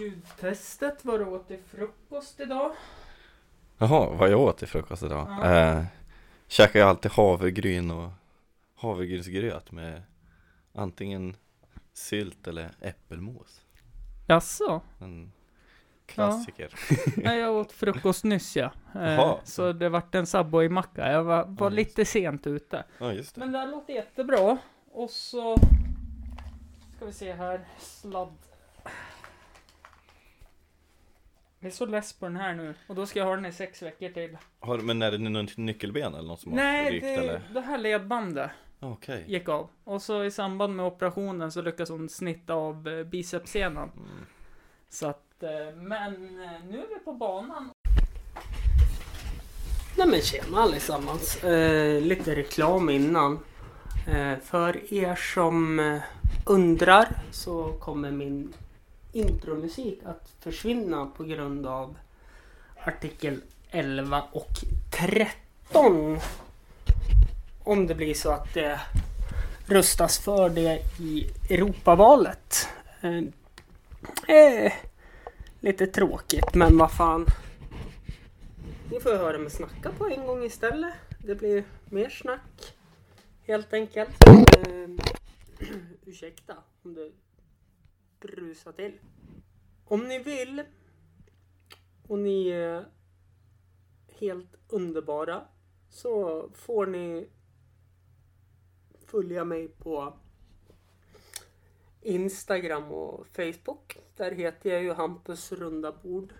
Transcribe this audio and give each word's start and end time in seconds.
Ljudtestet, 0.00 1.04
vad 1.04 1.20
du 1.20 1.24
åt 1.26 1.48
till 1.48 1.58
frukost 1.70 2.40
idag? 2.40 2.72
Jaha, 3.78 4.10
vad 4.10 4.30
jag 4.30 4.40
åt 4.40 4.58
till 4.58 4.68
frukost 4.68 5.02
idag? 5.02 5.26
Ja. 5.28 5.54
Eh, 5.54 5.84
käkar 6.48 6.80
jag 6.80 6.88
alltid 6.88 7.10
havregryn 7.12 7.90
och 7.90 8.10
havregrynsgröt 8.74 9.72
med 9.72 10.02
antingen 10.74 11.36
sylt 11.92 12.48
eller 12.48 12.70
äppelmos. 12.80 13.60
Jaså? 14.26 14.80
En 14.98 15.32
klassiker. 16.06 16.74
Nej, 17.16 17.38
jag 17.38 17.54
åt 17.54 17.72
frukost 17.72 18.24
nyss 18.24 18.56
ja. 18.56 18.70
Eh, 18.94 19.34
så 19.44 19.72
det 19.72 19.88
vart 19.88 20.14
en 20.14 20.26
Subway-macka. 20.26 21.12
Jag 21.12 21.24
var, 21.24 21.44
var 21.44 21.70
Ja, 21.70 21.76
lite 21.76 22.04
sent 22.04 22.46
ute. 22.46 22.84
Ja, 22.98 23.12
just 23.12 23.34
det. 23.34 23.38
Men 23.40 23.52
det 23.52 23.58
här 23.58 23.66
låter 23.66 23.92
jättebra. 23.92 24.58
Och 24.92 25.10
så 25.10 25.56
ska 26.96 27.06
vi 27.06 27.12
se 27.12 27.32
här. 27.32 27.60
Sladd. 27.78 28.36
Jag 31.62 31.70
är 31.70 31.74
så 31.74 31.86
less 31.86 32.12
på 32.12 32.26
den 32.26 32.36
här 32.36 32.54
nu. 32.54 32.74
Och 32.86 32.94
då 32.94 33.06
ska 33.06 33.18
jag 33.18 33.26
ha 33.26 33.36
den 33.36 33.46
i 33.46 33.52
sex 33.52 33.82
veckor 33.82 34.08
till. 34.08 34.36
Har, 34.60 34.78
men 34.78 35.02
är 35.02 35.10
det 35.10 35.18
något 35.18 35.56
nyckelben 35.56 36.14
eller 36.14 36.28
något 36.28 36.40
som 36.40 36.52
har 36.52 36.56
Nej, 36.56 36.90
rykt 36.90 37.04
det, 37.04 37.14
eller? 37.14 37.42
det 37.54 37.60
här 37.60 37.78
ledbandet 37.78 38.50
Okej. 38.80 39.24
gick 39.26 39.48
av. 39.48 39.68
Och 39.84 40.02
så 40.02 40.24
i 40.24 40.30
samband 40.30 40.76
med 40.76 40.86
operationen 40.86 41.52
så 41.52 41.62
lyckas 41.62 41.88
hon 41.88 42.08
snitta 42.08 42.54
av 42.54 42.88
eh, 42.88 43.04
bicepssenan. 43.04 43.90
Mm. 43.96 44.26
Så 44.88 45.06
att, 45.06 45.42
eh, 45.42 45.76
men 45.76 46.14
eh, 46.42 46.64
nu 46.70 46.78
är 46.78 46.88
vi 46.88 47.04
på 47.04 47.12
banan. 47.12 47.70
Nej 49.96 50.06
men 50.06 50.20
tjena 50.20 50.58
allesammans. 50.58 51.44
Eh, 51.44 52.00
lite 52.02 52.36
reklam 52.36 52.90
innan. 52.90 53.38
Eh, 54.08 54.38
för 54.38 54.94
er 54.94 55.14
som 55.14 55.80
eh, 55.80 56.02
undrar 56.46 57.08
så 57.30 57.72
kommer 57.80 58.10
min 58.10 58.52
intromusik 59.12 60.00
att 60.04 60.34
försvinna 60.40 61.06
på 61.06 61.24
grund 61.24 61.66
av 61.66 61.96
artikel 62.84 63.40
11 63.70 64.22
och 64.32 64.50
13. 64.90 66.18
Om 67.64 67.86
det 67.86 67.94
blir 67.94 68.14
så 68.14 68.30
att 68.30 68.54
det 68.54 68.80
röstas 69.66 70.18
för 70.18 70.50
det 70.50 70.82
i 71.00 71.30
Europavalet. 71.50 72.68
Eh, 73.00 73.18
eh, 74.36 74.72
lite 75.60 75.86
tråkigt 75.86 76.54
men 76.54 76.78
vad 76.78 76.92
fan. 76.92 77.26
Ni 78.90 79.00
får 79.00 79.16
höra 79.16 79.38
mig 79.38 79.50
snacka 79.50 79.90
på 79.98 80.08
en 80.08 80.26
gång 80.26 80.44
istället. 80.44 80.94
Det 81.18 81.34
blir 81.34 81.64
mer 81.84 82.08
snack. 82.08 82.74
Helt 83.46 83.72
enkelt. 83.72 84.26
Eh, 84.26 84.88
ursäkta 86.06 86.54
om 86.82 86.94
det 86.94 87.10
brusa 88.20 88.72
till. 88.72 88.98
Om 89.84 90.08
ni 90.08 90.18
vill 90.18 90.62
och 92.08 92.18
ni 92.18 92.48
är 92.48 92.88
helt 94.08 94.56
underbara 94.68 95.48
så 95.88 96.48
får 96.54 96.86
ni 96.86 97.28
följa 99.06 99.44
mig 99.44 99.68
på 99.68 100.18
Instagram 102.00 102.92
och 102.92 103.26
Facebook. 103.26 103.98
Där 104.16 104.32
heter 104.32 104.70
jag 104.70 104.82
ju 104.82 104.92
Hampus 104.92 105.52
runda 105.52 105.92
bord. 105.92 106.34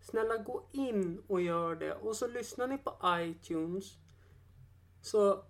Snälla 0.00 0.36
gå 0.36 0.68
in 0.72 1.22
och 1.26 1.40
gör 1.40 1.76
det. 1.76 1.94
Och 1.94 2.16
så 2.16 2.26
lyssnar 2.26 2.68
ni 2.68 2.78
på 2.78 2.98
iTunes. 3.04 3.98
Så 5.00 5.44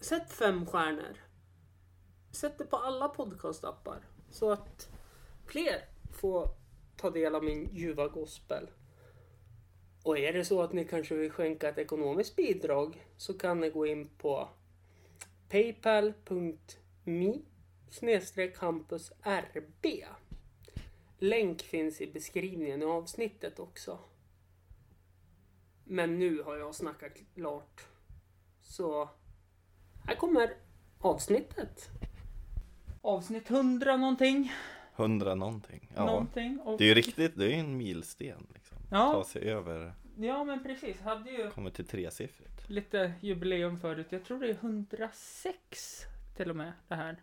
sätt 0.00 0.32
fem 0.32 0.66
stjärnor. 0.66 1.18
Sätt 2.30 2.58
det 2.58 2.64
på 2.64 2.76
alla 2.76 3.08
podcastappar. 3.08 4.08
Så 4.30 4.52
att 4.52 4.89
fler 5.50 5.84
får 6.12 6.48
ta 6.96 7.10
del 7.10 7.34
av 7.34 7.44
min 7.44 7.70
ljuva 7.74 8.08
gospel. 8.08 8.70
Och 10.04 10.18
är 10.18 10.32
det 10.32 10.44
så 10.44 10.62
att 10.62 10.72
ni 10.72 10.84
kanske 10.84 11.14
vill 11.14 11.30
skänka 11.30 11.68
ett 11.68 11.78
ekonomiskt 11.78 12.36
bidrag 12.36 13.06
så 13.16 13.38
kan 13.38 13.60
ni 13.60 13.70
gå 13.70 13.86
in 13.86 14.08
på 14.18 14.48
paypal.me 15.48 17.38
snedstreck 17.90 18.56
campus 18.56 19.12
rb. 19.24 19.86
Länk 21.18 21.62
finns 21.62 22.00
i 22.00 22.06
beskrivningen 22.06 22.82
i 22.82 22.84
avsnittet 22.84 23.58
också. 23.58 23.98
Men 25.84 26.18
nu 26.18 26.42
har 26.42 26.56
jag 26.56 26.74
snackat 26.74 27.12
klart. 27.34 27.86
Så 28.60 29.08
här 30.04 30.14
kommer 30.14 30.56
avsnittet. 30.98 31.88
Avsnitt 33.02 33.50
100 33.50 33.96
någonting. 33.96 34.52
Hundra 35.02 35.34
någonting. 35.34 35.90
Ja. 35.96 36.06
någonting. 36.06 36.60
Och, 36.60 36.78
Det 36.78 36.84
är 36.84 36.88
ju 36.88 36.94
riktigt, 36.94 37.36
det 37.36 37.44
är 37.44 37.48
ju 37.48 37.54
en 37.54 37.76
milsten 37.76 38.46
liksom. 38.54 38.78
Ja. 38.90 39.12
Ta 39.12 39.24
sig 39.24 39.50
över, 39.50 39.92
ja 40.16 40.44
men 40.44 40.62
precis. 40.62 41.00
Hade 41.00 41.30
ju 41.30 41.50
kommer 41.50 41.70
till 41.70 41.86
tresiffrigt. 41.86 42.68
lite 42.70 43.12
jubileum 43.20 43.80
förut. 43.80 44.06
Jag 44.10 44.24
tror 44.24 44.40
det 44.40 44.46
är 44.50 44.54
106 44.54 46.02
till 46.36 46.50
och 46.50 46.56
med 46.56 46.72
det 46.88 46.94
här. 46.94 47.16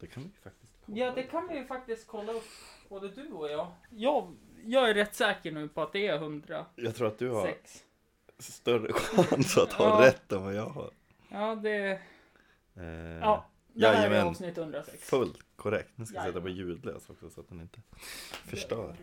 Det 0.00 0.06
kan 0.06 0.22
vi 0.22 0.28
ju 0.28 0.34
faktiskt 0.42 0.72
kolla. 0.86 0.98
Ja, 0.98 1.12
det 1.14 1.22
kan 1.22 1.48
vi 1.48 1.56
ju 1.58 1.64
faktiskt 1.66 2.06
kolla 2.06 2.32
upp, 2.32 2.44
både 2.88 3.08
du 3.08 3.32
och 3.32 3.50
jag. 3.50 3.72
Jag, 3.90 4.36
jag 4.64 4.90
är 4.90 4.94
rätt 4.94 5.14
säker 5.14 5.52
nu 5.52 5.68
på 5.68 5.82
att 5.82 5.92
det 5.92 6.06
är 6.08 6.16
106. 6.16 6.70
Jag 6.76 6.94
tror 6.94 7.08
att 7.08 7.18
du 7.18 7.30
har 7.30 7.54
större 8.38 8.92
chans 8.92 9.58
att 9.58 9.72
ha 9.72 10.02
Ja. 10.02 10.06
rätt 10.08 10.32
än 10.32 10.42
vad 10.44 10.54
jag 10.54 10.66
har. 10.68 10.90
Ja, 11.28 11.54
det... 11.54 12.00
Eh, 12.76 12.84
Ja, 13.20 13.46
det 13.80 13.86
här 13.86 13.94
är 13.94 13.98
jajamän. 13.98 14.26
avsnitt 14.26 14.58
106. 14.58 15.04
Fullt 15.04 15.38
korrekt. 15.56 15.90
Nu 15.96 16.06
ska 16.06 16.16
jag 16.16 16.24
sätta 16.26 16.40
på 16.40 16.48
ljudlös 16.48 17.10
också 17.10 17.30
så 17.30 17.40
att 17.40 17.48
den 17.48 17.60
inte 17.60 17.78
förstör. 18.44 18.96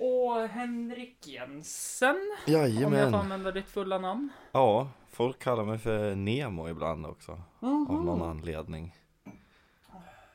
Och 0.00 0.48
Henrik 0.48 1.26
Jensen, 1.26 2.16
om 2.46 2.52
jag 2.52 2.60
får 2.60 2.68
Jajamän. 2.74 3.14
använda 3.14 3.52
ditt 3.52 3.68
fulla 3.68 3.98
namn. 3.98 4.28
Ja, 4.52 4.88
folk 5.10 5.38
kallar 5.38 5.64
mig 5.64 5.78
för 5.78 6.14
Nemo 6.14 6.68
ibland 6.68 7.06
också. 7.06 7.32
Av 7.60 8.04
någon 8.04 8.22
anledning. 8.22 8.94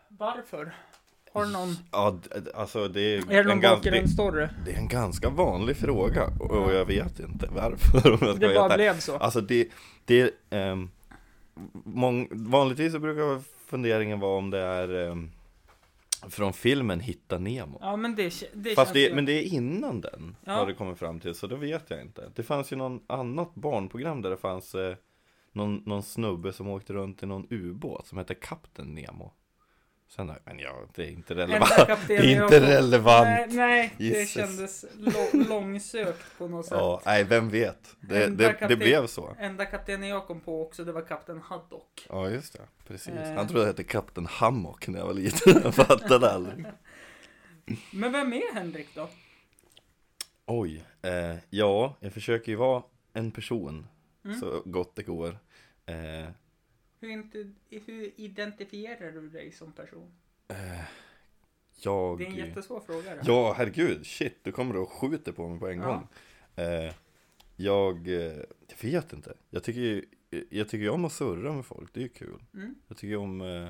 Varför? 0.08 0.76
Har 1.34 1.46
du 1.46 1.52
någon... 1.52 1.76
Ja, 1.92 2.12
d- 2.24 2.40
d- 2.40 2.52
alltså 2.56 2.88
det 2.88 3.02
är, 3.02 3.32
Är 3.32 3.44
det 3.44 3.50
någon 3.50 3.62
gans- 3.62 3.82
det, 3.84 3.92
bakgrundsstory? 3.92 4.48
det 4.66 4.72
är 4.72 4.78
en 4.78 4.88
ganska 4.88 5.30
vanlig 5.30 5.78
fråga 5.78 6.28
och 6.40 6.74
jag 6.74 6.86
vet 6.86 7.20
inte 7.20 7.48
varför 7.52 8.12
om 8.12 8.18
jag 8.22 8.36
ska 8.36 8.48
Det 8.48 8.54
bara 8.56 8.76
blev 8.76 9.00
så. 9.00 9.18
Alltså 9.18 9.42
det, 9.42 9.68
det 10.06 10.32
um, 10.50 10.92
mång, 11.84 12.28
vanligtvis 12.32 12.94
så 12.94 13.00
brukar 13.00 13.42
funderingen 13.68 14.20
vara 14.20 14.38
om 14.38 14.50
det 14.50 14.60
är 14.60 15.10
ehm, 15.12 15.32
från 16.30 16.54
filmen 16.54 17.00
Hitta 17.00 17.38
Nemo. 17.38 17.78
Ja, 17.82 17.96
men 17.96 18.16
det, 18.16 18.34
det 18.54 18.76
Fast 18.76 18.94
det, 18.94 19.16
men 19.16 19.26
det 19.26 19.32
är 19.34 19.42
innan 19.54 20.02
den 20.02 20.36
Ja. 20.46 20.54
har 20.54 20.66
det 20.68 20.74
kommit 20.74 20.98
fram 21.00 21.20
till, 21.20 21.36
så 21.36 21.48
då 21.48 21.56
vet 21.56 21.90
jag 21.90 22.02
inte. 22.02 22.32
Det 22.36 22.44
fanns 22.44 22.72
ju 22.72 22.76
någon 22.76 23.00
annat 23.08 23.56
barnprogram 23.56 24.22
där 24.22 24.30
det 24.30 24.38
fanns 24.38 24.76
eh, 24.76 24.96
någon, 25.52 25.76
någon 25.86 26.04
snubbe 26.04 26.54
som 26.54 26.68
åkte 26.68 26.94
runt 26.94 27.24
i 27.24 27.26
någon 27.26 27.48
ubåt 27.50 28.08
som 28.08 28.18
hette 28.18 28.36
Kapten 28.36 28.88
Nemo. 28.96 29.32
Sen, 30.08 30.32
men 30.46 30.60
ja, 30.60 30.86
det 30.96 31.04
är 31.04 31.10
inte 31.12 31.36
relevant. 31.36 31.72
Det 32.08 32.16
är 32.18 32.24
jag 32.36 32.44
inte 32.46 32.60
relevant. 32.60 33.52
Nej, 33.54 33.92
nej 33.98 34.12
det 34.14 34.30
kändes 34.30 34.86
långsökt 35.34 36.38
på 36.38 36.48
något 36.48 36.66
sätt. 36.66 36.78
Ja, 36.80 37.02
nej, 37.06 37.24
vem 37.24 37.50
vet. 37.50 37.96
Det, 38.02 38.20
det, 38.20 38.36
det 38.36 38.54
kapten- 38.54 38.78
blev 38.80 39.08
så. 39.08 39.36
Enda 39.40 39.66
kaptenen 39.66 40.10
jag 40.10 40.28
kom 40.28 40.40
på 40.40 40.62
också, 40.66 40.84
det 40.84 40.92
var 40.92 41.02
kapten 41.02 41.42
Haddock. 41.42 42.06
Ja, 42.10 42.30
just 42.30 42.54
det. 42.54 42.62
Precis. 42.88 43.14
Eh. 43.14 43.34
Han 43.36 43.48
trodde 43.48 43.64
det 43.64 43.68
hette 43.68 43.84
Kapten 43.84 44.26
Hammock 44.26 44.88
när 44.88 45.00
jag 45.00 45.06
var 45.06 45.14
liten. 45.14 45.62
Jag 45.64 45.76
fattade 45.76 46.32
aldrig. 46.32 46.66
Men 47.94 48.12
vem 48.12 48.34
är 48.34 48.54
Henrik 48.54 48.88
då? 48.96 49.10
Oj. 50.46 50.84
Eh, 51.02 51.36
ja, 51.50 51.96
jag 52.00 52.14
försöker 52.14 52.52
ju 52.52 52.56
vara 52.56 52.84
en 53.14 53.32
person 53.32 53.88
Mm. 54.26 54.40
så 54.40 54.62
gott 54.66 54.96
det 54.96 55.04
går. 55.04 55.38
Eh, 55.86 56.30
Hur, 57.00 57.10
inte, 57.10 57.52
hur 57.70 58.12
identifierar 58.16 59.12
du 59.12 59.30
dig 59.30 59.52
som 59.52 59.72
person? 59.72 60.12
jag... 61.82 62.18
Det 62.18 62.24
är 62.26 62.30
en 62.30 62.36
jättesvår 62.36 62.80
fråga. 62.80 63.16
det. 63.16 63.22
Ja, 63.26 63.54
herregud. 63.58 64.06
Shit, 64.06 64.44
du 64.44 64.52
kommer 64.52 64.78
och 64.78 64.90
skjuter 64.92 65.32
på 65.32 65.48
mig 65.48 65.60
på 65.60 65.68
en 65.68 65.80
Ja. 65.80 65.86
gång. 65.88 66.08
Eh, 66.66 66.94
jag, 67.56 68.08
eh, 68.08 68.36
jag 68.68 68.82
vet 68.82 69.14
inte. 69.14 69.34
Jag 69.50 69.64
tycker 69.64 70.06
jag 70.50 70.70
tycker 70.70 70.90
om 70.90 71.06
att 71.06 71.14
surra 71.14 71.54
med 71.54 71.66
folk. 71.66 71.94
Det 71.94 72.00
är 72.00 72.04
ju 72.04 72.10
kul. 72.10 72.44
Mm. 72.54 72.76
Jag 72.88 72.98
tycker 72.98 73.16
om... 73.18 73.42
Eh, 73.42 73.70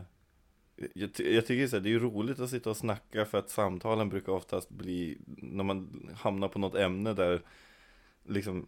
jag, 0.94 1.10
jag 1.18 1.46
tycker 1.46 1.68
så 1.68 1.76
här, 1.76 1.84
det 1.84 1.94
är 1.94 2.00
roligt 2.00 2.40
att 2.40 2.50
sitta 2.50 2.70
och 2.70 2.78
snacka 2.78 3.26
för 3.26 3.38
att 3.38 3.50
samtalen 3.50 4.10
brukar 4.10 4.32
oftast 4.34 4.70
bli 4.70 5.18
när 5.26 5.64
man 5.64 6.10
hamnar 6.16 6.48
på 6.48 6.60
något 6.60 6.76
ämne 6.76 7.14
där 7.14 7.42
liksom 8.24 8.68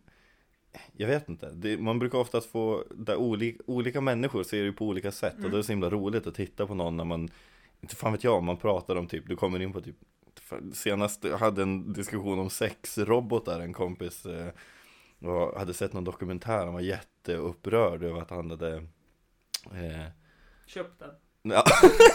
jag 0.94 1.08
vet 1.08 1.30
inte, 1.30 1.50
det, 1.52 1.78
man 1.78 2.00
brukar 2.00 2.18
oftast 2.18 2.50
få, 2.52 2.84
där 2.92 3.16
olika, 3.16 3.64
olika 3.66 4.02
människor 4.02 4.44
ser 4.44 4.64
det 4.64 4.72
på 4.72 4.86
olika 4.86 5.12
sätt 5.12 5.34
och 5.34 5.40
Mm. 5.40 5.52
det 5.52 5.58
är 5.58 5.62
så 5.62 5.72
himla 5.72 5.90
roligt 5.90 6.28
att 6.28 6.36
titta 6.36 6.68
på 6.68 6.76
någon 6.76 6.98
när 6.98 7.04
man, 7.06 7.30
inte 7.82 7.96
fan 7.96 8.12
vet 8.12 8.24
jag, 8.24 8.44
man 8.44 8.58
pratar 8.58 8.96
om 8.96 9.08
typ, 9.08 9.28
du 9.28 9.36
kommer 9.36 9.62
in 9.62 9.74
på 9.74 9.82
typ 9.82 9.96
Senast 10.74 11.24
jag 11.24 11.38
hade 11.38 11.62
en 11.62 11.94
diskussion 11.94 12.40
om 12.40 12.50
sexrobotar, 12.50 13.60
en 13.60 13.74
kompis 13.74 14.26
eh, 14.26 14.48
och 15.30 15.60
hade 15.60 15.74
sett 15.74 15.94
någon 15.94 16.04
dokumentär, 16.04 16.66
han 16.66 16.74
var 16.74 16.82
jätteupprörd 16.82 18.04
över 18.04 18.22
att 18.22 18.30
han 18.30 18.50
hade 18.50 18.76
eh, 19.66 20.06
Köp 20.66 21.00
den. 21.00 21.10
Ja. 21.42 21.64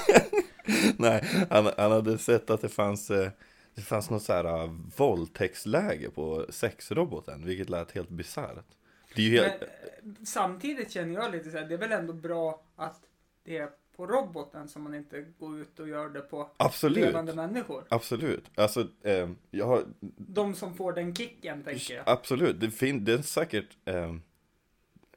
Nej, 0.97 1.47
han, 1.51 1.71
han 1.77 1.93
hade 1.93 2.19
sett 2.19 2.51
att 2.51 2.61
det 2.61 2.69
fanns 2.69 3.11
eh, 3.11 3.31
Det 3.75 3.83
fanns 3.83 4.11
något 4.11 4.23
så 4.23 4.33
här 4.33 4.65
uh, 4.65 4.71
våldtäktsläge 4.97 6.11
på 6.11 6.47
sexroboten, 6.51 7.47
vilket 7.47 7.71
lät 7.71 7.93
helt 7.93 8.09
bisarrt. 8.09 8.67
Det 9.15 9.23
är 9.23 9.27
ju 9.27 9.41
helt... 9.41 9.61
Men, 9.61 10.17
eh, 10.17 10.25
samtidigt 10.25 10.91
känner 10.91 11.15
jag 11.15 11.33
lite 11.33 11.51
så 11.51 11.59
här, 11.59 11.65
det 11.65 11.75
är 11.75 11.79
väl 11.79 11.93
ändå 11.93 12.13
bra 12.13 12.63
att 12.77 13.01
det 13.45 13.59
är 13.59 13.71
på 13.97 14.07
roboten 14.07 14.69
som 14.69 14.83
man 14.83 14.95
inte 14.95 15.21
går 15.39 15.61
ut 15.61 15.81
och 15.81 15.89
gör 15.89 16.09
det 16.09 16.21
på 16.21 16.51
Absolut. 16.57 17.05
levande 17.05 17.35
människor. 17.35 17.85
Absolut. 17.89 18.45
Alltså, 18.55 18.89
eh, 19.03 19.31
jag 19.51 19.67
har... 19.67 19.85
De 20.17 20.55
som 20.55 20.75
får 20.75 20.93
den 20.93 21.15
kicken, 21.15 21.63
tänker 21.63 21.95
jag. 21.95 22.09
Absolut. 22.09 22.61
Det, 22.61 22.71
fin- 22.71 23.05
det 23.05 23.13
är 23.13 23.23
säkert... 23.23 23.77
Eh, 23.85 24.15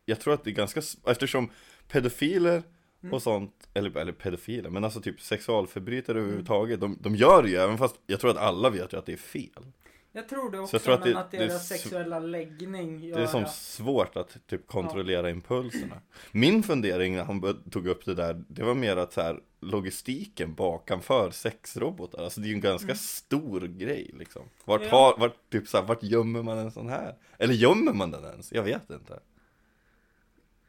jag 0.05 0.19
tror 0.19 0.33
att 0.33 0.43
det 0.43 0.49
är 0.49 0.55
ganska... 0.55 0.81
Eftersom 1.05 1.49
pedofiler 1.87 2.63
Mm. 3.05 3.13
och 3.13 3.21
sånt, 3.21 3.69
eller, 3.73 3.97
eller 3.97 4.11
pedofiler, 4.11 4.69
men 4.69 4.83
alltså 4.83 5.01
typ 5.01 5.21
sexualförbrytare 5.21 6.17
Mm. 6.17 6.23
överhuvudtaget, 6.23 6.79
de, 6.79 6.97
de 7.01 7.15
gör 7.15 7.43
det 7.43 7.49
ju, 7.49 7.55
även 7.55 7.77
fast 7.77 7.95
jag 8.07 8.19
tror 8.19 8.31
att 8.31 8.37
alla 8.37 8.69
vet 8.69 8.93
ju 8.93 8.97
att 8.97 9.05
det 9.05 9.13
är 9.13 9.17
fel. 9.17 9.65
Jag 10.11 10.29
tror 10.29 10.51
det 10.51 10.59
också, 10.59 10.79
tror 10.79 10.93
att 10.93 10.99
men 10.99 11.09
det- 11.13 11.19
att 11.19 11.31
deras 11.31 11.67
sexuella 11.67 12.19
läggning 12.19 12.99
gör 12.99 13.17
Det 13.17 13.23
är 13.23 13.27
som 13.27 13.45
svårt 13.45 14.17
att 14.17 14.37
typ 14.47 14.67
kontrollera 14.67 15.29
impulserna. 15.29 16.01
Min 16.31 16.63
fundering 16.63 17.15
när 17.15 17.23
han 17.23 17.63
tog 17.71 17.87
upp 17.87 18.05
det 18.05 18.13
där, 18.15 18.43
det 18.47 18.63
var 18.63 18.73
mer 18.73 18.97
att 18.97 19.13
så 19.13 19.21
här, 19.21 19.39
logistiken 19.59 20.53
bakanför 20.53 21.31
sexrobotar, 21.31 22.23
alltså 22.23 22.41
det 22.41 22.47
är 22.47 22.49
ju 22.49 22.55
en 22.55 22.61
ganska 22.61 22.95
stor 22.95 23.61
grej 23.61 24.11
liksom. 24.19 24.41
Vart, 24.65 24.81
Mm. 24.81 24.89
Ja. 24.91 24.97
har, 24.97 25.17
vart, 25.19 25.49
typ 25.49 25.67
så 25.67 25.77
här, 25.77 25.85
vart 25.85 26.03
gömmer 26.03 26.41
man 26.43 26.57
en 26.57 26.71
sån 26.71 26.89
här? 26.89 27.15
Eller 27.37 27.53
gömmer 27.53 27.93
man 27.93 28.11
den 28.11 28.23
ens? 28.25 28.51
Jag 28.51 28.63
vet 28.63 28.89
inte. 28.89 29.19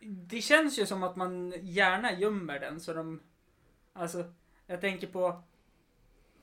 Det 0.09 0.41
känns 0.41 0.79
ju 0.79 0.87
som 0.87 1.03
att 1.03 1.17
man 1.17 1.55
gärna 1.63 2.13
gömmer 2.19 2.61
den 2.61 2.81
så 2.81 2.93
de... 2.93 3.21
Alltså, 3.93 4.25
jag 4.67 4.81
tänker 4.81 5.07
på... 5.07 5.43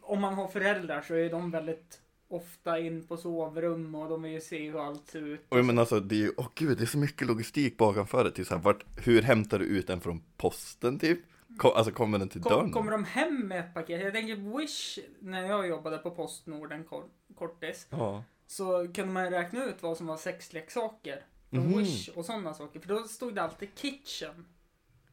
Om 0.01 0.21
man 0.21 0.33
har 0.33 0.47
föräldrar 0.47 1.01
så 1.01 1.13
är 1.15 1.29
de 1.29 1.51
väldigt 1.51 2.01
ofta 2.27 2.79
in 2.79 3.07
på 3.07 3.17
sovrum 3.17 3.95
och 3.95 4.09
de 4.09 4.21
vill 4.21 4.31
ju 4.31 4.41
se 4.41 4.69
hur 4.71 4.87
allt 4.87 5.07
ser 5.07 5.21
ut. 5.21 5.45
Och 5.49 5.65
men 5.65 5.79
alltså 5.79 5.99
det 5.99 6.15
är 6.15 6.19
ju, 6.19 6.31
åh 6.37 6.47
gud, 6.55 6.77
det 6.77 6.83
är 6.83 6.85
så 6.85 6.97
mycket 6.97 7.27
logistik 7.27 7.77
bakanför 7.77 8.23
det, 8.23 8.31
typ 8.31 8.47
så 8.47 8.55
här, 8.55 8.61
vart, 8.61 8.85
hur 9.07 9.21
hämtar 9.21 9.59
du 9.59 9.65
ut 9.65 9.87
den 9.87 10.01
från 10.01 10.23
posten 10.37 10.99
typ? 10.99 11.19
Kom, 11.57 11.71
alltså 11.75 11.91
kommer 11.93 12.19
den 12.19 12.29
till 12.29 12.41
dörren? 12.41 12.59
Kom, 12.61 12.71
kommer 12.71 12.91
de 12.91 13.03
hem 13.05 13.47
med 13.47 13.59
ett 13.59 13.73
paket? 13.73 14.01
Jag 14.01 14.13
tänker 14.13 14.57
Wish, 14.57 14.99
när 15.19 15.45
jag 15.47 15.67
jobbade 15.67 15.97
på 15.97 16.11
Postnord 16.11 16.71
en 16.71 16.83
kor- 16.83 17.09
kortis, 17.35 17.87
Ja. 17.89 18.23
så 18.47 18.87
kunde 18.93 19.13
man 19.13 19.29
räkna 19.31 19.65
ut 19.65 19.75
vad 19.83 19.97
som 19.97 20.07
var 20.07 20.17
sexleksaker. 20.17 21.25
Mhm. 21.59 21.77
Wish 21.77 22.09
och 22.09 22.25
sådana 22.25 22.53
saker. 22.53 22.79
För 22.79 22.87
då 22.87 23.03
stod 23.03 23.35
det 23.35 23.41
alltid 23.43 23.69
kitchen. 23.75 24.45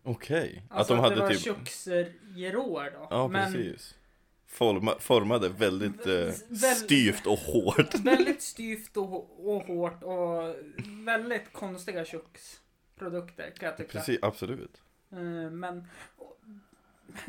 Okej, 0.03 0.63
Alltså 0.71 0.95
att 0.95 0.99
de 0.99 1.03
det 1.03 1.09
hade 1.09 1.21
var 1.21 1.29
typ 1.31 1.41
köksgeråer 1.41 2.91
då. 2.91 3.07
Ja, 3.11 3.29
Men 3.29 3.53
precis. 3.53 3.95
Forma, 4.47 4.99
formade 4.99 5.49
väldigt 5.49 6.07
eh, 6.07 6.13
Väl- 6.49 6.75
styvt 6.77 7.27
och 7.27 7.39
hårt. 7.39 7.95
väldigt 8.05 8.43
styvt 8.43 8.97
och, 8.97 9.49
och 9.55 9.63
hårt 9.63 10.03
och 10.03 10.57
väldigt 11.07 11.53
konstiga 11.53 12.05
köksprodukter 12.05 13.51
kan 13.59 13.67
jag 13.69 13.77
tycka. 13.77 13.99
Precis, 13.99 14.19
absolut. 14.23 14.83
Eh, 15.13 15.19
Men 15.51 15.87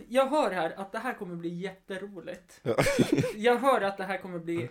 jag 0.07 0.27
hör 0.29 0.51
här 0.51 0.71
att 0.79 0.91
det 0.91 0.99
här 0.99 1.13
kommer 1.13 1.35
bli 1.35 1.49
jätteroligt. 1.49 2.59
Ja. 2.63 2.75
Jag 3.35 3.57
hör 3.59 3.81
att 3.81 3.97
det 3.97 4.03
här 4.03 4.17
kommer 4.17 4.39
bli 4.39 4.69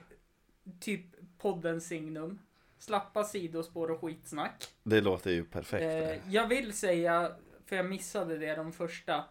typ 0.81 1.01
poddens 1.39 1.87
signum. 1.87 2.39
Slappa 2.81 3.25
sidospår 3.25 3.91
och 3.91 4.01
skitsnack. 4.01 4.69
Det 4.83 5.01
låter 5.01 5.31
ju 5.31 5.45
perfekt. 5.45 5.83
Eh, 5.83 6.33
jag 6.33 6.47
vill 6.47 6.73
säga, 6.73 7.33
för 7.67 7.77
jag 7.77 7.87
missade 7.87 8.39
det 8.39 8.55
de 8.55 8.73
första 8.73 9.25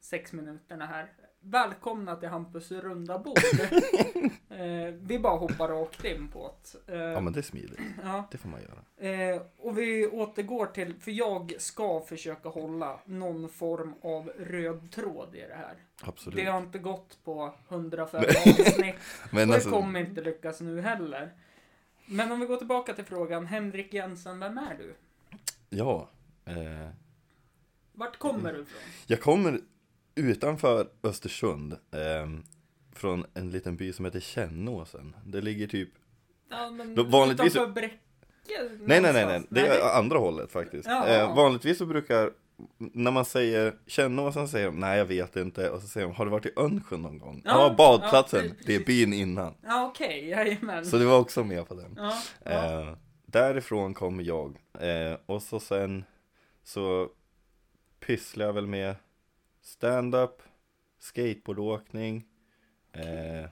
sex 0.00 0.32
minuterna 0.32 0.86
här. 0.86 1.12
Välkomna 1.40 2.16
till 2.16 2.28
Hampus 2.28 2.70
runda 2.72 3.18
bord. 3.18 3.38
eh, 4.50 4.94
vi 5.00 5.18
bara 5.18 5.36
hoppar 5.36 5.68
rakt 5.68 6.04
in 6.04 6.28
på 6.28 6.54
det. 6.86 6.94
Eh, 6.94 7.00
Ja 7.00 7.20
men 7.20 7.32
det 7.32 7.40
är 7.40 7.42
smidigt. 7.42 7.80
ja. 8.02 8.28
Det 8.30 8.38
får 8.38 8.48
man 8.48 8.60
göra. 8.60 9.10
Eh, 9.10 9.42
och 9.58 9.78
vi 9.78 10.06
återgår 10.06 10.66
till, 10.66 10.94
för 11.00 11.10
jag 11.10 11.54
ska 11.58 12.00
försöka 12.00 12.48
hålla 12.48 13.00
någon 13.04 13.48
form 13.48 13.94
av 14.02 14.32
röd 14.38 14.90
tråd 14.92 15.34
i 15.34 15.40
det 15.40 15.54
här. 15.54 15.74
Absolut. 16.02 16.36
Det 16.36 16.44
har 16.44 16.58
inte 16.58 16.78
gått 16.78 17.24
på 17.24 17.54
105 17.68 18.24
avsnitt 18.46 18.94
Men 19.30 19.42
och 19.42 19.48
det 19.48 19.54
alltså, 19.54 19.70
kommer 19.70 20.00
inte 20.00 20.20
lyckas 20.20 20.60
nu 20.60 20.80
heller. 20.80 21.32
Men 22.06 22.32
om 22.32 22.40
vi 22.40 22.46
går 22.46 22.56
tillbaka 22.56 22.94
till 22.94 23.04
frågan, 23.04 23.46
Henrik 23.46 23.94
Jensen, 23.94 24.38
vem 24.40 24.58
är 24.58 24.74
du? 24.78 24.94
ja. 25.70 26.08
Eh, 26.44 26.88
Vart 27.92 28.18
kommer 28.18 28.52
du 28.52 28.60
ifrån? 28.62 28.78
jag 29.06 29.20
kommer 29.20 29.60
utanför 30.14 30.88
Östersund. 31.02 31.72
Eh, 31.72 32.28
från 32.92 33.24
en 33.34 33.50
liten 33.50 33.76
by 33.76 33.92
som 33.92 34.04
heter 34.04 34.20
Kännåsen. 34.20 35.16
Det 35.26 35.40
ligger 35.40 35.66
typ 35.66 35.88
Ja, 36.50 36.70
men 36.70 37.10
vanligtvis- 37.10 37.56
utanför 37.56 37.72
Bräcke? 37.72 37.98
Nej 38.80 39.00
nej 39.00 39.12
nej, 39.12 39.26
nej. 39.26 39.42
det 39.50 39.60
är 39.66 39.98
andra 39.98 40.18
hållet 40.18 40.52
faktiskt. 40.52 40.88
Jaha. 40.88 41.06
Eh, 41.08 41.36
vanligtvis 41.36 41.78
så 41.78 41.86
brukar, 41.86 42.32
när 42.78 43.10
man 43.10 43.24
säger 43.24 43.74
Kännåsen 43.86 44.48
säger 44.48 44.66
de 44.66 44.80
nej 44.80 44.98
jag 44.98 45.04
vet 45.06 45.36
inte 45.36 45.70
och 45.70 45.80
så 45.80 45.88
säger 45.88 46.06
de 46.06 46.16
har 46.16 46.24
du 46.24 46.30
varit 46.30 46.46
i 46.46 46.52
Önsjön 46.56 47.02
någon 47.02 47.18
gång? 47.18 47.42
Ja, 47.44 47.50
Ja, 47.68 47.74
badplatsen, 47.78 48.46
ja, 48.46 48.54
det 48.66 48.74
är 48.74 48.84
byn 48.84 49.12
innan. 49.12 49.54
Ja, 49.62 49.86
okej, 49.86 50.28
jajamän. 50.28 50.86
Så 50.86 50.96
det 50.98 51.04
var 51.04 51.18
också 51.18 51.44
med 51.44 51.68
på 51.68 51.74
den. 51.74 51.98
Ja. 52.44 52.50
Eh, 52.50 52.92
därifrån 53.26 53.94
kommer 53.94 54.24
jag. 54.24 54.56
Eh, 54.80 55.16
och 55.26 55.42
så 55.42 55.60
sen 55.60 56.04
så 56.64 57.08
pysslar 58.00 58.46
jag 58.46 58.52
väl 58.52 58.66
med 58.66 58.94
stand-up, 59.62 60.42
skateboardåkning. 60.98 62.24
Eh, 62.92 63.50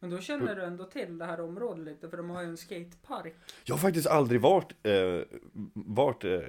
Men 0.00 0.10
då 0.10 0.18
känner 0.18 0.54
du 0.56 0.62
ändå 0.64 0.84
till 0.84 1.18
det 1.18 1.24
här 1.24 1.40
området 1.40 1.84
lite, 1.84 2.08
för 2.08 2.16
de 2.16 2.30
har 2.30 2.42
ju 2.42 2.48
en 2.48 2.56
skatepark. 2.56 3.34
jag 3.64 3.74
har 3.74 3.78
faktiskt 3.80 4.06
aldrig 4.06 4.40
varit, 4.40 4.72
eh, 4.86 5.38
varit 5.74 6.24
eh, 6.24 6.40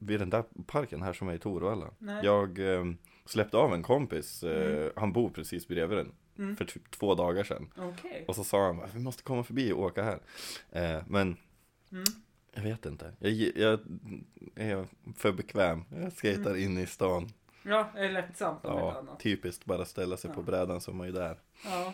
vid 0.00 0.20
den 0.20 0.30
där 0.30 0.44
parken 0.66 1.02
här 1.02 1.12
som 1.12 1.28
är 1.28 1.34
i 1.34 1.38
Torvalla. 1.38 1.90
Nej. 1.98 2.24
Jag 2.24 2.58
eh, 2.74 2.84
släppte 3.24 3.56
av 3.56 3.74
en 3.74 3.82
kompis, 3.82 4.42
eh, 4.42 4.76
Mm. 4.76 4.92
han 4.96 5.12
bor 5.12 5.30
precis 5.30 5.68
bredvid 5.68 5.98
den. 5.98 6.12
Mm. 6.38 6.56
För 6.56 6.64
typ 6.64 6.90
två 6.90 7.14
dagar 7.14 7.44
sedan. 7.44 7.72
Okej. 7.76 8.24
Och 8.28 8.36
så 8.36 8.44
sa 8.44 8.66
han, 8.66 8.80
vi 8.94 9.00
måste 9.00 9.22
komma 9.22 9.44
förbi 9.44 9.72
och 9.72 9.80
åka 9.82 10.02
här. 10.02 10.20
Eh, 10.70 11.02
men 11.08 11.36
Mm. 11.92 12.04
Jag 12.54 12.62
vet 12.62 12.86
inte. 12.86 13.12
Jag, 13.18 13.32
jag 13.56 13.80
är 14.54 14.86
för 15.16 15.32
bekväm. 15.32 15.84
Jag 15.90 16.12
skater 16.12 16.50
Mm. 16.50 16.56
in 16.62 16.78
i 16.78 16.86
stan. 16.86 17.28
Ja, 17.62 17.90
det 17.94 18.00
är 18.00 18.12
lättsamt 18.12 18.64
om 18.64 18.78
Ja, 18.78 19.16
typiskt 19.20 19.64
bara 19.64 19.84
ställa 19.84 20.16
sig 20.16 20.30
på 20.32 20.40
Ja. 20.40 20.44
brädan 20.44 20.80
så 20.80 20.90
är 20.90 20.94
man 20.94 21.06
ju 21.06 21.12
där. 21.12 21.38
Ja. 21.64 21.92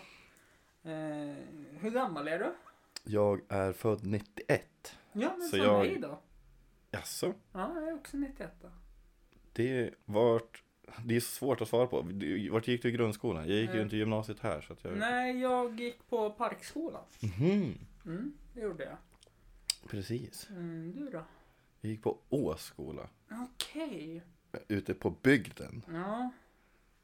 Eh, 0.85 1.35
hur 1.81 1.91
gammal 1.91 2.29
är 2.29 2.39
du? 2.39 2.53
Jag 3.05 3.41
är 3.49 3.73
född 3.73 4.05
91. 4.07 4.97
Ja, 5.13 5.35
men 5.39 5.49
Så 5.49 5.57
som 5.57 5.65
jag- 5.65 5.79
mig 5.87 5.99
då. 5.99 6.21
Jaså? 6.91 7.35
Ja, 7.53 7.73
jag 7.75 7.89
är 7.89 7.95
också 7.95 8.17
91 8.17 8.53
då. 8.63 8.71
Det 9.53 9.95
vart... 10.05 10.63
Det 11.05 11.17
är 11.17 11.21
svårt 11.21 11.61
att 11.61 11.69
svara 11.69 11.87
på. 11.87 12.09
Vart 12.51 12.69
gick 12.69 12.83
du 12.83 12.89
i 12.89 12.93
grundskolan? 12.93 13.49
Jag 13.49 13.57
gick 13.59 13.71
ju 13.71 13.77
Eh. 13.77 13.83
inte 13.83 13.97
i 13.97 13.99
gymnasiet 13.99 14.41
här 14.41 14.61
så 14.61 14.73
att 14.73 14.85
jag... 14.85 14.97
Nej, 14.99 15.41
jag 15.41 15.81
gick 15.81 16.09
på 16.09 16.31
Parkskolan. 16.31 17.05
Mhm, 17.21 17.79
Mm, 18.05 18.33
det 18.55 18.61
gjorde 18.61 18.85
jag. 18.85 18.97
precis. 19.91 20.49
Mm, 20.51 20.93
du 20.97 21.11
då? 21.11 21.25
Jag 21.81 21.91
gick 21.91 22.03
på 22.03 22.19
Åskola. 22.29 23.09
Okej. 23.31 24.23
Ute 24.69 24.95
på 24.95 25.11
bygden. 25.11 25.85
Ja, 25.93 26.31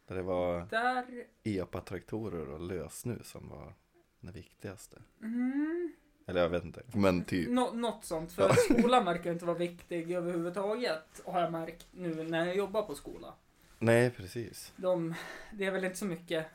Där 0.09 0.15
det 0.17 0.23
var 0.23 0.67
där... 0.71 1.05
epatraktorer 1.45 2.49
och 2.49 2.61
lösnus 2.61 3.29
som 3.29 3.49
var 3.49 3.75
det 4.21 4.33
viktigaste. 4.33 5.03
Mm, 5.23 5.93
Eller 6.27 6.41
jag 6.41 6.49
vet 6.49 6.65
inte. 6.65 6.83
Men 6.95 7.25
typ. 7.25 7.49
nå- 7.51 7.73
något 7.73 8.05
sånt. 8.05 8.33
För 8.33 8.53
skolan 8.75 9.05
verkar 9.05 9.33
inte 9.33 9.45
vara 9.45 9.59
viktig 9.59 10.11
överhuvudtaget. 10.13 11.23
Har 11.25 11.41
jag 11.41 11.53
märkt 11.53 11.87
nu 11.91 12.23
när 12.25 12.47
jag 12.47 12.57
jobbar 12.57 12.83
på 12.83 12.95
skola. 12.95 13.35
Nej, 13.79 14.11
precis. 14.11 14.73
De, 14.77 15.15
det 15.53 15.65
är 15.65 15.71
väl 15.71 15.85
inte 15.85 15.97
så 15.97 16.05
mycket... 16.05 16.47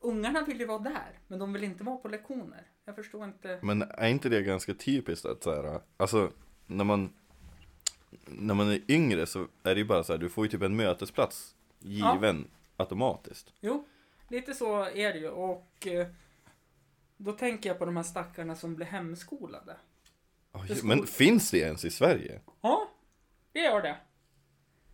Ungarna 0.00 0.44
vill 0.44 0.60
ju 0.60 0.66
vara 0.66 0.78
där, 0.78 1.18
men 1.26 1.38
de 1.38 1.52
vill 1.52 1.64
inte 1.64 1.84
vara 1.84 1.96
på 1.96 2.08
lektioner. 2.08 2.62
Jag 2.84 2.96
förstår 2.96 3.24
inte. 3.24 3.58
Men 3.62 3.82
är 3.82 4.08
inte 4.08 4.28
det 4.28 4.42
ganska 4.42 4.74
typiskt 4.74 5.26
att 5.26 5.42
så 5.42 5.54
här, 5.54 5.80
alltså 5.96 6.30
när 6.66 6.84
man 6.84 7.12
när 8.26 8.54
man 8.54 8.68
är 8.70 8.80
yngre 8.88 9.26
så 9.26 9.40
är 9.62 9.74
det 9.74 9.78
ju 9.80 9.84
bara 9.84 10.04
så 10.04 10.12
här, 10.12 10.18
du 10.20 10.28
får 10.28 10.44
ju 10.44 10.50
typ 10.50 10.62
en 10.62 10.76
mötesplats 10.76 11.54
given 11.78 12.50
automatiskt. 12.76 13.52
Jo, 13.60 13.88
lite 14.28 14.54
så 14.54 14.82
är 14.84 15.12
det 15.12 15.18
ju. 15.18 15.28
Och 15.28 15.86
eh, 15.86 16.06
då 17.16 17.32
tänker 17.32 17.68
jag 17.70 17.78
på 17.78 17.84
de 17.84 17.96
här 17.96 18.02
stackarna 18.02 18.54
som 18.56 18.74
blir 18.74 18.86
hemskolade. 18.86 19.76
Skol- 20.52 20.84
men 20.84 21.06
finns 21.06 21.50
det 21.50 21.58
ens 21.58 21.84
i 21.84 21.90
Sverige? 21.90 22.40
Ja, 22.60 22.88
det 23.52 23.58
gör 23.60 23.82
det. 23.82 23.96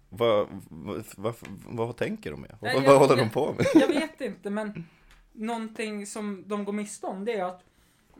Vad, 0.09 0.49
vad, 0.69 1.05
vad, 1.17 1.35
vad 1.67 1.97
tänker 1.97 2.31
de 2.31 2.41
med? 2.41 2.57
Nej, 2.63 2.75
Vad, 2.75 2.85
jag- 2.85 2.99
håller 2.99 3.17
de 3.17 3.31
på 3.31 3.53
med? 3.53 3.67
Jag 3.75 3.89
vet 3.89 4.21
inte, 4.21 4.51
men 4.51 4.85
någonting 5.33 6.07
som 6.07 6.45
de 6.47 6.65
går 6.65 6.73
miste 6.73 7.07
om 7.07 7.25
det 7.25 7.33
är 7.33 7.45
att 7.45 7.65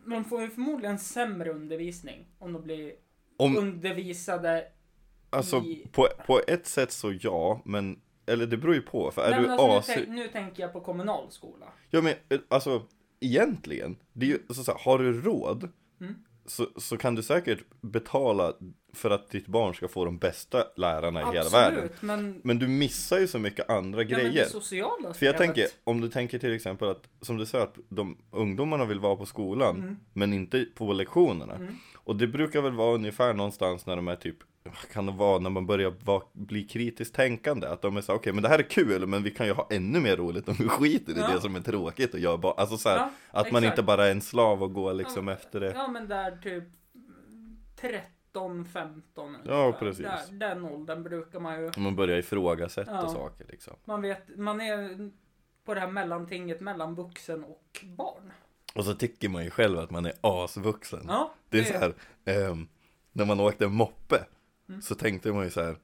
de 0.07 0.25
får 0.25 0.43
ju 0.43 0.51
förmodligen 0.51 0.99
sämre 0.99 1.51
undervisning 1.51 2.27
om 2.39 2.53
de 2.53 2.63
blir 2.63 2.93
Om, 3.37 3.57
undervisade 3.57 4.69
alltså 5.31 5.57
i- 5.57 5.89
på, 5.93 6.09
på 6.27 6.41
ett 6.49 6.67
sätt 6.67 6.93
så 6.93 7.13
ja, 7.21 7.61
men 7.65 8.01
eller 8.27 8.47
det 8.47 8.57
beror 8.57 8.75
ju 8.75 8.83
på, 8.83 9.11
för 9.11 9.23
är 9.23 9.31
Nej, 9.31 9.41
du 9.41 9.47
men 9.47 9.61
alltså, 9.61 9.93
nu, 9.93 9.97
tänk, 10.05 10.09
nu 10.09 10.29
tänker 10.29 10.63
jag 10.63 10.73
på 10.73 10.81
kommunal 10.81 11.31
skola. 11.31 11.67
Ja 11.91 12.01
men 12.01 12.15
eh, 12.29 12.39
alltså, 12.49 12.83
egentligen, 13.21 13.97
det 14.13 14.27
är 14.27 14.31
ju, 14.31 14.39
alltså, 14.49 14.65
så 14.65 14.73
här, 14.73 14.79
har 14.85 14.99
du 14.99 15.21
råd 15.21 15.69
Mm. 16.01 16.15
så, 16.47 16.67
så 16.77 16.97
kan 16.97 17.15
du 17.15 17.23
säkert 17.23 17.59
betala 17.81 18.53
för 18.95 19.11
att 19.11 19.31
ditt 19.31 19.47
barn 19.47 19.75
ska 19.75 19.89
få 19.89 20.05
de 20.05 20.19
bästa 20.19 20.65
lärarna 20.77 21.21
i 21.21 21.37
hela 21.37 21.49
världen. 21.51 21.89
men, 22.01 22.41
Men 22.45 22.59
du 22.59 22.69
missar 22.69 23.19
ju 23.19 23.27
så 23.27 23.39
mycket 23.39 23.71
andra 23.71 24.03
ja, 24.03 24.09
men 24.09 24.17
grejer. 24.19 24.45
det 24.45 24.51
sociala 24.51 25.15
För 25.15 25.27
jag 25.27 25.37
tänker, 25.39 25.67
om 25.85 26.01
du 26.01 26.09
tänker 26.09 26.39
till 26.39 26.53
exempel 26.55 26.89
att, 26.89 27.09
som 27.21 27.37
du 27.37 27.47
säger, 27.47 27.65
att 27.65 27.79
de 27.89 28.19
ungdomarna 28.31 28.85
vill 28.85 29.01
vara 29.01 29.17
på 29.17 29.27
skolan, 29.27 29.77
Mm. 29.77 29.97
men 30.13 30.33
inte 30.33 30.67
på 30.75 30.93
lektionerna. 30.93 31.55
Mm. 31.55 31.75
Och 31.97 32.17
det 32.17 32.27
brukar 32.27 32.63
väl 32.63 32.73
vara 32.73 32.95
ungefär 32.95 33.35
någonstans 33.35 33.87
när 33.87 33.97
de 33.97 34.09
är 34.09 34.17
typ, 34.17 34.37
kan 34.93 35.07
det 35.07 35.13
vara 35.13 35.39
när 35.39 35.51
man 35.51 35.67
börjar 35.67 35.95
vara, 36.05 36.23
bli 36.33 36.65
kritiskt 36.65 37.15
tänkande? 37.15 37.67
Att 37.67 37.83
de 37.83 37.97
är 37.97 38.01
så 38.01 38.13
okej 38.15 38.33
men 38.33 38.43
det 38.43 38.49
här 38.49 38.59
är 38.59 38.63
kul, 38.71 39.07
men 39.07 39.23
vi 39.23 39.31
kan 39.31 39.47
ju 39.47 39.53
ha 39.53 39.67
ännu 39.71 40.01
mer 40.01 40.17
roligt 40.17 40.49
om 40.49 40.55
vi 40.59 40.69
skiter 40.69 41.13
i 41.13 41.19
Ja. 41.19 41.29
det 41.35 41.41
som 41.41 41.57
är 41.57 41.61
tråkigt 41.61 42.15
och 42.15 42.21
gör 42.21 42.37
bara, 42.37 42.53
alltså 42.53 42.77
så 42.77 42.89
här, 42.89 42.97
Ja, 42.99 43.11
att 43.31 43.53
man 43.53 43.65
inte 43.65 43.83
bara 43.83 44.07
är 44.07 44.11
en 44.11 44.21
slav 44.21 44.63
och 44.63 44.73
går 44.75 44.93
liksom 44.95 45.29
Ja, 45.29 45.35
efter 45.35 45.61
det. 45.61 45.73
Ja 45.77 45.89
men 45.89 46.09
där 46.09 46.37
typ 46.43 46.65
13, 47.77 48.65
15 48.65 49.37
Ja, 49.45 49.77
precis. 49.79 50.03
Där, 50.07 50.21
den 50.33 50.65
åldern 50.65 51.03
brukar 51.03 51.41
man 51.41 51.61
ju, 51.63 51.71
Man 51.77 51.97
börjar 51.97 52.17
ifrågasätta 52.19 52.91
Ja. 52.93 53.09
saker 53.09 53.47
liksom. 53.49 53.75
man 53.85 54.03
vet, 54.03 54.37
man 54.39 54.61
är 54.61 55.11
på 55.65 55.75
det 55.75 55.81
här 55.81 55.91
mellantinget 55.91 56.61
mellan 56.61 56.95
vuxen 56.95 57.45
och 57.45 57.85
barn. 57.97 58.33
Och 58.75 58.85
så 58.85 58.95
tycker 58.95 59.29
man 59.29 59.45
ju 59.45 59.51
själv 59.51 59.79
att 59.79 59.91
man 59.91 60.07
är 60.07 60.13
asvuxen. 60.21 61.05
Ja, 61.09 61.35
Det 61.49 61.59
är 61.59 61.65
så 61.65 61.79
här, 61.79 61.95
ehm, 62.25 62.69
när 63.13 63.25
man 63.25 63.41
åkte 63.41 63.67
moppe 63.69 64.25
Mm. 64.69 64.83
så 64.83 64.95
tänkte 64.95 65.33
man 65.33 65.45
ju 65.45 65.51
så 65.51 65.63
här, 65.63 65.77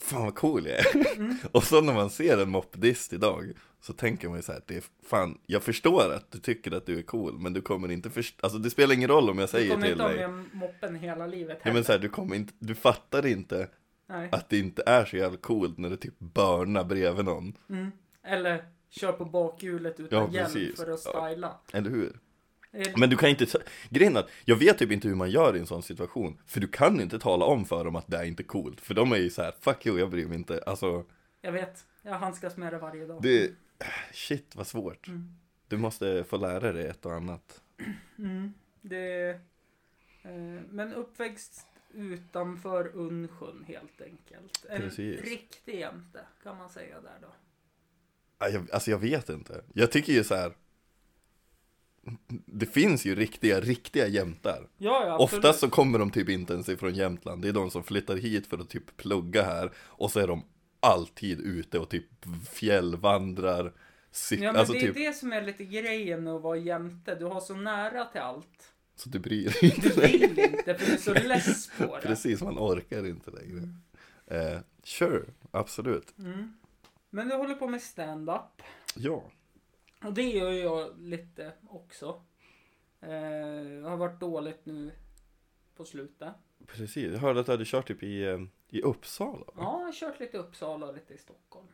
fan 0.00 0.22
vad 0.24 0.34
cool 0.34 0.66
jag 0.66 0.78
är. 0.78 1.16
Mm. 1.16 1.36
och 1.52 1.64
så 1.64 1.80
när 1.80 1.94
man 1.94 2.10
ser 2.10 2.38
en 2.42 2.50
moppedist 2.50 3.12
idag 3.12 3.52
så 3.80 3.92
tänker 3.92 4.28
man 4.28 4.36
ju 4.38 4.42
så 4.42 4.52
här, 4.52 4.62
det 4.66 4.76
är 4.76 4.84
fan, 5.06 5.38
jag 5.46 5.62
förstår 5.62 6.12
att 6.14 6.30
du 6.30 6.38
tycker 6.38 6.72
att 6.72 6.86
du 6.86 6.98
är 6.98 7.02
cool, 7.02 7.38
men 7.38 7.52
du 7.52 7.60
kommer 7.60 7.90
inte 7.90 8.10
förstå, 8.10 8.38
alltså 8.46 8.58
det 8.58 8.70
spelar 8.70 8.94
ingen 8.94 9.08
roll 9.10 9.30
om 9.30 9.38
jag 9.38 9.48
Du 9.48 9.50
säger 9.50 9.70
kommer 9.70 9.82
till 9.82 9.92
inte 9.92 10.02
ha 10.02 10.10
dig, 10.10 10.28
med 10.28 10.44
moppen 10.52 10.96
hela 10.96 11.26
livet 11.26 11.60
ja, 11.62 11.72
men 11.72 11.84
så 11.84 11.92
här, 11.92 11.98
du 11.98 12.08
kommer 12.08 12.36
inte, 12.36 12.52
du 12.58 12.74
fattar 12.74 13.26
inte 13.26 13.68
Nej. 14.08 14.28
att 14.32 14.48
det 14.48 14.58
inte 14.58 14.82
är 14.86 15.04
så 15.04 15.16
jävla 15.16 15.38
coolt 15.38 15.78
när 15.78 15.90
du 15.90 15.96
typ 15.96 16.18
börnar 16.18 16.84
bredvid 16.84 17.24
någon, 17.24 17.56
Mm. 17.70 17.90
Eller 18.24 18.64
kör 18.90 19.12
på 19.12 19.24
bakhjulet 19.24 20.00
utan 20.00 20.32
Ja, 20.32 20.48
hjälm 20.54 20.76
för 20.76 20.90
att 20.90 21.00
Ja. 21.04 21.26
styla. 21.28 21.60
eller 21.72 21.90
hur? 21.90 22.18
Men 22.96 23.10
du 23.10 23.16
kan 23.16 23.28
inte, 23.28 23.46
grejen 23.90 24.16
att 24.16 24.28
jag 24.44 24.56
vet 24.56 24.78
typ 24.78 24.90
inte 24.92 25.08
hur 25.08 25.14
man 25.14 25.30
gör 25.30 25.56
i 25.56 25.58
en 25.58 25.66
sån 25.66 25.82
situation 25.82 26.38
För 26.46 26.60
du 26.60 26.68
kan 26.68 27.00
inte 27.00 27.18
tala 27.18 27.44
om 27.44 27.64
för 27.64 27.84
dem 27.84 27.96
att 27.96 28.06
det 28.06 28.16
är 28.16 28.24
inte 28.24 28.42
coolt 28.42 28.80
För 28.80 28.94
de 28.94 29.12
är 29.12 29.16
ju 29.16 29.30
så 29.30 29.42
här, 29.42 29.54
fuck 29.60 29.86
you, 29.86 29.98
jag 29.98 30.10
bryr 30.10 30.26
mig 30.26 30.38
inte 30.38 30.62
Alltså, 30.66 31.04
Jag 31.40 31.52
vet, 31.52 31.86
jag 32.02 32.12
handskas 32.12 32.56
med 32.56 32.72
det 32.72 32.78
varje 32.78 33.06
dag. 33.06 33.22
det, 33.22 33.50
shit 34.12 34.56
vad 34.56 34.66
svårt 34.66 35.08
Mm. 35.08 35.34
Du 35.68 35.76
måste 35.76 36.24
få 36.24 36.36
lära 36.36 36.72
dig 36.72 36.86
ett 36.86 37.06
och 37.06 37.14
annat 37.14 37.60
Mm. 38.18 38.54
Det, 38.80 39.28
eh, 40.22 40.30
men 40.70 40.94
uppväxt 40.94 41.66
utanför 41.94 42.88
Unnsjön 42.96 43.64
helt 43.68 44.00
enkelt. 44.00 44.64
En 44.68 44.80
Precis. 44.80 45.20
riktig 45.20 45.78
jämte 45.80 46.20
kan 46.42 46.58
man 46.58 46.68
säga 46.70 47.00
där 47.00 47.18
då. 47.20 47.28
Jag, 48.38 48.70
Alltså 48.72 48.90
jag 48.90 48.98
vet 48.98 49.28
inte 49.28 49.64
Jag 49.74 49.92
tycker 49.92 50.12
ju 50.12 50.24
så 50.24 50.34
här. 50.34 50.52
Det 52.46 52.66
finns 52.66 53.04
ju 53.04 53.14
riktiga, 53.14 53.60
riktiga 53.60 54.06
jämtar 54.06 54.68
Ja, 54.78 55.06
ja. 55.06 55.18
Oftast 55.18 55.60
så 55.60 55.70
kommer 55.70 55.98
de 55.98 56.10
typ 56.10 56.28
inte 56.28 56.52
ens 56.52 56.68
ifrån 56.68 56.94
Jämtland 56.94 57.42
Det 57.42 57.48
är 57.48 57.52
de 57.52 57.70
som 57.70 57.84
flyttar 57.84 58.16
hit 58.16 58.46
för 58.46 58.58
att 58.58 58.68
typ 58.70 58.96
plugga 58.96 59.42
här 59.42 59.70
Och 59.76 60.10
så 60.10 60.20
är 60.20 60.26
de 60.26 60.44
alltid 60.80 61.40
ute 61.40 61.78
och 61.78 61.88
typ 61.88 62.06
fjällvandrar 62.50 63.72
Ja 64.30 64.36
men 64.38 64.56
alltså 64.56 64.72
det 64.72 64.80
typ, 64.80 64.96
är 64.96 65.00
det 65.00 65.12
som 65.12 65.32
är 65.32 65.42
lite 65.42 65.64
grejen 65.64 66.24
med 66.24 66.32
att 66.32 66.42
vara 66.42 66.56
jämte. 66.56 67.14
Du 67.14 67.24
har 67.24 67.40
så 67.40 67.54
nära 67.54 68.04
till 68.04 68.20
allt. 68.20 68.72
så 68.96 69.08
du 69.08 69.18
bryr 69.18 69.44
dig 69.44 69.74
inte 69.74 69.88
Du 69.88 70.00
vill 70.00 70.38
inte 70.38 70.74
för 70.74 70.86
du 70.86 70.92
är 70.92 70.96
så 70.96 71.14
less 71.14 71.70
på 71.78 71.96
det. 71.96 72.02
Precis, 72.02 72.42
man 72.42 72.58
orkar 72.58 73.06
inte 73.06 73.30
längre. 73.30 73.68
Eh, 74.26 74.58
sure, 74.84 75.22
absolut. 75.50 76.18
Mm. 76.18 76.52
Men 77.10 77.28
du 77.28 77.34
håller 77.34 77.54
på 77.54 77.68
med 77.68 77.82
stand-up. 77.82 78.62
Ja, 78.94 79.30
Och 80.04 80.12
det 80.14 80.22
gör 80.22 80.50
jag 80.52 81.00
lite 81.00 81.52
också. 81.68 82.22
Eh, 83.00 83.08
har 83.88 83.96
varit 83.96 84.20
dåligt 84.20 84.66
nu 84.66 84.92
på 85.76 85.84
slutet. 85.84 86.34
precis. 86.66 87.12
Jag 87.12 87.18
hörde 87.18 87.40
att 87.40 87.46
du 87.46 87.52
hade 87.52 87.64
kört 87.64 87.88
typ 87.88 88.02
i, 88.02 88.24
eh, 88.24 88.40
i 88.68 88.82
Uppsala. 88.82 89.44
va? 89.46 89.52
Ja, 89.56 89.78
jag 89.78 89.84
har 89.86 89.92
kört 89.92 90.20
lite 90.20 90.36
i 90.36 90.40
Uppsala 90.40 90.86
och 90.86 90.94
lite 90.94 91.14
i 91.14 91.18
Stockholm. 91.18 91.66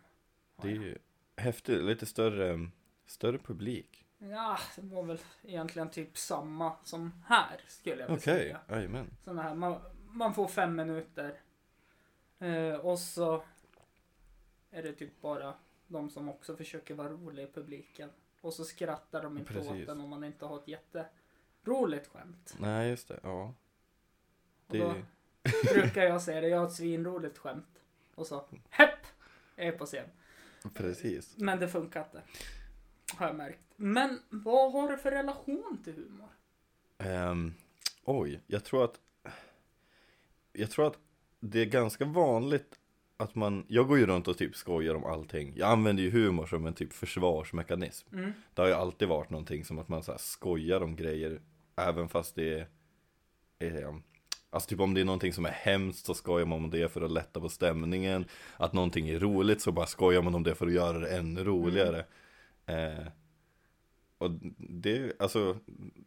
Det 0.62 0.68
är 0.68 0.72
ju 0.72 0.98
häftigt, 1.36 1.84
lite 1.84 2.06
större, 2.06 2.70
större 3.06 3.38
publik. 3.38 4.04
Ja, 4.18 4.58
det 4.76 4.94
var 4.94 5.02
väl 5.02 5.18
egentligen 5.42 5.90
typ 5.90 6.18
samma 6.18 6.76
som 6.84 7.22
här 7.26 7.60
skulle 7.66 7.96
jag 8.02 8.08
vilja 8.08 8.20
Okej, 8.20 8.38
säga. 8.38 8.60
jajamän. 8.68 9.16
Såna 9.24 9.42
här, 9.42 9.54
man, 9.54 9.80
man 10.06 10.34
får 10.34 10.48
fem 10.48 10.76
minuter. 10.76 11.40
Eh, 12.38 12.74
och 12.74 12.98
så 12.98 13.44
är 14.70 14.82
det 14.82 14.92
typ 14.92 15.20
bara 15.20 15.54
de 15.88 16.10
som 16.10 16.28
också 16.28 16.56
försöker 16.56 16.94
vara 16.94 17.08
roliga 17.08 17.48
i 17.48 17.52
publiken. 17.52 18.10
Och 18.40 18.54
så 18.54 18.64
skrattar 18.64 19.22
de 19.22 19.38
inte 19.38 19.52
Precis. 19.52 19.70
åt 19.70 19.86
den 19.86 20.00
om 20.00 20.10
man 20.10 20.24
inte 20.24 20.44
har 20.46 20.56
ett 20.58 20.68
jätteroligt 20.68 22.06
skämt. 22.06 22.54
Nej, 22.58 22.88
just 22.90 23.08
det, 23.08 23.20
ja. 23.22 23.54
Och 24.66 24.76
då 24.78 24.94
Det, 25.42 25.74
brukar 25.74 26.02
jag 26.02 26.22
säga 26.22 26.40
det, 26.40 26.48
jag 26.48 26.58
har 26.58 26.66
ett 26.66 26.72
svinroligt 26.72 27.38
skämt. 27.38 27.82
Och 28.14 28.26
så, 28.26 28.44
hepp! 28.70 28.98
Jag 29.56 29.66
är 29.66 29.72
på 29.72 29.86
scen. 29.86 30.08
precis. 30.74 31.36
Men 31.38 31.60
det 31.60 31.68
funkar 31.68 32.04
inte. 32.04 32.22
Har 33.16 33.26
jag 33.26 33.36
märkt. 33.36 33.60
Men 33.76 34.20
vad 34.28 34.72
har 34.72 34.88
du 34.90 34.96
för 34.98 35.10
relation 35.10 35.80
till 35.84 35.94
humor? 35.94 36.28
Ehm, 36.98 37.54
oj, 38.04 38.40
jag 38.46 38.64
tror 38.64 38.84
att 38.84 39.00
Jag 40.52 40.70
tror 40.70 40.86
att 40.86 40.98
det 41.40 41.60
är 41.60 41.66
ganska 41.66 42.04
vanligt 42.04 42.78
att 43.18 43.34
man 43.34 43.64
Jag 43.68 43.88
går 43.88 43.98
ju 43.98 44.06
runt 44.06 44.28
och 44.28 44.38
typ 44.38 44.56
skojar 44.56 44.94
om 44.94 45.04
allting. 45.04 45.52
Jag 45.56 45.70
använder 45.70 46.02
ju 46.02 46.10
humor 46.10 46.46
som 46.46 46.66
en 46.66 46.74
typ 46.74 46.92
försvarsmekanism. 46.92 48.16
Mm. 48.16 48.32
Det 48.54 48.62
har 48.62 48.68
ju 48.68 48.74
alltid 48.74 49.08
varit 49.08 49.30
någonting 49.30 49.64
som 49.64 49.78
att 49.78 49.88
man 49.88 50.02
så 50.02 50.14
skojar 50.18 50.80
om 50.80 50.96
grejer 50.96 51.40
Även 51.78 52.08
fast 52.08 52.34
det 52.34 52.58
är, 52.58 52.68
är 53.58 53.94
Alltså 54.50 54.68
typ 54.68 54.80
om 54.80 54.94
det 54.94 55.00
är 55.00 55.04
någonting 55.04 55.32
som 55.32 55.46
är 55.46 55.50
hemskt 55.50 56.06
så 56.06 56.14
skojar 56.14 56.46
man 56.46 56.64
om 56.64 56.70
det 56.70 56.92
för 56.92 57.00
att 57.00 57.10
lätta 57.10 57.40
på 57.40 57.48
stämningen. 57.48 58.24
Att 58.56 58.72
någonting 58.72 59.08
är 59.08 59.18
roligt 59.18 59.60
så 59.62 59.72
bara 59.72 59.86
skojar 59.86 60.22
man 60.22 60.34
om 60.34 60.42
det 60.42 60.54
för 60.54 60.66
att 60.66 60.72
göra 60.72 60.98
det 60.98 61.16
ännu 61.16 61.44
roligare. 61.44 62.04
Eh, 62.66 63.06
Och 64.18 64.30
det, 64.58 65.20
alltså 65.20 65.56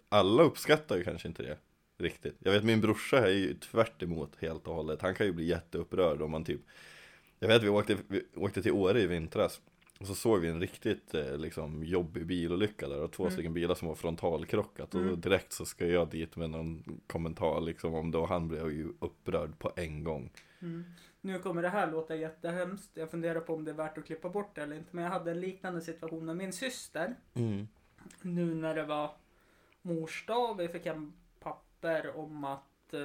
Alla 0.10 0.44
uppskattar 0.44 0.98
ju 0.98 1.04
kanske 1.04 1.28
inte 1.28 1.44
det 1.44 1.58
Riktigt. 1.98 2.36
Jag 2.40 2.52
vet 2.52 2.64
min 2.64 2.82
brorsa 2.82 3.28
är 3.28 3.32
ju 3.34 3.54
tvärt 3.54 4.04
emot 4.04 4.36
helt 4.40 4.68
och 4.68 4.76
hållet. 4.76 5.02
Han 5.02 5.16
kan 5.16 5.26
ju 5.26 5.34
bli 5.34 5.46
jätteupprörd 5.46 6.22
om 6.22 6.32
man 6.32 6.44
typ 6.44 6.62
Jag 7.44 7.48
vet 7.48 7.64
vi 7.64 7.70
åkte, 7.70 7.98
vi 8.08 8.24
åkte 8.36 8.62
till 8.62 8.72
Åre 8.72 9.02
i 9.02 9.08
vintras 9.08 9.62
och 10.00 10.08
så 10.08 10.16
såg 10.16 10.40
vi 10.40 10.48
en 10.48 10.60
riktigt 10.62 11.14
eh, 11.14 11.38
liksom, 11.38 11.84
jobbig 11.84 12.26
bilolycka 12.26 12.88
där 12.88 13.02
och 13.04 13.12
två 13.12 13.24
Mm. 13.24 13.32
stycken 13.34 13.54
bilar 13.54 13.76
som 13.76 13.88
var 13.88 13.96
frontalkrockat 13.96 14.96
och 14.96 15.02
Mm. 15.02 15.22
direkt 15.22 15.54
så 15.54 15.66
ska 15.66 15.86
jag 15.88 16.10
dit 16.10 16.36
med 16.36 16.50
någon 16.50 17.02
kommentar 17.08 17.62
liksom 17.62 17.94
om 17.94 18.12
det 18.12 18.18
och 18.18 18.28
han 18.28 18.48
blev 18.48 18.72
ju 18.72 18.94
upprörd 19.00 19.60
på 19.60 19.72
en 19.76 20.04
gång. 20.04 20.32
Mm. 20.62 20.84
Nu 21.22 21.40
kommer 21.40 21.62
det 21.62 21.70
här 21.70 21.92
låta 21.92 22.16
jättehemskt. 22.16 22.92
Jag 22.94 23.12
funderar 23.12 23.40
på 23.40 23.54
om 23.54 23.64
det 23.66 23.72
är 23.72 23.76
värt 23.76 23.98
att 23.98 24.06
klippa 24.06 24.30
bort 24.30 24.56
det 24.56 24.62
eller 24.64 24.76
inte. 24.76 24.90
Men 24.96 25.04
jag 25.04 25.12
hade 25.12 25.32
en 25.32 25.40
liknande 25.40 25.82
situation 25.82 26.26
med 26.26 26.38
min 26.38 26.54
syster. 26.54 27.16
Nu 28.22 28.54
när 28.56 28.76
det 28.76 28.84
var 28.86 29.12
mors 29.82 30.26
dag. 30.26 30.58
Vi 30.58 30.68
fick 30.68 30.86
en 30.86 31.14
papper 31.40 32.18
om 32.18 32.44
att 32.44 32.64
eh, 32.94 33.02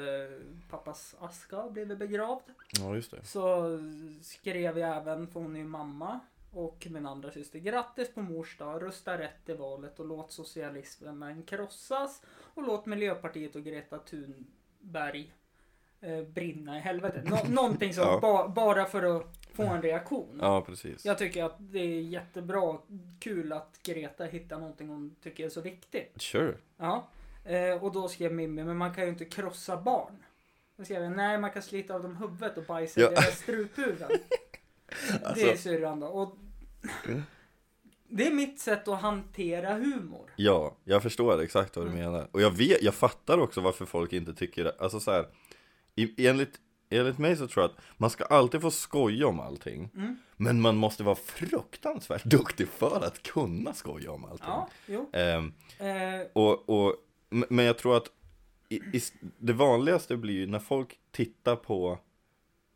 pappas 0.71 1.15
aska 1.21 1.69
blivit 1.71 1.99
begravd. 1.99 2.43
Ja 2.81 2.95
just 2.95 3.11
det. 3.11 3.25
Så 3.25 3.79
skrev 4.23 4.79
jag 4.79 4.97
även, 4.97 5.27
för 5.29 5.41
hon 5.41 5.55
är 5.57 5.61
ju 5.61 5.67
mamma. 5.67 6.21
Och 6.53 6.87
min 6.91 7.07
andra 7.07 7.31
syster. 7.31 7.59
Grattis 7.59 8.15
på 8.15 8.23
mors 8.23 8.59
dag. 8.59 8.83
Rösta 8.83 9.19
rätt 9.19 9.49
i 9.49 9.53
valet 9.55 10.01
och 10.01 10.07
låt 10.07 10.33
socialismen 10.33 11.43
krossas. 11.43 12.23
Och 12.55 12.63
låt 12.63 12.87
Miljöpartiet 12.87 13.57
och 13.57 13.65
Greta 13.65 13.99
Thunberg 13.99 15.33
eh, 16.01 16.23
brinna 16.23 16.77
i 16.77 16.81
helvete. 16.81 17.23
Nå- 17.25 17.45
någonting 17.63 17.95
som 17.95 18.05
Ja. 18.05 18.19
ba- 18.21 18.49
bara 18.49 18.85
för 18.85 19.17
att 19.17 19.37
få 19.55 19.63
en 19.63 19.83
reaktion. 19.83 20.39
Ja 20.43 20.63
precis. 20.63 21.05
Jag 21.05 21.19
tycker 21.19 21.45
att 21.45 21.57
det 21.59 21.79
är 21.79 22.01
jättebra, 22.01 22.79
kul 23.21 23.53
att 23.53 23.81
Greta 23.83 24.25
hittar 24.25 24.59
någonting 24.59 24.89
hon 24.89 25.17
tycker 25.23 25.45
är 25.45 25.49
så 25.51 25.61
viktigt. 25.61 26.23
Sure. 26.23 26.55
Ja. 26.77 27.09
Eh, 27.47 27.85
och 27.85 27.93
då 27.93 28.09
skrev 28.09 28.33
Mimmi, 28.33 28.65
men 28.65 28.77
man 28.77 28.95
kan 28.95 29.05
ju 29.05 29.11
inte 29.11 29.25
krossa 29.25 29.77
barn. 29.77 30.17
Då 30.77 30.85
skrev 30.85 31.03
jag, 31.03 31.13
nej 31.17 31.39
man 31.39 31.51
kan 31.51 31.63
slita 31.63 31.95
av 31.95 32.03
dem 32.03 32.17
huvudet 32.17 32.57
och 32.59 32.65
bajsa 32.65 33.01
Ja. 33.01 33.07
i 33.13 33.15
deras 33.15 33.39
struphuvuden. 33.39 34.09
Det 35.35 35.43
är 35.43 35.51
Alltså- 35.51 35.63
syrran 35.63 36.01
då. 36.01 36.07
Och 36.07 36.37
det 38.09 38.27
är 38.27 38.33
mitt 38.35 38.61
sätt 38.61 38.89
att 38.89 39.01
hantera 39.01 39.75
humor. 39.75 40.31
Ja, 40.37 40.77
jag 40.85 41.03
förstår 41.03 41.43
exakt 41.43 41.77
vad 41.77 41.87
du 41.87 41.91
Mm. 41.91 42.05
menar. 42.05 42.29
Och 42.33 42.41
jag 42.41 42.51
vet, 42.51 42.83
jag 42.83 42.95
fattar 42.95 43.39
också 43.39 43.61
varför 43.61 43.85
folk 43.87 44.13
inte 44.13 44.35
tycker 44.35 44.65
det. 44.65 44.75
Alltså 44.79 45.01
så 45.01 45.11
här, 45.11 45.27
enligt, 46.17 46.61
enligt 46.91 47.19
mig 47.19 47.37
så 47.37 47.47
tror 47.49 47.63
jag 47.63 47.71
att 47.71 47.77
man 47.97 48.11
ska 48.11 48.25
alltid 48.25 48.61
få 48.61 48.71
skoja 48.71 49.27
om 49.27 49.41
allting. 49.41 49.91
Mm. 49.95 50.17
Men 50.37 50.61
man 50.61 50.77
måste 50.77 51.03
vara 51.03 51.15
fruktansvärt 51.17 52.25
duktig 52.31 52.69
för 52.69 53.05
att 53.05 53.23
kunna 53.23 53.75
skoja 53.75 54.11
om 54.13 54.25
allting. 54.25 54.49
Ja, 54.49 54.69
jo. 54.87 55.11
Ehm, 55.13 55.53
Eh, 55.79 56.27
och, 56.33 56.69
och, 56.69 56.95
men 57.29 57.65
jag 57.65 57.79
tror 57.79 57.97
att 57.97 58.11
i, 58.69 58.77
i, 58.77 59.03
det 59.39 59.53
vanligaste 59.53 60.17
blir 60.17 60.35
ju 60.35 60.47
när 60.47 60.59
folk 60.59 60.99
tittar 61.11 61.57
på 61.57 61.99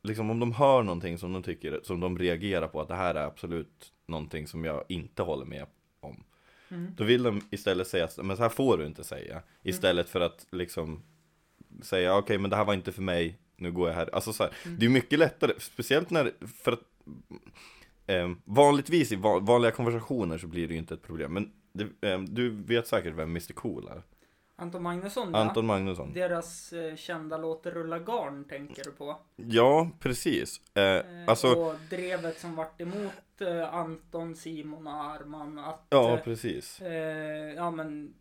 Liksom 0.03 0.31
om 0.31 0.41
de 0.41 0.53
hör 0.53 0.83
någonting 0.83 1.19
som 1.19 1.33
de 1.33 1.43
tycker, 1.43 1.81
som 1.83 2.01
de 2.01 2.19
reagerar 2.19 2.69
på 2.69 2.81
att 2.81 2.89
det 2.89 2.95
här 2.95 3.15
är 3.15 3.25
absolut 3.25 3.93
någonting 4.07 4.47
som 4.47 4.65
jag 4.65 4.85
inte 4.89 5.23
håller 5.23 5.45
med 5.45 5.67
om. 6.01 6.25
Mm. 6.69 6.93
Då 6.97 7.05
vill 7.05 7.23
de 7.23 7.41
istället 7.51 7.87
säga, 7.87 8.09
men 8.23 8.37
så 8.37 8.43
här 8.43 8.51
får 8.51 8.79
du 8.79 8.87
inte 8.87 9.05
säga. 9.05 9.43
Istället 9.63 10.09
för 10.09 10.21
att 10.21 10.47
liksom 10.51 11.03
säga, 11.83 12.17
okej 12.17 12.39
men 12.39 12.51
det 12.51 12.57
här 12.57 12.65
var 12.65 12.75
inte 12.75 12.93
för 12.93 13.03
mig, 13.03 13.39
nu 13.57 13.73
går 13.73 13.89
jag 13.89 13.95
här. 13.97 14.15
Alltså 14.15 14.33
så 14.33 14.43
här, 14.43 14.53
det 14.79 14.87
är 14.87 14.91
mycket 14.91 15.19
lättare, 15.19 15.53
speciellt 15.59 16.11
när, 16.11 16.33
för 16.63 16.73
att 16.73 16.83
eh, 18.07 18.31
Vanligtvis 18.45 19.13
i 19.13 19.17
va- 19.17 19.39
vanliga 19.39 19.73
konversationer 19.73 20.39
så 20.39 20.47
blir 20.47 20.69
det 20.69 20.75
ju 20.75 20.79
inte 20.79 20.95
ett 20.95 21.03
problem. 21.03 21.33
Men 21.33 21.53
det, 21.73 22.09
eh, 22.09 22.21
du 22.21 22.51
vet 22.51 22.87
säkert 22.87 23.15
vem 23.15 23.31
Mr 23.31 23.53
Cool 23.53 23.89
är? 23.89 24.03
Anton 24.61 24.83
Magnusson. 24.83 25.35
Anton 25.35 25.67
Magnusson 25.67 26.13
Deras 26.15 26.73
eh, 26.73 26.97
kända 26.97 27.37
låt 27.37 27.67
Rulla 27.67 27.99
Garn 27.99 28.45
tänker 28.45 28.85
du 28.85 28.91
på. 28.93 29.17
Ja, 29.37 29.91
precis 30.01 30.61
eh, 30.75 30.83
Eh, 30.83 31.05
Alltså, 31.27 31.49
Och 31.55 31.75
drevet 31.91 32.41
som 32.41 32.57
vart 32.57 32.81
emot 32.81 33.41
eh, 33.41 33.75
Anton, 33.75 34.37
Simon 34.37 34.87
och 34.87 34.93
Arman. 35.05 35.59
Att, 35.59 35.87
ja 35.91 36.15
eh, 36.15 36.21
precis 36.25 36.81
eh, 36.81 37.55
ja 37.55 37.71
men 37.71 38.15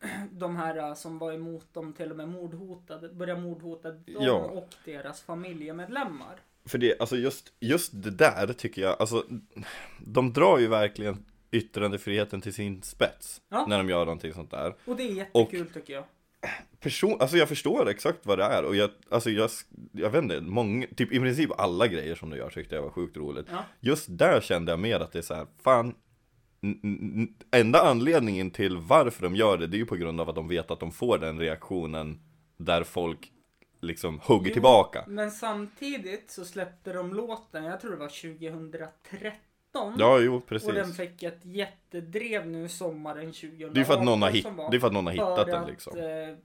de 0.30 0.56
här 0.56 0.94
som 0.94 1.18
var 1.18 1.32
emot 1.32 1.74
dem 1.74 1.92
till 1.92 2.10
och 2.10 2.16
med 2.16 2.28
mordhotade, 2.28 3.08
började 3.08 3.40
mordhota 3.40 3.90
dem 3.92 4.02
Ja. 4.06 4.32
och 4.34 4.68
deras 4.84 5.20
familjemedlemmar. 5.22 6.40
För 6.64 6.78
det, 6.78 7.00
alltså 7.00 7.16
just, 7.16 7.52
just 7.60 7.90
det 8.02 8.10
där 8.10 8.46
tycker 8.52 8.82
jag, 8.82 8.96
alltså 9.00 9.24
De 10.06 10.32
drar 10.32 10.58
ju 10.58 10.66
verkligen 10.68 11.24
yttrandefriheten 11.50 12.40
till 12.40 12.54
sin 12.54 12.82
spets 12.82 13.40
Ja. 13.48 13.66
När 13.66 13.78
de 13.78 13.88
gör 13.88 14.04
någonting 14.04 14.32
sånt 14.34 14.50
där 14.50 14.74
Och 14.84 14.96
det 14.96 15.02
är 15.02 15.12
jättekul 15.12 15.66
tycker 15.74 15.92
jag. 15.92 16.04
person, 16.80 17.16
alltså 17.20 17.36
jag 17.36 17.48
förstår 17.48 17.88
exakt 17.88 18.18
vad 18.26 18.38
det 18.38 18.44
är 18.44 18.64
och 18.64 18.76
jag, 18.76 18.90
alltså 19.10 19.30
jag, 19.30 19.50
jag 19.92 20.10
vet 20.10 20.22
inte, 20.22 20.40
många, 20.40 20.86
typ 20.96 21.12
i 21.12 21.18
princip 21.18 21.50
alla 21.60 21.86
grejer 21.86 22.14
som 22.14 22.30
du 22.30 22.36
gör 22.36 22.50
tyckte 22.50 22.74
jag 22.74 22.82
var 22.82 22.90
sjukt 22.90 23.16
roligt 23.16 23.46
Ja. 23.50 23.64
Just 23.80 24.06
där 24.08 24.40
kände 24.40 24.72
jag 24.72 24.78
mer 24.78 25.00
att 25.00 25.12
det 25.12 25.18
är 25.18 25.22
så 25.22 25.34
här, 25.34 25.46
fan 25.62 25.94
Enda 27.50 27.80
anledningen 27.82 28.50
till 28.50 28.76
varför 28.76 29.22
de 29.22 29.36
gör 29.36 29.58
det, 29.58 29.66
det 29.66 29.76
är 29.76 29.78
ju 29.78 29.86
på 29.86 29.96
grund 29.96 30.20
av 30.20 30.28
att 30.28 30.34
de 30.34 30.48
vet 30.48 30.70
att 30.70 30.80
de 30.80 30.92
får 30.92 31.18
den 31.18 31.38
reaktionen 31.38 32.20
Där 32.56 32.84
folk 32.84 33.32
liksom 33.80 34.20
hugger 34.24 34.48
Jo, 34.48 34.52
tillbaka 34.52 35.04
Men 35.06 35.30
samtidigt 35.30 36.30
så 36.30 36.44
släppte 36.44 36.92
de 36.92 37.14
låten, 37.14 37.64
jag 37.64 37.80
tror 37.80 37.90
det 37.90 37.96
var 37.96 38.08
2013. 38.08 39.30
Ja, 39.98 40.18
jo 40.18 40.36
och 40.36 40.42
den 40.48 40.58
precis 40.58 40.96
fick 40.96 41.22
ett 41.22 41.44
jättedrev 41.44 42.46
nu 42.46 42.68
sommaren 42.68 43.32
2018. 43.32 43.74
Det 43.74 43.80
är 43.80 43.84
för 43.84 43.94
att 43.94 44.04
någon 44.04 44.22
har, 44.22 44.30
hit, 44.30 44.46
det 44.70 44.76
är 44.76 44.80
för 44.80 44.86
att 44.86 44.92
någon 44.92 45.06
har 45.06 45.12
hittat 45.12 45.46
den 45.46 45.62
att, 45.62 45.68
liksom 45.68 45.98
eh, 45.98 46.36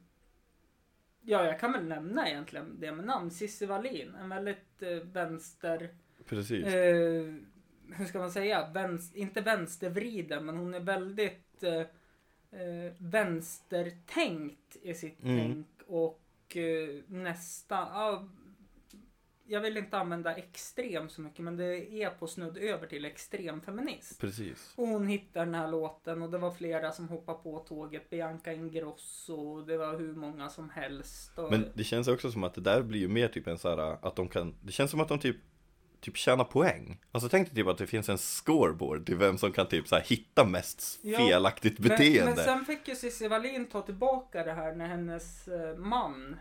Ja, 1.24 1.46
jag 1.46 1.60
kan 1.60 1.72
väl 1.72 1.88
nämna 1.88 2.30
egentligen 2.30 2.80
det 2.80 2.92
med 2.92 3.06
namn. 3.06 3.32
Cissi 3.32 3.66
Wallin, 3.66 4.16
en 4.16 4.30
väldigt 4.30 4.82
eh, 4.82 4.90
vänster... 4.90 5.90
Precis 6.26 6.66
Eh, 6.66 7.34
hur 7.96 8.06
ska 8.06 8.20
man 8.20 8.32
säga? 8.32 8.70
Vänst, 8.74 9.16
inte 9.16 9.42
vänstervriden, 9.42 10.46
men 10.46 10.58
hon 10.58 10.74
är 10.74 10.80
väldigt 10.80 11.64
eh, 11.64 11.80
eh, 12.62 12.94
vänstertänkt 12.98 14.78
i 14.82 14.94
sitt 14.94 15.24
Mm. 15.24 15.38
tänk 15.38 15.68
och 15.88 16.58
eh, 16.58 17.04
nästa... 17.08 17.76
Ja, 17.76 18.28
jag 19.52 19.62
vill 19.62 19.78
inte 19.78 19.98
använda 19.98 20.36
extrem 20.36 21.10
så 21.10 21.22
mycket, 21.22 21.46
men 21.46 21.58
det 21.58 22.04
är 22.04 22.10
på 22.10 22.28
snudd 22.28 22.58
över 22.58 22.88
till 22.88 23.06
extrem 23.06 23.62
feminism. 23.62 24.22
Precis 24.22 24.74
Och 24.76 24.88
hon 24.88 25.08
hittade 25.08 25.46
den 25.46 25.56
här 25.56 25.68
låten 25.68 26.22
och 26.22 26.32
det 26.32 26.38
var 26.38 26.52
flera 26.52 26.92
som 26.92 27.10
hoppade 27.10 27.38
på 27.38 27.60
tåget. 27.60 28.10
Bianca 28.10 28.54
Ingrosso 28.54 29.34
och 29.34 29.68
det 29.68 29.78
var 29.78 30.00
hur 30.00 30.14
många 30.14 30.50
som 30.50 30.70
helst. 30.70 31.40
Och... 31.40 31.52
Men 31.52 31.66
det 31.74 31.84
känns 31.84 32.08
också 32.08 32.32
som 32.32 32.44
att 32.44 32.54
det 32.54 32.62
där 32.62 32.82
blir 32.82 33.00
ju 33.00 33.08
mer 33.08 33.28
typ 33.28 33.48
en 33.48 33.58
så 33.58 33.70
här 33.70 34.08
att 34.08 34.16
de 34.16 34.28
kan 34.28 34.56
Det 34.62 34.72
känns 34.72 34.92
som 34.92 35.00
att 35.00 35.08
de 35.08 35.20
typ 35.20 35.38
Typ 36.02 36.18
tjänar 36.18 36.44
poäng 36.44 37.02
Alltså 37.12 37.30
tänk 37.30 37.48
dig 37.48 37.56
typ 37.56 37.68
att 37.68 37.78
det 37.78 37.88
finns 37.88 38.10
en 38.10 38.18
scoreboard 38.18 39.06
till 39.06 39.16
vem 39.16 39.38
som 39.38 39.52
kan 39.52 39.68
typ 39.68 39.88
så 39.88 39.98
hitta 39.98 40.46
mest 40.46 41.00
Ja, 41.02 41.18
felaktigt 41.18 41.80
men, 41.80 41.90
beteende 41.90 42.34
men 42.36 42.46
sen 42.46 42.66
fick 42.66 42.88
ju 42.88 42.96
Cissi 42.96 43.28
Wallin 43.28 43.66
ta 43.66 43.82
tillbaka 43.82 44.44
det 44.44 44.52
här 44.52 44.76
när 44.76 44.88
hennes 44.88 45.48
eh, 45.48 45.78
man 45.78 46.36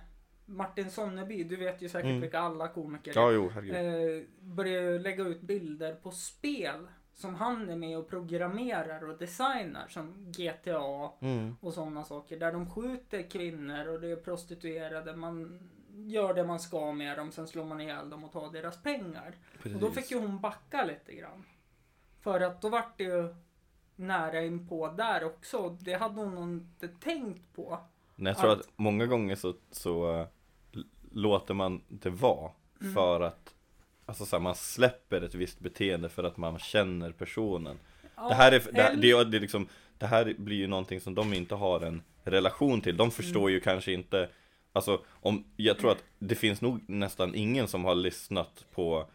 Martin 0.51 0.91
Sonneby, 0.91 1.45
du 1.45 1.57
vet 1.57 1.83
ju 1.83 1.89
säkert 1.89 2.09
Mm. 2.09 2.21
vilka 2.21 2.41
alla 2.41 2.69
komiker 2.69 3.13
Ja 3.15 3.29
är, 3.29 3.33
jo 3.35 3.49
herregud 3.55 4.21
eh, 4.21 4.23
började 4.41 4.99
lägga 4.99 5.25
ut 5.25 5.41
bilder 5.41 5.95
på 5.95 6.11
spel 6.11 6.87
som 7.15 7.35
han 7.35 7.71
är 7.71 7.77
med 7.77 7.99
och 7.99 8.09
programmerar 8.09 9.09
och 9.09 9.19
designar 9.19 9.89
som 9.89 10.33
GTA 10.37 11.11
mm. 11.21 11.57
och 11.61 11.75
sådana 11.75 12.05
saker. 12.05 12.39
Där 12.39 12.53
de 12.53 12.71
skjuter 12.71 13.31
kvinnor 13.31 13.89
och 13.89 14.01
det 14.01 14.11
är 14.11 14.17
prostituerade. 14.17 15.17
Man 15.17 15.61
gör 15.95 16.35
det 16.35 16.45
man 16.45 16.61
ska 16.61 16.93
med 16.93 17.17
dem, 17.19 17.33
sen 17.33 17.47
slår 17.47 17.65
man 17.65 17.81
ihjäl 17.81 18.11
dem 18.11 18.25
och 18.25 18.33
tar 18.33 18.53
deras 18.53 18.83
pengar. 18.83 19.35
Och 19.65 19.81
då 19.81 19.91
fick 19.91 20.11
ju 20.11 20.19
hon 20.19 20.41
backa 20.41 20.85
lite 20.85 21.15
grann. 21.15 21.45
För 22.21 22.41
att 22.41 22.63
då 22.63 22.69
vart 22.69 22.99
det 22.99 23.05
ju 23.05 23.35
nära 23.97 24.43
inpå 24.43 24.89
där 24.89 25.25
också. 25.25 25.69
Det 25.81 25.93
hade 25.95 26.21
hon 26.21 26.39
inte 26.53 26.89
tänkt 26.89 27.55
på. 27.57 27.79
Nej, 28.17 28.31
jag 28.31 28.39
tror 28.41 28.53
att- 28.53 28.61
att 28.61 28.69
många 28.77 29.07
gånger 29.07 29.35
så, 29.35 29.55
så 29.71 30.21
l- 30.21 30.27
låter 31.11 31.55
man 31.55 31.83
det 31.89 32.11
vara 32.11 32.51
Mm. 32.81 32.95
för 32.95 33.21
att 33.21 33.55
Alltså 34.07 34.27
så 34.27 34.37
här, 34.37 34.43
man 34.43 34.55
släpper 34.55 35.21
ett 35.23 35.35
visst 35.35 35.61
beteende 35.61 36.09
för 36.09 36.25
att 36.25 36.37
man 36.37 36.59
känner 36.59 37.13
personen 37.13 37.79
Ja, 38.17 38.29
Det 38.29 38.35
här 38.35 38.53
är, 38.53 38.63
det, 38.73 38.83
här- 38.83 38.97
det, 38.97 39.11
är- 39.11 39.25
det, 39.25 39.39
liksom, 39.39 39.69
det 39.99 40.07
här 40.07 40.35
blir 40.39 40.57
ju 40.57 40.67
någonting 40.67 41.01
som 41.01 41.15
de 41.15 41.35
inte 41.35 41.55
har 41.55 41.81
en 41.81 42.03
relation 42.25 42.81
till 42.81 42.97
De 42.97 43.11
förstår 43.11 43.41
Mm. 43.41 43.53
ju 43.53 43.61
kanske 43.61 43.93
inte 43.93 44.29
Alltså 44.73 45.01
om, 45.09 45.45
jag 45.57 45.79
tror 45.79 45.91
att 45.93 46.05
det 46.19 46.35
finns 46.35 46.61
nog 46.61 46.89
nästan 46.89 47.35
ingen 47.35 47.69
som 47.69 47.85
har 47.85 47.95
lyssnat 47.95 48.65
på 48.75 49.07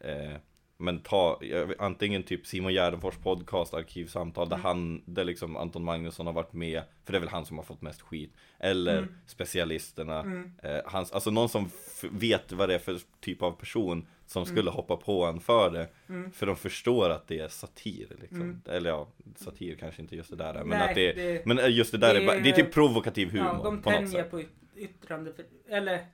eh, 0.00 0.36
Men 0.76 0.98
ta, 1.00 1.40
antingen 1.78 2.22
typ 2.22 2.46
Simon 2.46 2.72
Gärdenfors 2.72 3.14
podcast, 3.16 3.74
Arkivsamtal 3.74 4.48
Där 4.48 4.56
Mm. 4.56 4.64
han, 4.64 5.02
där 5.06 5.24
liksom 5.24 5.56
Anton 5.56 5.84
Magnusson 5.84 6.26
har 6.26 6.32
varit 6.32 6.52
med 6.52 6.82
För 7.04 7.12
det 7.12 7.18
är 7.18 7.20
väl 7.20 7.28
han 7.28 7.44
som 7.46 7.56
har 7.56 7.64
fått 7.64 7.82
mest 7.82 8.00
skit 8.00 8.32
Eller 8.58 8.98
Mm. 8.98 9.14
Specialisterna 9.26 10.20
Mm. 10.20 10.52
eh, 10.62 10.80
hans, 10.86 11.12
Alltså 11.12 11.30
någon 11.30 11.48
som 11.48 11.70
vet 12.10 12.52
vad 12.52 12.68
det 12.68 12.74
är 12.74 12.78
för 12.78 12.98
typ 13.20 13.42
av 13.42 13.50
person 13.52 14.06
Som 14.26 14.42
Mm. 14.42 14.54
skulle 14.56 14.70
hoppa 14.70 14.96
på 14.96 15.24
en 15.24 15.40
för 15.40 15.70
det 15.70 15.88
Mm. 16.08 16.30
För 16.32 16.46
de 16.46 16.56
förstår 16.56 17.10
att 17.10 17.28
det 17.28 17.38
är 17.38 17.48
satir 17.48 18.06
liksom. 18.20 18.62
Eller 18.68 18.90
ja, 18.90 19.08
satir 19.36 19.74
kanske 19.74 20.02
inte 20.02 20.16
just 20.16 20.30
det 20.30 20.36
där 20.36 20.54
är 20.54 20.64
Men 20.64 20.78
Nej, 20.78 20.88
att 20.88 20.94
det 20.94 21.10
är, 21.10 21.14
det- 21.14 21.46
men 21.46 21.72
just 21.72 21.92
det 21.92 21.98
där 21.98 22.14
det 22.14 22.20
är, 22.24 22.36
är- 22.36 22.40
det 22.40 22.50
är 22.50 22.52
typ 22.56 22.72
provokativ 22.72 23.30
humor 23.30 23.46
Ja, 23.46 23.60
de 23.64 23.82
på 23.82 23.90
något 23.90 24.10
sätt 24.10 24.30
på 24.30 24.40
yt- 24.40 24.48
yttrande... 24.76 25.32
Eller 25.68 26.06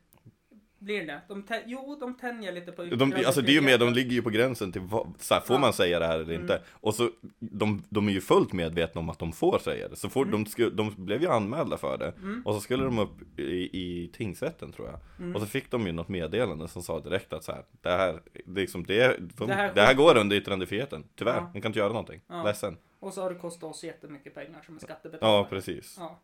blir 0.81 1.07
det? 1.07 1.21
De 1.29 1.45
jo, 1.67 1.97
de 2.01 2.15
tänjer 2.15 2.53
lite 2.53 2.73
på 2.73 2.85
de, 2.85 3.13
alltså 3.27 3.41
det 3.41 3.51
är 3.53 3.55
ju 3.55 3.61
med, 3.61 3.81
de 3.81 3.93
ligger 3.93 4.11
ju 4.13 4.23
på 4.23 4.31
gränsen 4.31 4.73
till 4.73 4.81
vad, 4.81 5.13
så 5.19 5.35
här, 5.35 5.41
får 5.41 5.57
Ja. 5.57 5.61
man 5.61 5.73
säga 5.73 5.99
det 5.99 6.07
här 6.07 6.19
eller 6.19 6.35
inte? 6.35 6.55
Mm. 6.55 6.67
Och 6.73 6.95
så, 6.95 7.11
de, 7.39 7.83
de 7.89 8.09
är 8.09 8.13
ju 8.13 8.21
fullt 8.21 8.53
medvetna 8.53 8.99
om 9.01 9.11
att 9.11 9.19
de 9.19 9.33
får 9.33 9.59
säga 9.59 9.89
det 9.89 9.97
Så 9.97 10.09
får, 10.09 10.23
Mm. 10.27 10.45
de, 10.45 10.51
sku, 10.51 10.71
de 10.71 10.95
blev 10.97 11.23
ju 11.23 11.29
anmälda 11.29 11.77
för 11.77 11.99
det 11.99 12.13
Mm. 12.19 12.43
Och 12.47 12.55
så 12.55 12.61
skulle 12.61 12.85
de 12.85 12.99
upp 12.99 13.39
i, 13.39 13.71
i 13.73 14.11
tingsrätten 14.13 14.73
tror 14.73 14.89
jag 14.89 15.01
Mm. 15.19 15.35
Och 15.35 15.41
så 15.41 15.47
fick 15.47 15.71
de 15.71 15.87
ju 15.87 15.93
något 15.93 16.09
meddelande 16.09 16.69
som 16.69 16.83
sa 16.83 17.01
direkt 17.01 17.33
att 17.33 17.45
så 17.45 17.53
här, 17.53 17.65
det 17.83 17.91
här, 17.91 18.21
det, 18.45 18.61
liksom, 18.61 18.85
det, 18.85 19.17
de, 19.37 19.47
Det 19.47 19.55
här 19.55 19.75
det 19.75 19.81
här 19.83 19.95
går 19.95 20.17
under 20.17 20.37
yttrandefriheten 20.37 21.05
Tyvärr, 21.17 21.37
Ja. 21.37 21.51
ni 21.55 21.61
kan 21.61 21.69
inte 21.69 21.79
göra 21.79 21.89
någonting, 21.93 22.21
Ja. 22.29 22.43
ledsen 22.43 22.77
Och 23.01 23.13
så 23.13 23.23
har 23.23 23.31
det 23.31 23.39
kostat 23.39 23.71
oss 23.71 23.85
jättemycket 23.85 24.35
pengar 24.35 24.63
som 24.67 24.77
är 24.77 24.81
skattebetalare. 24.81 25.37
Ja, 25.37 25.47
precis 25.51 25.97
Ja. 25.99 26.21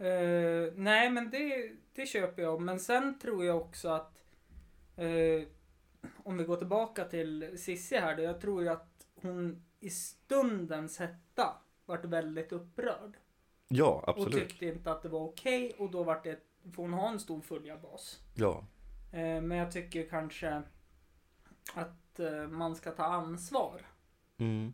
Eh, 0.00 0.72
nej, 0.74 1.10
men 1.10 1.30
det, 1.30 1.72
det 1.92 2.06
köper 2.06 2.42
jag. 2.42 2.60
Men 2.60 2.80
sen 2.80 3.18
tror 3.18 3.44
jag 3.44 3.56
också 3.56 3.88
att 3.88 4.24
eh, 4.96 5.42
om 6.16 6.36
vi 6.36 6.44
går 6.44 6.56
tillbaka 6.56 7.04
till 7.04 7.58
Sissi 7.58 7.96
här 7.96 8.16
då. 8.16 8.22
Jag 8.22 8.40
tror 8.40 8.62
ju 8.62 8.68
att 8.68 9.06
hon 9.14 9.62
i 9.80 9.90
stundens 9.90 10.98
hetta 10.98 11.56
vart 11.86 12.04
väldigt 12.04 12.52
upprörd. 12.52 13.16
Ja, 13.68 14.02
Och 14.06 14.08
absolut 14.08 14.48
tyckte 14.48 14.66
inte 14.66 14.92
att 14.92 15.02
det 15.02 15.08
var 15.08 15.20
okej 15.20 15.72
och 15.78 15.90
då 15.90 16.02
vart 16.02 16.24
det, 16.24 16.40
får 16.74 16.82
hon 16.82 16.92
ha 16.92 17.08
en 17.08 17.20
stor 17.20 17.40
följarbas. 17.40 18.20
Ja, 18.34 18.64
Eh, 19.12 19.42
men 19.42 19.50
jag 19.58 19.72
tycker 19.72 20.08
kanske 20.08 20.62
att 21.74 22.20
man 22.50 22.76
ska 22.76 22.90
ta 22.90 23.04
ansvar. 23.04 23.86
mm. 24.38 24.72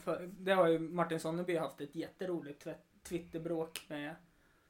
För 0.00 0.30
det 0.38 0.52
har 0.52 0.66
ju 0.68 0.78
Martin 0.78 1.20
Sonneby 1.20 1.56
haft 1.56 1.80
ett 1.80 1.94
jätteroligt 1.94 2.66
Twitterbråk 3.02 3.84
med 3.88 4.14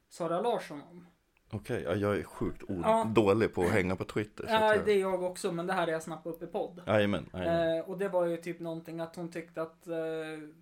Sara 0.09 0.41
Larsson 0.41 0.81
om. 0.81 1.07
Okej, 1.51 1.83
ja, 1.83 1.95
jag 1.95 2.17
är 2.19 2.23
sjukt 2.23 2.63
Ja. 2.67 3.11
dålig 3.15 3.53
på 3.53 3.61
att 3.61 3.69
hänga 3.71 3.95
på 3.95 4.03
Twitter 4.03 4.45
Ja, 4.49 4.75
att 4.75 4.85
det 4.85 4.93
jag... 4.93 5.09
är 5.09 5.13
jag 5.13 5.23
också, 5.23 5.51
men 5.51 5.67
det 5.67 5.73
här 5.73 5.87
är 5.87 5.91
jag 5.91 6.03
snappat 6.03 6.33
upp 6.35 6.43
i 6.43 6.47
podd. 6.47 6.81
Jajamän. 6.87 7.29
Eh, 7.33 7.89
och 7.89 7.97
det 7.97 8.09
var 8.09 8.25
ju 8.25 8.37
typ 8.37 8.59
någonting 8.59 8.99
att 8.99 9.15
hon 9.15 9.31
tyckte 9.31 9.61
att 9.61 9.87
eh, 9.87 9.95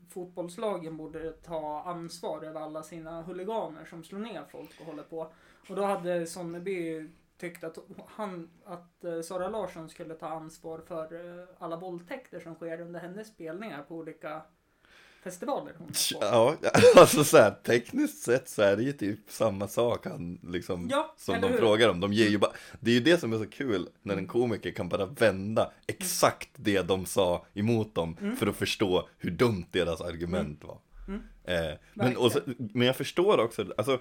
fotbollslagen 0.09 0.97
borde 0.97 1.31
ta 1.31 1.83
ansvar 1.85 2.43
över 2.43 2.61
alla 2.61 2.83
sina 2.83 3.21
huliganer 3.21 3.85
som 3.85 4.03
slår 4.03 4.19
ner 4.19 4.43
folk 4.51 4.79
och 4.79 4.85
håller 4.85 5.03
på. 5.03 5.31
Och 5.69 5.75
då 5.75 5.83
hade 5.83 6.27
Sonneby 6.27 7.09
tyckte 7.37 7.67
att, 7.67 7.77
han, 8.07 8.49
att 8.65 9.03
eh, 9.03 9.21
Sara 9.21 9.49
Larsson 9.49 9.89
skulle 9.89 10.13
ta 10.13 10.27
ansvar 10.27 10.79
för 10.87 11.03
eh, 11.39 11.47
alla 11.57 11.77
våldtäkter 11.77 12.39
som 12.39 12.55
sker 12.55 12.81
under 12.81 12.99
hennes 12.99 13.27
spelningar 13.27 13.83
på 13.83 13.95
olika 13.95 14.41
festivaler 15.23 15.73
hon 15.77 15.87
är 15.87 16.19
på. 16.19 16.25
Ja, 16.25 16.55
alltså 16.95 17.23
så 17.23 17.37
här, 17.37 17.51
tekniskt 17.63 18.23
sett 18.23 18.49
så 18.49 18.61
är 18.61 18.75
det 18.77 18.83
ju 18.83 18.91
typ 18.91 19.19
samma 19.27 19.67
sak 19.67 20.05
han 20.05 20.39
liksom 20.43 20.87
Ja, 20.91 21.13
som 21.17 21.41
de 21.41 21.47
hur? 21.47 21.57
frågar 21.57 21.89
om. 21.89 21.99
De 21.99 22.13
ger 22.13 22.29
ju 22.29 22.37
bara, 22.37 22.51
det 22.79 22.91
är 22.91 22.95
ju 22.95 22.99
det 23.01 23.17
som 23.17 23.33
är 23.33 23.37
så 23.37 23.45
kul 23.49 23.89
när 24.01 24.17
en 24.17 24.27
komiker 24.27 24.71
kan 24.71 24.89
bara 24.89 25.05
vända 25.05 25.71
exakt 25.87 26.49
det 26.55 26.81
de 26.81 27.05
sa 27.05 27.45
emot 27.53 27.95
dem 27.95 28.17
Mm. 28.21 28.35
för 28.35 28.47
att 28.47 28.55
förstå 28.55 29.09
hur 29.17 29.31
dumt 29.31 29.65
deras 29.71 30.01
argument 30.01 30.63
var. 30.63 30.77
Mm. 31.07 31.21
Eh, 31.43 31.77
men, 31.93 32.17
och 32.17 32.31
men 32.57 32.87
jag 32.87 32.95
förstår 32.95 33.37
också, 33.39 33.65
alltså 33.77 33.99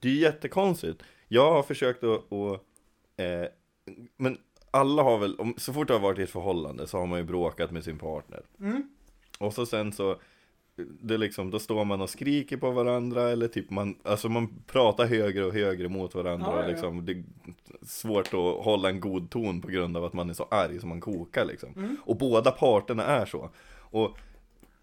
det 0.00 0.08
är 0.08 0.12
ju 0.12 0.20
jättekonstigt. 0.20 1.02
Jag 1.28 1.52
har 1.52 1.62
försökt 1.62 2.04
att, 2.04 2.32
att 2.32 2.60
eh, 3.16 3.48
men 4.16 4.38
alla 4.70 5.02
har 5.02 5.18
väl, 5.18 5.36
så 5.56 5.72
fort 5.72 5.86
du 5.88 5.92
har 5.92 6.00
varit 6.00 6.18
i 6.18 6.22
ett 6.22 6.30
förhållande 6.30 6.86
så 6.86 6.98
har 6.98 7.06
man 7.06 7.18
ju 7.18 7.24
bråkat 7.24 7.70
med 7.70 7.84
sin 7.84 7.98
partner. 7.98 8.42
Mm. 8.60 8.90
Och 9.38 9.54
så 9.54 9.66
sen 9.66 9.92
så 9.92 10.20
det 11.00 11.18
liksom, 11.18 11.50
då 11.50 11.58
står 11.58 11.84
man 11.84 12.00
och 12.00 12.10
skriker 12.10 12.56
på 12.56 12.70
varandra 12.70 13.30
eller 13.30 13.48
typ 13.48 13.70
man, 13.70 13.94
alltså 14.02 14.28
man 14.28 14.48
pratar 14.66 15.06
högre 15.06 15.44
och 15.44 15.52
högre 15.52 15.88
mot 15.88 16.14
varandra 16.14 16.46
Ja, 16.46 16.52
ja, 16.52 16.58
och 16.58 16.64
ja. 16.64 16.68
liksom 16.72 17.04
det 17.04 17.12
är 17.12 17.24
svårt 17.86 18.26
att 18.26 18.64
hålla 18.64 18.88
en 18.88 19.00
god 19.00 19.30
ton 19.30 19.60
på 19.60 19.68
grund 19.68 19.96
av 19.96 20.04
att 20.04 20.12
man 20.12 20.30
är 20.30 20.34
så 20.34 20.46
arg 20.50 20.80
som 20.80 20.88
man 20.88 21.00
kokar 21.00 21.44
liksom. 21.44 21.68
Mm. 21.76 21.96
Och 22.04 22.16
båda 22.16 22.50
parterna 22.50 23.04
är 23.04 23.26
så. 23.26 23.50
Och 23.90 24.18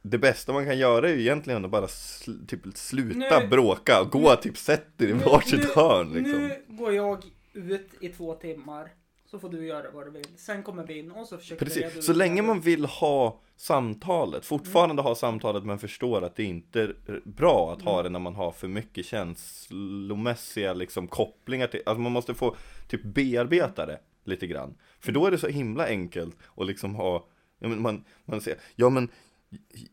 det 0.02 0.18
bästa 0.18 0.54
man 0.54 0.66
kan 0.66 0.78
göra 0.78 1.10
är 1.10 1.14
ju 1.14 1.22
egentligen 1.22 1.66
att 1.66 1.72
bara 1.72 1.86
sl- 1.86 2.46
typ 2.48 2.62
sluta 2.74 3.40
Nu- 3.40 3.48
bråka 3.48 4.02
och 4.02 4.10
gå 4.12 4.36
typ 4.36 4.58
sätt 4.58 4.88
er 5.02 5.08
i 5.08 5.14
Nu- 5.14 5.20
varsitt 5.26 5.60
nu- 5.64 5.70
hörn 5.82 6.14
liksom. 6.14 6.42
Nu 6.48 6.56
går 6.68 6.94
jag 6.94 7.24
ut 7.54 7.90
i 8.00 8.10
två 8.10 8.34
timmar. 8.34 8.90
Så 9.36 9.40
får 9.40 9.50
du 9.50 9.66
göra 9.66 9.92
vad 9.92 10.06
du 10.08 10.12
vill. 10.12 10.28
Sen 10.36 10.64
kommer 10.64 10.84
vi 10.84 11.00
in 11.00 11.12
och 11.12 11.28
så 11.28 11.38
försöker 11.38 11.66
vi 11.66 11.72
reda 11.72 11.82
Precis, 11.82 11.98
ut 11.98 12.04
så 12.04 12.14
länge 12.14 12.42
man 12.42 12.62
vill 12.62 12.86
ha 12.86 13.42
samtalet, 13.56 14.46
fortfarande 14.46 15.02
ha 15.02 15.16
samtalet 15.16 15.64
men 15.64 15.80
förstår 15.80 16.22
att 16.22 16.36
det 16.36 16.44
inte 16.44 16.82
är 16.82 17.22
bra 17.26 17.74
att 17.74 17.82
ha 17.82 18.04
det 18.04 18.10
när 18.10 18.20
man 18.20 18.36
har 18.36 18.52
för 18.52 18.68
mycket 18.68 19.06
känslomässiga 19.06 20.74
liksom 20.74 21.08
kopplingar 21.08 21.68
till, 21.68 21.82
alltså 21.86 22.02
man 22.02 22.12
måste 22.12 22.34
få 22.34 22.56
typ 22.88 23.04
bearbeta 23.04 23.86
det 23.86 24.00
lite 24.24 24.48
grann. 24.48 24.78
För 25.00 25.12
då 25.12 25.26
är 25.26 25.32
det 25.32 25.38
så 25.38 25.48
himla 25.48 25.88
enkelt 25.88 26.38
att 26.58 26.68
liksom 26.68 26.96
ha, 26.96 27.28
ja 27.60 27.68
men 27.68 27.82
man, 27.82 28.04
man 28.26 28.42
säger, 28.42 28.60
ja 28.76 28.90
men 28.90 29.10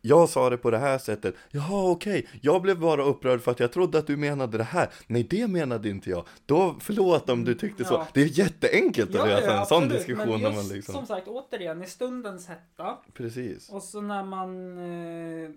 jag 0.00 0.28
sa 0.28 0.50
det 0.50 0.56
på 0.56 0.70
det 0.70 0.78
här 0.78 0.98
sättet, 0.98 1.34
jaha 1.50 1.90
okej, 1.90 2.28
jag 2.40 2.62
blev 2.62 2.78
bara 2.80 3.02
upprörd 3.02 3.40
för 3.40 3.50
att 3.50 3.60
jag 3.60 3.72
trodde 3.72 3.98
att 3.98 4.06
du 4.06 4.16
menade 4.16 4.58
det 4.58 4.64
här, 4.64 4.90
nej 5.06 5.22
det 5.30 5.48
menade 5.48 5.88
inte 5.88 6.10
jag, 6.10 6.26
då 6.46 6.76
förlåt 6.80 7.30
om 7.30 7.44
du 7.44 7.54
tyckte 7.54 7.84
så, 7.84 7.94
Ja. 7.94 8.06
det 8.14 8.22
är 8.22 8.38
jätteenkelt 8.38 9.14
att 9.14 9.28
lösa 9.28 9.60
en 9.60 9.66
sån 9.66 9.88
diskussion 9.88 10.28
Men 10.28 10.40
när 10.42 10.50
just, 10.50 10.68
man 10.68 10.76
liksom, 10.76 10.94
Som 10.94 11.06
sagt, 11.06 11.28
återigen, 11.28 11.82
i 11.82 11.86
stundens 11.86 12.46
hetta. 12.48 12.98
precis. 13.12 13.68
Och 13.68 13.82
så 13.82 14.00
när 14.00 14.24
man 14.24 14.78
eh, 14.78 15.50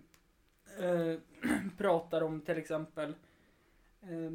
eh, 0.86 1.18
pratar 1.78 2.22
om 2.22 2.42
till 2.42 2.58
exempel 2.58 3.10
eh, 4.02 4.32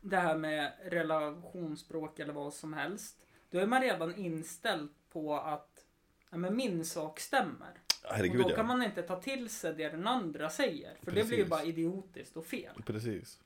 det 0.00 0.16
här 0.16 0.36
med 0.36 0.72
relationsspråk 0.84 2.18
eller 2.18 2.32
vad 2.32 2.54
som 2.54 2.72
helst. 2.72 3.16
Då 3.50 3.58
är 3.58 3.66
man 3.66 3.82
redan 3.82 4.14
inställd 4.16 4.88
på 5.12 5.34
att 5.36 5.84
ja, 6.30 6.36
men 6.38 6.56
min 6.56 6.84
sak 6.84 7.20
stämmer. 7.20 7.72
Herregud 8.04 8.40
och 8.40 8.50
då 8.50 8.56
kan 8.56 8.66
man 8.66 8.82
inte 8.82 9.02
ta 9.02 9.20
till 9.20 9.48
sig 9.48 9.74
det 9.74 9.88
den 9.88 10.06
andra 10.06 10.50
säger. 10.50 10.96
För 11.02 11.10
det 11.10 11.12
blir 11.12 11.22
ju 11.22 11.28
Precis. 11.28 11.50
bara 11.50 11.62
idiotiskt 11.62 12.36
och 12.36 12.46
fel. 12.46 12.82
Precis. 12.86 13.40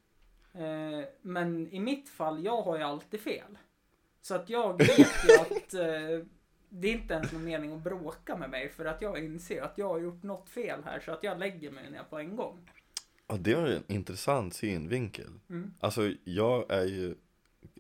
Eh, 0.55 1.05
men 1.23 1.69
i 1.73 1.81
mitt 1.81 2.09
fall, 2.09 2.45
jag 2.45 2.63
har 2.63 2.77
ju 2.77 2.83
alltid 2.83 3.21
fel. 3.21 3.59
Så 4.21 4.35
att 4.35 4.49
jag 4.49 4.79
vet 4.79 4.99
ju 4.99 5.35
att 5.41 5.75
eh, 5.75 6.27
det 6.69 6.89
är 6.89 6.93
inte 6.93 7.15
ens 7.15 7.33
någon 7.33 7.45
mening 7.45 7.73
att 7.73 7.85
bråka 7.85 8.37
med 8.37 8.51
mig 8.51 8.69
för 8.69 8.85
att 8.85 9.03
jag 9.03 9.25
inser 9.25 9.63
att 9.63 9.79
jag 9.79 9.89
har 9.89 9.99
gjort 9.99 10.23
något 10.23 10.49
fel 10.49 10.81
här 10.85 11.01
så 11.01 11.13
att 11.13 11.25
jag 11.25 11.39
lägger 11.39 11.71
mig 11.71 11.91
ner 11.91 12.03
på 12.11 12.19
en 12.19 12.37
gång. 12.37 12.71
Ja, 13.27 13.37
det 13.37 13.53
är 13.53 13.67
en 13.67 13.85
intressant 13.89 14.55
synvinkel. 14.55 15.41
Mm. 15.51 15.75
Alltså, 15.81 16.13
jag 16.25 16.71
är 16.71 16.85
ju 16.85 17.15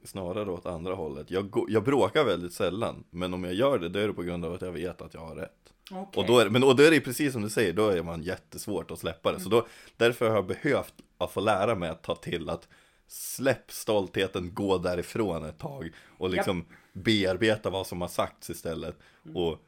snarare 0.04 0.50
åt 0.50 0.66
andra 0.66 0.94
hållet. 0.94 1.30
Jag, 1.30 1.50
går, 1.50 1.70
jag 1.70 1.84
bråkar 1.84 2.24
väldigt 2.24 2.52
sällan, 2.52 3.04
men 3.10 3.34
om 3.34 3.44
jag 3.44 3.54
gör 3.54 3.78
det, 3.78 3.88
då 3.88 3.98
är 3.98 4.06
det 4.06 4.14
på 4.14 4.22
grund 4.22 4.44
av 4.44 4.52
att 4.54 4.62
jag 4.62 4.72
vet 4.72 5.02
att 5.02 5.14
jag 5.14 5.20
har 5.20 5.36
rätt. 5.36 5.72
Okej. 5.90 6.20
Och 6.20 6.26
då 6.26 6.38
är, 6.38 6.48
men 6.48 6.64
och 6.64 6.76
då 6.76 6.82
är 6.82 6.90
det 6.90 7.00
precis 7.00 7.32
som 7.32 7.42
du 7.42 7.50
säger, 7.50 7.72
då 7.72 7.88
är 7.88 8.02
man 8.02 8.22
jättesvårt 8.22 8.90
att 8.90 8.98
släppa 8.98 9.32
det. 9.32 9.40
Så 9.40 9.48
då, 9.48 9.66
därför 9.96 10.28
har 10.28 10.34
jag 10.34 10.46
behövt 10.46 10.94
att 11.18 11.32
få 11.32 11.40
lära 11.40 11.74
mig 11.74 11.88
att 11.88 12.02
ta 12.02 12.14
till 12.14 12.50
att 12.50 12.68
släpp 13.08 13.72
stoltheten, 13.72 14.54
gå 14.54 14.78
därifrån 14.78 15.44
ett 15.44 15.58
tag 15.58 15.92
och 16.18 16.30
liksom 16.30 16.64
bearbeta 16.92 17.70
vad 17.70 17.86
som 17.86 18.00
har 18.00 18.08
sagts 18.08 18.50
istället 18.50 18.96
och 19.34 19.52
eh, 19.52 19.58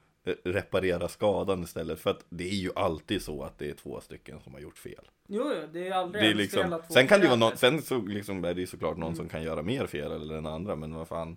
reparera 0.45 1.09
skadan 1.09 1.63
istället. 1.63 2.01
För 2.01 2.11
att 2.11 2.25
det 2.29 2.45
är 2.45 2.55
ju 2.55 2.71
alltid 2.77 3.23
så 3.23 3.43
att 3.43 3.59
det 3.59 3.71
är 3.71 3.75
två 3.75 4.01
stycken 4.01 4.41
som 4.41 4.55
har 4.55 4.61
gjort 4.61 4.79
fel. 4.79 5.05
Jo, 5.27 5.53
jo, 5.61 5.69
det 5.73 5.89
är 5.89 5.93
aldrig 5.93 6.25
Det 6.25 6.31
är 6.31 6.35
liksom, 6.35 6.63
fel 6.63 6.73
att 6.73 6.87
två 6.87 6.95
sen 6.95 7.07
kan 7.09 7.21
det 7.21 7.27
vara 7.27 7.37
någon, 7.37 7.57
sen 7.57 7.83
så 7.83 7.99
liksom 7.99 8.45
är 8.45 8.55
det 8.55 8.61
ju 8.61 8.67
såklart 8.67 8.97
någon 8.97 9.17
som 9.17 9.29
kan 9.29 9.43
göra 9.43 9.63
mer 9.63 9.87
fel 9.87 10.13
eller 10.13 10.35
den 10.35 10.47
andra, 10.47 10.77
men 10.77 10.95
vad 10.95 11.09
fan. 11.09 11.37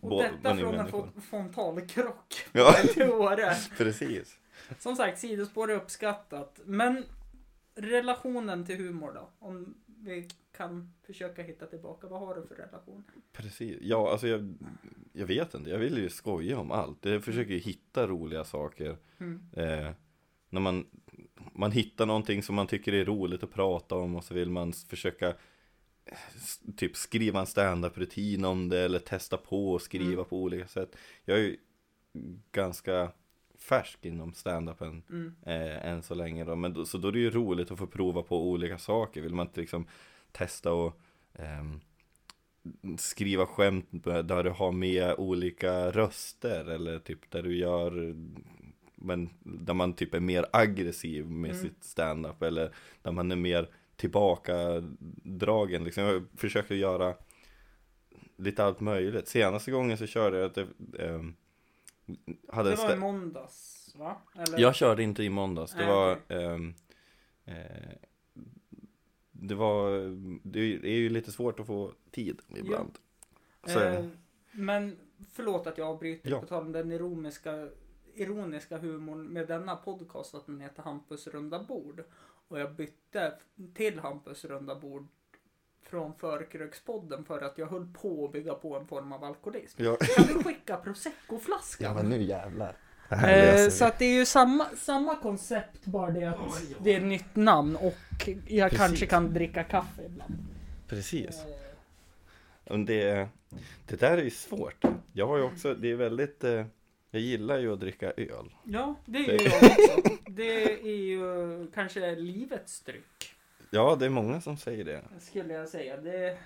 Och 0.00 0.10
Bå- 0.10 0.22
detta 0.22 0.56
från 0.56 0.68
en 0.74 0.76
människor. 0.76 1.08
frontalkrock. 1.30 2.34
Ja. 2.52 2.72
till 2.94 3.02
Åre. 3.10 3.54
Precis. 3.78 4.38
Som 4.78 4.96
sagt, 4.96 5.18
sidospår 5.18 5.70
är 5.70 5.74
uppskattat. 5.76 6.60
Men 6.64 7.04
relationen 7.74 8.66
till 8.66 8.76
humor 8.76 9.12
då? 9.14 9.28
Om 9.38 9.74
vi 9.86 10.28
kan 10.62 10.92
försöka 11.06 11.42
hitta 11.42 11.66
tillbaka. 11.66 12.06
Vad 12.06 12.20
har 12.20 12.34
du 12.34 12.46
för 12.46 12.54
relation? 12.54 13.04
Precis, 13.32 13.78
ja 13.80 14.10
alltså 14.12 14.28
jag, 14.28 14.54
jag 15.12 15.26
vet 15.26 15.54
inte, 15.54 15.70
jag 15.70 15.78
vill 15.78 15.98
ju 15.98 16.08
skoja 16.10 16.58
om 16.58 16.70
allt. 16.70 17.04
Jag 17.04 17.24
försöker 17.24 17.52
ju 17.52 17.58
hitta 17.58 18.06
roliga 18.06 18.44
saker. 18.44 18.96
Mm. 19.18 19.42
Eh, 19.52 19.90
när 20.50 20.60
man, 20.60 20.86
man 21.52 21.72
hittar 21.72 22.06
någonting 22.06 22.42
som 22.42 22.54
man 22.54 22.66
tycker 22.66 22.92
är 22.92 23.04
roligt 23.04 23.42
att 23.42 23.50
prata 23.52 23.94
om 23.96 24.16
och 24.16 24.24
så 24.24 24.34
vill 24.34 24.50
man 24.50 24.72
försöka 24.72 25.34
typ 26.76 26.96
skriva 26.96 27.40
en 27.40 27.46
stand-up-rutin 27.46 28.44
om 28.44 28.68
det 28.68 28.78
eller 28.80 28.98
testa 28.98 29.36
på 29.36 29.72
och 29.72 29.82
skriva 29.82 30.12
Mm. 30.12 30.24
på 30.24 30.42
olika 30.42 30.68
sätt. 30.68 30.96
Jag 31.24 31.38
är 31.38 31.42
ju 31.42 31.56
ganska 32.52 33.12
färsk 33.58 34.04
inom 34.04 34.32
stand-upen 34.34 35.02
Mm. 35.10 35.34
eh, 35.46 35.86
än 35.86 36.02
så 36.02 36.14
länge 36.14 36.44
då. 36.44 36.56
Men 36.56 36.72
då, 36.72 36.84
så 36.84 36.98
då 36.98 37.08
är 37.08 37.12
det 37.12 37.18
ju 37.18 37.30
roligt 37.30 37.70
att 37.70 37.78
få 37.78 37.86
prova 37.86 38.22
på 38.22 38.48
olika 38.50 38.78
saker. 38.78 39.20
Vill 39.22 39.34
man 39.34 39.46
inte 39.46 39.60
liksom 39.60 39.86
testa 40.32 40.72
och 40.72 41.00
ehm, 41.34 41.80
skriva 42.98 43.46
skämt 43.46 43.86
där 44.02 44.42
du 44.44 44.50
har 44.50 44.72
med 44.72 45.14
olika 45.18 45.90
röster 45.90 46.64
eller 46.70 46.98
typ 46.98 47.30
där 47.30 47.42
du 47.42 47.56
gör 47.56 48.14
men 48.94 49.30
där 49.42 49.74
man 49.74 49.92
typ 49.92 50.14
är 50.14 50.20
mer 50.20 50.46
aggressiv 50.52 51.30
med 51.30 51.50
Mm. 51.50 51.62
sitt 51.62 51.84
stand-up 51.84 52.42
eller 52.42 52.74
där 53.02 53.12
man 53.12 53.32
är 53.32 53.36
mer 53.36 53.68
tillbakadragen 53.96 55.84
liksom. 55.84 56.04
Jag 56.04 56.26
försöker 56.36 56.74
göra 56.74 57.14
lite 58.36 58.64
allt 58.64 58.80
möjligt. 58.80 59.28
Senaste 59.28 59.70
gången 59.70 59.98
så 59.98 60.06
körde 60.06 60.38
jag 60.38 60.46
att 60.46 60.54
det, 60.54 60.66
ehm, 61.04 61.36
hade 62.48 62.70
Det 62.70 62.76
var 62.76 62.92
i 62.92 62.98
måndags, 62.98 63.90
va? 63.98 64.16
Eller? 64.38 64.58
jag 64.58 64.74
körde 64.74 65.02
inte 65.02 65.22
i 65.24 65.30
måndags. 65.30 65.72
Det 65.72 65.78
Nej, 65.78 65.86
var 65.88 66.12
okej. 66.12 66.44
ehm, 66.44 66.74
eh, 67.44 67.92
Det 69.48 69.54
var 69.54 69.90
Det 70.42 70.60
är 70.60 70.98
ju 70.98 71.08
lite 71.08 71.32
svårt 71.32 71.60
att 71.60 71.66
få 71.66 71.92
tid 72.10 72.40
ibland. 72.56 72.98
Så, 73.66 73.80
Eh, 73.80 74.04
men 74.52 74.96
förlåt 75.32 75.66
att 75.66 75.78
jag 75.78 75.88
avbryter 75.88 76.30
Ja. 76.30 76.40
på 76.40 76.46
tal 76.46 76.62
om 76.62 76.72
den 76.72 76.92
ironiska, 76.92 77.68
ironiska 78.14 78.78
humorn 78.78 79.24
med 79.26 79.48
denna 79.48 79.76
podcast 79.76 80.34
att 80.34 80.46
den 80.46 80.60
heter 80.60 80.82
Hampus 80.82 81.26
runda 81.26 81.62
bord. 81.62 82.04
Och 82.48 82.60
jag 82.60 82.74
bytte 82.74 83.32
till 83.74 83.98
Hampus 83.98 84.44
runda 84.44 84.74
bord 84.74 85.06
från 85.82 86.14
Förkrökspodden 86.14 87.24
för 87.24 87.40
att 87.40 87.58
jag 87.58 87.66
höll 87.66 87.86
på 87.92 88.24
att 88.24 88.32
bygga 88.32 88.54
på 88.54 88.76
en 88.76 88.86
form 88.86 89.12
av 89.12 89.24
alkoholism. 89.24 89.82
ja. 89.82 89.96
Kan 90.16 90.26
du 90.26 90.42
skicka 90.44 90.76
proseccoflaskan? 90.76 92.08
nu 92.08 92.22
jävlar. 92.22 92.76
Eh, 93.10 93.68
så 93.70 93.84
att 93.84 93.98
det 93.98 94.04
är 94.04 94.14
ju 94.14 94.26
samma, 94.26 94.66
samma 94.76 95.16
koncept, 95.16 95.84
bara 95.84 96.10
det 96.10 96.24
att 96.24 96.62
det 96.80 96.92
är 96.94 96.96
ett 96.96 97.04
nytt 97.06 97.36
namn 97.36 97.76
och 97.76 97.94
jag 98.46 98.70
Precis. 98.70 98.78
kanske 98.78 99.06
kan 99.06 99.34
dricka 99.34 99.64
kaffe 99.64 100.02
ibland. 100.06 100.34
Precis. 100.88 101.28
Eh, 101.44 101.46
Men 102.64 102.84
det, 102.84 103.28
det 103.86 103.96
där 103.96 104.18
är 104.18 104.22
ju 104.22 104.30
svårt. 104.30 104.84
Jag 105.12 105.26
har 105.26 105.36
ju 105.36 105.42
också, 105.42 105.74
det 105.74 105.90
är 105.90 105.94
väldigt 105.96 106.44
eh, 106.44 106.64
Jag 107.10 107.22
gillar 107.22 107.58
ju 107.58 107.72
att 107.72 107.80
dricka 107.80 108.10
öl. 108.16 108.54
Ja, 108.64 108.94
det 109.04 109.18
är 109.18 109.26
Det- 109.26 109.44
ju 109.44 109.50
jag 109.50 109.62
också. 109.62 110.18
Det 110.26 110.72
är 110.82 110.96
ju 110.96 111.66
kanske 111.74 112.14
livets 112.14 112.80
dryck, 112.80 113.34
Ja, 113.70 113.96
det 114.00 114.04
är 114.06 114.10
många 114.10 114.40
som 114.40 114.56
säger 114.56 114.84
det. 114.84 115.00
skulle 115.20 115.54
jag 115.54 115.68
säga. 115.68 115.96
Det... 115.96 116.38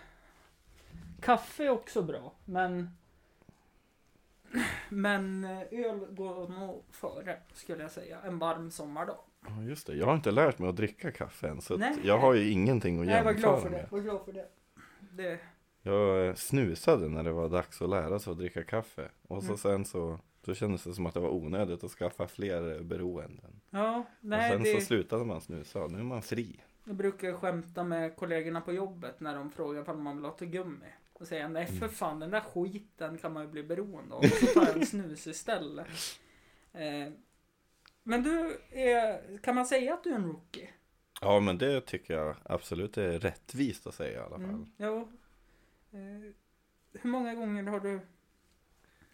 Kaffe 1.20 1.64
är 1.64 1.68
också 1.70 2.02
bra, 2.02 2.32
men... 2.44 2.90
Men 4.88 5.44
eh, 5.44 5.60
öl 5.60 6.06
går 6.10 6.48
nog 6.48 6.84
före, 6.90 7.36
skulle 7.52 7.82
jag 7.82 7.90
säga, 7.90 8.18
en 8.24 8.38
varm 8.38 8.70
sommardag. 8.70 9.16
Ja, 9.48 9.62
just 9.62 9.86
det. 9.86 9.94
Jag 9.96 10.06
har 10.06 10.14
inte 10.14 10.30
lärt 10.30 10.58
mig 10.58 10.68
att 10.68 10.76
dricka 10.76 11.10
kaffe 11.12 11.48
än, 11.48 11.60
så 11.60 11.76
Nej. 11.76 11.96
jag 12.04 12.18
har 12.18 12.34
ju 12.34 12.50
ingenting 12.50 13.00
att 13.00 13.06
Nej, 13.06 13.14
jag 13.16 13.24
var 13.24 13.32
jämföra 13.32 13.50
glad 13.50 13.62
för 13.62 13.70
det. 13.70 13.76
med. 13.76 13.86
Var 13.90 14.00
glad 14.00 14.24
för 14.24 14.32
det. 14.32 14.46
det. 15.12 15.38
Jag 15.82 16.26
eh, 16.28 16.34
snusade 16.34 17.08
när 17.08 17.22
det 17.22 17.32
var 17.32 17.48
dags 17.48 17.82
att 17.82 17.88
lära 17.90 18.18
sig 18.18 18.30
att 18.30 18.38
dricka 18.38 18.64
kaffe. 18.64 19.08
Och 19.28 19.42
så 19.42 19.46
Mm. 19.48 19.58
sen 19.58 19.84
så, 19.84 20.18
då 20.44 20.54
kändes 20.54 20.84
det 20.84 20.94
som 20.94 21.06
att 21.06 21.14
det 21.14 21.20
var 21.20 21.30
onödigt 21.34 21.84
att 21.84 21.90
skaffa 21.90 22.26
fler 22.28 22.74
eh, 22.76 22.82
beroenden. 22.82 23.60
Ja, 23.70 23.98
och 23.98 24.04
nej 24.20 24.50
sen 24.50 24.62
det, 24.62 24.80
så 24.80 24.86
slutade 24.86 25.24
man 25.24 25.40
snusa 25.40 25.82
och 25.82 25.90
nu 25.92 25.98
är 25.98 26.02
man 26.02 26.22
fri. 26.22 26.60
Jag 26.86 26.96
brukar 26.96 27.32
skämta 27.32 27.84
med 27.84 28.16
kollegorna 28.16 28.60
på 28.60 28.72
jobbet 28.72 29.20
när 29.20 29.34
de 29.34 29.50
frågar 29.50 29.90
om 29.90 30.02
man 30.02 30.16
vill 30.16 30.24
ha 30.24 30.32
tuggummi. 30.32 30.86
Och 31.12 31.26
säger 31.28 31.48
nej 31.48 31.66
Mm. 31.68 31.80
för 31.80 31.88
fan 31.88 32.20
den 32.20 32.30
där 32.30 32.40
skiten 32.40 33.18
kan 33.18 33.32
man 33.32 33.42
ju 33.42 33.48
bli 33.48 33.62
beroende 33.62 34.14
av. 34.14 34.22
Så 34.22 34.46
tar 34.46 34.66
jag 34.66 34.76
en 34.76 34.86
snus 34.86 35.26
istället. 35.26 35.86
Eh, 36.72 37.12
men 38.02 38.22
du, 38.22 38.58
är, 38.70 39.38
kan 39.38 39.54
man 39.54 39.66
säga 39.66 39.94
att 39.94 40.04
du 40.04 40.10
är 40.10 40.14
en 40.14 40.24
rookie? 40.26 40.68
Ja 41.20 41.40
men 41.40 41.58
det 41.58 41.80
tycker 41.80 42.14
jag 42.14 42.36
absolut 42.44 42.98
är 42.98 43.18
rättvist 43.18 43.86
att 43.86 43.94
säga 43.94 44.20
i 44.20 44.24
alla 44.24 44.36
fall. 44.36 44.44
Mm, 44.44 44.72
jo. 44.76 45.12
Eh, 45.92 46.32
hur 46.92 47.10
många 47.10 47.34
gånger 47.34 47.62
har 47.62 47.80
du 47.80 48.00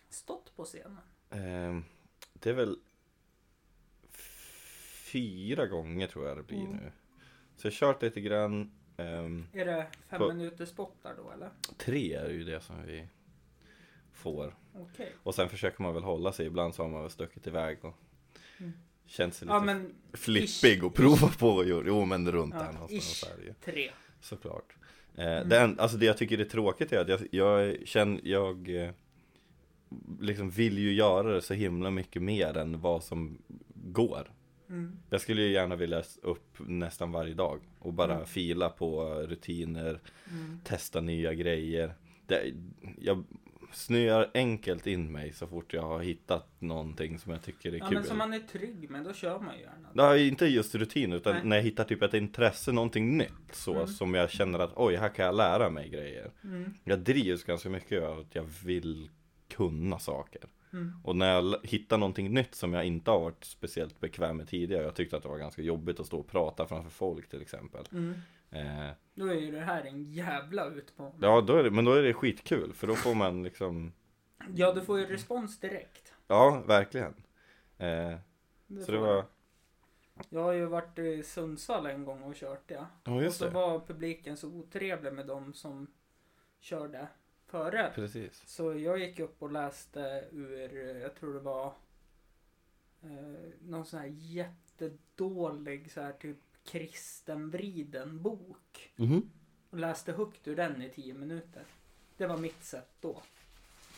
stått 0.08 0.56
på 0.56 0.64
scenen? 0.64 0.98
Ehm, 1.30 1.84
det 2.32 2.50
är 2.50 2.54
väl 2.54 2.78
fyra 5.12 5.66
gånger 5.66 6.06
tror 6.06 6.28
jag 6.28 6.36
det 6.36 6.42
blir 6.42 6.64
Mm. 6.64 6.76
nu. 6.76 6.92
Så 7.56 7.66
jag 7.66 7.72
har 7.72 7.76
kört 7.76 8.02
lite 8.02 8.20
grann. 8.20 8.70
ehm, 8.96 9.46
Är 9.52 9.64
det 9.64 9.86
fem 10.08 10.18
På- 10.18 10.28
minuters 10.34 10.68
spottar 10.68 11.14
då 11.16 11.30
eller? 11.30 11.50
tre 11.78 12.14
är 12.14 12.28
ju 12.30 12.44
det 12.44 12.60
som 12.60 12.76
vi 12.86 13.06
får. 14.12 14.56
Okej. 14.74 15.12
Och 15.22 15.34
sen 15.34 15.48
försöker 15.48 15.82
man 15.82 15.94
väl 15.94 16.02
hålla 16.02 16.32
sig. 16.32 16.46
Ibland 16.46 16.74
så 16.74 16.82
har 16.82 16.90
man 16.90 17.00
väl 17.02 17.10
stuckit 17.10 17.46
iväg 17.46 17.78
och 17.84 17.94
Mm. 18.58 18.72
känt 19.06 19.34
sig 19.34 19.46
lite 19.46 19.54
Ja 19.54 19.60
men 19.60 19.94
flippig 20.12 20.84
och 20.84 20.94
prova 20.94 21.28
på 21.38 21.48
och 21.48 21.64
gjort. 21.64 21.84
Jo 21.86 22.04
men 22.04 22.32
runt 22.32 22.54
Ja, 22.54 22.62
där 22.62 22.72
någonstans 22.72 23.22
ish. 23.24 23.32
är 23.32 23.36
det 23.36 23.44
ju. 23.44 23.54
tre. 23.64 23.90
Såklart. 24.20 24.74
Eh, 25.14 25.26
Mm. 25.26 25.48
det, 25.48 25.60
en- 25.60 25.80
alltså 25.80 25.96
det 25.96 26.06
jag 26.06 26.18
tycker 26.18 26.38
är 26.38 26.44
tråkigt 26.44 26.92
är 26.92 26.98
att 27.00 27.08
jag, 27.08 27.20
jag 27.30 27.88
känner, 27.88 28.20
jag 28.24 28.68
eh, 28.84 28.90
liksom 30.20 30.50
vill 30.50 30.78
ju 30.78 30.92
göra 30.92 31.32
det 31.34 31.42
så 31.42 31.54
himla 31.54 31.90
mycket 31.90 32.22
mer 32.22 32.56
än 32.56 32.80
vad 32.80 33.02
som 33.04 33.38
går. 33.74 34.32
Mm. 34.72 34.96
Jag 35.10 35.20
skulle 35.20 35.42
ju 35.42 35.52
gärna 35.52 35.76
vilja 35.76 36.02
upp 36.22 36.56
nästan 36.58 37.12
varje 37.12 37.34
dag 37.34 37.60
och 37.78 37.92
bara 37.92 38.14
Mm. 38.14 38.26
fila 38.26 38.68
på 38.68 39.04
rutiner, 39.14 40.00
Mm. 40.30 40.58
testa 40.64 41.00
nya 41.00 41.34
grejer. 41.34 41.94
Det, 42.26 42.52
jag 42.98 43.24
snöar 43.72 44.30
enkelt 44.34 44.86
in 44.86 45.12
mig 45.12 45.32
så 45.32 45.46
fort 45.46 45.72
jag 45.74 45.82
har 45.82 46.00
hittat 46.00 46.48
någonting 46.58 47.18
som 47.18 47.32
jag 47.32 47.42
tycker 47.42 47.72
är 47.74 47.78
Ja 47.78 47.86
kul. 47.86 47.94
men 47.94 48.04
som 48.04 48.18
man 48.18 48.32
är 48.32 48.38
trygg 48.38 48.90
med, 48.90 49.04
då 49.04 49.12
kör 49.12 49.38
man 49.40 49.54
ju 49.56 49.62
gärna. 49.62 49.88
Nej, 49.92 50.28
inte 50.28 50.46
just 50.46 50.74
rutin 50.74 51.12
utan 51.12 51.32
Nej. 51.34 51.44
när 51.44 51.56
jag 51.56 51.62
hittar 51.62 51.84
typ 51.84 52.02
ett 52.02 52.14
intresse, 52.14 52.72
någonting 52.72 53.16
nytt 53.18 53.32
så 53.52 53.74
Mm. 53.74 53.86
som 53.86 54.14
jag 54.14 54.30
känner 54.30 54.58
att 54.58 54.72
oj, 54.76 54.96
här 54.96 55.08
kan 55.08 55.24
jag 55.26 55.34
lära 55.34 55.70
mig 55.70 55.88
grejer. 55.88 56.30
Mm. 56.44 56.74
Jag 56.84 56.98
drivs 56.98 57.44
ganska 57.44 57.68
mycket 57.68 58.02
av 58.02 58.18
att 58.18 58.34
jag 58.34 58.46
vill 58.64 59.10
kunna 59.48 59.98
saker. 59.98 60.42
Mm. 60.72 60.92
Och 61.04 61.16
när 61.16 61.34
jag 61.34 61.54
hittar 61.62 61.98
någonting 61.98 62.34
nytt 62.34 62.54
som 62.54 62.72
jag 62.72 62.84
inte 62.84 63.10
har 63.10 63.20
varit 63.20 63.44
speciellt 63.44 64.00
bekväm 64.00 64.36
med 64.36 64.48
tidigare, 64.48 64.82
jag 64.84 64.94
tyckte 64.94 65.16
att 65.16 65.22
det 65.22 65.28
var 65.28 65.38
ganska 65.38 65.62
jobbigt 65.62 66.00
att 66.00 66.06
stå 66.06 66.18
och 66.20 66.26
prata 66.28 66.66
framför 66.66 66.90
folk 66.90 67.28
till 67.28 67.42
exempel. 67.42 67.84
Mm. 67.92 68.14
Eh, 68.50 68.90
Då 69.14 69.26
är 69.26 69.34
ju 69.34 69.50
det 69.50 69.60
här 69.60 69.84
en 69.84 70.04
jävla 70.12 70.66
utmaning. 70.66 71.18
ja, 71.22 71.40
då 71.40 71.56
är 71.56 71.62
det, 71.64 71.70
men 71.70 71.84
då 71.84 71.92
är 71.92 72.02
det 72.02 72.14
skitkul 72.14 72.72
för 72.72 72.86
då 72.86 72.94
får 72.94 73.14
man 73.14 73.42
liksom, 73.42 73.92
Ja, 74.54 74.72
du 74.72 74.80
får 74.80 74.98
ju 74.98 75.06
respons 75.06 75.58
direkt. 75.60 76.12
ja, 76.26 76.62
verkligen. 76.66 77.14
Eh, 77.78 78.14
Det 78.66 78.80
så 78.84 78.92
det 78.92 78.98
var. 78.98 79.24
Jag 80.28 80.42
har 80.42 80.52
ju 80.52 80.66
varit 80.66 80.98
i 80.98 81.22
Sundsvall 81.22 81.86
en 81.86 82.04
gång 82.04 82.22
och 82.22 82.34
kört 82.34 82.68
det. 82.68 82.86
ja 83.04 83.26
och 83.26 83.32
så 83.32 83.44
det. 83.44 83.50
var 83.50 83.80
publiken 83.80 84.36
så 84.36 84.48
otrevlig 84.48 85.12
med 85.12 85.26
de 85.26 85.52
som 85.52 85.86
körde 86.60 87.08
före. 87.52 87.92
Precis. 87.94 88.42
Så 88.46 88.78
jag 88.78 88.98
gick 88.98 89.18
upp 89.18 89.42
och 89.42 89.52
läste 89.52 90.24
ur, 90.32 91.00
jag 91.00 91.14
tror 91.14 91.34
det 91.34 91.40
var 91.40 91.66
eh, 93.02 93.10
någon 93.60 93.84
sån 93.84 94.00
här 94.00 94.12
jättedålig 94.16 95.92
så 95.92 96.00
här 96.00 96.12
typ 96.12 96.38
kristenvriden 96.64 98.22
bok. 98.22 98.92
Mhm. 98.96 99.30
Och 99.70 99.78
läste 99.78 100.12
högt 100.12 100.48
ur 100.48 100.56
den 100.56 100.82
i 100.82 100.88
tio 100.88 101.14
minuter. 101.14 101.64
Det 102.16 102.26
var 102.26 102.36
mitt 102.36 102.64
sätt 102.64 102.90
då. 103.00 103.22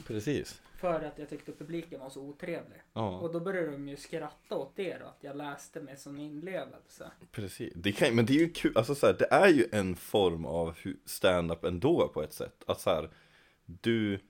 Precis. 0.07 0.61
För 0.77 1.05
att 1.05 1.19
jag 1.19 1.29
tyckte 1.29 1.53
publiken 1.53 2.01
var 2.01 2.11
så 2.11 2.21
otrevlig. 2.21 2.83
Ja. 2.93 3.19
Och 3.19 3.33
då 3.33 3.41
började 3.41 3.71
de 3.71 3.89
ju 3.89 3.97
skratta 3.97 4.57
åt 4.57 4.77
det 4.77 4.99
då, 4.99 5.07
att 5.07 5.19
jag 5.21 5.37
läste 5.37 5.81
med 5.81 5.99
sån 5.99 6.19
inlevelse. 6.19 7.11
Precis, 7.31 7.73
det 7.77 7.93
kan, 7.93 8.15
men 8.15 8.27
det 8.27 8.33
är 8.33 8.39
ju 8.39 8.51
kul, 8.51 8.77
alltså 8.77 8.95
så 8.95 9.07
här, 9.07 9.17
det 9.19 9.29
är 9.31 9.49
ju 9.49 9.69
en 9.73 9.97
form 9.97 10.45
av 10.45 10.77
stand-up 11.05 11.65
ändå 11.65 12.09
på 12.09 12.23
ett 12.23 12.33
sätt. 12.33 12.65
Att 12.67 12.81
så 12.81 12.91
här, 12.91 13.11
du, 13.67 14.21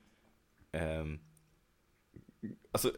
ehm, 0.73 1.19
alltså 2.73 2.93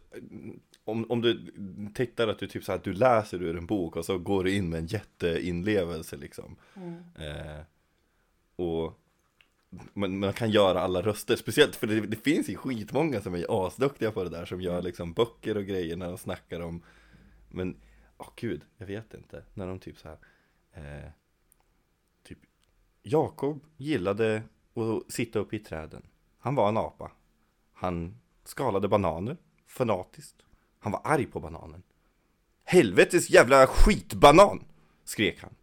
om, 0.84 1.10
om 1.10 1.22
du 1.22 1.52
tittar 1.94 2.28
att 2.28 2.38
du 2.38 2.46
typ 2.46 2.64
så 2.64 2.72
här, 2.72 2.80
du 2.84 2.92
läser 2.92 3.42
ur 3.42 3.56
en 3.56 3.66
bok 3.66 3.96
och 3.96 4.04
så 4.04 4.18
går 4.18 4.44
du 4.44 4.54
in 4.54 4.68
med 4.68 4.78
en 4.78 4.86
jätteinlevelse 4.86 6.16
liksom. 6.16 6.56
Eh, 7.18 7.60
och 8.56 9.00
man, 9.92 10.18
man 10.18 10.32
kan 10.32 10.50
göra 10.50 10.80
alla 10.80 11.02
röster, 11.02 11.36
speciellt 11.36 11.76
för 11.76 11.86
det, 11.86 12.00
det 12.00 12.16
finns 12.16 12.48
ju 12.48 12.56
skitmånga 12.56 13.20
som 13.20 13.34
är 13.34 13.66
asduktiga 13.66 14.12
på 14.12 14.24
det 14.24 14.30
där 14.30 14.44
som 14.44 14.60
gör 14.60 14.82
liksom 14.82 15.12
böcker 15.12 15.56
och 15.56 15.64
grejer 15.64 15.96
när 15.96 16.08
de 16.08 16.18
snackar 16.18 16.60
om 16.60 16.82
Men, 17.48 17.76
åh 18.18 18.30
gud, 18.36 18.62
jag 18.76 18.86
vet 18.86 19.14
inte, 19.14 19.44
när 19.54 19.66
de 19.66 19.78
typ 19.78 19.98
så 19.98 20.08
här 20.08 20.18
eh, 20.72 21.10
Typ 22.22 22.38
Jakob 23.02 23.60
gillade 23.76 24.42
att 24.74 25.12
sitta 25.12 25.38
uppe 25.38 25.56
i 25.56 25.58
träden 25.58 26.02
han 26.46 26.54
var 26.54 26.68
en 26.68 26.76
apa. 26.76 27.10
Han 27.72 28.18
skalade 28.44 28.88
bananer, 28.88 29.36
fanatiskt. 29.66 30.36
Han 30.78 30.92
var 30.92 31.00
arg 31.04 31.26
på 31.26 31.40
bananen. 31.40 31.82
Helvetes 32.64 33.30
jävla 33.30 33.66
skitbanan! 33.66 34.64
Skrek 35.04 35.42
han. 35.42 35.54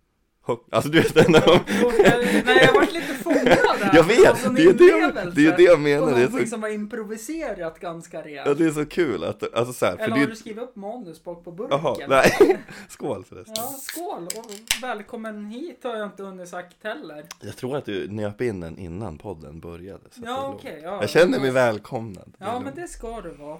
Alltså 0.71 0.89
du 0.91 1.01
vet 1.01 1.13
den 1.13 1.34
Ja, 1.34 1.41
jag- 1.67 2.43
Nej, 2.45 2.58
jag 2.65 2.73
varit 2.73 2.93
lite 2.93 3.13
fångad 3.13 3.45
där. 3.45 3.91
Jag 3.93 4.03
vet, 4.03 4.38
sån 4.39 4.56
det 4.56 4.63
är 4.63 4.73
det 4.73 5.32
det 5.36 5.45
är 5.47 5.58
det 5.58 5.63
jag 5.63 5.79
menar, 5.79 6.12
det 6.15 6.21
är 6.23 6.27
så- 6.27 6.45
som 6.45 6.62
var 6.62 6.69
improviserat 6.69 7.79
ganska 7.79 8.17
Ja 8.17 8.23
rejält. 8.25 8.58
det 8.58 8.65
är 8.65 8.71
så 8.71 8.86
kul 8.86 9.23
att, 9.23 9.53
alltså 9.53 9.73
så 9.73 9.86
här, 9.86 9.93
Eller 9.93 10.08
det 10.08 10.12
har 10.13 10.21
är 10.21 10.27
du 10.29 10.36
skrivit 10.36 10.63
upp 10.63 10.75
manus 10.75 11.23
bak 11.23 11.43
på 11.43 11.51
burken? 11.51 11.79
Jaha, 11.84 11.95
nej 12.08 12.58
Skål 12.89 13.23
förresten 13.25 13.53
Ja, 13.58 13.63
skål 13.82 14.27
och 14.38 14.51
välkommen 14.84 15.45
hit 15.45 15.79
har 15.84 15.95
jag 15.95 16.06
inte 16.08 16.23
hunnit 16.23 16.49
sagt 16.49 16.84
heller. 16.84 17.25
Jag 17.41 17.56
tror 17.58 17.77
att 17.77 17.86
du 17.86 18.08
nöp 18.12 18.41
in 18.41 18.60
den 18.60 18.77
innan 18.77 19.17
podden 19.17 19.60
började 19.60 19.99
det 20.03 20.21
Ja, 20.25 20.53
okej. 20.58 20.79
ja. 20.84 20.97
Jag 21.01 21.10
känner 21.10 21.39
mig 21.39 21.51
välkomnad 21.51 22.34
Ja, 22.39 22.60
men 22.60 22.75
det 22.75 22.88
ska 22.88 23.21
det 23.21 23.32
vara. 23.32 23.58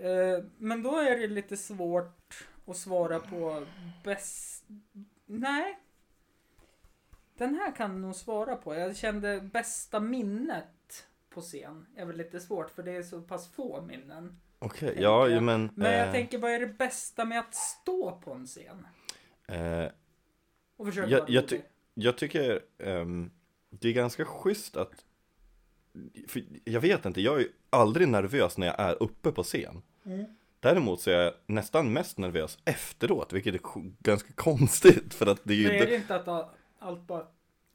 Eh, 0.00 0.44
men 0.58 0.82
då 0.82 0.96
är 0.96 1.18
det 1.18 1.26
lite 1.26 1.56
svårt 1.56 2.44
att 2.66 2.76
svara 2.76 3.18
på 3.18 3.62
bäst... 4.04 4.64
Nej. 5.32 5.78
Den 7.34 7.54
här 7.54 7.72
kan 7.76 7.90
jag 7.90 8.00
nog 8.00 8.14
svara 8.16 8.56
på. 8.56 8.74
Jag 8.74 8.96
kände 8.96 9.40
bästa 9.40 10.00
minnet 10.00 11.06
på 11.30 11.40
scen. 11.40 11.86
är 11.96 12.04
väl 12.04 12.16
lite 12.16 12.40
svårt 12.40 12.70
för 12.70 12.82
det 12.82 12.92
är 12.92 13.02
så 13.02 13.20
pass 13.22 13.48
få 13.48 13.82
minnen. 13.82 14.40
Okej, 14.58 14.88
tänker 14.88 15.02
ja 15.02 15.28
jag. 15.28 15.42
men 15.42 15.70
Men 15.74 15.92
jag 15.92 16.06
eh, 16.06 16.12
tänker, 16.12 16.38
vad 16.38 16.50
är 16.50 16.60
det 16.60 16.66
bästa 16.66 17.24
med 17.24 17.38
att 17.38 17.54
stå 17.54 18.20
på 18.24 18.32
en 18.32 18.46
scen? 18.46 18.86
eh, 19.48 19.84
Och 20.76 20.86
försöka 20.86 21.08
Jag- 21.08 21.30
jag 21.30 21.48
ty- 21.48 21.60
Jag 21.94 22.18
tycker 22.18 22.60
ehm, 22.78 23.30
det 23.70 23.88
är 23.88 23.92
ganska 23.92 24.24
schysst 24.24 24.76
att 24.76 25.04
för 26.28 26.42
Jag 26.64 26.80
vet 26.80 27.04
inte, 27.06 27.20
jag 27.20 27.34
är 27.36 27.40
ju 27.40 27.52
aldrig 27.70 28.08
nervös 28.08 28.58
när 28.58 28.66
jag 28.66 28.80
är 28.80 29.02
uppe 29.02 29.32
på 29.32 29.42
scen 29.42 29.82
Mm. 30.04 30.24
Däremot 30.60 31.00
så 31.00 31.10
är 31.10 31.14
jag 31.14 31.34
nästan 31.46 31.92
mest 31.92 32.18
nervös 32.18 32.58
efteråt, 32.64 33.32
vilket 33.32 33.54
är 33.54 33.60
ganska 34.02 34.32
konstigt 34.34 35.14
för 35.14 35.26
att 35.26 35.40
det 35.44 35.54
är 35.54 35.56
ju 35.56 35.62
Men 35.66 35.72
är 35.76 35.78
inte 35.80 35.90
det 35.90 35.96
inte 35.96 36.16
att 36.16 36.54
allt 36.78 37.06
bara 37.06 37.26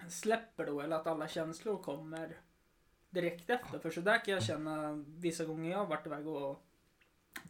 släpper 0.10 0.66
då? 0.66 0.82
Eller 0.82 0.96
att 0.96 1.08
alla 1.08 1.28
känslor 1.28 1.78
kommer 1.84 2.38
direkt 3.10 3.50
efter? 3.50 3.80
För 3.80 3.90
så 3.90 4.02
där 4.02 4.26
kan 4.26 4.34
jag 4.34 4.44
känna 4.44 5.04
vissa 5.08 5.46
gånger 5.46 5.72
jag 5.72 5.78
har 5.78 5.86
varit 5.86 6.06
iväg 6.08 6.28
och 6.28 6.66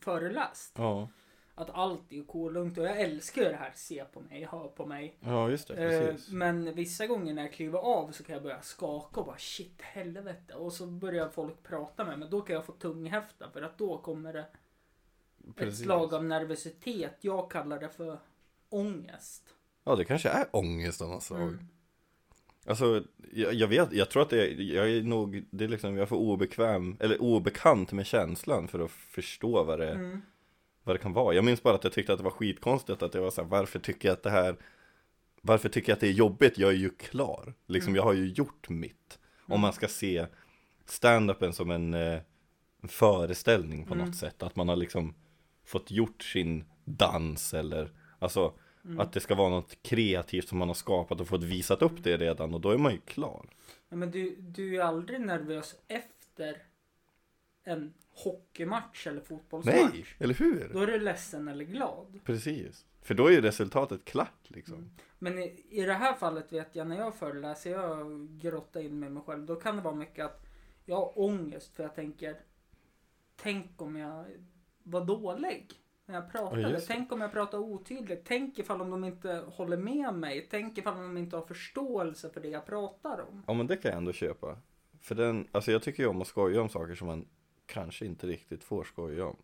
föreläst. 0.02 0.74
Ja, 0.78 1.10
Att 1.56 1.70
allt 1.70 2.12
är 2.14 2.24
kolugnt 2.24 2.78
och 2.78 2.86
jag 2.86 3.02
älskar 3.02 3.42
ju 3.42 3.50
det 3.50 3.56
här 3.56 3.72
se 3.76 4.06
på 4.06 4.22
mig, 4.22 4.44
ha 4.44 4.68
på 4.68 4.86
mig. 4.86 5.18
ja 5.20 5.50
just 5.50 5.68
det, 5.68 5.74
Eh, 5.74 6.08
precis 6.08 6.32
men 6.32 6.76
vissa 6.76 7.08
gånger 7.08 7.34
när 7.34 7.42
jag 7.42 7.54
kliver 7.54 7.80
av 7.80 8.12
så 8.12 8.24
kan 8.24 8.34
jag 8.34 8.44
börja 8.44 8.62
skaka 8.62 9.20
och 9.20 9.26
bara 9.26 9.38
shit 9.38 9.82
helvete. 9.82 10.54
Och 10.54 10.74
så 10.74 10.86
börjar 10.88 11.30
folk 11.30 11.64
prata 11.64 12.06
med 12.06 12.20
mig. 12.20 12.28
Då 12.32 12.42
kan 12.42 12.56
jag 12.56 12.66
få 12.66 12.72
tunghäfta 12.72 13.50
för 13.50 13.62
att 13.62 13.78
då 13.78 13.98
kommer 13.98 14.34
det 14.34 14.46
ett 15.50 15.56
Precis. 15.56 15.84
slag 15.84 16.14
av 16.14 16.26
nervositet. 16.26 17.18
Jag 17.22 17.52
kallar 17.52 17.80
det 17.80 17.90
för 17.90 18.18
ångest. 18.70 19.44
Ja, 19.84 19.96
det 19.96 20.06
kanske 20.06 20.30
är 20.30 20.46
ångest 20.52 21.02
av 21.02 21.10
något 21.10 21.24
slag 21.24 21.42
Mm. 21.42 21.60
Alltså, 22.68 23.04
jag, 23.34 23.54
jag 23.54 23.68
vet, 23.68 23.92
jag 23.94 24.10
tror 24.10 24.22
att 24.22 24.30
det 24.30 24.42
är, 24.48 24.62
jag 24.62 24.90
är 24.92 25.02
nog, 25.04 25.46
det 25.52 25.64
är 25.64 25.68
liksom, 25.68 25.94
jag 25.96 26.02
är 26.02 26.06
för 26.06 26.16
obekväm, 26.16 26.98
eller 27.00 27.22
obekant 27.22 27.92
med 27.92 28.06
känslan 28.06 28.68
för 28.68 28.80
att 28.80 28.92
förstå 28.92 29.64
vad 29.64 29.80
det, 29.80 29.92
Mm. 29.92 30.22
vad 30.84 30.96
det 30.96 31.00
kan 31.00 31.14
vara. 31.14 31.36
Jag 31.36 31.44
minns 31.46 31.64
bara 31.64 31.76
att 31.76 31.84
jag 31.84 31.94
tyckte 31.94 32.14
att 32.14 32.20
det 32.20 32.24
var 32.24 32.32
skitkonstigt 32.32 33.02
att 33.04 33.14
jag 33.14 33.22
var 33.22 33.32
så 33.32 33.42
här, 33.42 33.50
varför 33.50 33.80
tycker 33.80 34.08
jag 34.10 34.14
att 34.14 34.24
det 34.24 34.30
här, 34.30 34.56
varför 35.42 35.70
tycker 35.70 35.90
jag 35.92 35.96
att 35.96 36.02
det 36.02 36.08
är 36.08 36.12
jobbigt? 36.12 36.58
Jag 36.58 36.70
är 36.70 36.76
ju 36.76 36.90
klar, 36.90 37.54
liksom 37.68 37.90
Mm. 37.90 37.96
jag 37.96 38.04
har 38.04 38.14
ju 38.14 38.26
gjort 38.28 38.70
mitt. 38.70 39.20
Om 39.48 39.62
man 39.62 39.74
ska 39.74 39.88
se 39.88 40.26
stand-upen 40.86 41.52
som 41.54 41.72
en, 41.72 41.94
eh, 41.94 42.20
en 42.82 42.88
föreställning 42.90 43.86
på 43.86 43.94
Mm. 43.94 44.06
något 44.06 44.16
sätt. 44.16 44.44
Att 44.44 44.56
man 44.56 44.70
har 44.70 44.76
liksom 44.76 45.14
fått 45.66 45.92
gjort 45.92 46.24
sin 46.24 46.64
dans 46.86 47.54
eller 47.54 47.92
alltså 48.20 48.54
Mm. 48.86 49.00
att 49.00 49.14
det 49.14 49.20
ska 49.20 49.36
vara 49.36 49.50
något 49.50 49.84
kreativt 49.84 50.48
som 50.48 50.58
man 50.58 50.68
har 50.68 50.76
skapat 50.76 51.22
och 51.22 51.28
fått 51.28 51.44
visat 51.44 51.82
upp 51.82 52.04
det 52.04 52.18
redan 52.18 52.54
och 52.54 52.62
då 52.62 52.72
är 52.72 52.78
man 52.78 52.92
ju 52.92 53.00
klar. 53.00 53.50
Ja, 53.90 53.96
men 53.96 54.12
du, 54.12 54.36
du 54.36 54.68
är 54.68 54.72
ju 54.72 54.82
aldrig 54.82 55.22
nervös 55.22 55.76
efter 55.88 56.64
en 57.64 57.94
hockeymatch 58.12 59.08
eller 59.08 59.22
fotbollsmatch. 59.22 59.92
Nej, 59.94 60.06
eller 60.18 60.34
hur? 60.34 60.70
Då 60.74 60.80
är 60.80 60.88
du 60.88 61.00
ledsen 61.00 61.48
eller 61.48 61.66
glad. 61.66 62.20
Precis. 62.24 62.86
För 63.02 63.14
då 63.14 63.28
är 63.28 63.32
ju 63.32 63.42
resultatet 63.42 64.06
klart 64.06 64.42
liksom. 64.48 64.92
Men 65.20 65.40
i, 65.40 65.66
i 65.70 65.82
det 65.82 65.94
här 65.94 66.14
fallet 66.14 66.54
vet 66.54 66.76
jag 66.76 66.88
när 66.88 66.98
jag 66.98 67.16
föreläser, 67.16 67.72
jag 67.72 68.28
grottar 68.42 68.82
in 68.82 69.00
med 69.00 69.12
mig 69.12 69.24
själv. 69.24 69.46
Då 69.46 69.56
kan 69.56 69.76
det 69.76 69.82
vara 69.82 69.96
mycket 69.96 70.26
att 70.26 70.46
jag 70.86 70.96
har 70.96 71.20
ångest 71.20 71.76
för 71.76 71.84
jag 71.84 71.96
tänker 71.96 72.38
Tänk 73.36 73.82
om 73.82 73.96
jag 73.96 74.26
var 74.86 75.06
dålig 75.06 75.72
när 76.06 76.16
jag 76.16 76.32
pratade. 76.32 76.62
Det. 76.72 76.80
tänk 76.82 77.12
om 77.12 77.22
jag 77.22 77.32
pratar 77.32 77.58
otydligt. 77.58 78.22
Tänk 78.26 78.60
ifall 78.60 78.82
om 78.82 78.90
de 78.90 79.04
inte 79.04 79.44
håller 79.48 79.78
med 79.78 80.14
mig. 80.14 80.48
Tänk 80.52 80.78
ifall 80.78 80.96
de 80.96 81.18
inte 81.18 81.36
har 81.36 81.46
förståelse 81.46 82.30
för 82.30 82.42
det 82.42 82.48
jag 82.48 82.66
pratar 82.66 83.26
om. 83.30 83.44
Ja 83.48 83.54
men 83.54 83.68
det 83.68 83.78
kan 83.78 83.92
jag 83.92 83.98
ändå 83.98 84.14
köpa. 84.14 84.58
För 85.02 85.16
den, 85.16 85.48
alltså 85.52 85.72
jag 85.72 85.84
tycker 85.84 86.04
ju 86.04 86.10
om 86.10 86.22
att 86.22 86.28
skoja 86.28 86.62
om 86.62 86.70
saker 86.70 86.96
som 86.96 87.08
man 87.08 87.28
kanske 87.66 88.06
inte 88.06 88.28
riktigt 88.28 88.64
får 88.64 88.84
skoja 88.84 89.26
om. 89.26 89.36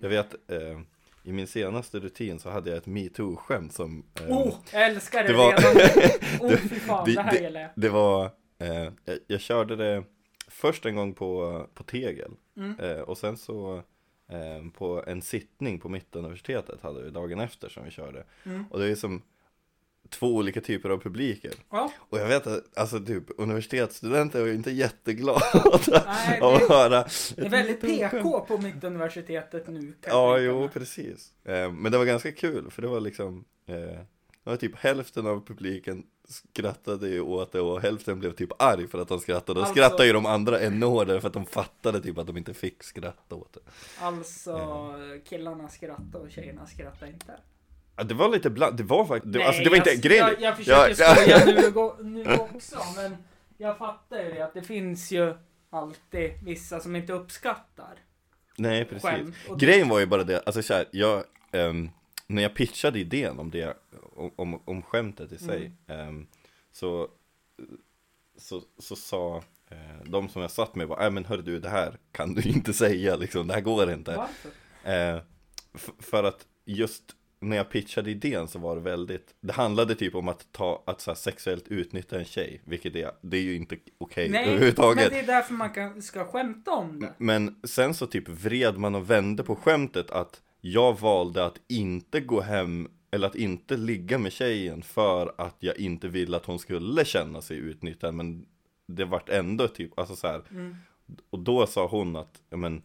Jag 0.00 0.08
vet, 0.08 0.50
eh, 0.50 0.80
i 1.24 1.32
min 1.32 1.46
senaste 1.46 2.00
rutin 2.00 2.38
så 2.38 2.50
hade 2.50 2.70
jag 2.70 2.76
ett 2.76 2.86
metoo-skämt 2.86 3.72
som 3.72 4.06
eh, 4.20 4.36
Oh, 4.38 4.54
jag 4.72 4.86
älskar 4.86 5.22
det, 5.22 5.28
det 5.28 5.34
var- 5.38 5.52
redan. 5.52 6.50
Oh, 6.50 6.56
fy 6.56 6.74
fan, 6.80 7.04
det- 7.06 7.14
det, 7.14 7.20
här 7.22 7.32
det- 7.32 7.38
gillar 7.40 7.60
jag. 7.60 7.70
Det 7.74 7.88
var, 7.88 8.24
eh, 8.58 8.92
jag, 9.04 9.18
jag 9.26 9.40
körde 9.40 9.76
det 9.76 10.04
först 10.48 10.86
en 10.86 10.96
gång 10.96 11.14
på, 11.14 11.66
på 11.74 11.82
Tegel 11.82 12.32
Mm. 12.56 12.80
eh, 12.80 13.00
och 13.00 13.18
sen 13.18 13.36
så 13.36 13.82
eh, 14.28 14.70
på 14.74 15.04
en 15.06 15.22
sittning 15.22 15.80
på 15.80 15.88
Mittuniversitetet 15.88 16.80
hade 16.82 17.02
vi 17.02 17.10
dagen 17.10 17.40
efter 17.40 17.68
som 17.68 17.84
vi 17.84 17.90
körde. 17.90 18.24
Mm. 18.44 18.64
Och 18.70 18.78
det 18.78 18.86
är 18.86 18.94
som 18.94 19.22
två 20.08 20.26
olika 20.34 20.60
typer 20.60 20.90
av 20.90 20.98
publiker. 20.98 21.52
Ja, 21.70 21.92
Och 21.98 22.18
jag 22.18 22.28
vet 22.28 22.46
att, 22.46 22.78
alltså 22.78 23.00
typ 23.00 23.24
universitetsstudenter 23.36 24.40
var 24.40 24.46
ju 24.46 24.54
inte 24.54 24.70
jätteglada 24.70 25.40
Nej, 26.06 26.40
av 26.40 26.54
att 26.54 26.68
höra 26.68 27.04
det 27.36 27.46
är 27.46 27.48
väldigt 27.48 27.80
PK 27.80 28.40
på 28.40 28.58
Mittuniversitetet 28.58 29.68
nu. 29.68 29.94
Ja, 30.06 30.38
jo 30.38 30.68
precis. 30.72 31.32
Eh, 31.44 31.72
men 31.72 31.92
det 31.92 31.98
var 31.98 32.04
ganska 32.04 32.32
kul 32.32 32.70
för 32.70 32.82
det 32.82 32.88
var 32.88 33.00
liksom 33.00 33.44
eh, 33.66 33.74
Det 33.74 34.04
var 34.50 34.56
typ 34.56 34.76
hälften 34.76 35.26
av 35.26 35.46
publiken 35.46 36.06
skrattade 36.28 37.08
ju 37.08 37.20
åt 37.20 37.52
det 37.52 37.60
och 37.60 37.80
hälften 37.80 38.18
blev 38.20 38.32
typ 38.32 38.62
arg 38.62 38.88
för 38.88 38.98
att 38.98 39.08
de 39.08 39.20
skrattade. 39.20 39.60
Och 39.60 39.66
Alltså- 39.66 39.74
skrattade 39.80 40.06
ju 40.06 40.12
de 40.12 40.26
andra 40.26 40.60
ännu 40.60 40.86
hårdare 40.86 41.20
för 41.20 41.28
att 41.28 41.34
de 41.34 41.46
fattade 41.46 42.00
typ 42.00 42.18
att 42.18 42.26
de 42.26 42.36
inte 42.36 42.54
fick 42.54 42.82
skratta 42.82 43.34
åt 43.34 43.52
det. 43.52 43.60
Alltså, 44.00 44.94
killarna 45.28 45.68
skrattar 45.68 46.18
och 46.18 46.30
tjejerna 46.30 46.66
skrattar 46.66 47.06
inte. 47.06 47.32
Ja, 47.96 48.04
det 48.04 48.14
var 48.14 48.28
lite 48.28 48.50
bland, 48.50 48.76
det 48.76 48.82
var 48.82 49.04
faktiskt, 49.04 49.32
det, 49.32 49.38
Nej, 49.38 49.48
alltså 49.48 49.62
det 49.62 49.70
var 49.70 49.76
inte 49.76 49.90
jag, 49.90 50.00
grejen. 50.00 50.26
Jag, 50.26 50.40
jag 50.40 50.56
försöker 50.56 51.02
Ja, 51.04 51.16
ja. 51.28 51.40
skoja 51.40 51.60
nu, 51.62 51.70
gå- 51.70 51.96
nu 52.02 52.34
också, 52.36 52.78
men 52.96 53.16
jag 53.56 53.78
fattar 53.78 54.22
ju 54.22 54.32
det 54.32 54.40
att 54.44 54.54
det 54.54 54.62
finns 54.62 55.10
ju 55.12 55.34
alltid 55.70 56.30
vissa 56.44 56.80
som 56.80 56.96
inte 56.96 57.12
uppskattar 57.12 57.94
Nej, 58.56 58.84
precis. 58.84 59.34
Grejen 59.58 59.88
var 59.88 59.98
ju 60.00 60.06
bara 60.06 60.24
det, 60.24 60.42
alltså 60.46 60.62
så 60.62 60.74
här, 60.74 60.84
jag, 60.90 61.24
ehm, 61.52 61.90
när 62.28 62.42
jag 62.42 62.54
pitchade 62.54 62.98
idén 62.98 63.38
om 63.38 63.50
det, 63.50 63.76
om, 64.36 64.60
om, 64.64 64.82
skämtet 64.82 65.32
i 65.32 65.38
sig, 65.38 65.72
ehm, 65.86 66.26
så, 66.72 67.08
så, 68.36 68.62
så 68.78 68.96
sa 68.96 69.42
eh, 69.68 70.04
de 70.04 70.28
som 70.28 70.42
jag 70.42 70.50
satt 70.50 70.74
med, 70.74 70.88
bara, 70.88 71.00
nej 71.00 71.10
men 71.10 71.24
hör 71.24 71.38
du, 71.38 71.60
det 71.60 71.68
här 71.68 71.98
kan 72.12 72.34
du 72.34 72.42
inte 72.48 72.72
säga, 72.72 73.16
liksom, 73.16 73.46
det 73.46 73.54
här 73.54 73.60
går 73.60 73.92
inte. 73.92 74.16
Varför? 74.16 74.50
Eh, 74.82 75.20
för 75.98 76.24
att 76.24 76.46
just 76.64 77.14
när 77.40 77.56
jag 77.56 77.70
pitchade 77.70 78.10
idén 78.10 78.48
så 78.48 78.58
var 78.58 78.76
det 78.76 78.82
väldigt, 78.82 79.34
det 79.40 79.52
handlade 79.52 79.94
typ 79.94 80.14
om 80.14 80.28
att 80.28 80.52
ta, 80.52 80.82
att 80.86 81.00
så 81.00 81.14
sexuellt 81.14 81.68
utnyttja 81.68 82.18
en 82.18 82.24
tjej, 82.24 82.60
vilket 82.64 82.96
är, 82.96 83.10
det 83.20 83.36
är 83.36 83.42
ju 83.42 83.56
inte 83.56 83.76
okej 83.98 84.28
Nej, 84.28 84.48
överhuvudtaget. 84.48 85.04
men 85.04 85.12
det 85.12 85.18
är 85.18 85.26
därför 85.26 85.54
man 85.54 85.70
kan, 85.70 86.02
ska 86.02 86.24
skämta 86.24 86.70
om 86.70 87.00
det. 87.00 87.14
Men 87.18 87.60
sen 87.64 87.94
så 87.94 88.06
typ 88.06 88.28
vred 88.28 88.78
man 88.78 88.94
och 88.94 89.10
vände 89.10 89.44
på 89.44 89.56
skämtet 89.56 90.10
att 90.10 90.42
jag 90.60 91.00
valde 91.00 91.44
att 91.44 91.60
inte 91.68 92.20
gå 92.20 92.40
hem 92.40 92.88
eller 93.10 93.26
att 93.26 93.34
inte 93.34 93.76
ligga 93.76 94.18
med 94.18 94.32
tjejen 94.32 94.82
för 94.82 95.34
att 95.38 95.56
jag 95.58 95.78
inte 95.78 96.08
ville 96.08 96.36
att 96.36 96.46
hon 96.46 96.58
skulle 96.58 97.04
känna 97.04 97.40
sig 97.40 97.56
utnyttjad 97.56 98.14
men 98.14 98.46
det 98.86 99.04
vart 99.04 99.28
ändå 99.28 99.68
typ, 99.68 99.98
alltså 99.98 100.16
så 100.16 100.26
här, 100.26 100.42
Mm. 100.50 100.76
och 101.30 101.38
då 101.38 101.66
sa 101.66 101.86
hon 101.86 102.16
att, 102.16 102.42
ja 102.50 102.56
men 102.56 102.82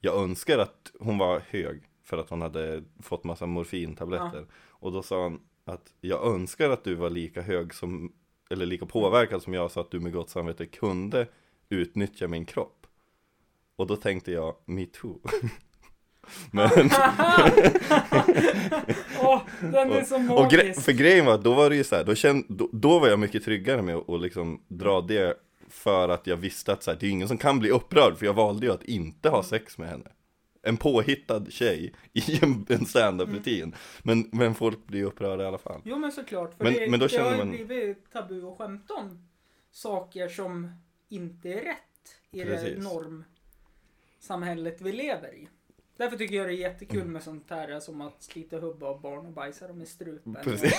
jag 0.00 0.22
önskar 0.22 0.58
att 0.58 0.92
hon 1.00 1.18
var 1.18 1.42
hög 1.48 1.82
för 2.04 2.18
att 2.18 2.30
hon 2.30 2.42
hade 2.42 2.82
fått 3.02 3.24
massa 3.24 3.46
morfintabletter. 3.46 4.46
Och 4.54 4.92
då 4.92 5.02
sa 5.02 5.22
hon 5.22 5.40
att 5.64 5.94
jag 6.00 6.26
önskar 6.34 6.70
att 6.70 6.84
du 6.84 6.94
var 6.94 7.10
lika 7.10 7.42
hög 7.42 7.74
som 7.74 8.12
eller 8.50 8.66
lika 8.66 8.86
påverkad 8.86 9.42
som 9.42 9.54
jag 9.54 9.70
så 9.70 9.80
att 9.80 9.90
du 9.90 10.00
med 10.00 10.12
gott 10.12 10.30
samvete 10.30 10.66
kunde 10.66 11.26
utnyttja 11.68 12.28
min 12.28 12.44
kropp. 12.44 12.86
Och 13.76 13.86
då 13.86 13.96
tänkte 13.96 14.32
jag, 14.32 14.54
me 14.64 14.86
too 14.86 15.20
Men, 16.50 16.70
Åh, 19.20 19.40
den 19.60 19.92
är 19.92 20.04
så 20.04 20.14
och 20.16 20.22
gre- 20.52 20.56
magisk. 20.56 20.82
för 20.84 20.92
grejen 20.92 21.26
var 21.26 21.34
att 21.34 21.44
då 21.44 21.54
var 21.54 21.70
det 21.70 21.76
ju 21.76 21.84
så 21.84 21.96
här, 21.96 22.04
då, 22.04 22.14
känd, 22.14 22.44
då, 22.48 22.68
då 22.72 22.98
var 22.98 23.08
jag 23.08 23.18
mycket 23.18 23.44
tryggare 23.44 23.82
med 23.82 23.96
att 23.96 24.20
liksom 24.20 24.62
dra 24.68 25.00
det 25.00 25.36
För 25.68 26.08
att 26.08 26.26
jag 26.26 26.36
visste 26.36 26.72
att 26.72 26.82
så 26.82 26.90
här, 26.90 26.98
det 27.00 27.06
är 27.06 27.10
ingen 27.10 27.28
som 27.28 27.38
kan 27.38 27.58
bli 27.58 27.70
upprörd 27.70 28.16
för 28.18 28.26
jag 28.26 28.34
valde 28.34 28.66
ju 28.66 28.72
att 28.72 28.82
inte 28.84 29.28
ha 29.28 29.42
sex 29.42 29.78
med 29.78 29.88
henne 29.88 30.10
En 30.62 30.76
påhittad 30.76 31.44
tjej 31.50 31.92
i 32.12 32.38
en, 32.44 32.66
en 32.68 32.86
stand-up 32.86 33.28
rutin 33.28 33.74
men, 34.02 34.28
men 34.32 34.54
folk 34.54 34.86
blir 34.86 35.04
upprörda 35.04 35.44
i 35.44 35.46
alla 35.46 35.58
fall 35.58 35.80
Jo 35.84 35.98
men 35.98 36.12
såklart, 36.12 36.54
för 36.56 36.64
Men- 36.64 36.72
det, 36.74 36.90
men 36.90 37.00
då 37.00 37.06
det 37.06 37.18
har 37.18 37.30
ju 37.32 37.36
man- 37.38 37.50
blivit 37.50 38.12
tabu 38.12 38.46
att 38.52 38.58
skämta 38.58 38.94
om 38.94 39.28
saker 39.72 40.28
som 40.28 40.70
inte 41.08 41.48
är 41.48 41.60
rätt 41.64 41.76
i 42.30 42.38
det 42.38 42.44
Precis. 42.44 42.84
normsamhället 42.84 44.80
vi 44.80 44.92
lever 44.92 45.34
i. 45.34 45.48
Därför 46.02 46.16
tycker 46.16 46.36
jag 46.36 46.46
det 46.46 46.52
är 46.52 46.56
jättekul 46.56 47.00
Mm. 47.00 47.12
med 47.12 47.22
sånt 47.22 47.50
här 47.50 47.80
som 47.80 48.00
att 48.00 48.22
slita 48.22 48.58
hubba 48.58 48.86
av 48.86 49.00
barn 49.00 49.26
och 49.26 49.32
bajsa 49.32 49.68
dem 49.68 49.82
i 49.82 49.86
strupen. 49.86 50.36
Precis. 50.44 50.74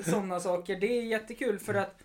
Sådana 0.04 0.40
saker. 0.40 0.80
Det 0.80 0.98
är 0.98 1.02
jättekul 1.02 1.58
för 1.58 1.74
att 1.74 2.04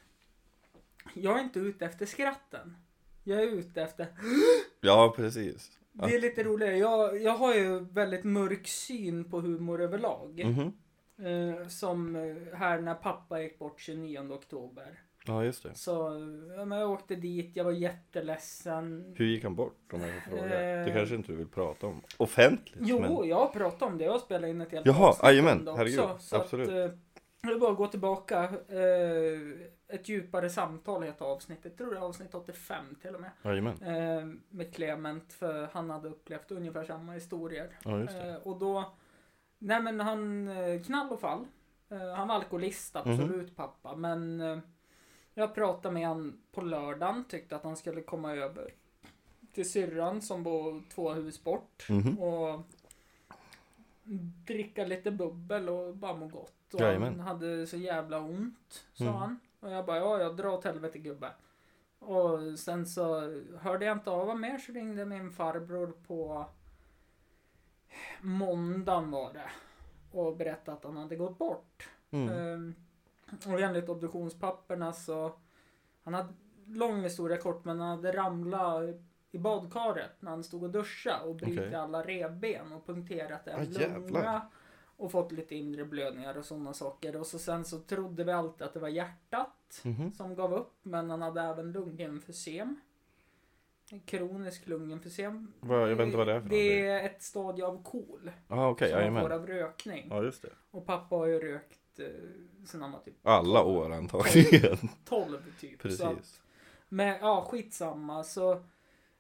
jag 1.14 1.40
är 1.40 1.44
inte 1.44 1.60
ute 1.60 1.86
efter 1.86 2.06
skratten. 2.06 2.78
Jag 3.24 3.44
är 3.44 3.48
ute 3.48 3.82
efter 3.82 4.08
Ja 4.82 5.14
precis 5.16 5.72
Det 5.92 6.16
är 6.16 6.22
lite 6.22 6.44
roligare. 6.44 6.78
Jag, 6.78 7.22
jag 7.22 7.38
har 7.38 7.56
ju 7.56 7.80
väldigt 7.80 8.24
mörk 8.24 8.68
syn 8.68 9.24
på 9.24 9.40
humor 9.42 9.82
överlag. 9.82 10.44
Mhm. 10.46 10.74
Eh, 11.28 11.68
som 11.68 12.16
eh, 12.16 12.58
här 12.58 12.80
när 12.82 12.96
pappa 12.96 13.42
gick 13.42 13.60
bort 13.60 13.80
29 13.80 14.34
oktober. 14.34 15.00
Ja 15.28 15.44
just 15.44 15.64
det 15.64 15.76
Så 15.76 16.10
men 16.66 16.72
jag 16.80 16.92
åkte 16.92 17.16
dit, 17.16 17.52
jag 17.56 17.64
var 17.64 17.72
jätteledsen. 17.72 19.14
Hur 19.18 19.26
gick 19.26 19.44
han 19.44 19.56
bort 19.56 19.94
om 19.94 20.02
jag 20.02 20.24
får 20.24 20.30
fråga? 20.32 20.48
Det 20.48 20.90
Eh. 20.90 20.94
kanske 20.96 21.16
inte 21.16 21.32
du 21.32 21.38
vill 21.38 21.48
prata 21.48 21.88
om 21.88 22.02
offentligt 22.18 22.76
Jo, 22.80 23.00
men... 23.00 23.28
jag 23.30 23.36
har 23.38 23.48
pratat 23.48 23.82
om 23.82 23.98
det. 23.98 24.04
Jag 24.04 24.22
spelat 24.22 24.50
in 24.50 24.62
ett 24.62 24.72
helt 24.72 24.86
Jaha, 24.86 25.14
jajamän, 25.24 25.66
det 25.66 25.72
herregud, 25.78 26.00
Så 26.20 26.36
absolut. 26.36 26.70
Att, 26.70 26.76
eh, 26.76 26.98
det 27.42 27.54
är 27.54 27.60
bara 27.60 27.72
att 27.72 27.78
gå 27.78 27.88
tillbaka. 27.88 28.44
Eh, 28.70 29.96
ett 29.96 30.10
djupare 30.10 30.50
samtal 30.50 31.04
heter 31.04 31.26
avsnittet. 31.26 31.66
Jag 31.66 31.78
tror 31.78 31.92
det 31.92 31.98
är 31.98 32.02
avsnitt 32.02 32.36
85 32.36 32.96
till 33.02 33.16
och 33.16 33.22
med. 33.22 33.32
Jajamän, 33.44 33.74
Eh, 33.82 34.26
med 34.50 34.74
Clement, 34.76 35.34
för 35.34 35.68
han 35.74 35.90
hade 35.90 36.08
upplevt 36.10 36.52
ungefär 36.52 36.84
samma 36.84 37.14
historier. 37.14 37.70
ja 37.84 38.00
just 38.00 38.14
det 38.14 38.30
Eh, 38.30 38.36
och 38.36 38.60
då, 38.60 38.92
nej 39.60 39.82
men 39.82 40.00
han, 40.00 40.48
eh, 40.48 40.82
knall 40.82 41.10
och 41.12 41.20
fall. 41.20 41.46
Eh, 41.90 42.14
han 42.16 42.28
var 42.28 42.36
alkoholist, 42.36 42.96
Mhm. 42.96 43.12
absolut 43.14 43.56
pappa. 43.56 43.96
Men 43.96 44.42
jag 45.38 45.56
pratade 45.56 45.94
med 45.94 46.08
han 46.08 46.38
på 46.52 46.62
lördagen, 46.62 47.24
tyckte 47.30 47.56
att 47.56 47.64
han 47.64 47.78
skulle 47.78 48.02
komma 48.02 48.34
över 48.36 48.74
till 49.54 49.70
syrran 49.72 50.22
som 50.22 50.44
bor 50.44 50.84
två 50.90 51.14
hus 51.14 51.44
bort. 51.44 51.88
Mhm. 51.90 52.20
Och 52.20 52.62
dricka 54.46 54.86
lite 54.86 55.12
bubbel 55.12 55.70
och 55.70 55.96
bara 55.96 56.16
må 56.16 56.28
gott. 56.28 56.74
Och 56.74 56.80
Jajamän. 56.82 57.20
han 57.20 57.28
hade 57.28 57.68
så 57.68 57.78
jävla 57.78 58.20
ont, 58.20 58.86
sa 58.94 59.04
Mm. 59.04 59.16
han. 59.16 59.40
Och 59.60 59.72
jag 59.72 59.86
bara, 59.86 59.98
ja, 59.98 60.20
jag 60.22 60.38
drar 60.38 60.50
åt 60.50 60.64
helvete 60.64 61.00
gubbe. 61.00 61.32
Och 62.00 62.60
sen 62.60 62.86
så 62.86 63.20
hörde 63.60 63.86
jag 63.86 63.98
inte 63.98 64.10
av 64.12 64.20
honom 64.20 64.42
mer 64.42 64.58
så 64.58 64.72
ringde 64.72 65.06
min 65.06 65.32
farbror 65.32 65.94
på 66.08 66.46
måndagen 68.22 69.12
var 69.12 69.34
det. 69.34 69.50
Och 70.12 70.36
berättade 70.38 70.78
att 70.78 70.84
han 70.84 70.98
hade 70.98 71.16
gått 71.16 71.38
bort. 71.38 71.90
mm. 72.12 72.30
Ehm, 72.30 72.76
och 73.46 73.60
enligt 73.62 73.90
obduktionspapperna 73.90 74.94
så, 74.94 75.32
han 76.04 76.14
hade, 76.14 76.34
lång 76.66 77.02
historia 77.04 77.38
kort, 77.38 77.66
men 77.66 77.80
han 77.80 77.90
hade 77.98 78.12
ramlat 78.12 78.84
i 79.32 79.38
badkaret 79.38 80.12
när 80.20 80.32
han 80.32 80.44
stod 80.44 80.64
och 80.64 80.70
duschade 80.70 81.24
och 81.30 81.36
brutit 81.36 81.60
Okej. 81.60 81.76
alla 81.76 82.04
revben 82.04 82.72
och 82.72 82.86
punkterat 82.86 83.48
en 83.48 83.60
Ah, 83.60 83.64
jävlar. 83.64 84.00
lunga. 84.00 84.42
Och 85.00 85.12
fått 85.12 85.32
lite 85.32 85.56
inre 85.56 85.86
blödningar 85.86 86.38
och 86.38 86.46
sådana 86.46 86.74
saker. 86.74 87.16
Och 87.16 87.28
så 87.28 87.40
sen 87.40 87.66
så 87.66 87.80
trodde 87.80 88.24
vi 88.24 88.32
alltid 88.32 88.68
att 88.68 88.74
det 88.74 88.80
var 88.80 88.88
hjärtat. 88.88 89.82
Mhm. 89.84 90.12
som 90.12 90.36
gav 90.36 90.54
upp, 90.54 90.74
men 90.84 91.10
han 91.10 91.22
hade 91.22 91.42
även 91.42 91.72
lungemfysem. 91.72 92.76
Kronisk 94.06 94.68
lungemfysem. 94.68 95.54
Jag 95.62 95.88
vet 95.88 96.00
inte 96.00 96.18
vad 96.18 96.28
det 96.28 96.34
är 96.34 96.42
för 96.42 96.50
Det 96.50 96.88
är 96.88 97.06
ett 97.06 97.22
stadie 97.24 97.66
av 97.66 97.84
KOL. 97.84 98.32
Ja 98.48 98.70
okej, 98.70 98.90
som 99.06 99.14
man 99.14 99.24
får 99.24 99.34
av 99.34 99.48
rökning. 99.48 100.08
Ja 100.10 100.24
just 100.24 100.42
det. 100.42 100.50
Och 100.72 100.86
pappa 100.86 101.16
har 101.16 101.26
ju 101.26 101.40
rökt 101.40 101.80
sen 102.66 102.82
han 102.82 102.92
var 102.92 103.00
typ 103.00 103.16
Alla 103.24 103.64
år 103.64 103.94
antagligen. 103.94 104.78
12 105.06 105.54
typ. 105.60 105.82
Så 105.82 105.88
att, 105.88 106.16
Precis. 106.16 106.42
men 106.90 107.08
ja, 107.22 107.48
skitsamma. 107.50 108.24
Så 108.24 108.64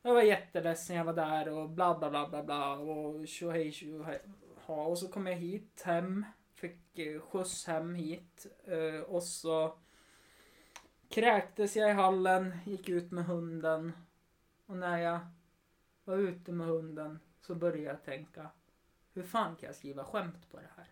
jag 0.01 0.13
var 0.13 0.21
jätteledsen, 0.21 0.95
jag 0.95 1.05
var 1.05 1.13
där 1.13 1.49
och 1.49 1.69
bla 1.69 1.97
bla 1.97 2.09
bla 2.09 2.27
bla 2.29 2.43
bla 2.43 2.73
och 2.73 3.27
tjohej 3.27 3.71
tjohej. 3.71 4.21
Och 4.65 4.97
så 4.97 5.07
kom 5.07 5.27
jag 5.27 5.35
hit 5.35 5.81
hem. 5.85 6.25
Fick 6.53 6.99
eh, 6.99 7.21
skjuts 7.21 7.67
hem 7.67 7.95
hit. 7.95 8.45
Eh, 8.65 9.01
och 9.01 9.23
så 9.23 9.77
kräktes 11.09 11.75
jag 11.75 11.89
i 11.89 11.93
hallen, 11.93 12.57
gick 12.65 12.89
ut 12.89 13.11
med 13.11 13.25
hunden. 13.25 13.91
Och 14.65 14.77
när 14.77 14.97
jag 14.97 15.19
var 16.03 16.17
ute 16.17 16.51
med 16.51 16.67
hunden 16.67 17.19
så 17.41 17.55
började 17.55 17.81
jag 17.81 18.03
tänka. 18.03 18.49
Hur 19.13 19.23
fan 19.23 19.55
kan 19.55 19.67
jag 19.67 19.75
skriva 19.75 20.03
skämt 20.03 20.51
på 20.51 20.57
det 20.57 20.69
här? 20.75 20.87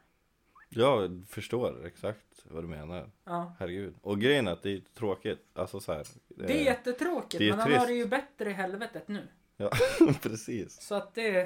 Jag 0.75 1.23
förstår 1.29 1.85
exakt 1.85 2.25
vad 2.43 2.63
du 2.63 2.67
menar. 2.67 3.09
Ja. 3.23 3.55
Herregud. 3.59 3.95
Och 4.01 4.19
grejen 4.19 4.47
är 4.47 4.51
att 4.51 4.63
det 4.63 4.69
är 4.73 4.81
tråkigt. 4.93 5.39
Alltså 5.53 5.79
så 5.79 5.93
här. 5.93 6.07
Det 6.27 6.43
är 6.43 6.49
eh, 6.57 6.63
jättetråkigt 6.65 7.39
det 7.39 7.45
är 7.45 7.49
men 7.49 7.59
han 7.59 7.71
har 7.71 7.77
trist. 7.77 7.87
det 7.87 7.93
ju 7.93 8.05
bättre 8.07 8.49
i 8.49 8.53
helvetet 8.53 9.07
nu. 9.07 9.27
Precis. 10.21 10.81
Så 10.81 10.95
att 10.95 11.13
det... 11.15 11.41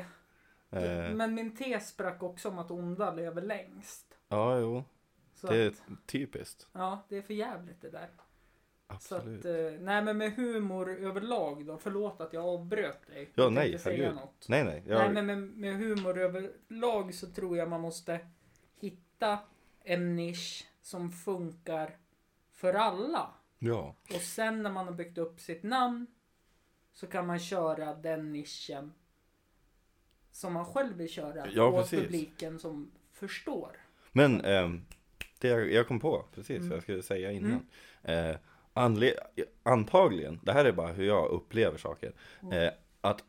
Eh, 0.71 1.13
Men 1.13 1.33
min 1.35 1.55
tes 1.55 1.87
sprack 1.87 2.23
också 2.23 2.49
om 2.49 2.59
att 2.59 2.71
onda 2.71 3.13
lever 3.13 3.41
längst. 3.41 4.17
ja, 4.29 4.59
jo. 4.59 4.83
Så 5.35 5.47
Det 5.47 5.57
är 5.57 5.67
att, 5.67 5.81
typiskt. 6.05 6.67
ja, 6.73 7.05
det 7.09 7.17
är 7.17 7.21
för 7.21 7.33
jävligt 7.33 7.81
det 7.81 7.89
där. 7.89 8.09
Så 8.99 9.15
Absolut. 9.15 9.39
att, 9.39 9.45
eh, 9.45 9.79
nej 9.79 10.03
men 10.03 10.17
med 10.17 10.33
humor 10.33 10.89
överlag 10.99 11.65
då, 11.65 11.77
förlåt 11.77 12.21
att 12.21 12.33
jag 12.33 12.45
avbröt 12.45 13.07
dig. 13.07 13.31
Ja, 13.35 13.43
Jag 13.43 13.53
nej, 13.53 13.77
herregud. 13.85 14.15
något. 14.15 14.45
Nej, 14.49 14.63
nej. 14.63 14.83
Jag, 14.87 15.13
Nej 15.13 15.23
men 15.23 15.25
med, 15.25 15.57
med 15.57 15.77
humor 15.77 16.19
överlag 16.19 17.13
så 17.13 17.27
tror 17.27 17.57
jag 17.57 17.69
man 17.69 17.81
måste 17.81 18.19
hitta 19.19 19.39
en 19.83 20.15
nisch 20.15 20.65
som 20.81 21.11
funkar 21.11 21.97
för 22.53 22.73
alla. 22.73 23.29
Ja. 23.59 23.95
Och 24.15 24.21
sen 24.21 24.63
när 24.63 24.71
man 24.71 24.85
har 24.85 24.93
byggt 24.93 25.17
upp 25.17 25.39
sitt 25.39 25.63
namn 25.63 26.07
så 26.93 27.07
kan 27.07 27.27
man 27.27 27.39
köra 27.39 27.95
den 27.95 28.31
nischen 28.33 28.93
som 30.31 30.53
man 30.53 30.65
själv 30.65 30.97
vill 30.97 31.09
köra 31.09 31.47
Ja, 31.51 31.63
åt 31.67 31.75
precis. 31.81 31.99
publiken 31.99 32.59
som 32.59 32.91
förstår. 33.11 33.71
Men 34.11 34.41
ehm, 34.41 34.85
det 35.39 35.47
jag, 35.47 35.71
jag 35.71 35.87
kom 35.87 35.99
på 35.99 36.25
precis 36.35 36.57
Mm. 36.57 36.69
vad 36.69 36.75
jag 36.75 36.83
skulle 36.83 37.03
säga 37.03 37.31
innan. 37.31 37.67
Eh, 38.03 38.35
anle- 38.73 39.19
antagligen, 39.63 40.39
det 40.43 40.51
här 40.53 40.65
är 40.65 40.71
bara 40.71 40.91
hur 40.91 41.05
jag 41.05 41.29
upplever 41.29 41.77
saker. 41.77 42.13
Mm. 42.41 42.53
Eh, 42.63 42.71
att 43.01 43.23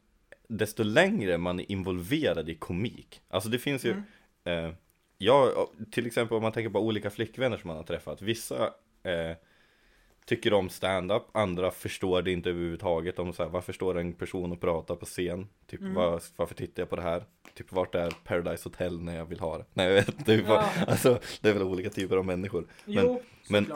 desto 0.49 0.83
längre 0.83 1.39
man 1.39 1.61
är 1.61 1.71
involverad 1.73 2.49
i 2.49 2.55
komik. 2.55 3.23
Alltså 3.29 3.49
det 3.49 3.59
finns 3.59 3.85
ju, 3.85 4.03
Mm. 4.45 4.75
Jag, 5.23 5.67
till 5.91 6.07
exempel 6.07 6.37
om 6.37 6.43
man 6.43 6.53
tänker 6.53 6.71
på 6.71 6.81
olika 6.81 7.11
flickvänner 7.11 7.57
som 7.57 7.69
man 7.69 7.77
har 7.77 7.85
träffat. 7.85 8.23
Vissa 8.23 8.65
eh, 9.03 9.37
tycker 10.25 10.53
om 10.53 10.69
stand-up, 10.69 11.23
andra 11.33 11.71
förstår 11.71 12.23
det 12.23 12.33
inte 12.33 12.51
överhuvudtaget. 12.51 13.17
De 13.17 13.33
så 13.33 13.43
här, 13.43 13.51
varför 13.51 13.73
står 13.73 13.99
en 13.99 14.13
person 14.13 14.53
och 14.53 14.61
pratar 14.61 14.97
på 14.97 15.07
scen? 15.07 15.49
Typ, 15.67 15.81
Mm. 15.81 15.95
var, 15.95 16.23
varför 16.37 16.55
tittar 16.55 16.83
jag 16.83 16.91
på 16.91 16.97
det 16.97 17.03
här? 17.03 17.25
Typ, 17.55 17.73
vart 17.73 17.95
är 17.95 18.11
Paradise 18.25 18.65
Hotel 18.69 19.01
när 19.01 19.17
jag 19.17 19.25
vill 19.27 19.41
ha 19.41 19.59
det? 19.59 19.65
Nej, 19.75 19.87
jag 19.87 19.95
vet 19.95 20.09
inte. 20.09 20.35
Ja. 20.35 20.65
Alltså, 20.87 21.21
det 21.41 21.49
är 21.49 21.53
väl 21.53 21.63
olika 21.63 21.91
typer 21.91 22.17
av 22.17 22.25
människor. 22.27 22.67
Jo, 22.85 23.23
men-. 23.49 23.73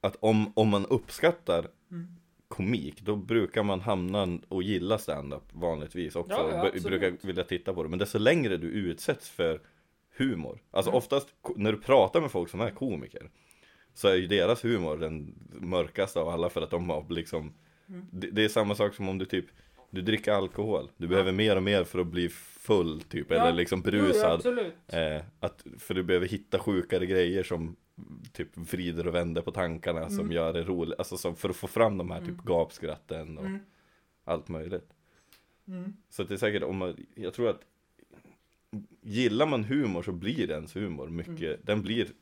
Att 0.00 0.16
om, 0.20 0.52
om 0.56 0.68
man 0.68 0.86
uppskattar 0.86 1.66
Mm. 1.90 2.06
komik, 2.48 3.00
då 3.00 3.16
brukar 3.16 3.62
man 3.62 3.80
hamna 3.80 4.38
och 4.48 4.62
gilla 4.62 4.98
stand-up 4.98 5.42
vanligtvis 5.52 6.16
också. 6.16 6.34
Ja, 6.52 6.70
ja, 6.74 6.80
brukar 6.88 7.26
vilja 7.26 7.44
titta 7.44 7.74
på 7.74 7.82
det. 7.82 7.88
Men 7.88 7.98
desto 7.98 8.18
längre 8.18 8.56
du 8.56 8.66
utsätts 8.66 9.30
för 9.30 9.60
humor. 10.16 10.62
Alltså 10.70 10.90
Mm. 10.90 10.98
oftast 10.98 11.28
när 11.56 11.72
du 11.72 11.78
pratar 11.78 12.20
med 12.20 12.30
folk 12.30 12.48
som 12.50 12.60
är 12.60 12.70
komiker. 12.70 13.30
Så 13.94 14.08
är 14.08 14.14
ju 14.14 14.26
deras 14.26 14.64
humor 14.64 14.96
den 14.96 15.34
mörkaste 15.52 16.20
av 16.20 16.28
alla 16.28 16.48
för 16.50 16.62
att 16.62 16.70
de 16.70 16.90
har 16.90 17.06
liksom 17.08 17.54
Mm. 17.88 18.06
det, 18.12 18.30
det 18.30 18.44
är 18.44 18.48
samma 18.48 18.74
sak 18.74 18.94
som 18.94 19.08
om 19.08 19.18
du 19.18 19.24
typ 19.24 19.46
Du 19.94 20.02
dricker 20.02 20.32
alkohol. 20.32 20.90
Du 20.96 21.08
behöver 21.08 21.32
mer 21.32 21.56
och 21.56 21.62
mer 21.62 21.84
för 21.84 21.98
att 21.98 22.06
bli 22.06 22.28
full 22.28 23.00
typ. 23.00 23.26
Ja, 23.30 23.36
Eller 23.36 23.52
liksom 23.52 23.82
Jo, 23.86 23.90
ja, 23.96 24.02
berusad. 24.02 24.58
Eh, 24.86 25.22
att, 25.40 25.66
för 25.78 25.94
du 25.94 26.02
behöver 26.02 26.26
hitta 26.26 26.58
sjukare 26.58 27.06
grejer 27.06 27.42
som 27.42 27.76
typ 28.32 28.48
vrider 28.56 29.06
och 29.06 29.14
vänder 29.14 29.42
på 29.42 29.50
tankarna 29.50 30.08
som 30.08 30.18
Mm. 30.20 30.32
gör 30.32 30.52
det 30.52 30.62
roligt. 30.62 30.98
Alltså 30.98 31.16
som, 31.16 31.36
för 31.36 31.48
att 31.48 31.56
få 31.56 31.66
fram 31.66 31.98
de 31.98 32.10
här 32.10 32.18
typ 32.20 32.28
Mm. 32.28 32.44
gapskratten 32.44 33.38
och 33.38 33.44
Mm. 33.46 33.58
allt 34.24 34.48
möjligt. 34.48 34.88
Mm. 35.68 35.92
Så 36.10 36.22
det 36.22 36.34
är 36.34 36.38
säkert 36.38 36.62
om 36.62 36.76
man, 36.76 37.06
jag 37.14 37.34
tror 37.34 37.48
att 37.48 37.60
gillar 39.00 39.46
man 39.46 39.64
humor 39.64 40.02
så 40.02 40.12
blir 40.12 40.50
ens 40.50 40.76
humor 40.76 41.08
mycket, 41.08 41.38
Mm. 41.54 41.60
den 41.64 41.82
blir 41.82 42.12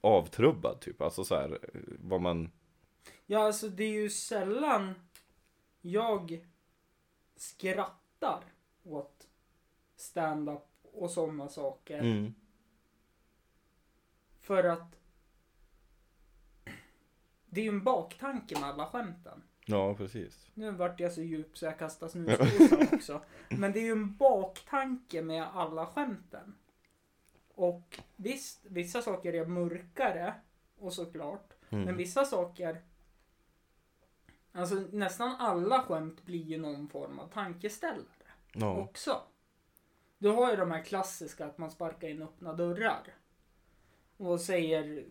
avtrubbad 0.00 0.80
typ. 0.80 1.00
Alltså 1.02 1.24
så 1.24 1.34
här, 1.34 1.58
vad 2.00 2.20
man, 2.20 2.50
Ja, 3.26 3.38
alltså 3.46 3.68
det 3.68 3.84
är 3.84 3.92
ju 4.02 4.10
sällan 4.10 4.94
jag 5.80 6.46
skrattar 7.36 8.44
åt 8.82 9.28
stand-up 9.96 10.68
och 10.92 11.10
sådana 11.10 11.48
saker. 11.48 11.98
mm, 11.98 12.34
För 14.40 14.64
att 14.64 14.96
det 17.46 17.60
är 17.60 17.64
ju 17.64 17.68
en 17.68 17.84
baktanke 17.84 18.60
med 18.60 18.68
alla 18.68 18.86
skämten. 18.86 19.42
Ja 19.66 19.94
precis. 19.94 20.46
Nu 20.54 20.70
vart 20.70 21.00
jag 21.00 21.12
så 21.12 21.22
djup 21.22 21.58
så 21.58 21.64
jag 21.64 21.78
kastar 21.78 22.08
snusdosan 22.08 22.88
också. 22.92 23.22
Men 23.50 23.72
det 23.72 23.78
är 23.78 23.84
ju 23.84 23.92
en 23.92 24.16
baktanke 24.16 25.22
med 25.22 25.46
alla 25.54 25.86
skämten. 25.86 26.54
Och 27.54 28.00
visst, 28.16 28.60
vissa 28.62 29.02
saker 29.02 29.32
är 29.32 29.46
mörkare. 29.46 30.34
Och 30.78 30.92
såklart. 30.92 31.52
Mm. 31.70 31.84
Men 31.84 31.96
vissa 31.96 32.24
saker. 32.24 32.82
Alltså 34.52 34.74
nästan 34.74 35.36
alla 35.38 35.82
skämt 35.82 36.24
blir 36.24 36.42
ju 36.42 36.58
någon 36.58 36.88
form 36.88 37.18
av 37.18 37.28
tankeställare 37.28 38.06
Ja, 38.52 38.76
också. 38.76 39.22
Du 40.18 40.28
har 40.28 40.50
ju 40.50 40.56
de 40.56 40.70
här 40.70 40.82
klassiska 40.84 41.46
att 41.46 41.58
man 41.58 41.70
sparkar 41.70 42.08
in 42.08 42.22
öppna 42.22 42.52
dörrar. 42.52 43.14
Och 44.16 44.40
säger 44.40 45.04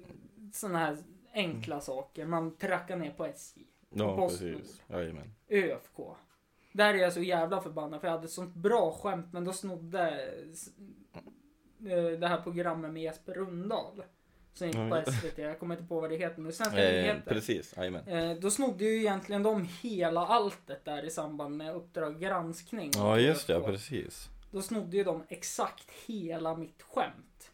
sådana 0.53 0.79
här 0.79 0.97
enkla 1.33 1.81
saker. 1.81 2.25
Man 2.25 2.57
trackar 2.57 2.95
ner 2.95 3.11
på 3.11 3.25
SJ. 3.25 3.65
Ja 3.93 4.27
precis. 4.27 4.81
Jajamän. 4.87 5.33
ÖFK. 5.49 5.97
Där 6.73 6.93
är 6.93 6.97
jag 6.97 7.13
så 7.13 7.21
jävla 7.21 7.61
förbannad 7.61 8.01
för 8.01 8.07
jag 8.07 8.15
hade 8.15 8.27
sånt 8.27 8.55
bra 8.55 8.91
skämt 8.91 9.27
men 9.33 9.45
då 9.45 9.53
snodde 9.53 10.29
eh, 11.89 12.19
det 12.19 12.27
här 12.27 12.41
programmet 12.41 12.91
med 12.91 13.03
Jesper 13.03 13.33
Rundahl. 13.33 14.03
Som 14.53 14.67
gick 14.67 14.75
på. 14.75 15.03
SVT, 15.11 15.37
jag 15.37 15.59
kommer 15.59 15.75
inte 15.75 15.87
på 15.87 15.99
vad 15.99 16.09
det 16.09 16.15
heter 16.15 16.41
nu. 16.41 16.51
Svenska 16.51 16.77
Eh, 16.89 17.01
nyheter. 17.01 17.33
precis, 17.33 17.73
jajamän. 17.77 18.07
Eh, 18.07 18.37
då 18.39 18.51
snodde 18.51 18.83
ju 18.85 18.99
egentligen 18.99 19.43
de 19.43 19.67
hela 19.81 20.25
alltet 20.27 20.85
där 20.85 21.03
i 21.05 21.09
samband 21.09 21.57
med 21.57 21.75
Uppdrag 21.75 22.19
granskning. 22.19 22.91
Ja 22.93 23.19
just 23.19 23.47
det, 23.47 23.59
precis. 23.61 24.29
Då 24.51 24.61
snodde 24.61 24.97
ju 24.97 25.03
de 25.03 25.23
exakt 25.29 25.91
hela 26.05 26.55
mitt 26.55 26.81
skämt. 26.81 27.50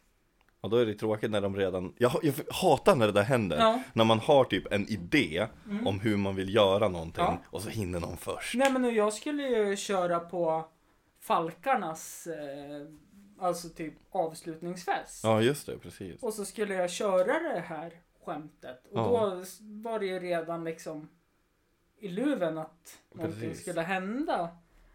Och 0.60 0.70
då 0.70 0.76
är 0.76 0.86
det 0.86 0.94
tråkigt 0.94 1.30
när 1.30 1.40
de 1.40 1.56
redan, 1.56 1.94
jag, 1.98 2.12
jag 2.22 2.34
hatar 2.50 2.96
när 2.96 3.06
det 3.06 3.12
där 3.12 3.22
händer. 3.22 3.56
Ja. 3.58 3.82
När 3.92 4.04
man 4.04 4.18
har 4.18 4.44
typ 4.44 4.72
en 4.72 4.86
idé 4.88 5.46
Mm. 5.66 5.86
om 5.86 6.00
hur 6.00 6.16
man 6.16 6.36
vill 6.36 6.54
göra 6.54 6.88
någonting 6.88 7.24
Ja. 7.24 7.38
och 7.46 7.62
så 7.62 7.68
hinner 7.70 8.00
någon 8.00 8.16
först. 8.16 8.54
Nej 8.54 8.72
men 8.72 8.94
jag 8.94 9.12
skulle 9.12 9.42
ju 9.42 9.76
köra 9.76 10.20
på 10.20 10.68
Falkarnas, 11.20 12.26
eh, 12.26 12.86
alltså 13.38 13.68
typ 13.68 13.94
avslutningsfest. 14.10 15.24
Ja 15.24 15.40
just 15.42 15.66
det, 15.66 15.78
precis. 15.78 16.22
Och 16.22 16.34
så 16.34 16.44
skulle 16.44 16.74
jag 16.74 16.90
köra 16.90 17.52
det 17.54 17.60
här 17.60 17.92
skämtet. 18.24 18.86
Och 18.92 18.98
Ja. 18.98 19.02
då 19.34 19.44
var 19.60 19.98
det 19.98 20.06
ju 20.06 20.18
redan 20.18 20.64
liksom 20.64 21.08
i 22.00 22.08
luven 22.08 22.58
att 22.58 22.98
någonting 23.14 23.40
Precis. 23.40 23.62
skulle 23.62 23.80
hända. 23.80 24.48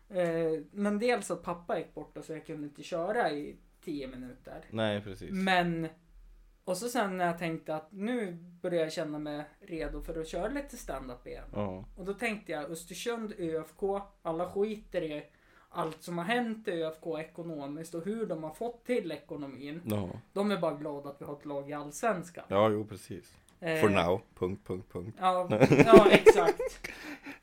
Eh, 0.09 0.61
men 0.71 0.99
dels 0.99 1.31
att 1.31 1.43
pappa 1.43 1.77
gick 1.79 1.93
borta 1.93 2.21
så 2.21 2.33
jag 2.33 2.45
kunde 2.45 2.63
inte 2.67 2.83
köra 2.83 3.31
i 3.31 3.55
tio 3.85 4.07
minuter. 4.07 4.65
Nej 4.69 5.01
precis. 5.01 5.29
Men 5.31 5.87
och 6.65 6.77
så 6.77 6.89
sen 6.89 7.17
när 7.17 7.25
jag 7.27 7.37
tänkte 7.39 7.75
att 7.75 7.91
nu 7.91 8.37
börjar 8.61 8.83
jag 8.83 8.91
känna 8.93 9.19
mig 9.19 9.43
redo 9.61 10.01
för 10.01 10.21
att 10.21 10.27
köra 10.27 10.47
lite 10.47 10.77
stand-up 10.77 11.27
igen. 11.27 11.45
Ja, 11.53 11.85
Och 11.97 12.05
då 12.05 12.13
tänkte 12.13 12.51
jag 12.51 12.71
Östersund, 12.71 13.33
ÖFK, 13.37 13.83
alla 14.21 14.49
skiter 14.49 15.01
i 15.01 15.23
allt 15.69 16.03
som 16.03 16.17
har 16.17 16.25
hänt 16.25 16.67
i 16.67 16.71
ÖFK 16.71 17.05
ekonomiskt 17.19 17.93
och 17.95 18.05
hur 18.05 18.25
de 18.25 18.43
har 18.43 18.53
fått 18.53 18.85
till 18.85 19.11
ekonomin. 19.11 19.81
ja. 19.85 20.09
De 20.33 20.51
är 20.51 20.57
bara 20.57 20.75
glada 20.75 21.09
att 21.09 21.21
vi 21.21 21.25
har 21.25 21.33
ett 21.33 21.45
lag 21.45 21.69
i 21.69 21.73
Allsvenskan. 21.73 22.43
Ja, 22.47 22.69
jo 22.69 22.85
precis. 22.85 23.33
Eh, 23.59 23.81
For 23.81 23.89
now, 23.89 24.21
punkt, 24.35 24.67
punkt, 24.67 24.87
punkt. 24.91 25.17
Ja, 25.21 25.47
ja 25.85 26.09
exakt. 26.11 26.61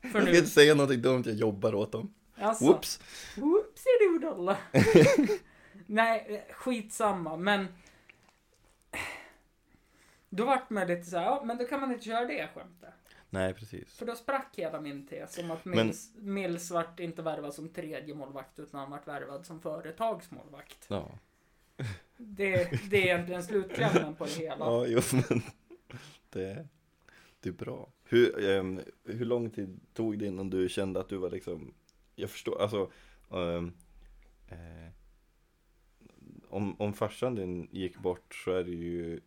För 0.01 0.19
Jag 0.19 0.21
ska 0.23 0.31
nu. 0.31 0.37
inte 0.37 0.49
säga 0.49 0.75
någonting 0.75 1.01
dumt, 1.01 1.23
jag 1.25 1.35
jobbar 1.35 1.75
åt 1.75 1.91
dem. 1.91 2.13
Alltså, 2.35 2.65
Whoops! 2.65 2.99
Whoopsie-doodle. 3.35 4.55
Nej, 5.91 6.25
eh, 6.47 6.53
skitsamma. 6.55 7.37
Men 7.37 7.67
Då 10.29 10.45
vart 10.45 10.69
man 10.69 10.87
lite 10.87 11.03
så 11.03 11.17
här, 11.17 11.25
ja 11.25 11.43
men 11.45 11.57
då 11.57 11.65
kan 11.65 11.81
man 11.81 11.91
inte 11.91 12.05
köra 12.05 12.25
det 12.25 12.47
skämtet. 12.55 12.93
Nej, 13.29 13.53
precis. 13.53 13.97
För 13.97 14.05
då 14.05 14.15
sprack 14.15 14.47
hela 14.57 14.81
min 14.81 15.07
tes 15.07 15.37
om 15.37 15.51
att 15.51 15.65
Men- 15.65 15.85
Mills, 15.87 16.11
Mills 16.15 16.71
vart 16.71 16.99
inte 16.99 17.21
värvad 17.21 17.53
som 17.53 17.69
tredje 17.69 18.15
målvakt 18.15 18.59
utan 18.59 18.79
han 18.79 18.91
vart 18.91 19.07
värvad 19.07 19.45
som 19.45 19.61
företagsmålvakt. 19.61 20.85
Ja, 20.87 21.11
Det, 22.17 22.71
det 22.89 22.97
är 22.97 23.05
egentligen 23.05 23.43
slutklämmen 23.43 24.15
på 24.15 24.25
det 24.25 24.31
hela. 24.31 24.65
ja 24.65 24.85
jo, 24.87 25.01
men 25.13 25.41
det, 26.29 26.67
det 27.39 27.49
är 27.49 27.53
bra. 27.53 27.89
Hur, 28.03 28.49
ehm, 28.49 28.81
hur 29.03 29.25
lång 29.25 29.49
tid 29.49 29.79
tog 29.93 30.19
det 30.19 30.25
innan 30.25 30.49
du 30.49 30.69
kände 30.69 30.99
att 30.99 31.09
du 31.09 31.17
var 31.17 31.29
liksom, 31.29 31.73
jag 32.15 32.29
förstår, 32.29 32.61
alltså, 32.61 32.91
ehm, 33.31 33.73
eh, 34.49 34.91
om, 36.51 36.75
om 36.81 36.93
farsan 36.93 37.35
din 37.35 37.67
gick 37.71 37.97
bort 37.97 38.35
så 38.45 38.51
är 38.51 38.63
det 38.63 38.71
ju, 38.71 39.21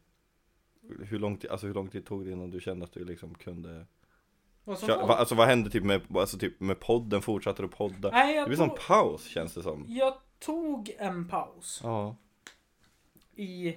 hur 1.04 1.18
lång 1.18 1.36
tid, 1.36 1.50
alltså 1.50 1.66
hur 1.66 1.74
lång 1.74 1.88
tid 1.88 2.06
tog 2.06 2.24
det 2.24 2.30
innan 2.32 2.50
du 2.50 2.60
kände 2.60 2.84
att 2.84 2.92
du 2.92 3.04
liksom 3.04 3.34
kunde 3.34 3.86
Och 4.64 4.78
så 4.78 4.86
Kör, 4.86 4.96
var- 5.00 5.08
va, 5.08 5.14
alltså 5.14 5.34
vad 5.34 5.46
hände 5.48 5.70
typ 5.70 5.84
med, 5.84 6.16
alltså 6.16 6.38
typ 6.38 6.60
med 6.60 6.80
podden? 6.80 7.22
Fortsatte 7.22 7.62
du 7.62 7.68
podda? 7.68 8.10
Nej, 8.10 8.40
Det 8.40 8.46
blir 8.46 8.56
som 8.56 8.68
tog, 8.68 8.78
paus 8.78 9.24
känns 9.26 9.54
det 9.54 9.62
som. 9.62 9.84
jag 9.88 10.14
tog 10.38 10.94
en 10.98 11.28
paus 11.28 11.80
Ja. 11.82 12.16
i... 13.36 13.76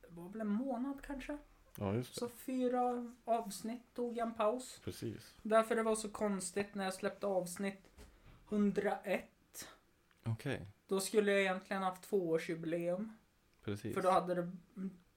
Det 0.00 0.08
var 0.08 0.28
väl 0.28 0.40
en 0.40 0.48
månad 0.48 1.00
kanske? 1.06 1.38
Ja 1.78 1.94
just 1.94 2.14
det. 2.14 2.20
Så 2.20 2.28
fyra 2.28 3.12
avsnitt 3.24 3.94
tog 3.94 4.16
jag 4.16 4.28
en 4.28 4.34
paus. 4.34 4.80
Precis. 4.84 5.34
Därför 5.42 5.76
det 5.76 5.82
var 5.82 5.94
så 5.94 6.08
konstigt 6.08 6.74
när 6.74 6.84
jag 6.84 6.94
släppte 6.94 7.26
avsnitt 7.26 7.90
101. 8.48 9.24
Okej. 10.24 10.66
Då 10.86 11.00
skulle 11.00 11.32
jag 11.32 11.40
egentligen 11.40 11.82
haft 11.82 12.02
tvåårsjubileum. 12.02 13.12
Precis. 13.64 13.94
För 13.94 14.02
då 14.02 14.10
hade 14.10 14.34
det 14.34 14.50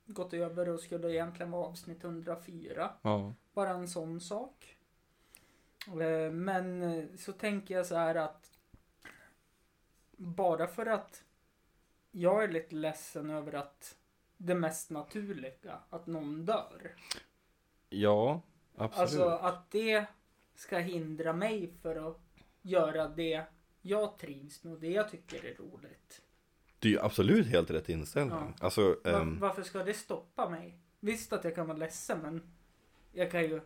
gått 0.06 0.34
över 0.34 0.70
och 0.70 0.80
skulle 0.80 1.12
egentligen 1.12 1.52
vara 1.52 1.66
avsnitt 1.66 2.04
104. 2.04 2.92
Ja. 3.02 3.34
Bara 3.54 3.70
en 3.70 3.88
sån 3.88 4.22
sak. 4.22 4.78
Eh, 5.88 6.32
Men 6.32 6.82
eh, 6.82 7.06
så 7.18 7.32
tänker 7.32 7.76
jag 7.76 7.86
så 7.86 7.96
här 7.96 8.16
att 8.16 8.52
bara 10.18 10.68
för 10.68 10.86
att 10.86 11.24
jag 12.12 12.44
är 12.44 12.48
lite 12.48 12.76
ledsen 12.76 13.30
över 13.30 13.54
att 13.54 13.98
det 14.38 14.56
mest 14.56 14.90
naturliga, 14.90 15.80
att 15.90 16.08
någon 16.08 16.46
dör. 16.46 16.96
Ja, 17.90 18.42
absolut. 18.78 19.00
Alltså 19.02 19.26
att 19.30 19.72
det 19.72 20.06
ska 20.56 20.78
hindra 20.78 21.34
mig 21.34 21.74
för 21.82 22.10
att 22.10 22.20
göra 22.62 23.08
det 23.08 23.44
jag 23.82 24.18
trivs 24.18 24.64
med 24.64 24.74
och 24.74 24.80
det 24.80 24.90
jag 24.92 25.12
tycker 25.12 25.46
är 25.46 25.54
roligt. 25.56 26.22
Det 26.80 26.88
är 26.88 26.92
ju 26.92 27.00
absolut 27.00 27.48
helt 27.48 27.70
rätt 27.72 27.90
inställning. 27.90 28.54
Ja. 28.60 28.66
Alltså, 28.66 28.98
Va- 29.04 29.12
ehm, 29.22 29.40
Varför 29.40 29.64
ska 29.64 29.84
det 29.84 29.94
stoppa 29.94 30.50
mig? 30.50 30.78
Visst 31.00 31.34
att 31.34 31.44
jag 31.44 31.56
kan 31.56 31.68
vara 31.68 31.78
ledsen 31.78 32.20
men 32.22 32.42
jag 33.14 33.32
kan 33.32 33.42
ju 33.44 33.62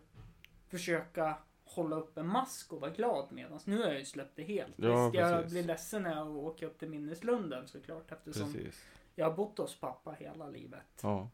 försöka 0.67 1.37
hålla 1.63 1.95
upp 1.95 2.17
en 2.17 2.27
mask 2.27 2.73
och 2.73 2.81
vara 2.81 2.91
glad 2.91 3.27
medan 3.31 3.59
nu 3.65 3.77
har 3.77 3.85
jag 3.87 3.99
ju 3.99 4.05
släppt 4.05 4.35
det 4.35 4.43
helt. 4.43 4.73
Ja, 4.75 5.05
Visst, 5.05 5.19
jag 5.19 5.35
precis. 5.35 5.51
blir 5.51 5.63
ledsen 5.63 6.03
när 6.03 6.15
jag 6.15 6.37
åker 6.37 6.65
upp 6.65 6.79
till 6.79 6.89
minneslunden 6.89 7.67
såklart 7.67 8.11
eftersom 8.11 8.53
precis. 8.53 8.83
Jag 9.19 9.29
har 9.29 9.35
bott 9.35 9.57
hos 9.57 9.79
pappa 9.79 10.11
hela 10.11 10.49
livet. 10.49 10.99
Ja. 11.01 11.29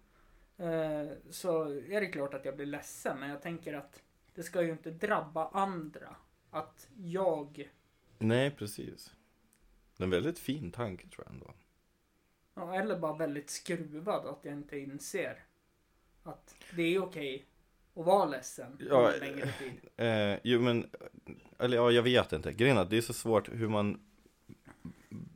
Eh, 0.58 1.08
så 1.30 1.64
är 1.70 2.02
det 2.02 2.08
klart 2.08 2.34
att 2.34 2.46
jag 2.46 2.56
blir 2.56 2.66
ledsen 2.66 3.20
men 3.20 3.30
jag 3.30 3.42
tänker 3.42 3.74
att 3.74 4.02
det 4.36 4.44
ska 4.44 4.62
ju 4.62 4.72
inte 4.72 4.92
drabba 4.92 5.50
andra. 5.50 6.16
Att 6.50 6.88
jag, 6.98 7.70
Nej, 8.20 8.52
precis. 8.52 9.14
Det 9.98 10.04
är 10.04 10.06
en 10.06 10.10
väldigt 10.12 10.40
fin 10.40 10.72
tanke 10.72 11.08
tror 11.08 11.26
jag 11.26 11.34
ändå. 11.34 11.54
ja, 12.54 12.76
eller 12.76 13.00
bara 13.00 13.14
väldigt 13.14 13.50
skruvad 13.50 14.26
att 14.26 14.40
jag 14.46 14.54
inte 14.54 14.78
inser 14.80 15.44
att 16.24 16.56
det 16.76 16.96
är 16.96 17.04
okej 17.04 17.46
att 17.96 18.06
vara 18.06 18.26
ledsen 18.26 18.78
Ja, 18.90 19.12
längre 19.20 19.52
tid. 19.52 19.74
Eh, 19.98 20.40
jo 20.44 20.62
men, 20.62 20.90
eller 21.60 21.78
ja, 21.78 21.92
jag 21.92 22.04
vet 22.04 22.34
inte. 22.34 22.54
Grejen 22.54 22.78
är 22.78 22.82
att 22.82 22.90
det 22.90 22.98
är 22.98 23.02
så 23.02 23.14
svårt 23.14 23.50
hur 23.54 23.68
man 23.70 24.00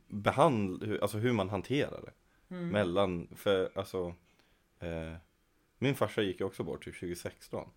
behandlar, 0.06 0.98
alltså 1.02 1.18
hur 1.18 1.32
man 1.32 1.48
hanterar 1.48 2.00
det. 2.02 2.12
Mm. 2.50 2.68
Mellan, 2.68 3.28
för 3.36 3.70
alltså 3.74 4.14
eh, 4.78 5.14
Min 5.78 5.94
farsa 5.94 6.22
gick 6.22 6.40
ju 6.40 6.46
också 6.46 6.64
bort 6.64 6.84
typ 6.84 6.94
2016 7.00 7.68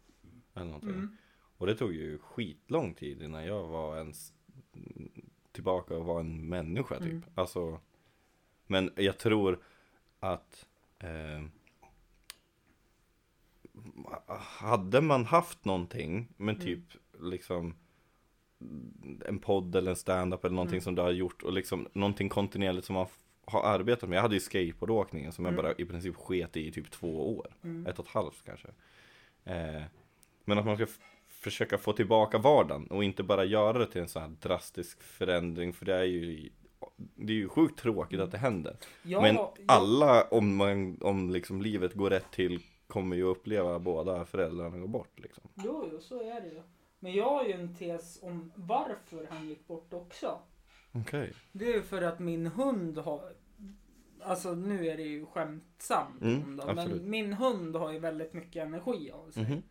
Eller 0.53 0.65
någonting 0.65 0.89
Mm. 0.89 1.17
Och 1.57 1.67
det 1.67 1.75
tog 1.75 1.93
ju 1.93 2.17
skitlång 2.17 2.93
tid 2.93 3.21
innan 3.21 3.45
jag 3.45 3.67
var 3.67 3.97
ens 3.97 4.33
Tillbaka 5.51 5.97
och 5.97 6.05
var 6.05 6.19
en 6.19 6.49
människa 6.49 6.95
typ 6.99 7.05
Mm. 7.11 7.23
Alltså 7.35 7.79
Men 8.67 8.91
jag 8.95 9.17
tror 9.17 9.59
att 10.19 10.65
eh, 10.99 11.43
Hade 14.37 15.01
man 15.01 15.25
haft 15.25 15.65
någonting 15.65 16.27
Men 16.37 16.55
Mm. 16.55 16.65
typ 16.65 16.83
liksom 17.19 17.75
En 19.25 19.39
podd 19.39 19.75
eller 19.75 19.91
en 19.91 19.97
stand-up 19.97 20.45
eller 20.45 20.55
någonting 20.55 20.75
Mm. 20.77 20.83
som 20.83 20.95
du 20.95 21.01
har 21.01 21.11
gjort 21.11 21.43
Och 21.43 21.53
liksom 21.53 21.87
någonting 21.93 22.29
kontinuerligt 22.29 22.85
som 22.87 22.93
man 22.93 23.05
f- 23.05 23.22
har 23.45 23.63
arbetat 23.63 24.09
med 24.09 24.17
Jag 24.17 24.21
hade 24.21 24.35
ju 24.35 24.39
skateboardåkningen 24.39 25.31
som 25.31 25.45
jag 25.45 25.53
Mm. 25.53 25.63
bara 25.63 25.73
i 25.77 25.85
princip 25.85 26.15
sket 26.15 26.57
i 26.57 26.67
i 26.67 26.71
typ 26.71 26.91
två 26.91 27.37
år 27.37 27.47
Mm. 27.63 27.87
ett 27.87 27.99
och 27.99 28.05
ett 28.05 28.11
halvt 28.11 28.43
kanske. 28.45 28.67
Eh, 29.43 29.83
men 30.45 30.57
att 30.57 30.65
man 30.65 30.75
ska 30.75 30.85
försöka 31.27 31.77
få 31.77 31.93
tillbaka 31.93 32.37
vardagen 32.37 32.87
och 32.87 33.03
inte 33.03 33.23
bara 33.23 33.45
göra 33.45 33.77
det 33.77 33.85
till 33.87 34.01
en 34.01 34.07
sån 34.09 34.21
här 34.21 34.29
drastisk 34.41 35.01
förändring 35.03 35.73
för 35.73 35.85
det 35.85 35.95
är 35.95 36.03
ju 36.03 36.49
det 37.15 37.33
är 37.33 37.37
ju 37.37 37.49
sjukt 37.49 37.79
tråkigt 37.79 38.19
att 38.19 38.31
det 38.31 38.37
händer. 38.37 38.77
Ja, 39.03 39.21
men 39.21 39.35
ja, 39.35 39.53
alla, 39.67 40.23
om, 40.23 40.55
man, 40.55 40.97
om 41.01 41.29
liksom 41.29 41.61
livet 41.61 41.93
går 41.93 42.09
rätt 42.09 42.31
till, 42.31 42.59
kommer 42.87 43.15
ju 43.15 43.23
uppleva 43.23 43.79
båda 43.79 44.25
föräldrarna 44.25 44.77
gå 44.77 44.87
bort 44.87 45.19
liksom. 45.19 45.43
Jo, 45.55 45.89
jo, 45.91 45.99
så 46.01 46.21
är 46.21 46.41
det 46.41 46.47
ju. 46.47 46.61
Men 46.99 47.13
jag 47.13 47.29
har 47.29 47.43
ju 47.43 47.51
en 47.51 47.75
tes 47.75 48.19
om 48.23 48.51
varför 48.55 49.27
han 49.29 49.49
gick 49.49 49.67
bort 49.67 49.93
också. 49.93 50.39
Okej. 50.93 51.33
Det 51.51 51.73
är 51.73 51.81
för 51.81 52.01
att 52.01 52.19
min 52.19 52.47
hund 52.47 52.97
har... 52.97 53.33
Alltså 54.21 54.55
nu 54.55 54.87
är 54.87 54.97
det 54.97 55.03
ju 55.03 55.25
skämtsamt 55.25 56.21
Mm, 56.21 56.59
absolut. 56.59 57.01
men 57.01 57.09
min 57.09 57.33
hund 57.33 57.75
har 57.75 57.91
ju 57.91 57.99
väldigt 57.99 58.33
mycket 58.33 58.63
energi 58.63 59.11
av 59.11 59.31
sig. 59.31 59.43
Mhm. 59.43 59.61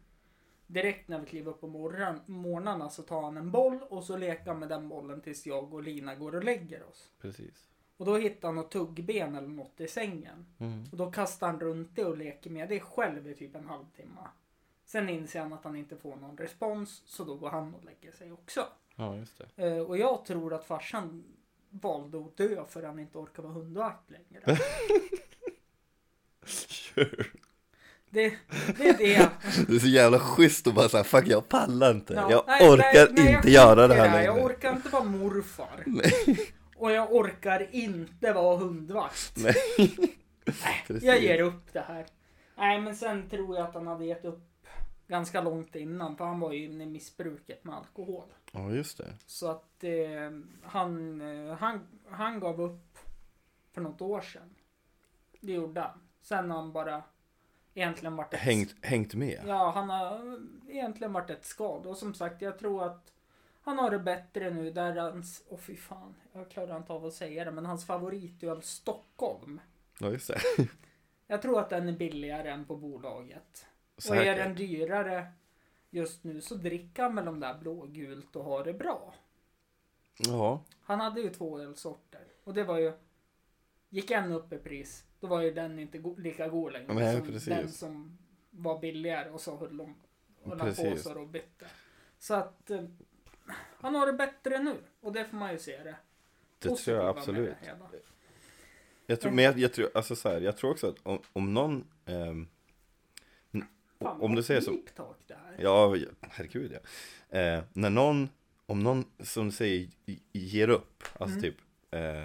Direkt 0.67 1.09
när 1.09 1.19
vi 1.19 1.27
kliver 1.27 1.51
upp 1.51 1.61
på 1.61 1.67
morgon, 1.69 2.21
morgnarna 2.27 2.91
så 2.91 3.03
tar 3.03 3.23
han 3.23 3.37
en 3.37 3.51
boll 3.51 3.79
och 3.89 4.05
så 4.05 4.17
leker 4.17 4.47
han 4.47 4.59
med 4.59 4.69
den 4.69 4.89
bollen 4.89 5.21
tills 5.21 5.47
jag 5.47 5.75
och 5.75 5.83
Lina 5.83 6.15
går 6.15 6.35
och 6.35 6.45
lägger 6.45 6.83
oss. 6.89 7.13
Precis. 7.21 7.69
Och 7.97 8.07
då 8.07 8.17
hittar 8.17 8.49
han 8.49 8.55
något 8.55 8.71
tuggben 8.71 9.35
eller 9.37 9.49
något 9.49 9.81
i 9.81 9.89
sängen. 9.89 10.47
Mm. 10.59 10.85
Och 10.93 10.97
då 10.97 11.11
kastar 11.11 11.47
han 11.47 11.61
runt 11.61 11.97
det 11.97 12.05
och 12.05 12.17
leker 12.19 12.51
med 12.51 12.69
det 12.69 12.81
själv 12.81 13.29
i 13.29 13.35
typ 13.35 13.57
en 13.57 13.65
halvtimme. 13.65 14.29
Sen 14.85 15.09
inser 15.09 15.41
han 15.41 15.53
att 15.53 15.65
han 15.65 15.77
inte 15.77 15.97
får 15.97 16.17
någon 16.17 16.37
respons 16.37 17.03
så 17.07 17.25
då 17.25 17.37
går 17.37 17.51
han 17.51 17.75
och 17.75 17.85
lägger 17.85 18.13
sig 18.13 18.33
också. 18.33 18.67
Ja, 18.97 19.17
just 19.17 19.43
det. 19.57 19.67
Eh, 19.67 19.79
och 19.79 19.99
jag 19.99 20.25
tror 20.25 20.55
att 20.55 20.65
farsan 20.65 21.25
valde 21.71 22.19
att 22.19 22.37
dö 22.37 22.65
för 22.69 22.81
att 22.83 22.87
han 22.89 22.99
inte 22.99 23.19
orkar 23.19 23.43
vara 23.43 23.53
hundvakt 23.53 24.11
längre. 24.11 24.59
Sure. 26.47 27.25
Det, 28.11 28.35
det 28.79 28.89
är 28.89 28.99
det. 28.99 29.31
Det 29.69 29.75
är 29.75 29.79
så 29.79 29.87
jävla 29.87 30.19
schysst 30.19 30.67
att 30.67 30.75
bara 30.75 30.89
säga 30.89 31.05
fuck 31.05 31.27
jag 31.27 31.49
pallar 31.49 31.91
inte. 31.91 32.15
Ja, 32.15 32.31
jag 32.31 32.45
nej, 32.47 32.71
orkar 32.71 32.83
nej, 32.95 33.09
nej, 33.13 33.25
jag 33.25 33.35
inte 33.39 33.51
göra 33.51 33.89
det 33.89 33.95
här 33.95 34.05
Jag 34.07 34.13
längre. 34.35 34.45
orkar 34.45 34.73
inte 34.77 34.89
vara 34.89 35.05
morfar. 35.05 35.83
Nej. 35.87 36.53
Och 36.77 36.93
jag 36.93 37.13
orkar 37.13 37.69
inte 37.75 38.33
vara 38.33 38.57
hundvakt. 38.57 39.33
Nej. 39.37 39.55
Jag 41.03 41.23
ger 41.23 41.41
upp 41.41 41.73
det 41.73 41.81
här. 41.81 42.07
Nej, 42.57 42.81
men 42.81 42.97
sen 42.97 43.29
tror 43.31 43.57
jag 43.57 43.67
att 43.69 43.75
han 43.75 43.87
hade 43.87 44.05
gett 44.05 44.25
upp 44.25 44.41
ganska 45.07 45.41
långt 45.41 45.77
innan. 45.77 46.17
För 46.17 46.25
han 46.25 46.41
var 46.41 46.53
ju 46.53 46.65
inne 46.65 46.85
i 46.85 46.87
missbruket 46.87 47.65
med 47.65 47.75
alkohol. 47.75 48.25
Ja, 48.53 48.71
just 48.71 48.99
det. 48.99 49.15
Så 49.27 49.51
att 49.51 49.85
eh, 49.85 50.31
han, 50.63 51.21
eh, 51.21 51.55
han, 51.55 51.87
han 52.11 52.41
gav 52.41 52.61
upp 52.61 52.99
för 53.73 53.81
något 53.81 54.01
år 54.01 54.21
sedan. 54.21 54.55
Det 55.41 55.53
gjorde 55.53 55.81
han. 55.81 56.01
Sen 56.23 56.51
har 56.51 56.59
han 56.59 56.73
bara 56.73 57.03
egentligen 57.75 58.17
varit 58.17 58.35
ett... 58.35 58.41
Hängt, 58.41 58.85
hängt 58.85 59.15
med. 59.15 59.43
Ja, 59.47 59.71
han 59.71 59.91
har 59.91 60.39
egentligen 60.69 61.13
varit 61.13 61.31
ett 61.31 61.45
skad. 61.45 61.87
Och 61.87 61.97
som 61.97 62.15
sagt, 62.15 62.43
jag 62.43 62.59
tror 62.59 62.85
att 62.85 63.13
han 63.61 63.79
har 63.79 63.91
det 63.91 63.99
bättre 63.99 64.51
nu 64.51 64.71
där 64.71 64.97
hans... 64.97 65.45
Åh 65.49 65.59
fy 65.59 65.77
fan, 65.77 66.15
jag 66.33 66.51
klarar 66.51 66.77
inte 66.77 66.93
av 66.93 67.07
att 67.07 67.15
säga 67.15 67.45
det. 67.45 67.51
Men 67.51 67.67
hans 67.67 67.87
favoritöl 67.87 68.63
Stockholm. 68.63 69.61
Ja, 69.99 70.11
just 70.11 70.29
det. 70.29 70.41
Jag 71.27 71.43
tror 71.43 71.61
att 71.61 71.71
den 71.71 71.89
är 71.89 71.93
billigare 71.93 72.51
än 72.51 72.65
på 72.65 72.77
bolaget. 72.77 73.67
Och 73.97 74.17
är 74.17 74.37
den 74.37 74.55
dyrare 74.55 75.27
just 75.91 76.25
nu 76.25 76.41
så 76.41 76.55
dricker 76.55 77.03
han 77.03 77.15
väl 77.15 77.25
de 77.25 77.41
där 77.41 77.59
blågult 77.59 78.37
och 78.37 78.45
har 78.45 78.65
det 78.65 78.73
bra. 78.73 79.15
Ja, 80.19 80.63
Han 80.83 81.01
hade 81.01 81.21
ju 81.21 81.31
två 81.31 81.59
ölsorter. 81.61 82.25
Och 82.45 82.55
det 82.55 82.65
var 82.65 82.79
ju... 82.79 82.93
Gick 83.89 84.11
en 84.11 84.33
upp 84.33 84.53
i 84.53 84.59
pris, 84.59 85.05
då 85.21 85.27
var 85.27 85.41
ju 85.43 85.51
den 85.55 85.79
inte 85.79 85.99
go- 85.99 86.17
lika 86.19 86.49
god 86.49 86.73
längre. 86.73 86.95
Nej, 86.95 87.17
som 87.17 87.27
precis. 87.27 87.45
den 87.45 87.73
som 87.73 88.19
var 88.51 88.79
billigare 88.79 89.31
och 89.31 89.41
så 89.41 89.57
höll 89.57 89.77
de 89.77 89.95
höll 90.45 90.59
på 90.59 90.97
så 90.97 91.21
och 91.21 91.29
bytte. 91.29 91.67
Så 92.19 92.35
att... 92.35 92.71
Eh, 92.71 92.85
han 93.81 93.95
har 93.95 94.07
det 94.07 94.13
bättre 94.13 94.59
nu. 94.59 94.77
Och 95.01 95.13
det 95.13 95.25
får 95.25 95.37
man 95.37 95.53
ju 95.53 95.59
se 95.59 95.83
det. 95.83 95.97
det 96.59 96.59
tror 96.59 96.69
jag 96.69 96.77
positiva 96.77 97.09
absolut. 97.09 97.55
det. 97.91 98.03
Jag 99.07 99.21
tror, 99.21 99.33
men 99.33 99.45
jag, 99.45 99.59
jag 99.59 99.73
tror, 99.73 99.91
alltså 99.95 100.17
så 100.17 100.29
här, 100.29 100.41
jag 100.41 100.57
tror 100.57 100.71
också 100.71 100.89
att 100.89 100.97
om, 101.03 101.19
om 101.33 101.55
någon 101.55 101.89
ehm, 102.07 102.49
Fan, 104.03 104.21
om 104.21 104.35
du 104.35 104.43
säger 104.43 104.61
så 104.61 104.71
här. 105.29 105.55
Ja, 105.59 105.97
herregud 106.21 106.73
ja. 107.31 107.39
Eh, 107.39 107.63
när 107.73 107.91
någon, 107.91 108.29
om 108.67 108.83
någon 108.83 109.05
som 109.21 109.45
du 109.47 109.53
säger 109.53 109.89
ger 110.33 110.69
upp, 110.69 111.05
alltså 111.21 111.39
Mm. 111.39 111.43
typ 111.51 111.57
eh, 111.91 112.25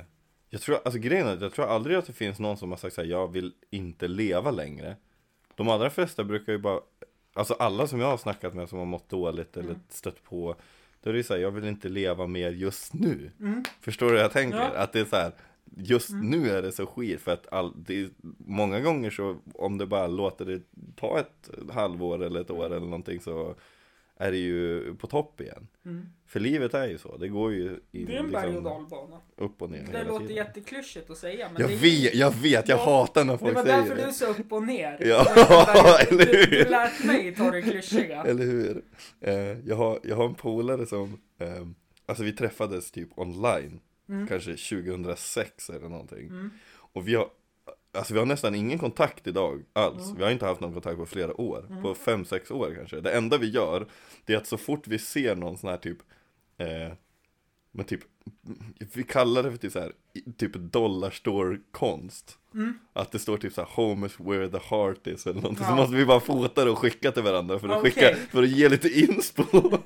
Jag 0.50 0.62
tror, 0.62 0.76
alltså 0.86 1.00
grejen 1.00 1.28
är 1.28 1.38
jag 1.42 1.54
tror 1.54 1.66
aldrig 1.66 1.98
att 1.98 2.06
det 2.08 2.14
finns 2.14 2.40
någon 2.40 2.58
som 2.58 2.70
har 2.70 2.78
sagt 2.78 2.96
såhär, 2.96 3.08
jag 3.08 3.32
vill 3.32 3.54
inte 3.70 4.08
leva 4.08 4.52
längre 4.52 4.96
De 5.56 5.70
allra 5.70 5.90
flesta 5.90 6.24
brukar 6.24 6.52
ju 6.52 6.58
bara 6.60 6.80
Alltså 7.34 7.54
alla 7.54 7.88
som 7.88 8.00
jag 8.00 8.08
har 8.08 8.18
snackat 8.18 8.54
med 8.54 8.70
som 8.70 8.80
har 8.80 8.86
mått 8.86 9.10
dåligt 9.10 9.58
eller 9.58 9.70
Mm. 9.70 9.82
stött 9.90 10.24
på 10.24 10.56
Då 11.02 11.10
är 11.10 11.14
det 11.14 11.18
ju 11.18 11.24
såhär, 11.24 11.42
jag 11.42 11.52
vill 11.52 11.66
inte 11.68 11.90
leva 11.90 12.28
mer 12.28 12.52
just 12.52 12.94
nu 12.94 13.32
Mm. 13.40 13.64
Förstår 13.82 14.06
du 14.06 14.12
hur 14.12 14.22
jag 14.22 14.32
tänker? 14.32 14.58
Ja. 14.58 14.78
Att 14.78 14.94
det 14.94 15.00
är 15.00 15.06
så 15.06 15.16
här. 15.16 15.32
Just 15.76 16.10
Mm. 16.10 16.30
nu 16.30 16.50
är 16.50 16.62
det 16.62 16.72
så 16.72 16.86
skit 16.86 17.22
för 17.22 17.32
att 17.32 17.48
all, 17.54 17.74
det 17.76 18.10
många 18.38 18.80
gånger 18.80 19.10
så 19.10 19.38
om 19.54 19.78
det 19.78 19.86
bara 19.86 20.08
låter 20.08 20.46
det 20.46 20.62
ta 20.96 21.20
ett 21.20 21.50
halvår 21.72 22.24
eller 22.24 22.42
ett 22.42 22.52
år 22.52 22.66
eller 22.66 22.80
någonting 22.80 23.20
så 23.22 23.56
är 24.20 24.32
det 24.32 24.38
ju 24.38 24.96
på 24.96 25.08
topp 25.08 25.42
igen. 25.42 25.68
Mm. 25.86 26.06
För 26.28 26.40
livet 26.40 26.74
är 26.74 26.88
ju 26.88 26.98
så, 26.98 27.18
det 27.18 27.28
går 27.28 27.54
ju 27.54 27.80
in, 27.92 28.06
Det 28.06 28.16
är 28.16 28.20
en 28.20 28.32
berg 28.32 28.44
och 28.48 28.54
liksom, 28.54 28.64
dalbana. 28.64 29.22
upp 29.38 29.62
och 29.62 29.70
ner 29.70 29.80
Det 29.92 29.98
hela 29.98 30.10
låter 30.10 30.28
tiden. 30.28 30.36
jätteklyschigt 30.46 31.10
att 31.10 31.18
säga 31.18 31.50
men 31.54 31.62
Jag 31.62 31.70
det 31.70 31.76
är- 31.76 31.80
vet, 32.04 32.16
jag 32.16 32.32
vet, 32.36 32.68
jag 32.70 32.80
Ja, 32.80 32.86
hatar 32.86 33.24
när 33.26 33.34
Det 33.34 33.40
folk 33.40 33.56
var 33.56 33.64
säger 33.64 33.78
därför 33.78 33.96
det. 33.96 34.06
du 34.06 34.12
sa 34.14 34.26
upp 34.28 34.52
och 34.52 34.64
ner. 34.64 34.98
Ja, 35.08 35.26
Du- 35.36 35.42
eller 36.16 36.26
du, 36.26 36.38
hur? 36.38 36.64
du 36.66 36.70
lät 36.70 37.06
mig 37.06 37.36
ta 37.36 37.52
det 37.52 37.62
klyschiga. 37.62 38.24
Eller 38.28 38.44
hur? 38.46 38.82
Eh, 39.22 39.36
jag, 39.68 39.76
har, 39.76 40.00
jag 40.04 40.16
har 40.16 40.26
en 40.26 40.36
polare 40.36 40.86
som, 40.86 41.18
eh, 41.40 41.66
alltså 42.06 42.24
vi 42.24 42.32
träffades 42.32 42.92
typ 42.92 43.10
online, 43.20 43.80
Mm. 44.10 44.28
kanske 44.28 44.52
2006 44.52 45.70
eller 45.70 45.90
någonting. 45.90 46.28
Mm. 46.28 46.50
Och 46.94 47.08
vi 47.08 47.16
har, 47.16 47.30
alltså 47.94 48.14
vi 48.14 48.20
har 48.20 48.26
nästan 48.26 48.56
ingen 48.56 48.80
kontakt 48.80 49.28
idag 49.28 49.64
alls. 49.74 50.04
Mm. 50.06 50.18
Vi 50.18 50.24
har 50.24 50.32
inte 50.32 50.46
haft 50.46 50.62
någon 50.62 50.74
kontakt 50.74 50.98
på 50.98 51.06
flera 51.06 51.42
år. 51.42 51.66
Mm. 51.70 51.84
På 51.84 51.96
fem 51.96 52.26
sex 52.26 52.52
år 52.52 52.74
kanske. 52.76 53.02
Det 53.02 53.12
enda 53.12 53.38
vi 53.38 53.50
gör, 53.50 53.88
det 54.26 54.34
är 54.34 54.38
att 54.38 54.48
så 54.48 54.58
fort 54.58 54.88
vi 54.88 55.00
ser 55.00 55.36
någon 55.36 55.58
sån 55.58 55.70
här 55.70 55.78
typ, 55.78 55.98
eh, 56.58 56.94
men 57.72 57.86
typ, 57.86 58.02
vi 58.94 59.04
kallar 59.04 59.44
det 59.44 59.52
för 59.52 59.58
typ 59.58 59.72
så 59.72 59.80
här, 59.80 59.92
typ 60.38 60.54
dollarstore-konst. 60.54 62.38
Mm. 62.54 62.80
Att 62.94 63.12
det 63.12 63.20
står 63.20 63.38
typ 63.38 63.54
så 63.54 63.62
här 63.62 63.70
home 63.72 64.06
is 64.06 64.20
where 64.20 64.50
the 64.50 64.60
heart 64.70 65.08
is 65.08 65.28
eller 65.28 65.42
någonting. 65.42 65.64
Ja. 65.64 65.70
Så 65.70 65.76
måste 65.76 65.96
vi 65.96 66.06
bara 66.06 66.20
fota 66.20 66.66
det 66.66 66.72
och 66.72 66.78
skicka 66.78 67.12
till 67.12 67.24
varandra 67.24 67.60
för 67.60 67.70
att, 67.70 67.78
Okej. 67.78 67.92
skicka, 67.92 68.16
för 68.16 68.44
att 68.44 68.50
ge 68.50 68.70
lite 68.70 69.00
inspo. 69.00 69.44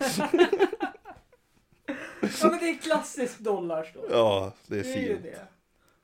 Ja 2.21 2.49
men 2.49 2.59
det 2.59 2.69
är 2.69 2.77
klassiskt 2.77 3.39
dollarstore. 3.39 4.07
ja, 4.11 4.53
det 4.67 4.79
är 4.79 4.83
Det 4.83 4.93
är 4.93 5.01
ju 5.01 5.07
fint. 5.07 5.23
det. 5.23 5.47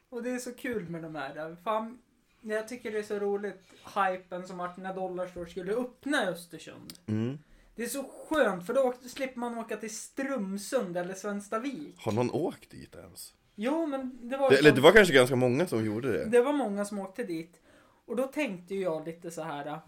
Och 0.10 0.24
det 0.24 0.30
är 0.30 0.38
så 0.40 0.54
kul 0.54 0.90
med 0.90 1.04
de 1.04 1.16
här. 1.16 1.56
Fan, 1.64 2.00
jag 2.42 2.68
tycker 2.68 2.92
det 2.92 3.00
är 3.00 3.04
så 3.04 3.20
roligt, 3.20 3.62
hypen 3.96 4.48
som 4.48 4.60
att 4.60 4.78
när 4.78 4.94
Dollarstore 4.94 5.50
skulle 5.50 5.74
öppna 5.74 6.24
i 6.24 6.28
Östersund. 6.28 6.94
Mm. 7.08 7.38
Det 7.76 7.84
är 7.84 7.88
så 7.88 8.04
skönt 8.30 8.66
för 8.66 8.74
då 8.74 8.94
slipper 9.08 9.40
man 9.40 9.58
åka 9.58 9.78
till 9.78 9.96
Strömsund 9.96 10.98
eller 10.98 11.14
Svenstavik. 11.14 11.96
Har 11.98 12.12
någon 12.12 12.32
åkt 12.32 12.72
dit 12.72 12.96
ens? 12.96 13.34
Jo 13.56 13.86
men 13.86 14.30
det 14.30 14.38
var, 14.38 14.50
Det, 14.50 14.58
eller 14.58 14.72
det 14.72 14.82
var 14.82 14.92
kanske 14.92 15.14
ganska 15.14 15.36
många 15.36 15.68
som 15.68 15.86
gjorde 15.86 16.12
det. 16.12 16.26
det 16.26 16.42
var 16.42 16.54
många 16.54 16.86
som 16.86 17.00
åkte 17.00 17.24
dit. 17.24 17.62
Och 18.06 18.16
då 18.16 18.24
tänkte 18.28 18.76
ju 18.76 18.82
jag 18.82 19.06
lite 19.06 19.32
så 19.32 19.42
här. 19.42 19.80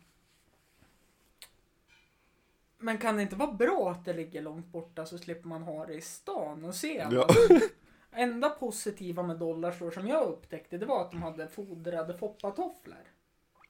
Men 2.80 2.98
kan 2.98 3.16
det 3.16 3.22
inte 3.22 3.36
vara 3.36 3.52
bra 3.52 3.92
att 3.92 4.06
det 4.06 4.14
ligger 4.14 4.42
långt 4.42 4.68
borta 4.68 5.06
så 5.06 5.18
slipper 5.18 5.48
man 5.48 5.64
ha 5.64 5.86
det 5.86 5.94
i 5.94 6.02
stan 6.02 6.66
och 6.66 6.76
se? 6.76 7.08
Ja. 7.12 7.28
Enda 8.12 8.50
positiva 8.50 9.24
med 9.24 9.38
Dollarstore 9.38 9.92
som 9.92 10.08
jag 10.08 10.28
upptäckte 10.28 10.78
det 10.78 10.86
var 10.86 11.02
att 11.02 11.12
de 11.12 11.24
hade 11.24 11.48
fodrade 11.48 12.18
foppatofflor. 12.18 12.98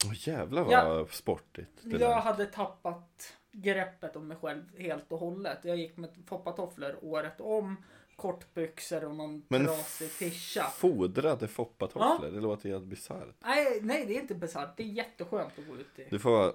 Åh 0.06 0.28
jävlar 0.30 0.64
vad 0.64 0.74
Ja. 0.74 1.06
sportigt. 1.12 1.80
Jag 1.84 2.00
där. 2.00 2.16
hade 2.16 2.46
tappat 2.46 3.38
greppet 3.52 4.16
om 4.16 4.28
mig 4.28 4.38
själv 4.38 4.64
helt 4.78 5.12
och 5.12 5.20
hållet. 5.20 5.58
Jag 5.62 5.78
gick 5.78 5.98
med 5.98 6.10
foppatofflor 6.26 6.96
året 7.02 7.42
om, 7.42 7.76
kortbyxor 8.16 9.04
och 9.06 9.16
någon 9.16 9.44
Men 9.48 9.66
trasig 9.66 10.12
tischa. 10.12 10.64
Fodrade 10.64 11.48
foppatofflor, 11.48 12.32
det 12.32 12.40
låter 12.42 12.70
helt 12.70 12.86
bisarrt. 12.86 13.36
Nej, 13.40 13.80
nej, 13.82 14.06
det 14.06 14.18
är 14.18 14.22
inte 14.22 14.36
bisarrt. 14.36 14.78
Det 14.78 14.84
är 14.84 14.88
jätteskönt 14.88 15.60
att 15.60 15.68
gå 15.68 15.76
ut 15.76 16.00
i. 16.00 16.08
Du 16.10 16.20
får 16.20 16.54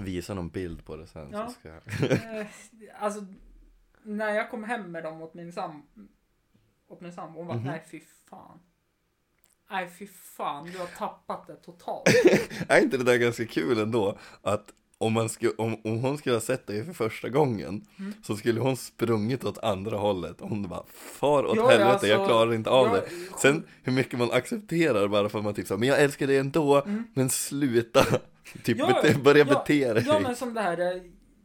visa 0.00 0.34
någon 0.34 0.48
bild 0.48 0.84
på 0.84 0.96
det 0.96 1.06
sen 1.06 1.30
Ja. 1.32 1.48
så 1.48 1.54
ska 1.54 1.68
jag... 1.68 2.12
Eh, 2.40 2.46
alltså, 2.98 3.26
när 4.02 4.34
jag 4.34 4.50
kom 4.50 4.64
hem 4.64 4.92
med 4.92 5.02
dem 5.04 5.22
åt 5.22 5.34
min 5.34 5.52
sam... 5.52 5.82
Åt 6.88 7.00
min 7.00 7.12
sambo, 7.12 7.38
hon 7.38 7.46
bara, 7.46 7.56
Mhm. 7.58 7.66
nej 7.66 7.84
fy 7.90 8.00
fan. 8.30 8.58
Nej 9.70 9.90
fy 9.90 10.06
fan, 10.06 10.66
du 10.66 10.78
har 10.78 10.86
tappat 10.86 11.46
det 11.46 11.56
totalt. 11.56 12.08
Är 12.68 12.82
inte 12.82 12.96
det 12.96 13.04
där 13.04 13.16
ganska 13.16 13.46
kul 13.46 13.78
ändå? 13.78 14.18
Att 14.42 14.72
om, 15.00 15.12
man 15.12 15.28
skulle, 15.28 15.52
om, 15.58 15.76
om 15.84 15.98
hon 16.02 16.18
skulle 16.18 16.34
ha 16.36 16.40
sett 16.40 16.66
dig 16.66 16.84
för 16.84 16.92
första 16.92 17.28
gången 17.28 17.86
Mm. 17.98 18.12
Så 18.22 18.36
skulle 18.36 18.60
hon 18.60 18.76
sprungit 18.76 19.44
åt 19.44 19.58
andra 19.58 19.96
hållet 19.96 20.36
Hon 20.40 20.68
bara 20.68 20.84
Far 20.92 21.44
åt 21.46 21.56
Ja, 21.56 21.68
helvete, 21.68 21.90
alltså, 21.92 22.06
jag 22.06 22.26
klarar 22.28 22.54
inte 22.54 22.70
av 22.70 22.86
jag- 22.86 22.94
det 22.94 23.38
Sen 23.38 23.64
hur 23.82 23.92
mycket 23.92 24.18
man 24.18 24.30
accepterar 24.32 25.08
bara 25.08 25.28
för 25.28 25.38
att 25.38 25.44
man 25.44 25.54
typ 25.54 25.66
så 25.66 25.76
Men 25.76 25.88
jag 25.88 26.00
älskar 26.02 26.26
dig 26.26 26.38
ändå 26.38 26.82
Mm. 26.82 27.04
Men 27.14 27.30
sluta 27.30 28.04
Typ 28.64 28.78
Ja, 28.78 29.00
bete, 29.02 29.18
börja 29.18 29.38
ja, 29.38 29.44
bete 29.44 29.92
dig 29.94 30.04
Ja 30.06 30.20
men 30.20 30.36
som 30.36 30.54
det 30.54 30.60
här, 30.60 30.78
eh, 30.96 31.02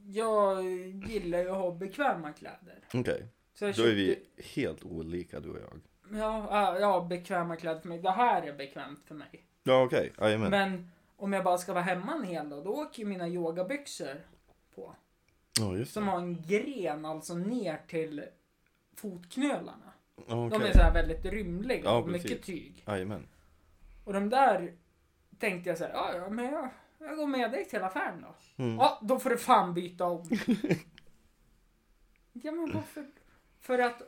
jag 0.07 0.63
gillar 1.09 1.39
ju 1.39 1.49
att 1.49 1.57
ha 1.57 1.71
bekväma 1.75 2.31
kläder. 2.31 2.79
Okej, 2.93 3.27
jag 3.59 3.75
då 3.75 3.83
är 3.83 3.93
vi 3.95 4.19
helt 4.55 4.83
olika 4.83 5.39
du 5.39 5.49
och 5.49 5.57
jag 5.57 5.81
Ja, 6.19 6.47
ja, 6.51 6.79
ja, 6.79 7.07
bekväma 7.09 7.55
kläder 7.55 7.79
för 7.81 7.87
mig. 7.87 7.99
Det 8.01 8.11
här 8.11 8.41
är 8.41 8.53
bekvämt 8.53 9.03
för 9.07 9.15
mig. 9.15 9.45
Ja 9.63 9.83
okej, 9.83 10.13
jajamän 10.19 10.51
Men 10.51 10.89
om 11.17 11.33
jag 11.33 11.43
bara 11.43 11.57
ska 11.57 11.73
vara 11.73 11.83
hemma 11.83 12.13
en 12.13 12.23
hel 12.23 12.49
dag, 12.49 12.63
då 12.63 12.69
åker 12.71 12.99
ju 12.99 13.05
mina 13.09 13.27
yogabyxor 13.27 14.21
på. 14.75 14.95
Ja 15.59 15.75
just 15.77 15.93
Som 15.93 16.05
det, 16.05 16.11
har 16.11 16.17
en 16.19 16.41
gren 16.41 17.05
alltså 17.05 17.33
ner 17.35 17.81
till 17.87 18.25
fotknölarna. 18.95 19.93
ja, 20.27 20.35
De 20.51 20.61
är 20.61 20.71
så 20.73 20.79
här 20.79 20.93
väldigt 20.93 21.25
rymliga 21.25 21.83
Ja, 21.83 21.97
och 21.97 22.07
mycket 22.09 22.29
precis. 22.29 22.45
tyg. 22.45 22.83
jajamän 22.87 23.27
Och 24.03 24.13
de 24.13 24.29
där 24.29 24.73
tänkte 25.39 25.69
jag 25.69 25.77
så 25.77 25.83
här, 25.83 25.91
ja, 25.93 26.29
men 26.29 26.45
jag, 26.45 26.69
jag 26.99 27.17
går 27.17 27.27
med 27.27 27.51
dig 27.51 27.65
till 27.65 27.83
affären 27.83 28.21
då. 28.21 28.63
mm. 28.63 28.75
Ja, 28.77 28.99
då 29.01 29.19
får 29.19 29.29
du 29.29 29.37
fan 29.37 29.73
byta 29.73 30.05
om. 30.05 30.29
ja 32.33 32.51
men 32.51 32.71
varför? 32.73 33.05
För 33.59 33.79
att 33.79 34.01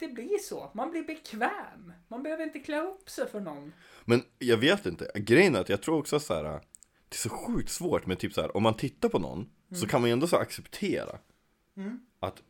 det 0.00 0.08
blir 0.08 0.38
så. 0.38 0.70
Man 0.74 0.90
blir 0.90 1.02
bekväm. 1.02 1.92
Man 2.08 2.22
behöver 2.22 2.44
inte 2.44 2.58
klä 2.58 2.80
upp 2.80 3.10
sig 3.10 3.28
för 3.28 3.40
någon. 3.40 3.72
Men 4.04 4.22
jag 4.38 4.56
vet 4.56 4.86
inte, 4.86 5.10
grejen 5.14 5.54
är 5.56 5.60
att 5.60 5.68
jag 5.68 5.82
tror 5.82 5.98
också 5.98 6.20
så 6.20 6.34
här. 6.34 6.42
Det 6.42 7.14
är 7.14 7.16
så 7.16 7.28
sjukt 7.28 7.70
svårt 7.70 8.06
med 8.06 8.18
typ 8.18 8.32
så 8.32 8.40
här, 8.40 8.56
om 8.56 8.62
man 8.62 8.74
tittar 8.74 9.08
på 9.08 9.18
någon 9.18 9.48
Så 9.74 9.86
kan 9.86 10.00
man 10.00 10.10
ju 10.10 10.12
ändå 10.12 10.26
så 10.26 10.36
acceptera 10.36 11.18
Mm. 11.76 12.00
Att 12.20 12.42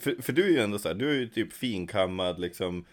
För, 0.00 0.22
för 0.22 0.32
du 0.32 0.44
är 0.44 0.50
ju 0.50 0.58
ändå 0.58 0.78
så 0.78 0.88
här, 0.88 0.94
du 0.94 1.10
är 1.10 1.14
ju 1.14 1.28
typ 1.28 1.52
finkammad 1.52 2.38
liksom 2.38 2.84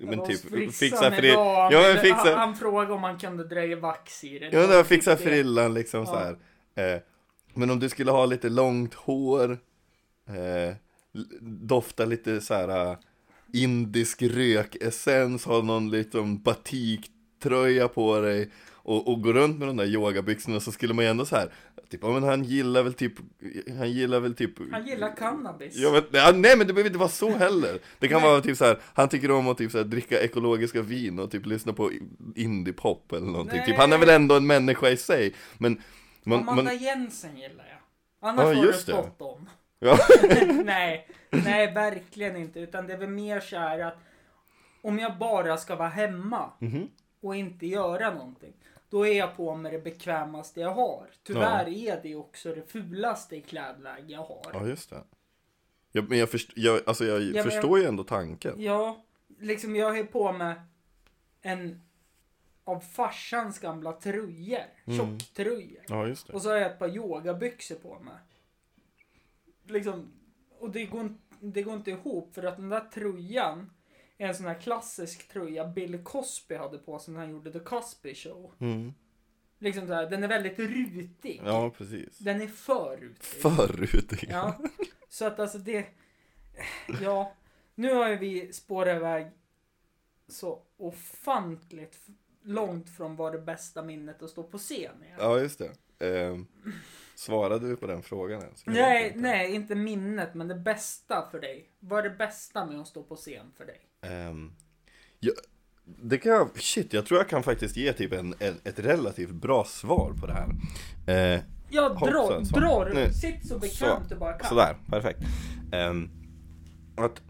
Men 0.00 0.26
typ 0.26 0.40
fixa 0.40 0.72
frissan 0.72 1.12
frill 1.12 1.24
idag, 1.24 1.72
Ja 1.72 1.78
men 1.80 1.96
han, 1.96 2.00
fixa 2.04 2.36
han 2.36 2.56
frågade 2.56 2.92
om 2.92 3.00
man 3.00 3.18
kunde 3.18 3.44
dra 3.44 3.64
i 3.64 3.74
vax 3.74 4.24
i 4.24 4.38
det. 4.38 4.50
Ja 4.52 4.66
men 4.68 4.84
fixa 4.84 5.10
Det- 5.10 5.16
frillan 5.16 5.74
liksom 5.74 6.06
så 6.06 6.12
Ja. 6.12 6.36
här. 6.82 6.94
Eh, 6.94 7.00
Men 7.54 7.70
om 7.70 7.78
du 7.80 7.88
skulle 7.88 8.10
ha 8.10 8.26
lite 8.26 8.48
långt 8.48 8.94
hår 8.94 9.58
eh, 10.26 10.74
Dofta 11.40 12.04
lite 12.04 12.40
så 12.40 12.54
här 12.54 12.96
Indisk 13.52 14.22
rökessens, 14.22 15.44
ha 15.44 15.62
någon 15.62 15.90
liksom 15.90 16.42
batiktröja 16.42 17.88
på 17.88 18.20
dig 18.20 18.50
och, 18.84 19.08
och 19.08 19.22
gå 19.22 19.32
runt 19.32 19.58
med 19.58 19.68
de 19.68 19.76
där 19.76 19.86
yogabyxorna 19.86 20.60
så 20.60 20.72
skulle 20.72 20.94
man 20.94 21.04
ju 21.04 21.10
ändå 21.10 21.24
så 21.24 21.36
här 21.36 21.52
Typ, 21.90 22.00
ja 22.02 22.12
men 22.12 22.22
han 22.22 22.44
gillar 22.44 22.82
väl 22.82 22.94
typ 22.94 23.12
Han 23.78 23.92
gillar 23.92 24.20
väl 24.20 24.34
typ 24.34 24.72
Han 24.72 24.86
gillar 24.86 25.16
cannabis. 25.16 25.76
Ja, 25.76 25.92
men, 25.92 26.02
ja, 26.10 26.32
nej 26.34 26.56
men 26.56 26.66
det 26.66 26.72
behöver 26.72 26.90
inte 26.90 26.98
vara 26.98 27.08
så 27.08 27.30
heller 27.30 27.78
Det 27.98 28.08
kan 28.08 28.22
vara 28.22 28.40
typ 28.40 28.56
så 28.56 28.64
här, 28.64 28.78
han 28.94 29.08
tycker 29.08 29.30
om 29.30 29.48
att 29.48 29.58
typ 29.58 29.72
så 29.72 29.78
här, 29.78 29.84
dricka 29.84 30.20
ekologiska 30.20 30.82
vin 30.82 31.18
och 31.18 31.30
typ 31.30 31.46
lyssna 31.46 31.72
på 31.72 31.90
indiepop 32.36 33.12
eller 33.12 33.26
någonting 33.26 33.56
Nej. 33.56 33.66
Typ 33.66 33.76
han 33.76 33.92
är 33.92 33.98
väl 33.98 34.08
ändå 34.08 34.34
en 34.34 34.46
människa 34.46 34.88
i 34.90 34.96
sig 34.96 35.34
Men, 35.58 35.80
man, 36.24 36.38
Amanda 36.38 36.62
man, 36.62 36.78
Jensen 36.78 37.36
gillar 37.36 37.64
jag. 37.68 38.28
Annars 38.28 38.56
Ja, 38.56 38.62
det 38.62 38.66
just 38.66 38.86
det. 38.86 38.92
spot 38.92 39.16
on. 39.18 39.48
Ja, 39.82 39.98
nej, 40.64 41.08
nej 41.30 41.72
verkligen 41.74 42.36
inte. 42.36 42.60
Utan 42.60 42.86
det 42.86 42.92
är 42.92 42.98
väl 42.98 43.08
mer 43.08 43.40
så 43.40 43.56
här 43.56 43.78
att 43.78 43.98
om 44.82 44.98
jag 44.98 45.18
bara 45.18 45.56
ska 45.56 45.76
vara 45.76 45.88
hemma 45.88 46.52
Mhm. 46.58 46.88
och 47.20 47.36
inte 47.36 47.66
göra 47.66 48.14
någonting. 48.14 48.52
Då 48.88 49.06
är 49.06 49.18
jag 49.18 49.36
på 49.36 49.54
med 49.54 49.72
det 49.72 49.78
bekvämaste 49.78 50.60
jag 50.60 50.74
har. 50.74 51.06
Tyvärr 51.22 51.68
är 51.68 52.00
det 52.02 52.14
också 52.14 52.54
det 52.54 52.70
fulaste 52.72 53.36
i 53.36 53.40
klädläge 53.40 54.04
jag 54.06 54.18
har. 54.24 54.46
ja 54.52 54.66
just 54.66 54.90
det 54.90 55.02
ja, 55.92 56.02
Men 56.08 56.18
jag, 56.18 56.30
först, 56.30 56.52
jag, 56.56 56.80
alltså 56.86 57.04
jag 57.04 57.34
men- 57.34 57.44
förstår 57.44 57.78
ju 57.78 57.84
ändå 57.84 58.04
tanken 58.04 58.54
Ja, 58.62 59.04
liksom 59.40 59.76
jag 59.76 59.98
är 59.98 60.04
på 60.04 60.32
med 60.32 60.54
en 61.42 61.80
av 62.64 62.80
farsans 62.80 63.58
gamla 63.58 63.92
tröjor. 63.92 64.58
Mm. 64.84 64.98
Tjocktröjor. 65.18 65.82
Ja 65.88 66.06
just 66.06 66.26
det 66.26 66.32
Och 66.32 66.42
så 66.42 66.48
har 66.48 66.56
jag 66.56 66.70
ett 66.72 66.78
par 66.78 66.88
yogabyxor 66.96 67.74
på 67.74 67.98
mig. 67.98 68.14
Liksom, 69.72 70.12
och 70.58 70.70
det 70.70 70.86
går, 70.86 71.00
inte- 71.00 71.36
det 71.40 71.62
går 71.62 71.74
inte 71.74 71.90
ihop 71.90 72.34
för 72.34 72.42
att 72.42 72.56
den 72.56 72.68
där 72.68 72.80
tröjan 72.80 73.70
en 74.16 74.34
sån 74.34 74.46
här 74.46 74.60
klassisk 74.60 75.28
tröja 75.28 75.66
Bill 75.68 76.04
Cosby 76.04 76.54
hade 76.54 76.78
på 76.78 76.98
sig 76.98 77.14
när 77.14 77.20
han 77.20 77.30
gjorde 77.30 77.52
The 77.52 77.58
Cosby 77.60 78.14
Show. 78.14 78.52
Mm. 78.60 78.94
Liksom 79.58 79.86
så 79.86 79.92
här, 79.94 80.10
den 80.10 80.24
är 80.24 80.28
väldigt 80.28 80.58
rutig. 80.58 81.42
Ja, 81.44 81.70
precis. 81.70 82.18
Den 82.18 82.42
är 82.42 82.46
för 82.46 82.96
rutig. 82.96 83.24
För 83.24 83.66
rutig. 83.66 84.28
Ja. 84.30 84.60
Så 85.08 85.24
att 85.24 85.40
alltså 85.40 85.58
det... 85.58 85.86
Ja. 87.02 87.32
Nu 87.74 87.94
har 87.94 88.08
ju 88.08 88.16
vi 88.16 88.52
spårat 88.52 88.96
iväg 88.96 89.26
så 90.28 90.62
ofantligt 90.76 91.98
långt 92.42 92.90
från 92.96 93.16
vad 93.16 93.32
det 93.32 93.38
bästa 93.38 93.82
minnet 93.82 94.22
att 94.22 94.30
stå 94.30 94.42
på 94.42 94.58
scen 94.58 95.02
är. 95.02 95.16
Ja, 95.18 95.40
just 95.40 95.58
det. 95.58 95.72
Ehm, 96.06 96.46
svarade 97.14 97.68
du 97.68 97.76
på 97.76 97.86
den 97.86 98.02
frågan 98.02 98.42
ens? 98.42 98.62
Jag 98.66 98.74
Nej, 98.74 99.06
inte. 99.06 99.18
nej, 99.20 99.54
inte 99.54 99.74
minnet, 99.74 100.34
men 100.34 100.48
det 100.48 100.54
bästa 100.54 101.28
för 101.30 101.40
dig. 101.40 101.70
Vad 101.80 101.98
är 101.98 102.10
det 102.10 102.16
bästa 102.16 102.66
med 102.66 102.80
att 102.80 102.88
stå 102.88 103.02
på 103.02 103.16
scen 103.16 103.46
för 103.56 103.64
dig? 103.64 103.80
Ehm, 104.02 104.52
ja, 105.20 105.32
det 105.84 106.18
kan 106.18 106.32
jag, 106.32 106.60
shit, 106.60 106.92
jag 106.92 107.06
tror 107.06 107.20
jag 107.20 107.28
kan 107.28 107.42
faktiskt 107.42 107.76
ge 107.76 107.92
typ 107.92 108.12
en, 108.12 108.34
en, 108.38 108.54
ett 108.64 108.78
relativt 108.78 109.30
bra 109.30 109.64
svar 109.64 110.12
på 110.20 110.26
det 110.26 110.32
här. 110.32 110.48
Eh, 111.34 111.40
Ja, 111.74 111.88
dra, 111.88 112.18
Hoppsan, 112.20 112.46
så. 112.46 112.60
dra 112.60 112.84
du. 112.84 112.94
Nu. 112.94 113.12
Sitt 113.12 113.48
så 113.48 113.58
bekvämt 113.58 114.08
du 114.08 114.14
bara 114.16 114.32
kan. 114.32 114.48
Sådär, 114.48 114.76
perfekt. 114.88 115.20
Ehm, 115.72 116.10
att 116.96 117.22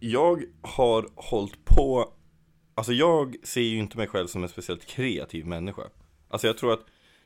jag 0.00 0.42
har 0.62 1.08
hållit 1.14 1.64
på, 1.64 2.12
alltså 2.74 2.92
jag 2.92 3.36
ser 3.42 3.60
ju 3.60 3.78
inte 3.78 3.96
mig 3.96 4.06
själv 4.06 4.26
som 4.26 4.42
en 4.42 4.48
speciellt 4.48 4.86
kreativ 4.86 5.46
människa. 5.46 5.82
Alltså 6.28 6.46
jag 6.46 6.58
tror 6.58 6.72
att 6.72 6.80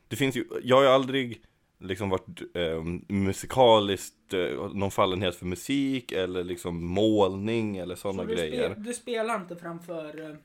det 0.07 0.15
finns 0.15 0.35
ju, 0.35 0.45
jag 0.63 0.75
har 0.75 0.83
ju 0.83 0.89
aldrig 0.89 1.41
liksom 1.79 2.09
varit 2.09 2.41
eh, 2.53 2.83
musikaliskt, 3.07 4.33
eh, 4.33 4.73
någon 4.73 4.91
fallenhet 4.91 5.35
för 5.35 5.45
musik 5.45 6.11
eller 6.11 6.43
liksom 6.43 6.85
målning 6.85 7.77
eller 7.77 7.95
Så 7.95 8.01
sådana 8.01 8.23
du, 8.23 8.35
grejer. 8.35 8.71
spe, 8.73 8.81
du 8.81 8.93
spelar 8.93 9.35
inte 9.35 9.55
framför 9.55 10.19
uh, 10.19 10.35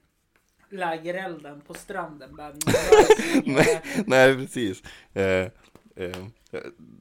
lägerelden 0.70 1.60
på 1.60 1.74
stranden? 1.74 2.36
Bara, 2.36 2.52
nej, 3.44 3.82
nej, 4.06 4.34
precis. 4.36 4.82
Eh, 5.14 5.22
eh, 5.24 6.16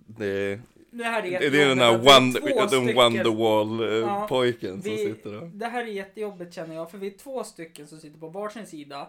det, 0.08 0.60
Det 0.92 1.04
här 1.04 1.26
är 1.26 1.40
det 1.52 1.62
är 1.64 1.68
den 1.70 1.80
här 1.80 1.98
Wonder, 1.98 2.42
den 2.42 2.68
stycken- 2.70 2.96
Ja, 2.96 3.10
Wonderwall-pojken 3.10 4.82
som 4.82 4.98
sitter 4.98 5.32
där. 5.32 5.52
Det 5.54 5.66
här 5.66 5.84
är 5.84 5.88
jättejobbigt 5.88 6.54
känner 6.54 6.76
jag, 6.76 6.92
för 6.92 6.98
vi 6.98 7.08
är 7.08 7.18
två 7.18 7.44
stycken 7.44 7.88
som 7.88 8.00
sitter 8.00 8.20
på 8.20 8.28
varsin 8.28 8.66
sida 8.68 9.08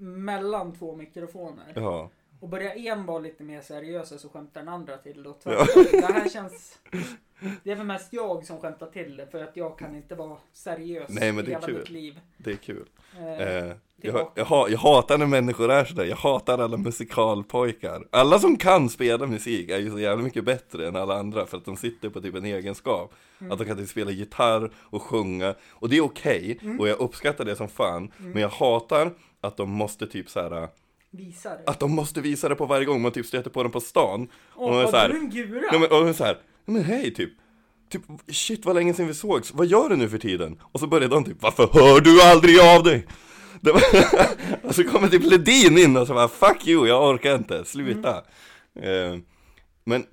mellan 0.00 0.72
två 0.72 0.96
mikrofoner. 0.96 1.72
Ja. 1.74 2.10
Och 2.40 2.48
börjar 2.48 2.72
en 2.74 3.06
vara 3.06 3.18
lite 3.18 3.42
mer 3.44 3.60
seriös 3.60 4.20
så 4.22 4.28
skämtar 4.28 4.60
den 4.60 4.68
andra 4.68 4.96
till 4.96 5.22
det. 5.22 5.28
och 5.28 5.36
Ja. 5.44 5.66
Det 5.92 6.12
här 6.12 6.28
känns... 6.28 6.78
Det 7.64 7.70
är 7.72 7.76
väl 7.76 7.86
mest 7.86 8.12
jag 8.12 8.46
som 8.46 8.58
skämtar 8.60 8.86
till 8.86 9.16
det 9.16 9.26
för 9.26 9.42
att 9.44 9.56
jag 9.56 9.78
kan 9.78 9.96
inte 9.96 10.14
vara 10.14 10.36
seriös 10.52 11.08
Nej, 11.08 11.32
men 11.32 11.44
det 11.44 11.50
är 11.50 11.54
hela 11.54 11.66
kul. 11.66 11.78
mitt 11.78 11.90
liv. 11.90 12.20
Det 12.36 12.50
är 12.50 12.56
kul. 12.56 12.84
Eh, 13.18 13.26
Eh, 13.56 13.72
jag, 14.00 14.30
jag, 14.34 14.70
jag 14.70 14.78
hatar 14.78 15.18
när 15.18 15.26
människor 15.26 15.70
är 15.70 15.84
sådär, 15.84 16.04
jag 16.04 16.16
hatar 16.16 16.58
alla 16.58 16.76
musikalpojkar. 16.76 18.04
Alla 18.10 18.38
som 18.38 18.56
kan 18.56 18.88
spela 18.88 19.26
musik 19.26 19.70
är 19.70 19.78
ju 19.78 19.90
så 19.90 19.98
jävla 19.98 20.24
mycket 20.24 20.44
bättre 20.44 20.88
än 20.88 20.96
alla 20.96 21.18
andra 21.18 21.46
för 21.46 21.56
att 21.56 21.64
de 21.64 21.76
sitter 21.76 22.08
på 22.08 22.20
typ 22.20 22.34
en 22.34 22.44
egenskap. 22.44 23.14
Mm. 23.40 23.52
Att 23.52 23.58
de 23.58 23.64
kan 23.64 23.76
typ 23.76 23.88
spela 23.88 24.10
gitarr 24.10 24.70
och 24.76 25.02
sjunga, 25.02 25.54
och 25.70 25.88
det 25.88 25.96
är 25.96 26.04
okej, 26.04 26.58
Mm. 26.62 26.80
och 26.80 26.88
jag 26.88 27.00
uppskattar 27.00 27.44
det 27.44 27.56
som 27.56 27.68
fan. 27.68 28.12
Men 28.16 28.42
jag 28.42 28.48
hatar 28.48 29.12
att 29.40 29.56
de 29.56 29.70
måste 29.70 30.06
typ 30.06 30.30
såhär, 30.30 30.50
Visa 30.50 30.68
det. 31.10 31.62
att 31.66 31.80
de 31.80 31.92
måste 31.94 32.20
visa 32.20 32.48
det 32.48 32.54
på 32.54 32.66
varje 32.66 32.84
gång 32.84 33.02
man 33.02 33.12
typ 33.12 33.26
stöter 33.26 33.50
på 33.50 33.62
dem 33.62 33.72
på 33.72 33.80
stan. 33.80 34.28
Åh, 34.56 34.76
är 34.78 34.82
har 34.84 34.90
så 34.90 34.96
här- 34.96 35.08
du 35.08 35.16
en 35.18 35.30
gura? 35.30 35.62
Ja, 35.72 35.78
men, 35.78 36.08
och 36.08 36.16
så 36.16 36.24
här, 36.24 36.38
"Ja, 36.64 36.72
men 36.72 36.84
hej 36.84 37.14
typ 37.14 37.30
Typ, 37.90 38.02
shit 38.32 38.64
vad 38.64 38.74
länge 38.76 38.94
sedan 38.94 39.06
vi 39.06 39.14
sågs, 39.14 39.54
vad 39.54 39.66
gör 39.66 39.88
du 39.88 39.96
nu 39.96 40.08
för 40.08 40.18
tiden? 40.18 40.58
Och 40.72 40.80
så 40.80 40.86
börjar 40.86 41.08
de 41.08 41.24
typ, 41.24 41.36
varför 41.42 41.68
hör 41.72 42.00
du 42.00 42.22
aldrig 42.22 42.60
av 42.60 42.82
dig? 42.82 43.06
Det 43.60 43.72
var, 43.72 43.82
och 44.68 44.74
så 44.74 44.84
kommer 44.84 45.08
typ 45.08 45.22
Ledin 45.24 45.78
in 45.78 45.96
och 45.96 46.06
så 46.06 46.14
bara, 46.14 46.28
fuck 46.28 46.66
you, 46.66 46.86
jag 46.88 47.08
orkar 47.10 47.34
inte, 47.34 47.64
sluta 47.64 48.16
eh, 48.80 49.16
Men, 49.84 50.04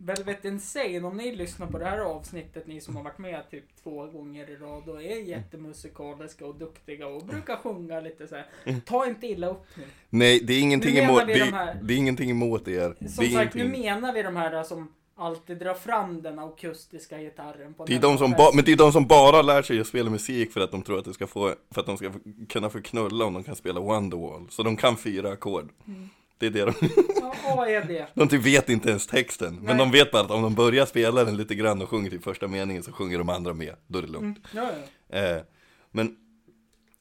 Velvet 0.00 0.44
Insane, 0.44 1.00
om 1.02 1.16
ni 1.16 1.36
lyssnar 1.36 1.66
på 1.66 1.78
det 1.78 1.84
här 1.84 1.98
avsnittet, 1.98 2.66
ni 2.66 2.80
som 2.80 2.96
har 2.96 3.02
varit 3.04 3.18
med 3.18 3.50
typ 3.50 3.64
två 3.82 4.06
gånger 4.06 4.50
i 4.50 4.56
rad 4.56 4.88
och 4.88 5.02
är 5.02 5.16
jättemusikaliska 5.22 6.46
och 6.46 6.54
duktiga 6.54 7.06
och 7.06 7.24
brukar 7.26 7.56
sjunga 7.56 8.00
lite 8.00 8.28
så 8.28 8.34
här. 8.34 8.46
Ta 8.86 9.06
inte 9.06 9.26
illa 9.26 9.46
upp 9.48 9.64
nu. 9.76 9.82
nej 10.10 10.40
det 10.44 10.52
är 10.52 10.60
ingenting 10.60 10.94
Nu 10.94 11.00
emot, 11.00 11.26
det, 11.26 11.32
de 11.38 11.52
här- 11.52 11.78
det 11.82 11.94
är 11.94 11.98
ingenting 11.98 12.30
emot 12.30 12.68
er 12.68 12.94
Som 13.00 13.08
sagt, 13.08 13.20
nu 13.20 13.24
ingenting, 13.26 13.70
menar 13.70 14.12
vi 14.12 14.22
de 14.22 14.36
här 14.36 14.62
som 14.62 14.92
alltid 15.16 15.58
drar 15.58 15.74
fram 15.74 16.22
den 16.22 16.38
akustiska 16.38 17.18
gitarren 17.18 17.74
på 17.74 17.84
det 17.84 17.94
är 17.94 18.00
de 18.00 18.18
som 18.18 18.30
ba, 18.30 18.50
men 18.54 18.64
det 18.64 18.72
är 18.72 18.76
de 18.76 18.92
som 18.92 19.06
bara 19.06 19.42
lär 19.42 19.62
sig 19.62 19.80
att 19.80 19.86
spela 19.86 20.10
musik 20.10 20.52
för 20.52 20.60
att 20.60 20.70
de 20.70 20.82
tror 20.82 20.98
att, 20.98 21.04
det 21.04 21.12
ska 21.12 21.26
få, 21.26 21.54
för 21.70 21.80
att 21.80 21.86
de 21.86 21.96
ska 21.96 22.12
kunna 22.48 22.70
få 22.70 22.80
knulla 22.82 23.24
om 23.24 23.34
de 23.34 23.44
kan 23.44 23.56
spela 23.56 23.80
Wonderwall 23.80 24.46
Så 24.50 24.62
de 24.62 24.76
kan 24.76 24.96
fyra 24.96 25.32
ackord 25.32 25.68
Mm. 25.86 26.08
Det 26.38 26.46
är 26.46 26.50
det 26.50 26.64
de 26.64 26.72
Ja, 27.20 27.54
vad 27.56 27.68
är 27.68 27.84
det? 27.84 28.06
De 28.14 28.28
typ 28.28 28.44
vet 28.44 28.68
inte 28.68 28.88
ens 28.88 29.06
texten, 29.06 29.54
men 29.54 29.64
Nej. 29.64 29.76
de 29.76 29.90
vet 29.90 30.10
bara 30.10 30.22
att 30.22 30.30
om 30.30 30.42
de 30.42 30.54
börjar 30.54 30.86
spela 30.86 31.24
den 31.24 31.36
lite 31.36 31.54
grann 31.54 31.82
och 31.82 31.88
sjunger 31.88 32.10
till 32.10 32.20
första 32.20 32.48
meningen 32.48 32.82
så 32.82 32.92
sjunger 32.92 33.18
de 33.18 33.28
andra 33.28 33.54
med, 33.54 33.74
då 33.86 33.98
är 33.98 34.02
det 34.02 34.08
lugnt. 34.08 34.38
Mm. 34.52 34.64
Ja, 34.64 34.72
ja. 35.08 35.18
Eh, 35.18 35.42
men 35.90 36.16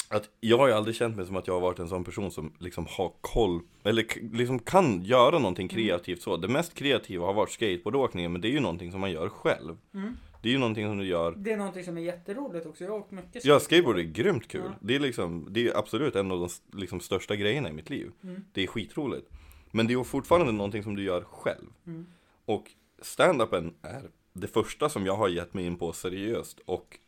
att 0.09 0.29
jag 0.39 0.57
har 0.57 0.67
ju 0.67 0.73
aldrig 0.73 0.95
känt 0.95 1.15
mig 1.15 1.25
som 1.25 1.35
att 1.35 1.47
jag 1.47 1.53
har 1.53 1.61
varit 1.61 1.79
en 1.79 1.89
sån 1.89 2.03
person 2.03 2.31
som 2.31 2.53
liksom 2.59 2.88
har 2.89 3.13
koll, 3.21 3.59
eller 3.83 4.05
liksom 4.33 4.59
kan 4.59 5.03
göra 5.03 5.39
någonting 5.39 5.67
kreativt 5.67 6.21
så. 6.21 6.38
Det 6.38 6.47
mest 6.47 6.73
kreativa 6.73 7.25
har 7.25 7.33
varit 7.33 7.51
skateboardåkningen, 7.51 8.31
men 8.31 8.41
det 8.41 8.47
är 8.47 8.51
ju 8.51 8.59
någonting 8.59 8.91
som 8.91 9.01
man 9.01 9.11
gör 9.11 9.29
själv. 9.29 9.77
Mm. 9.93 10.17
Det 10.41 10.49
är 10.49 10.53
ju 10.53 10.59
någonting 10.59 10.88
som 10.88 10.97
du 10.97 11.05
gör 11.05 11.33
Det 11.38 11.51
är 11.51 11.57
någonting 11.57 11.83
som 11.83 11.97
är 11.97 12.01
jätteroligt 12.01 12.65
också. 12.65 12.83
Jag 12.83 12.91
har 12.91 12.99
åkt 12.99 13.11
mycket 13.11 13.45
Ja, 13.45 13.59
skateboard 13.59 13.99
är 13.99 14.03
grymt 14.03 14.47
kul. 14.47 14.61
Ja. 14.65 14.73
Det 14.81 14.95
är 14.95 14.99
liksom, 14.99 15.47
det 15.49 15.67
är 15.67 15.77
absolut 15.77 16.15
en 16.15 16.31
av 16.31 16.39
de 16.39 16.79
liksom, 16.79 16.99
största 16.99 17.35
grejerna 17.35 17.69
i 17.69 17.73
mitt 17.73 17.89
liv. 17.89 18.11
Mm. 18.23 18.45
Det 18.51 18.63
är 18.63 18.67
skitroligt. 18.67 19.29
Men 19.71 19.88
det 19.88 19.93
är 19.93 20.03
fortfarande 20.03 20.51
någonting 20.51 20.83
som 20.83 20.95
du 20.95 21.03
gör 21.03 21.21
själv. 21.21 21.67
Mm. 21.88 22.05
Och 22.45 22.71
stand-upen 23.01 23.73
är 23.81 24.09
det 24.33 24.47
första 24.47 24.89
som 24.89 25.05
jag 25.05 25.15
har 25.15 25.29
gett 25.29 25.53
mig 25.53 25.65
in 25.65 25.77
på 25.77 25.93
seriöst 25.93 26.59
och 26.65 26.99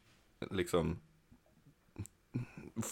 liksom 0.51 0.99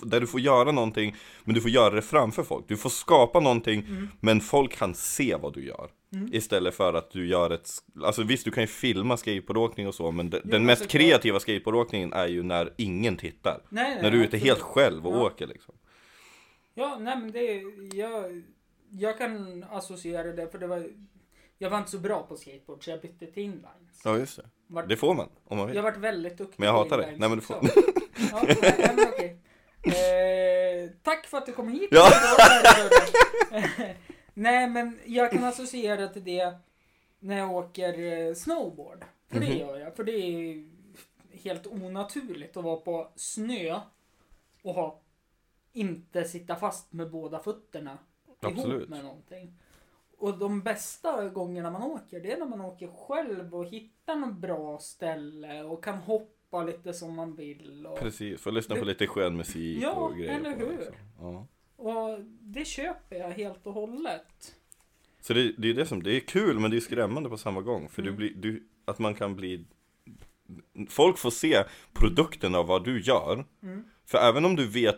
där 0.03 0.19
du 0.19 0.27
får 0.27 0.39
göra 0.39 0.71
någonting, 0.71 1.15
men 1.43 1.55
du 1.55 1.61
får 1.61 1.69
göra 1.71 1.95
det 1.95 2.01
framför 2.01 2.43
folk. 2.43 2.65
Du 2.67 2.77
får 2.77 2.89
skapa 2.89 3.39
någonting, 3.39 3.79
Mm. 3.89 4.07
men 4.19 4.41
folk 4.41 4.71
kan 4.77 4.93
se 4.93 5.35
vad 5.35 5.53
du 5.53 5.65
gör. 5.65 5.89
Mm. 6.13 6.29
Istället 6.33 6.75
för 6.75 6.93
att 6.93 7.11
du 7.11 7.27
gör 7.27 7.49
ett, 7.49 7.69
alltså 8.03 8.23
visst 8.23 8.45
du 8.45 8.51
kan 8.51 8.63
ju 8.63 8.67
filma 8.67 9.17
skateboardåkning 9.17 9.87
och 9.87 9.95
så, 9.95 10.11
men 10.11 10.29
de, 10.29 10.37
Ja, 10.37 10.41
den 10.43 10.65
mest 10.65 10.87
kreativa 10.87 11.39
skateboardåkningen 11.39 12.13
är 12.13 12.27
ju 12.27 12.43
när 12.43 12.73
ingen 12.77 13.17
tittar. 13.17 13.61
Nej, 13.69 13.89
nej, 13.93 14.01
När 14.03 14.11
du 14.11 14.19
är 14.19 14.23
ute 14.23 14.37
helt 14.37 14.61
själv 14.61 15.07
och 15.07 15.13
Ja. 15.15 15.25
åker 15.25 15.47
liksom. 15.47 15.75
Ja, 16.73 16.97
nej 17.01 17.17
men 17.17 17.31
det... 17.31 17.61
Jag, 17.97 18.43
jag 18.89 19.17
kan 19.17 19.63
associera 19.71 20.23
det, 20.31 20.51
för 20.51 20.57
det 20.59 20.67
var... 20.67 20.87
Jag 21.57 21.69
var 21.69 21.77
inte 21.77 21.91
så 21.91 21.99
bra 21.99 22.23
på 22.23 22.35
skateboard, 22.37 22.83
så 22.83 22.89
jag 22.89 23.01
bytte 23.01 23.25
till 23.25 23.43
inlines. 23.43 24.01
Ja 24.03 24.17
just 24.17 24.37
det. 24.37 24.43
Vart, 24.67 24.89
Det 24.89 24.97
får 24.97 25.13
man, 25.13 25.29
om 25.45 25.57
man 25.57 25.67
vill. 25.67 25.75
jag 25.75 25.83
varit 25.83 25.97
väldigt 25.97 26.37
duktig 26.37 26.55
Men 26.59 26.67
jag 26.67 26.73
hatar 26.73 26.97
dig. 26.97 27.15
Nej 27.19 27.29
men 27.29 27.37
du 27.37 27.41
får. 27.45 27.57
Ja, 28.31 28.43
nej, 28.61 28.93
men 28.95 29.05
okej. 29.13 29.37
Eh, 29.83 30.89
tack 31.03 31.27
för 31.27 31.37
att 31.37 31.45
du 31.45 31.53
kom 31.53 31.67
hit. 31.69 31.89
Ja. 31.91 32.09
nej, 34.33 34.69
men 34.69 34.99
jag 35.05 35.31
kan 35.31 35.43
associera 35.43 36.07
till 36.07 36.23
det 36.23 36.53
när 37.19 37.37
jag 37.37 37.51
åker 37.51 37.99
eh, 37.99 38.33
snowboard. 38.33 39.05
För 39.27 39.39
det 39.39 39.45
Mhm. 39.49 39.57
gör 39.57 39.77
jag. 39.77 39.95
För 39.95 40.03
det 40.03 40.11
är 40.11 40.65
helt 41.31 41.67
onaturligt 41.67 42.57
att 42.57 42.63
vara 42.63 42.77
på 42.77 43.11
snö 43.15 43.79
och 44.63 44.73
ha, 44.73 45.01
inte 45.73 46.23
sitta 46.25 46.55
fast 46.55 46.93
med 46.93 47.11
båda 47.11 47.39
fötterna 47.39 47.97
ihop 48.41 48.57
Absolut. 48.57 48.89
med 48.89 49.03
någonting. 49.03 49.53
Och 50.17 50.37
de 50.37 50.61
bästa 50.61 51.29
gångerna 51.29 51.71
man 51.71 51.81
åker, 51.83 52.19
det 52.19 52.31
är 52.31 52.37
när 52.39 52.45
man 52.45 52.61
åker 52.61 52.87
själv 52.87 53.55
och 53.55 53.65
hittar 53.65 54.15
något 54.15 54.33
bra 54.35 54.79
ställe 54.79 55.63
och 55.63 55.83
kan 55.83 55.97
hoppa 55.97 56.36
lite 56.51 56.93
som 56.93 57.15
man 57.15 57.35
vill. 57.35 57.85
Och, 57.89 57.99
Precis, 57.99 58.41
får 58.41 58.51
lyssna 58.51 58.75
på 58.75 58.85
lite 58.85 59.07
skön 59.07 59.37
musik 59.37 59.79
Ja, 59.83 59.91
och 59.91 60.17
grejer. 60.17 60.39
eller 60.39 60.53
på 60.55 60.65
hur? 60.65 60.77
liksom. 60.77 60.95
Ja. 61.19 61.47
och 61.75 62.19
det 62.41 62.65
köper 62.65 63.15
jag 63.15 63.29
helt 63.29 63.67
och 63.67 63.73
hållet. 63.73 64.55
Så 65.21 65.33
det, 65.33 65.51
det 65.57 65.69
är 65.69 65.73
det 65.73 65.85
som, 65.85 66.03
det 66.03 66.15
är 66.15 66.19
kul 66.19 66.59
men 66.59 66.71
det 66.71 66.77
är 66.77 66.81
skrämmande 66.81 67.29
på 67.29 67.37
samma 67.37 67.61
gång. 67.61 67.89
För 67.89 68.01
Mm. 68.01 68.13
du 68.13 68.17
blir, 68.17 68.33
du, 68.41 68.67
att 68.85 68.99
man 68.99 69.13
kan 69.15 69.35
bli 69.35 69.65
Folk 70.89 71.17
får 71.17 71.29
se 71.31 71.63
produkten 71.93 72.55
av 72.55 72.67
vad 72.67 72.85
du 72.85 73.01
gör. 73.01 73.45
Mm. 73.63 73.83
För 74.05 74.17
även 74.17 74.45
om 74.45 74.55
du 74.55 74.67
vet 74.67 74.97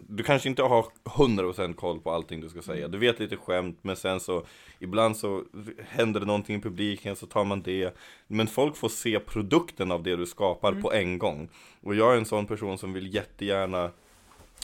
Du 0.00 0.22
kanske 0.22 0.48
inte 0.48 0.62
har 0.62 0.86
100% 1.04 1.74
koll 1.74 2.00
på 2.00 2.10
allting 2.10 2.40
du 2.40 2.48
ska 2.48 2.62
säga. 2.62 2.78
Mm. 2.78 2.90
Du 2.90 2.98
vet 2.98 3.20
lite 3.20 3.36
skämt 3.36 3.78
men 3.82 3.96
sen 3.96 4.20
så 4.20 4.46
Ibland 4.78 5.16
så 5.16 5.44
händer 5.88 6.20
det 6.20 6.26
någonting 6.26 6.56
i 6.56 6.60
publiken 6.60 7.16
så 7.16 7.26
tar 7.26 7.44
man 7.44 7.62
det. 7.62 7.96
Men 8.26 8.46
folk 8.46 8.76
får 8.76 8.88
se 8.88 9.20
produkten 9.20 9.92
av 9.92 10.02
det 10.02 10.16
du 10.16 10.26
skapar 10.26 10.68
Mm. 10.72 10.82
på 10.82 10.92
en 10.92 11.18
gång. 11.18 11.48
Och 11.80 11.94
jag 11.94 12.12
är 12.12 12.16
en 12.18 12.24
sån 12.24 12.46
person 12.46 12.78
som 12.78 12.92
vill 12.92 13.14
jättegärna 13.14 13.90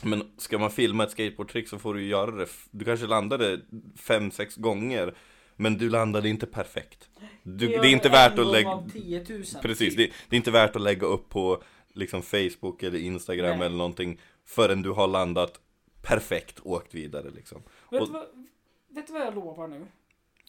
men 0.02 0.22
ska 0.38 0.58
man 0.58 0.70
filma 0.70 1.04
ett 1.04 1.10
skateboardtrick 1.10 1.68
så 1.68 1.78
får 1.78 1.94
du 1.94 2.02
ju 2.02 2.08
göra 2.08 2.30
det, 2.30 2.46
du 2.70 2.84
kanske 2.84 3.06
landade 3.06 3.60
fem 3.96 4.30
sex 4.30 4.56
gånger 4.56 5.14
Men 5.56 5.78
du 5.78 5.90
landade 5.90 6.28
inte 6.28 6.46
perfekt 6.46 7.08
du, 7.42 7.66
Det 7.68 7.74
är 7.76 7.84
inte 7.84 8.08
värt 8.08 8.38
att 8.38 8.46
lägga 8.46 8.68
av 8.70 8.90
10 8.90 9.24
000. 9.28 9.42
Precis, 9.62 9.96
det, 9.96 10.10
det 10.28 10.36
är 10.36 10.38
inte 10.38 10.50
värt 10.50 10.76
att 10.76 10.82
lägga 10.82 11.06
upp 11.06 11.28
på 11.28 11.62
liksom 11.92 12.22
Facebook 12.22 12.82
eller 12.82 12.98
Instagram 12.98 13.58
Nej. 13.58 13.66
eller 13.66 13.76
någonting 13.76 14.20
förrän 14.47 14.82
du 14.82 14.90
har 14.90 15.07
landat 15.07 15.61
perfekt 16.03 16.61
åkt 16.64 16.94
vidare 16.94 17.30
liksom. 17.30 17.62
Vet, 17.90 18.03
Och- 18.03 18.09
vad, 18.09 18.26
vet 18.88 19.07
du 19.07 19.12
vad 19.12 19.22
jag 19.22 19.34
lovar 19.34 19.68
nu? 19.68 19.86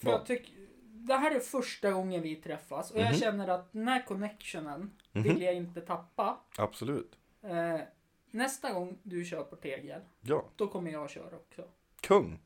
För 0.02 0.10
jag 0.10 0.26
tycker, 0.26 0.54
det 0.84 1.14
här 1.14 1.36
är 1.36 1.40
första 1.40 1.92
gången 1.92 2.22
vi 2.22 2.36
träffas 2.36 2.92
och 2.92 3.00
jag 3.00 3.10
Mhm. 3.12 3.20
känner 3.20 3.48
att 3.48 3.74
den 3.74 3.88
här 3.88 4.06
connectionen 4.06 4.92
Mhm. 5.12 5.24
vill 5.24 5.42
jag 5.42 5.56
inte 5.56 5.82
tappa. 5.82 6.38
Absolut. 6.58 7.18
Eh, 7.42 7.80
nästa 8.32 8.74
gång 8.74 8.98
du 9.04 9.26
kör 9.26 9.44
på 9.44 9.56
tegel, 9.56 10.02
Ja, 10.22 10.46
då 10.56 10.68
kommer 10.68 10.92
jag 10.92 11.10
köra 11.10 11.36
också. 11.36 11.64
kung. 12.02 12.40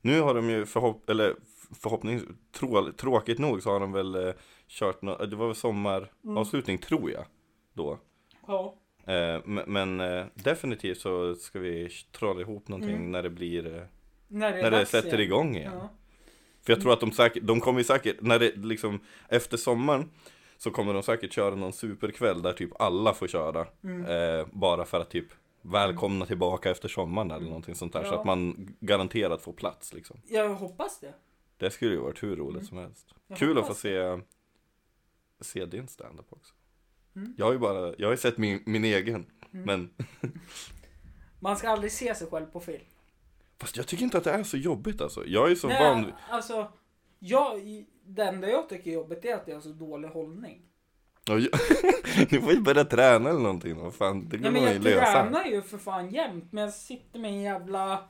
Nu 0.00 0.20
har 0.20 0.34
de 0.34 0.50
ju 0.50 0.66
förhopp 0.66 1.10
eller 1.10 1.36
förhoppnings 1.80 2.22
trå, 2.52 2.92
tråkigt 2.92 3.38
nog 3.38 3.62
så 3.62 3.70
har 3.70 3.80
de 3.80 3.92
väl 3.92 4.14
eh, 4.28 4.34
kört 4.66 5.02
nå- 5.02 5.16
det 5.26 5.36
var 5.36 5.46
väl 5.46 5.54
sommaravslutning 5.56 6.78
tror 6.78 7.10
jag 7.10 7.24
då. 7.72 7.98
Ja. 8.46 8.74
Eh, 9.06 9.40
men 9.66 10.00
eh, 10.00 10.26
definitivt 10.34 11.00
så 11.00 11.34
ska 11.34 11.58
vi 11.58 11.88
trolla 12.12 12.40
ihop 12.40 12.68
någonting 12.68 12.96
Mm. 12.96 13.12
när 13.12 13.22
det 13.22 13.30
blir 13.30 13.66
eh, 13.76 13.82
När 14.28 14.52
det, 14.52 14.62
när 14.62 14.70
det 14.70 14.86
sätter 14.86 15.08
igen. 15.08 15.20
igång 15.20 15.56
igen. 15.56 15.72
Ja. 15.74 15.88
För 16.62 16.72
jag 16.72 16.82
tror 16.82 16.92
att 16.92 17.00
de 17.00 17.12
säkert, 17.12 17.42
de 17.46 17.60
kommer 17.60 17.82
säkert, 17.82 18.16
när 18.20 18.38
det 18.38 18.56
liksom, 18.56 19.00
efter 19.28 19.56
sommaren 19.56 20.10
så 20.58 20.70
kommer 20.70 20.94
de 20.94 21.02
säkert 21.02 21.32
köra 21.32 21.54
någon 21.54 21.72
superkväll 21.72 22.42
där 22.42 22.52
typ 22.52 22.80
alla 22.80 23.14
får 23.14 23.28
köra. 23.28 23.66
Mm. 23.84 24.04
Eh, 24.40 24.46
bara 24.52 24.84
för 24.84 25.00
att 25.00 25.10
typ 25.10 25.26
välkomna 25.62 26.26
tillbaka 26.26 26.70
efter 26.70 26.88
sommaren 26.88 27.30
eller 27.30 27.46
någonting 27.46 27.74
sånt 27.74 27.92
där. 27.92 28.04
Så 28.04 28.14
Ja. 28.14 28.18
att 28.20 28.26
man 28.26 28.68
garanterat 28.80 29.42
får 29.42 29.52
plats 29.52 29.92
liksom. 29.94 30.20
Jag 30.28 30.54
hoppas 30.54 31.00
det. 31.00 31.14
Det 31.56 31.70
skulle 31.70 31.90
ju 31.90 32.00
varit 32.00 32.22
hur 32.22 32.36
roligt 32.36 32.56
Mm. 32.56 32.66
som 32.66 32.78
helst. 32.78 33.06
Jag 33.26 33.38
Kul 33.38 33.58
att 33.58 33.66
få 33.66 33.74
se, 33.74 34.18
se 35.40 35.64
din 35.66 35.88
standup 35.88 36.26
också. 36.32 36.54
Mm. 37.16 37.34
Jag 37.38 37.46
har 37.46 37.52
ju 37.52 37.58
bara, 37.58 37.94
jag 37.98 38.08
har 38.08 38.16
sett 38.16 38.38
min, 38.38 38.62
min 38.66 38.84
egen. 38.84 39.26
Mm. 39.54 39.64
Men, 39.66 39.90
Man 41.40 41.56
ska 41.56 41.68
aldrig 41.70 41.92
se 41.92 42.14
sig 42.14 42.26
själv 42.26 42.46
på 42.46 42.60
film. 42.60 42.84
fast 43.60 43.76
jag 43.76 43.86
tycker 43.86 44.04
inte 44.04 44.18
att 44.18 44.24
det 44.24 44.30
är 44.30 44.42
så 44.44 44.56
jobbigt 44.56 45.00
alltså. 45.00 45.26
Jag 45.26 45.50
är 45.50 45.54
så 45.54 45.68
Nej, 45.68 45.84
van 45.88 46.12
alltså, 46.30 46.72
jag, 47.18 47.60
det 48.06 48.22
enda 48.22 48.48
jag 48.48 48.68
tycker 48.68 48.90
är 48.90 48.94
jobbigt 48.94 49.24
är 49.24 49.34
att 49.34 49.48
jag 49.48 49.54
har 49.56 49.60
så 49.60 49.68
dålig 49.68 50.08
hållning. 50.08 50.62
Ni 52.30 52.40
får 52.40 52.52
ju 52.52 52.60
börja 52.60 52.84
träna 52.84 53.30
eller 53.30 53.40
någonting. 53.40 53.76
Vad 53.76 53.94
fan, 53.94 54.28
det 54.28 54.36
Nej 54.36 54.42
går 54.42 54.50
men 54.50 54.62
man 54.62 54.70
ju 54.72 54.76
jag 54.76 54.84
lösa. 54.84 55.12
tränar 55.22 55.44
ju 55.44 55.62
för 55.62 55.78
fan 55.78 56.10
jämt, 56.10 56.52
men 56.52 56.64
jag 56.64 56.72
sitter 56.74 57.18
med 57.18 57.30
en 57.30 57.40
jävla... 57.42 58.04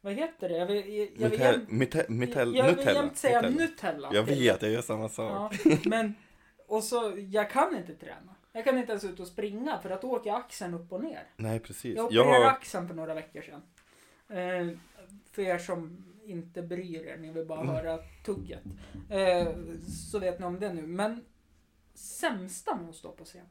Vad 0.00 0.12
heter 0.12 0.48
det? 0.48 0.56
Jag 0.58 0.66
vill, 0.66 0.96
jag, 0.96 1.08
jag 1.18 1.30
vill 1.30 1.40
jämt, 1.40 1.70
mitell, 2.08 2.56
jag 2.56 2.66
vill 2.66 2.76
Nutella. 2.76 2.92
jämt 3.00 3.16
säga 3.16 3.40
Nutella. 3.42 3.60
Nutella. 3.66 4.08
Jag 4.12 4.22
vet, 4.22 4.62
jag 4.62 4.70
gör 4.70 4.82
samma 4.82 5.08
sak. 5.08 5.54
Ja, 5.64 5.76
men, 5.84 6.14
och 6.68 6.84
så, 6.84 7.14
jag 7.30 7.50
kan 7.50 7.76
inte 7.76 7.94
träna. 7.94 8.34
Jag 8.52 8.64
kan 8.64 8.78
inte 8.78 8.90
ens 8.92 9.04
ut 9.04 9.20
och 9.20 9.26
springa 9.26 9.78
för 9.82 9.90
att 9.90 10.02
då 10.02 10.10
åker 10.10 10.32
axeln 10.32 10.74
upp 10.74 10.92
och 10.92 11.02
ner. 11.04 11.22
Nej, 11.36 11.60
precis. 11.60 11.96
Jag 11.96 12.12
Jag 12.12 12.26
opererade 12.26 12.44
har, 12.44 12.52
axeln 12.52 12.88
för 12.88 12.94
några 12.94 13.14
veckor 13.14 13.42
sedan. 13.42 13.62
Eh, 14.38 14.78
för 15.32 15.42
er 15.42 15.58
som 15.58 16.04
inte 16.24 16.62
bryr 16.62 17.06
er, 17.06 17.16
ni 17.16 17.32
vill 17.32 17.46
bara 17.46 17.60
Mm. 17.60 17.74
höra 17.74 17.98
tugget. 18.24 18.62
Eh, 19.10 19.48
så 20.10 20.18
vet 20.18 20.38
ni 20.38 20.46
om 20.46 20.60
det 20.60 20.72
nu. 20.74 20.86
Men 20.86 21.24
sämsta 21.94 22.76
med 22.76 22.88
att 22.88 22.94
stå 22.94 23.12
på 23.12 23.24
scen. 23.24 23.44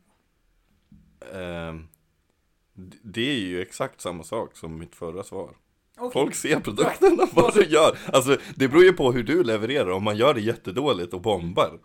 d- 2.74 2.97
det 3.03 3.22
är 3.32 3.39
ju 3.39 3.61
exakt 3.61 4.01
samma 4.01 4.24
sak 4.24 4.57
som 4.57 4.78
mitt 4.80 4.95
förra 4.95 5.24
svar. 5.24 5.55
Okej. 5.97 6.11
Folk 6.13 6.36
ser 6.36 6.59
produkterna, 6.59 7.28
vad 7.34 7.53
du 7.53 7.63
gör. 7.65 7.97
Alltså, 8.13 8.38
det 8.55 8.68
beror 8.68 8.84
ju 8.84 8.93
på 8.93 9.11
hur 9.11 9.24
du 9.24 9.43
levererar. 9.43 9.89
Om 9.91 10.03
man 10.03 10.18
gör 10.18 10.34
det 10.34 10.41
jättedåligt 10.41 11.13
och 11.13 11.22
bombar. 11.22 11.80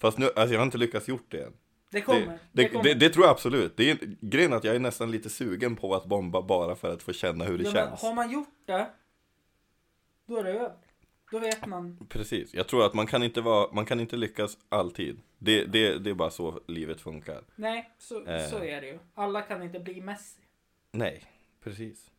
Fast 0.00 0.18
nu, 0.18 0.26
alltså 0.36 0.52
jag 0.54 0.60
har 0.60 0.64
inte 0.66 0.78
lyckats 0.78 1.08
gjort 1.08 1.26
det 1.30 1.44
än. 1.44 1.52
Det 1.90 2.00
kommer. 2.00 2.20
Det, 2.20 2.26
Det, 2.26 2.38
det, 2.62 2.68
kommer. 2.68 2.84
det, 2.84 2.94
det 2.94 3.08
tror 3.10 3.24
jag 3.24 3.30
absolut. 3.32 3.76
Det 3.76 3.90
är, 3.90 3.98
grejen 4.20 4.52
är 4.52 4.56
att 4.56 4.64
jag 4.64 4.74
är 4.76 4.80
nästan 4.80 5.10
lite 5.10 5.30
sugen 5.30 5.76
på 5.76 5.94
att 5.94 6.04
bomba 6.06 6.42
bara 6.42 6.74
för 6.76 6.92
att 6.92 7.02
få 7.02 7.12
känna 7.12 7.44
hur 7.44 7.58
det 7.58 7.64
Ja, 7.64 7.70
men 7.72 7.86
känns. 7.88 8.02
har 8.02 8.14
man 8.14 8.30
gjort 8.30 8.48
det, 8.66 8.90
då 10.26 10.36
är 10.36 10.44
det 10.44 10.50
över. 10.50 10.72
Då 11.30 11.38
vet 11.38 11.66
man. 11.66 12.06
Precis, 12.08 12.54
jag 12.54 12.68
tror 12.68 12.86
att 12.86 12.94
man 12.94 13.06
kan 13.06 13.22
inte, 13.22 13.40
vara, 13.40 13.72
man 13.72 13.86
kan 13.86 14.00
inte 14.00 14.16
lyckas 14.16 14.58
alltid. 14.68 15.20
Det, 15.38 15.64
det, 15.64 15.98
det 15.98 16.10
är 16.10 16.14
bara 16.14 16.30
så 16.30 16.60
livet 16.66 17.00
funkar. 17.00 17.44
Nej, 17.56 17.90
så, 17.98 18.26
Eh. 18.26 18.46
så 18.46 18.56
är 18.64 18.80
det 18.80 18.86
ju. 18.86 18.98
Alla 19.14 19.42
kan 19.42 19.62
inte 19.62 19.80
bli 19.80 20.00
Messi. 20.00 20.40
Nej, 20.92 21.24
precis. 21.64 22.10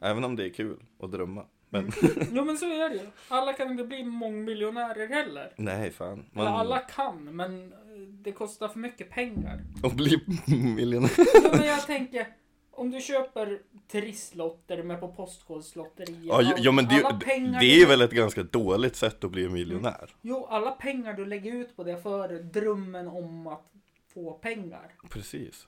Även 0.00 0.24
om 0.24 0.36
det 0.36 0.44
är 0.44 0.48
kul 0.50 0.82
att 1.00 1.12
drömma. 1.12 1.46
Men 1.70 1.92
Jo 2.32 2.44
men 2.44 2.58
så 2.58 2.64
är 2.66 2.88
det 2.90 2.94
ju. 2.94 3.06
Alla 3.28 3.52
kan 3.52 3.70
inte 3.70 3.84
bli 3.84 4.04
mångmiljonärer 4.04 5.06
heller. 5.08 5.52
nej, 5.56 5.90
fan. 5.90 6.24
Eller 6.34 6.44
Man, 6.44 6.46
alla 6.60 6.78
kan, 6.78 7.24
men 7.36 7.72
eh, 7.72 7.78
det 8.08 8.32
kostar 8.32 8.68
för 8.68 8.78
mycket 8.78 9.10
pengar. 9.10 9.60
Och 9.82 9.92
bli 9.92 10.20
miljonär. 10.76 11.10
Jo, 11.16 11.50
men 11.52 11.66
jag 11.66 11.86
tänker, 11.86 12.26
om 12.70 12.90
du 12.90 13.00
köper 13.00 13.58
trisslotter 13.88 14.82
med 14.82 15.00
på 15.00 15.08
Postkodlotteriet. 15.12 16.18
Ja, 16.24 16.42
ja, 16.42 16.54
ja, 16.58 16.72
men 16.72 16.84
det, 16.88 16.94
det 16.94 17.58
du- 17.60 17.82
är 17.82 17.86
väl 17.88 18.00
ett 18.02 18.10
ganska 18.12 18.42
dåligt 18.42 18.96
sätt 18.96 19.24
att 19.24 19.30
bli 19.30 19.48
miljonär. 19.48 20.14
Jo, 20.22 20.46
alla 20.50 20.70
pengar 20.70 21.12
du 21.12 21.26
lägger 21.26 21.52
ut 21.54 21.76
på 21.76 21.84
det 21.84 22.02
för 22.02 22.28
drömmen 22.42 23.08
om 23.08 23.46
att 23.46 23.66
få 24.14 24.32
pengar. 24.32 24.92
Precis. 25.10 25.66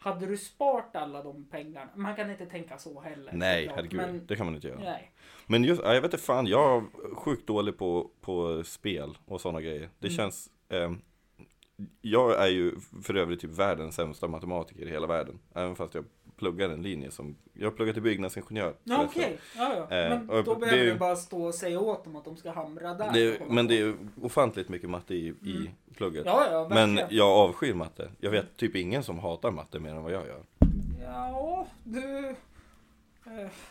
Hade 0.00 0.26
du 0.26 0.36
sparat 0.36 0.96
alla 0.96 1.22
de 1.22 1.44
pengarna? 1.50 1.90
Man 1.94 2.16
kan 2.16 2.30
inte 2.30 2.46
tänka 2.46 2.78
så 2.78 3.00
heller. 3.00 3.32
Nej, 3.32 3.62
såklart, 3.66 3.76
herregud. 3.76 4.00
Men, 4.00 4.26
Det 4.26 4.36
kan 4.36 4.46
man 4.46 4.54
inte 4.54 4.68
göra. 4.68 4.78
nej. 4.80 5.12
Men 5.46 5.64
just, 5.64 5.82
ja, 5.84 5.94
jag 5.94 6.02
vet 6.02 6.12
inte 6.12 6.24
fan, 6.24 6.46
jag 6.46 6.76
är 6.76 7.14
sjukt 7.14 7.46
dålig 7.46 7.78
på, 7.78 8.10
på 8.20 8.64
spel 8.64 9.18
och 9.26 9.40
sådana 9.40 9.60
grejer. 9.60 9.88
Det 9.98 10.06
Mm. 10.08 10.16
känns, 10.16 10.48
ehm, 10.68 11.00
jag 12.00 12.42
är 12.42 12.48
ju 12.50 12.72
för 13.02 13.14
övrigt 13.16 13.40
typ 13.40 13.50
världens 13.50 13.94
sämsta 13.94 14.28
matematiker 14.28 14.86
i 14.86 14.90
hela 14.90 15.06
världen. 15.06 15.38
Även 15.54 15.76
fast 15.76 15.94
jag 15.94 16.04
pluggar 16.40 16.68
en 16.70 16.82
linje 16.82 17.10
som, 17.10 17.36
jag 17.52 17.76
pluggar 17.76 17.92
till 17.92 18.02
byggnadsingenjör. 18.02 18.74
Ja, 18.84 19.04
okej. 19.08 19.38
Ja, 19.56 19.74
ja. 19.90 19.96
Eh, 19.96 20.10
Men 20.10 20.26
då 20.44 20.54
behöver 20.54 20.84
du 20.84 20.94
bara 20.94 21.16
stå 21.16 21.44
och 21.44 21.54
säga 21.54 21.80
åt 21.80 22.04
dem 22.04 22.16
att 22.16 22.24
de 22.24 22.36
ska 22.36 22.50
hamra 22.50 22.94
där. 22.94 23.10
Det 23.12 23.20
är, 23.20 23.40
men 23.48 23.66
det 23.66 23.80
är 23.80 23.94
ofantligt 24.22 24.68
mycket 24.68 24.90
matte 24.90 25.14
i, 25.14 25.26
i 25.42 25.56
Mm. 25.56 25.68
plugget. 25.94 26.26
Ja, 26.26 26.46
ja, 26.50 26.64
verkligen. 26.64 26.94
men 26.94 27.04
jag 27.10 27.28
avskyr 27.28 27.74
matte. 27.74 28.10
Jag 28.20 28.30
vet 28.30 28.56
typ 28.56 28.76
ingen 28.76 29.02
som 29.02 29.18
hatar 29.18 29.50
matte 29.50 29.78
mer 29.80 29.90
än 29.90 30.02
vad 30.02 30.12
jag 30.12 30.26
gör. 30.26 30.42
Ja, 31.02 31.66
du... 31.84 32.28
eh, 32.28 32.34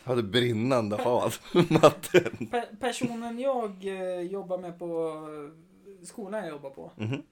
Jag 0.04 0.10
hade 0.10 0.22
brinnande 0.22 0.96
hat 0.96 1.34
för 1.34 1.72
matte. 1.72 2.18
Pe- 2.38 2.76
personen 2.80 3.38
jag 3.38 3.84
eh, 3.86 4.20
jobbar 4.20 4.58
med 4.58 4.78
på 4.78 5.08
eh, 5.08 6.06
skolan 6.06 6.40
jag 6.40 6.50
jobbar 6.50 6.70
på. 6.70 6.92
Mhm. 6.96 7.22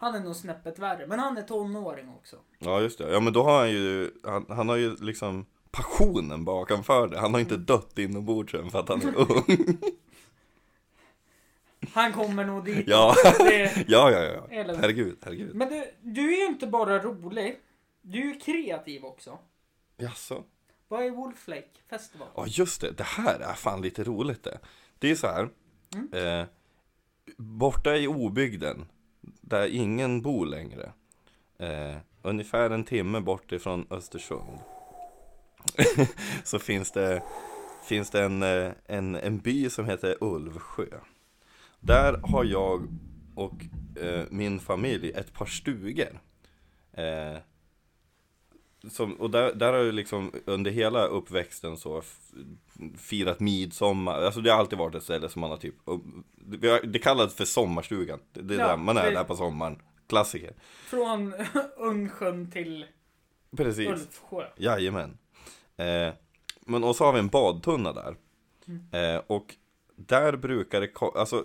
Han 0.00 0.14
är 0.14 0.20
nog 0.20 0.36
snäppet 0.36 0.78
värre, 0.78 1.06
men 1.06 1.18
han 1.18 1.36
är 1.36 1.42
tonåring 1.42 2.08
också. 2.08 2.36
Ja 2.58 2.80
just 2.80 2.98
det, 2.98 3.10
ja 3.12 3.20
men 3.20 3.32
då 3.32 3.42
har 3.42 3.58
han 3.58 3.70
ju, 3.70 4.10
han, 4.24 4.46
han 4.48 4.68
har 4.68 4.76
ju 4.76 4.96
liksom 4.96 5.46
passionen 5.70 6.44
bakom 6.44 6.82
det. 7.10 7.18
Han 7.18 7.34
har 7.34 7.40
inte 7.40 7.56
dött 7.56 7.98
inombords 7.98 8.54
än 8.54 8.70
för 8.70 8.78
att 8.80 8.88
han 8.88 9.02
är 9.02 9.14
ung. 9.18 9.78
Han 11.92 12.12
kommer 12.12 12.44
nog 12.44 12.64
dit. 12.64 12.84
Ja, 12.88 13.14
Det, 13.38 13.84
ja, 13.88 14.10
ja, 14.10 14.22
ja. 14.22 14.46
Eller- 14.50 14.74
Herregud, 14.76 15.18
herregud. 15.22 15.54
men 15.54 15.68
du, 15.68 15.84
du 16.02 16.34
är 16.34 16.38
ju 16.40 16.46
inte 16.46 16.66
bara 16.66 16.98
rolig. 17.02 17.60
Du 18.02 18.18
är 18.20 18.24
ju 18.24 18.38
kreativ 18.40 19.04
också. 19.04 19.38
Jaså? 19.96 20.44
Vad 20.88 21.02
är 21.04 21.10
Wolflake 21.10 21.68
Festival? 21.90 22.28
Ja 22.36 22.44
just 22.46 22.80
det, 22.80 22.90
det 22.92 23.04
här 23.04 23.40
är 23.40 23.54
fan 23.54 23.82
lite 23.82 24.04
roligt 24.04 24.42
det. 24.44 24.58
Det 24.98 25.10
är 25.10 25.14
så 25.14 25.26
här. 25.26 25.48
Mm. 25.94 26.40
Eh, 26.40 26.46
borta 27.36 27.96
i 27.96 28.06
obygden, 28.06 28.86
där 29.40 29.68
ingen 29.68 30.22
bor 30.22 30.46
längre. 30.46 30.92
Eh, 31.58 31.96
ungefär 32.22 32.70
en 32.70 32.84
timme 32.84 33.20
bort 33.20 33.52
ifrån 33.52 33.86
Östersund. 33.90 34.58
så 36.44 36.58
finns 36.58 36.92
det, 36.92 37.22
finns 37.84 38.10
det 38.10 38.22
en, 38.24 38.42
eh, 38.42 38.72
en, 38.86 39.14
en 39.14 39.38
by 39.38 39.70
som 39.70 39.86
heter 39.86 40.16
Ulvsjö. 40.20 40.86
Där 41.80 42.20
har 42.22 42.44
jag 42.44 42.88
och 43.34 43.64
eh, 44.02 44.24
min 44.30 44.60
familj 44.60 45.10
ett 45.10 45.32
par 45.32 45.46
stugor. 45.46 46.20
Eh, 46.92 47.36
som, 48.88 49.12
och 49.20 49.30
där, 49.30 49.54
där 49.54 49.72
har 49.72 49.78
jag 49.78 49.94
liksom 49.94 50.32
under 50.44 50.70
hela 50.70 51.04
uppväxten 51.06 51.76
så 51.76 52.02
firat 52.98 53.40
midsommar, 53.40 54.22
alltså 54.22 54.40
det 54.40 54.50
har 54.50 54.58
alltid 54.58 54.78
varit 54.78 54.94
ett 54.94 55.02
ställe 55.02 55.28
som 55.28 55.40
man 55.40 55.50
har 55.50 55.56
typ, 55.56 55.74
och 55.84 56.00
det, 56.84 56.98
kallas 56.98 57.34
för 57.34 57.44
sommarstugan, 57.44 58.20
det, 58.32 58.42
det 58.42 58.54
är 58.54 58.58
Ja, 58.58 58.66
där 58.68 58.76
man 58.76 58.96
är 58.96 59.04
det- 59.04 59.10
där 59.10 59.24
på 59.24 59.36
sommaren, 59.36 59.82
klassiker. 60.08 60.54
Från 60.86 61.34
Ungsjön 61.76 62.50
till 62.50 62.86
Precis, 63.56 63.88
Ulfsjö. 63.88 64.44
jajamän. 64.56 65.18
Eh, 65.76 66.12
men 66.66 66.84
och 66.84 66.96
så 66.96 67.04
har 67.04 67.12
vi 67.12 67.18
en 67.18 67.28
badtunna 67.28 67.92
där. 67.92 68.16
Mm. 68.68 69.14
Eh, 69.16 69.22
och 69.26 69.54
där 69.96 70.36
brukar 70.36 70.80
det, 70.80 70.90
alltså 71.20 71.44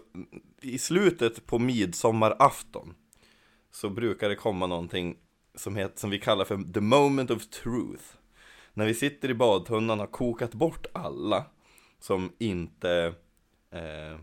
i 0.61 0.77
slutet 0.77 1.45
på 1.45 1.59
midsommarafton 1.59 2.95
så 3.71 3.89
brukar 3.89 4.29
det 4.29 4.35
komma 4.35 4.67
någonting 4.67 5.17
som, 5.55 5.75
heter, 5.75 5.99
som 5.99 6.09
vi 6.09 6.19
kallar 6.19 6.45
för 6.45 6.73
the 6.73 6.81
moment 6.81 7.31
of 7.31 7.47
truth. 7.47 8.03
När 8.73 8.85
vi 8.85 8.93
sitter 8.93 9.29
i 9.29 9.33
badtunnan 9.33 9.99
och 9.99 10.05
har 10.05 10.11
kokat 10.11 10.53
bort 10.53 10.85
alla 10.93 11.45
som 11.99 12.31
inte 12.37 13.13
eh, 13.71 14.19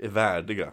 är 0.00 0.08
värdiga 0.08 0.72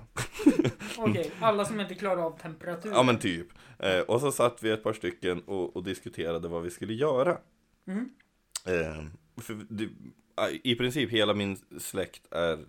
Okej, 0.97 1.31
alla 1.39 1.65
som 1.65 1.79
inte 1.79 1.95
klarar 1.95 2.21
av 2.21 2.39
temperaturen. 2.39 2.95
Ja 2.95 3.03
men 3.03 3.19
typ. 3.19 3.47
Eh, 3.79 3.99
och 3.99 4.21
så 4.21 4.31
satt 4.31 4.63
vi 4.63 4.69
ett 4.69 4.83
par 4.83 4.93
stycken 4.93 5.41
och, 5.41 5.75
och 5.75 5.83
diskuterade 5.83 6.47
vad 6.47 6.63
vi 6.63 6.69
skulle 6.69 6.93
göra. 6.93 7.37
Mm. 7.87 8.09
Eh, 8.65 9.05
för 9.41 9.65
det, 9.69 9.89
I 10.63 10.75
princip 10.75 11.09
hela 11.09 11.33
min 11.33 11.57
släkt 11.79 12.33
är 12.33 12.65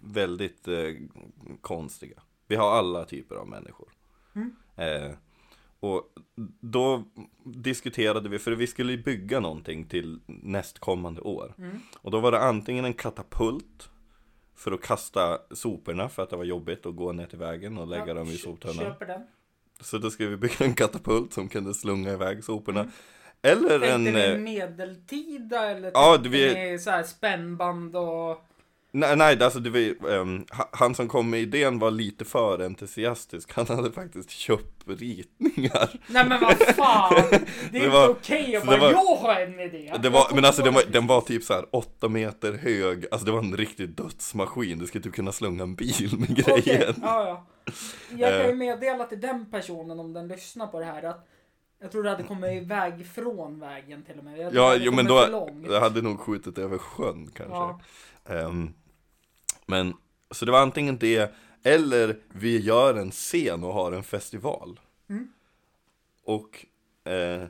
väldigt 0.00 0.68
eh, 0.68 0.92
konstiga. 1.60 2.22
Vi 2.46 2.56
har 2.56 2.70
alla 2.70 3.04
typer 3.04 3.36
av 3.36 3.48
människor. 3.48 3.92
Mm. 4.34 4.56
Och 5.80 6.02
då 6.60 7.04
diskuterade 7.44 8.28
vi, 8.28 8.38
för 8.38 8.52
vi 8.52 8.66
skulle 8.66 8.96
bygga 8.96 9.40
någonting 9.40 9.84
till 9.84 10.20
nästkommande 10.26 11.20
år. 11.20 11.54
Mm. 11.58 11.80
Och 12.02 12.10
då 12.10 12.20
var 12.20 12.32
det 12.32 12.40
antingen 12.40 12.84
en 12.84 12.94
katapult 12.94 13.90
för 14.56 14.72
att 14.72 14.82
kasta 14.82 15.38
soporna 15.50 16.08
för 16.08 16.22
att 16.22 16.30
det 16.30 16.36
var 16.36 16.44
jobbigt 16.44 16.86
att 16.86 16.96
gå 16.96 17.12
ner 17.12 17.26
till 17.26 17.38
vägen 17.38 17.78
och 17.78 17.86
lägga 17.86 18.06
Ja, 18.08 18.14
dem 18.14 18.28
i 18.28 18.36
soptunnan. 18.36 18.94
Så 19.80 19.98
då 19.98 20.10
skulle 20.10 20.28
vi 20.28 20.36
bygga 20.36 20.64
en 20.64 20.74
katapult 20.74 21.32
som 21.32 21.48
kunde 21.48 21.74
slunga 21.74 22.12
iväg 22.12 22.44
soporna. 22.44 22.80
Mm. 22.80 22.92
Eller 23.42 23.68
Tänkte 23.78 23.88
en... 23.92 24.04
ni 24.04 24.20
eh, 24.20 24.38
medeltida 24.38 25.70
eller 25.70 25.90
Ja, 25.94 26.12
tänkte 26.14 26.28
vi- 26.28 26.78
så 26.78 26.90
här 26.90 27.02
spännband 27.02 27.96
och... 27.96 28.44
Nej, 28.98 29.16
nej 29.16 29.42
alltså 29.42 29.58
det 29.60 29.70
var, 29.70 30.54
ha- 30.56 30.68
han 30.72 30.94
som 30.94 31.08
kom 31.08 31.30
med 31.30 31.40
idén 31.40 31.78
var 31.78 31.90
lite 31.90 32.24
för 32.24 32.58
entusiastisk. 32.64 33.52
Han 33.52 33.66
hade 33.66 33.92
faktiskt 33.92 34.30
köpt 34.30 34.84
ritningar. 34.86 36.00
Nej 36.06 36.28
men 36.28 36.40
vad 36.40 36.56
fan! 36.58 37.14
Det 37.30 37.36
är 37.36 37.40
Det 37.72 37.78
inte 37.78 37.88
var- 37.88 38.08
okej 38.08 38.56
att 38.56 38.66
bara 38.66 38.76
var- 38.76 38.90
jag 38.90 39.16
har 39.16 39.40
en 39.40 39.60
idé. 39.60 39.92
Det 40.02 40.08
var, 40.08 40.26
men 40.34 40.44
alltså 40.44 40.62
den 40.62 40.74
var, 40.74 40.82
den 40.92 41.06
var 41.06 41.20
typ 41.20 41.42
så 41.44 41.54
här 41.54 41.66
åtta 41.72 42.08
meter 42.08 42.52
hög. 42.52 43.06
Alltså 43.10 43.26
det 43.26 43.32
var 43.32 43.38
en 43.38 43.56
riktig 43.56 43.88
dödsmaskin. 43.88 44.78
Du 44.78 44.86
skulle 44.86 45.04
typ 45.04 45.14
kunna 45.14 45.32
slunga 45.32 45.62
en 45.62 45.74
bil 45.74 46.10
med 46.18 46.36
grejen. 46.36 46.94
ja, 47.02 47.26
ja. 47.28 47.46
Jag 48.18 48.30
kan 48.30 48.40
ju 48.44 48.50
Eh. 48.50 48.56
meddela 48.56 49.04
till 49.04 49.20
den 49.20 49.50
personen 49.50 50.00
om 50.00 50.12
den 50.12 50.28
lyssnar 50.28 50.66
på 50.66 50.78
det 50.80 50.86
här 50.86 51.02
att 51.02 51.28
jag 51.80 51.92
tror 51.92 52.02
det 52.02 52.10
hade 52.10 52.22
kommit 52.22 52.62
iväg 52.62 53.06
från 53.14 53.60
vägen 53.60 54.02
till 54.04 54.18
och 54.18 54.24
med. 54.24 54.38
Jag 54.38 54.54
Ja, 54.54 54.74
jo, 54.76 54.92
men 54.92 55.06
då 55.06 55.78
hade 55.80 56.02
nog 56.02 56.20
skjutit 56.20 56.58
över 56.58 56.78
sjön 56.78 57.30
kanske. 57.34 57.54
Ja. 57.54 57.80
Ehm, 58.28 58.70
men, 59.66 59.94
så 60.30 60.44
det 60.44 60.52
var 60.52 60.60
antingen 60.62 60.98
det, 60.98 61.34
eller 61.62 62.16
vi 62.28 62.60
gör 62.60 62.94
en 62.94 63.10
scen 63.10 63.64
och 63.64 63.72
har 63.72 63.92
en 63.92 64.02
festival. 64.04 64.80
Mm. 65.08 65.28
Och, 66.24 66.66
eh, 67.04 67.44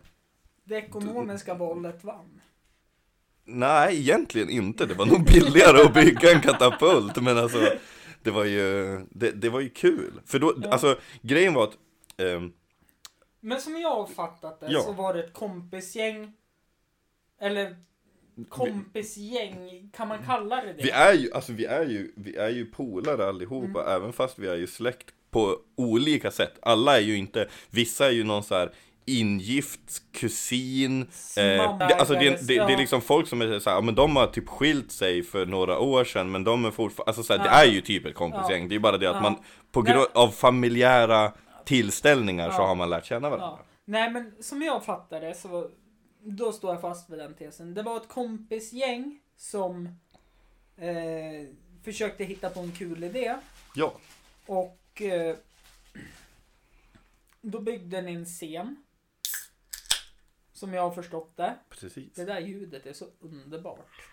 Det 0.64 0.74
ekonomiska 0.76 1.54
våldet 1.54 2.04
vann. 2.04 2.40
nej 3.44 4.00
egentligen 4.00 4.50
inte. 4.50 4.86
Det 4.86 4.94
var 4.94 5.06
nog 5.06 5.24
billigare 5.24 5.82
att 5.82 5.94
bygga 5.94 6.32
en 6.32 6.40
katapult. 6.42 7.22
Men 7.22 7.38
alltså, 7.38 7.58
det 8.22 8.30
var 8.30 8.44
ju, 8.44 8.98
det, 9.10 9.30
det 9.30 9.48
var 9.48 9.60
ju 9.60 9.68
kul. 9.70 10.20
För 10.26 10.38
då, 10.38 10.54
Ja. 10.62 10.70
alltså 10.70 10.98
grejen 11.22 11.54
var 11.54 11.64
att, 11.64 11.76
ehm, 12.16 12.52
Men 13.40 13.60
som 13.60 13.80
jag 13.80 13.94
har 13.94 14.06
fattat 14.06 14.60
det 14.60 14.66
Ja. 14.70 14.80
så 14.80 14.92
var 14.92 15.14
det 15.14 15.24
ett 15.24 15.32
kompisgäng. 15.32 16.32
Eller 17.40 17.76
kompisgäng, 18.48 19.90
kan 19.96 20.08
man 20.08 20.18
kalla 20.26 20.56
det 20.56 20.72
det? 20.72 20.82
vi 20.82 20.90
är 20.90 21.12
ju, 21.14 21.32
alltså 21.32 21.52
vi 21.52 21.64
är 21.64 21.84
ju, 21.84 22.12
vi 22.16 22.36
är 22.36 22.48
ju 22.48 22.64
polare 22.66 23.28
allihopa, 23.28 23.80
Mm. 23.82 23.92
även 23.96 24.12
fast 24.12 24.38
vi 24.38 24.48
är 24.48 24.56
ju 24.56 24.66
släkt 24.66 25.06
på 25.30 25.56
olika 25.76 26.30
sätt. 26.30 26.52
Alla 26.62 26.96
är 26.96 27.00
ju 27.02 27.16
inte, 27.16 27.48
vissa 27.70 28.06
är 28.06 28.10
ju 28.10 28.24
någon 28.24 28.42
så 28.42 28.54
här 28.54 28.72
ingift 29.08 30.02
kusin. 30.12 31.02
Eh, 31.36 31.78
det, 31.78 31.94
alltså 31.98 32.14
det, 32.14 32.30
det, 32.48 32.66
det 32.66 32.72
är 32.72 32.78
liksom 32.78 33.00
folk 33.00 33.28
som 33.28 33.42
är 33.42 33.58
så 33.58 33.70
här, 33.70 33.76
ja, 33.76 33.80
men 33.80 33.94
de 33.94 34.16
har 34.16 34.26
typ 34.26 34.48
skilt 34.48 34.92
sig 34.92 35.22
för 35.22 35.46
några 35.46 35.78
år 35.78 36.04
sedan 36.04 36.30
men 36.30 36.44
de 36.44 36.64
är 36.64 36.70
fortfarande, 36.70 37.08
alltså 37.10 37.22
så 37.22 37.32
här, 37.32 37.40
det 37.44 37.50
Ja. 37.50 37.62
är 37.64 37.66
ju 37.66 37.80
typ 37.80 38.06
ett 38.06 38.14
kompisgäng. 38.14 38.68
Det 38.68 38.74
är 38.74 38.78
bara 38.78 38.98
det 38.98 39.06
att 39.10 39.16
Ja. 39.16 39.22
man 39.22 39.34
på 39.72 39.82
grund 39.82 40.06
av 40.14 40.28
familjära 40.28 41.32
tillställningar 41.64 42.50
så 42.50 42.62
Ja. 42.62 42.66
har 42.66 42.74
man 42.74 42.90
lärt 42.90 43.04
känna 43.04 43.30
varandra. 43.30 43.58
Ja. 43.58 43.64
Nej 43.84 44.10
men 44.10 44.32
som 44.40 44.62
jag 44.62 44.84
fattar 44.84 45.20
det 45.20 45.34
så 45.34 45.68
då 46.28 46.52
står 46.52 46.72
jag 46.72 46.80
fast 46.80 47.10
vid 47.10 47.18
den 47.18 47.34
tesen. 47.34 47.74
Det 47.74 47.82
var 47.82 47.96
ett 47.96 48.08
kompisgäng 48.08 49.20
som 49.36 49.86
eh, 50.76 51.48
försökte 51.82 52.24
hitta 52.24 52.50
på 52.50 52.60
en 52.60 52.72
kul 52.72 53.04
idé 53.04 53.36
Ja, 53.74 53.94
och 54.46 55.02
eh, 55.02 55.36
då 57.40 57.60
byggde 57.60 58.02
ni 58.02 58.14
en 58.14 58.24
scen. 58.24 58.82
Som 60.52 60.74
jag 60.74 60.82
har 60.82 60.90
förstått 60.90 61.36
det. 61.36 61.54
precis. 61.68 62.14
Det 62.14 62.24
där 62.24 62.40
ljudet 62.40 62.86
är 62.86 62.92
så 62.92 63.08
underbart. 63.20 64.08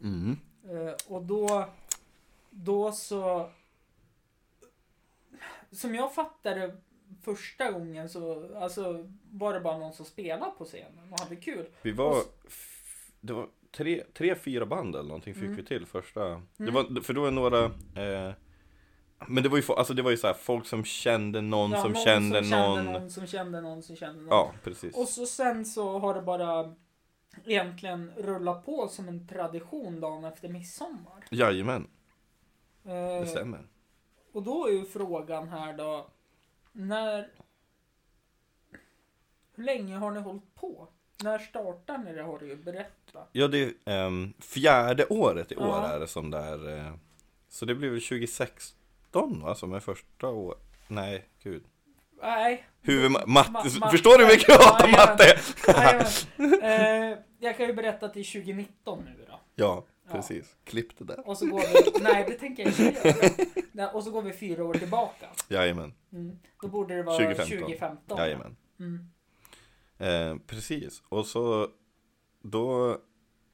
Mm. 0.00 0.38
Eh, 0.64 0.94
och 1.06 1.22
då, 1.22 1.68
då 2.50 2.92
så... 2.92 3.50
Som 5.70 5.94
jag 5.94 6.14
fattade 6.14 6.76
första 7.24 7.70
gången 7.72 8.08
så 8.08 8.50
alltså, 8.56 9.10
var 9.30 9.54
det 9.54 9.60
bara 9.60 9.78
någon 9.78 9.92
som 9.92 10.04
spelade 10.06 10.52
på 10.58 10.64
scenen 10.64 11.12
och 11.12 11.20
hade 11.20 11.36
kul. 11.36 11.66
Vi 11.82 11.92
var, 11.92 12.16
det 13.20 13.32
var 13.32 13.46
tre, 13.70 14.04
tre, 14.14 14.34
fyra 14.34 14.66
band 14.66 14.94
eller 14.94 15.08
någonting 15.08 15.34
fick 15.34 15.42
Mm. 15.42 15.56
vi 15.56 15.64
till 15.64 15.86
första. 15.86 16.20
Det 16.28 16.42
Mm. 16.58 16.74
var, 16.74 17.00
för 17.00 17.14
då 17.14 17.20
var 17.22 17.30
några, 17.30 17.64
eh, 17.64 18.32
men 19.28 19.42
det 19.42 19.48
var 19.48 19.58
ju, 19.58 19.64
alltså 19.76 19.94
det 19.94 20.02
var 20.02 20.10
ju 20.10 20.16
så 20.16 20.26
här, 20.26 20.34
folk 20.34 20.66
som 20.66 20.84
kände 20.84 21.40
någon 21.40 21.70
Ja, 21.70 21.82
som 21.82 21.92
någon 21.92 22.02
kände 22.04 22.42
som 22.44 22.50
någon. 22.50 22.76
Kände 22.84 22.92
någon 22.98 23.10
som 23.10 23.26
kände 23.26 23.60
någon 23.60 23.82
som 23.82 23.96
kände 23.96 24.20
någon. 24.20 24.28
Ja, 24.28 24.52
precis. 24.64 24.96
Och 24.96 25.08
så 25.08 25.26
sen 25.26 25.64
så 25.64 25.98
har 25.98 26.14
det 26.14 26.22
bara 26.22 26.74
egentligen 27.44 28.12
rullat 28.16 28.64
på 28.64 28.88
som 28.88 29.08
en 29.08 29.28
tradition 29.28 30.00
dagen 30.00 30.24
efter 30.24 30.48
midsommar. 30.48 31.24
Jajamän, 31.30 31.88
Eh, 32.86 33.20
det 33.20 33.26
stämmer. 33.26 33.66
Och 34.32 34.42
då 34.42 34.66
är 34.66 34.72
ju 34.72 34.84
frågan 34.84 35.48
här 35.48 35.72
då. 35.76 36.06
När... 36.76 37.28
Hur 39.54 39.64
länge 39.64 39.96
har 39.96 40.10
ni 40.10 40.20
hållit 40.20 40.54
på? 40.54 40.88
När 41.22 41.38
startar 41.38 41.98
ni 41.98 42.12
det 42.12 42.22
har 42.22 42.38
du 42.38 42.46
ju 42.48 42.56
berättat. 42.56 43.28
Ja, 43.32 43.48
det 43.48 43.58
är 43.62 43.72
ehm, 44.06 44.32
fjärde 44.38 45.06
året 45.06 45.52
i 45.52 45.56
år 45.56 45.66
Ja. 45.66 45.86
är 45.88 46.00
det 46.00 46.06
som 46.06 46.30
det 46.30 46.38
är. 46.38 46.78
Eh, 46.78 46.94
så 47.48 47.64
det 47.64 47.74
blir 47.74 47.90
väl 47.90 48.00
2016 48.00 49.40
va, 49.42 49.54
som 49.54 49.72
är 49.74 49.80
första 49.80 50.28
år. 50.28 50.54
Nej, 50.88 51.24
gud. 51.42 51.64
Nej. 52.22 52.64
Huvud, 52.80 53.10
Ma- 53.10 53.26
matte, 53.26 53.50
matte. 53.52 53.90
förstår 53.90 54.18
du 54.18 54.24
hur 54.24 54.32
mycket 54.32 54.48
jag 54.48 54.58
hatar 54.58 54.88
matte? 54.88 55.38
Jajamän. 55.68 56.62
eh, 57.12 57.18
jag 57.38 57.56
kan 57.56 57.66
ju 57.66 57.72
berätta 57.72 58.08
till 58.08 58.24
2019 58.26 59.04
nu 59.04 59.24
då. 59.28 59.40
Ja. 59.54 59.84
Precis. 60.12 60.56
Klipp 60.64 60.98
det 60.98 61.04
där. 61.04 61.28
Och 61.28 61.38
så 61.38 61.46
går 61.46 61.58
vi... 61.60 62.02
Nej, 62.02 62.24
det 62.28 62.34
tänker 62.34 62.62
jag 62.62 62.72
inte 62.72 63.08
göra. 63.08 63.30
Nej, 63.72 63.86
Och 63.86 64.04
så 64.04 64.10
går 64.10 64.22
vi 64.22 64.32
fyra 64.32 64.64
år 64.64 64.74
tillbaka. 64.74 65.26
Jajamän, 65.48 65.94
Mm. 66.12 66.38
Då 66.62 66.68
borde 66.68 66.94
det 66.96 67.02
vara 67.02 67.16
2015. 67.16 67.58
2015. 67.58 68.18
jajamän. 68.18 68.56
Mm. 68.78 69.08
Eh, 69.98 70.38
precis, 70.46 71.02
och 71.08 71.26
så 71.26 71.68
då 72.42 72.98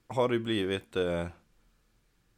har 0.06 0.28
det 0.28 0.38
blivit 0.38 0.96
eh, 0.96 1.26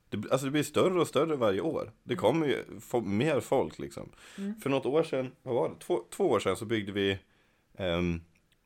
det, 0.08 0.32
alltså 0.32 0.44
det 0.46 0.50
blir 0.50 0.62
större 0.62 1.00
och 1.00 1.08
större 1.08 1.36
varje 1.36 1.60
år. 1.60 1.92
Det 2.02 2.16
kommer 2.16 2.46
ju 2.46 2.80
få 2.80 3.00
mer 3.00 3.40
folk 3.40 3.78
liksom. 3.78 4.12
Mm. 4.38 4.60
För 4.60 4.70
något 4.70 4.86
år 4.86 5.02
sedan, 5.02 5.32
vad 5.42 5.54
var 5.54 5.68
det? 5.68 5.74
Två, 5.78 6.04
två 6.10 6.24
år 6.24 6.40
sedan 6.40 6.56
så 6.56 6.64
byggde 6.64 6.92
vi 6.92 7.18
ehm, 7.74 8.20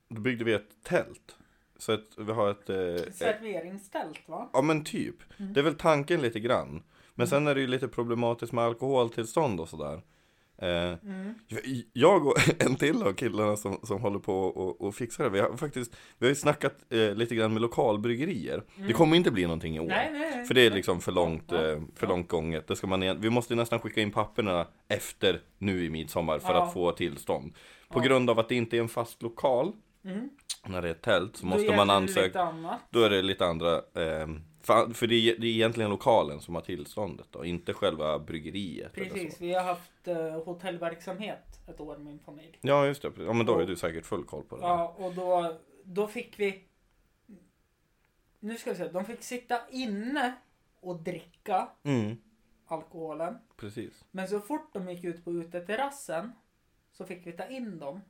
Då 0.08 0.20
byggde 0.20 0.44
vi 0.44 0.52
ett 0.52 0.82
tält. 0.82 1.36
Så 1.78 1.92
att 1.92 2.04
vi 2.18 2.32
har 2.32 2.50
ett 2.50 2.70
eh, 2.70 3.12
Serveringstält 3.12 4.28
va? 4.28 4.50
Ja 4.52 4.62
men 4.62 4.84
typ. 4.84 5.16
Mm. 5.38 5.52
Det 5.52 5.60
är 5.60 5.64
väl 5.64 5.74
tanken 5.74 6.20
lite 6.22 6.40
grann. 6.40 6.82
Men 7.14 7.26
sen 7.28 7.46
är 7.46 7.54
det 7.54 7.60
ju 7.60 7.66
lite 7.66 7.88
problematiskt 7.88 8.52
med 8.52 8.64
alkoholtillstånd 8.64 9.60
och 9.60 9.68
sådär. 9.68 10.02
Eh, 10.58 10.92
Mm. 11.02 11.34
jag 11.92 12.26
och 12.26 12.34
en 12.62 12.76
till 12.76 13.02
av 13.02 13.12
killarna 13.12 13.56
som, 13.56 13.78
som 13.82 14.00
håller 14.00 14.18
på 14.18 14.34
och, 14.40 14.80
och 14.80 14.94
fixar 14.94 15.24
det, 15.24 15.30
vi 15.30 15.40
har 15.40 15.56
faktiskt 15.56 15.96
Vi 16.18 16.26
har 16.26 16.28
ju 16.28 16.34
snackat 16.34 16.74
eh, 16.90 17.14
lite 17.14 17.34
grann 17.34 17.52
med 17.52 17.62
lokalbryggerier 17.62 18.62
Det 18.86 18.92
kommer 18.92 19.16
inte 19.16 19.30
bli 19.30 19.42
någonting 19.42 19.76
i 19.76 19.80
år 19.80 19.84
Mm. 19.84 19.96
Nej, 19.96 20.20
nej, 20.20 20.30
nej. 20.36 20.44
För 20.46 20.54
det 20.54 20.60
är 20.66 20.70
liksom 20.70 21.00
för 21.00 21.12
långt, 21.12 21.52
eh, 21.52 21.58
för 21.58 21.82
ja. 22.00 22.08
långt 22.08 22.28
gånget 22.28 22.66
det 22.68 22.76
ska 22.76 22.86
man, 22.86 23.20
Vi 23.20 23.30
måste 23.30 23.54
nästan 23.54 23.78
skicka 23.80 24.00
in 24.00 24.10
papperna 24.10 24.66
efter 24.88 25.40
nu 25.58 25.84
i 25.84 25.90
midsommar 25.90 26.38
för 26.38 26.52
Ja. 26.54 26.62
att 26.66 26.72
få 26.72 26.92
tillstånd 26.92 27.52
På 27.88 27.98
Ja. 27.98 28.02
grund 28.04 28.30
av 28.30 28.38
att 28.38 28.48
det 28.48 28.54
inte 28.54 28.76
är 28.76 28.80
en 28.80 28.88
fast 28.88 29.22
lokal 29.22 29.72
Mm. 30.06 30.30
När 30.66 30.82
det 30.82 30.88
är 30.88 30.94
tält 30.94 31.36
så 31.36 31.46
måste 31.46 31.76
man 31.76 31.90
ansöka. 31.90 32.52
Då 32.90 33.02
är 33.02 33.10
det 33.10 33.22
lite 33.22 33.46
andra 33.46 33.82
ehm, 33.94 34.40
för, 34.66 34.94
för 34.94 35.06
det, 35.06 35.14
är, 35.14 35.38
det 35.38 35.46
är 35.46 35.50
egentligen 35.50 35.90
lokalen 35.90 36.40
som 36.40 36.54
har 36.54 36.62
tillståndet 36.62 37.26
då, 37.30 37.44
inte 37.44 37.74
själva 37.74 38.18
bryggeriet 38.18 38.92
Precis, 38.92 39.40
vi 39.40 39.54
har 39.54 39.62
haft 39.62 40.08
uh, 40.08 40.44
hotellverksamhet 40.44 41.60
ett 41.68 41.80
år 41.80 41.98
min 41.98 42.18
familj. 42.18 42.58
Ja 42.60 42.86
just 42.86 43.02
det, 43.02 43.12
ja 43.18 43.32
men 43.32 43.46
då 43.46 43.54
har 43.54 43.62
du 43.62 43.76
säkert 43.76 44.06
full 44.06 44.24
koll 44.24 44.42
på 44.42 44.56
det 44.56 44.62
Ja, 44.62 44.94
och 44.98 45.14
då, 45.14 45.56
då 45.84 46.06
fick 46.06 46.40
vi... 46.40 46.64
Nu 48.40 48.56
ska 48.56 48.70
vi 48.70 48.76
se, 48.76 48.88
de 48.88 49.04
fick 49.04 49.22
sitta 49.22 49.60
inne 49.70 50.34
och 50.80 50.96
dricka 50.96 51.68
Mm, 51.82 52.16
alkoholen. 52.66 53.38
precis 53.56 54.04
Men 54.10 54.28
så 54.28 54.40
fort 54.40 54.70
de 54.72 54.88
gick 54.88 55.04
ut 55.04 55.24
på 55.24 55.32
uteterrassen 55.32 56.32
så 56.92 57.04
fick 57.04 57.26
vi 57.26 57.32
ta 57.32 57.46
in 57.46 57.78
dem. 57.78 58.00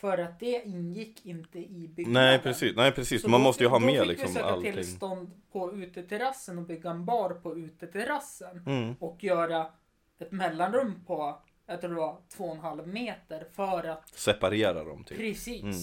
För 0.00 0.18
att 0.18 0.40
det 0.40 0.62
ingick 0.66 1.26
inte 1.26 1.58
i 1.58 1.88
byggnaden. 1.88 2.12
Nej 2.30 2.38
precis, 2.38 2.76
nej 2.76 2.92
precis, 2.92 3.22
Så 3.22 3.28
man 3.28 3.40
då 3.40 3.44
måste 3.44 3.62
ju 3.64 3.66
fick- 3.68 3.72
ha 3.72 3.78
då 3.78 3.86
med 3.86 4.00
fick 4.00 4.08
liksom 4.08 4.28
vi 4.28 4.34
söka 4.34 4.46
allting 4.46 4.72
tillstånd 4.72 5.30
på 5.52 5.72
uteterrassen 5.74 6.58
och 6.58 6.64
bygga 6.64 6.90
en 6.90 7.04
bar 7.04 7.30
på 7.30 7.58
uteterrassen. 7.58 8.62
mm, 8.66 8.94
Och 9.00 9.24
göra 9.24 9.66
ett 10.18 10.32
mellanrum 10.32 11.04
på, 11.06 11.38
jag 11.66 11.80
tror 11.80 11.90
det 11.90 11.96
var 11.96 12.18
två 12.36 12.44
och 12.44 12.54
en 12.54 12.60
halv 12.60 12.88
meter 12.88 13.46
för 13.52 13.84
att 13.84 14.08
Separera 14.08 14.84
dem 14.84 15.04
typ. 15.04 15.18
precis. 15.18 15.62
Mm. 15.62 15.74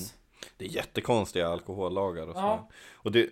Det 0.58 0.66
är 0.66 0.70
jättekonstiga 0.70 1.48
alkohollagar 1.48 2.28
och 2.28 2.34
så. 2.36 2.40
Ja. 2.40 2.70
Och 2.96 3.12
det, 3.12 3.30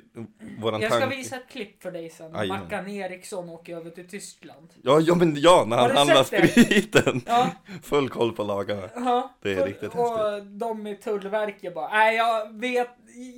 våran 0.59 0.81
Jag 0.81 0.91
ska 0.91 0.99
tanke... 0.99 1.15
visa 1.15 1.35
ett 1.35 1.49
klipp 1.49 1.83
för 1.83 1.91
dig 1.91 2.09
sen. 2.09 2.33
Jajamän. 2.33 2.63
Mackan 2.63 2.87
Eriksson 2.87 3.49
åker 3.49 3.75
över 3.75 3.89
till 3.89 4.07
Tyskland. 4.07 4.69
Ja, 4.81 4.99
ja 4.99 5.15
men 5.15 5.35
ja, 5.37 5.65
när 5.67 5.77
han 5.77 5.97
handlar 5.97 6.23
spriten. 6.23 7.21
Ja, 7.25 7.49
Full 7.83 8.09
koll 8.09 8.33
på 8.33 8.43
lagarna. 8.43 8.89
ja. 8.95 9.35
Det 9.41 9.53
är 9.53 9.61
och, 9.61 9.67
riktigt 9.67 9.95
Och 9.95 10.43
de 10.45 10.87
i 10.87 10.95
Tullverket 10.95 11.73
bara, 11.75 11.89
nej 11.89 12.15
jag 12.15 12.59
vet, 12.59 12.89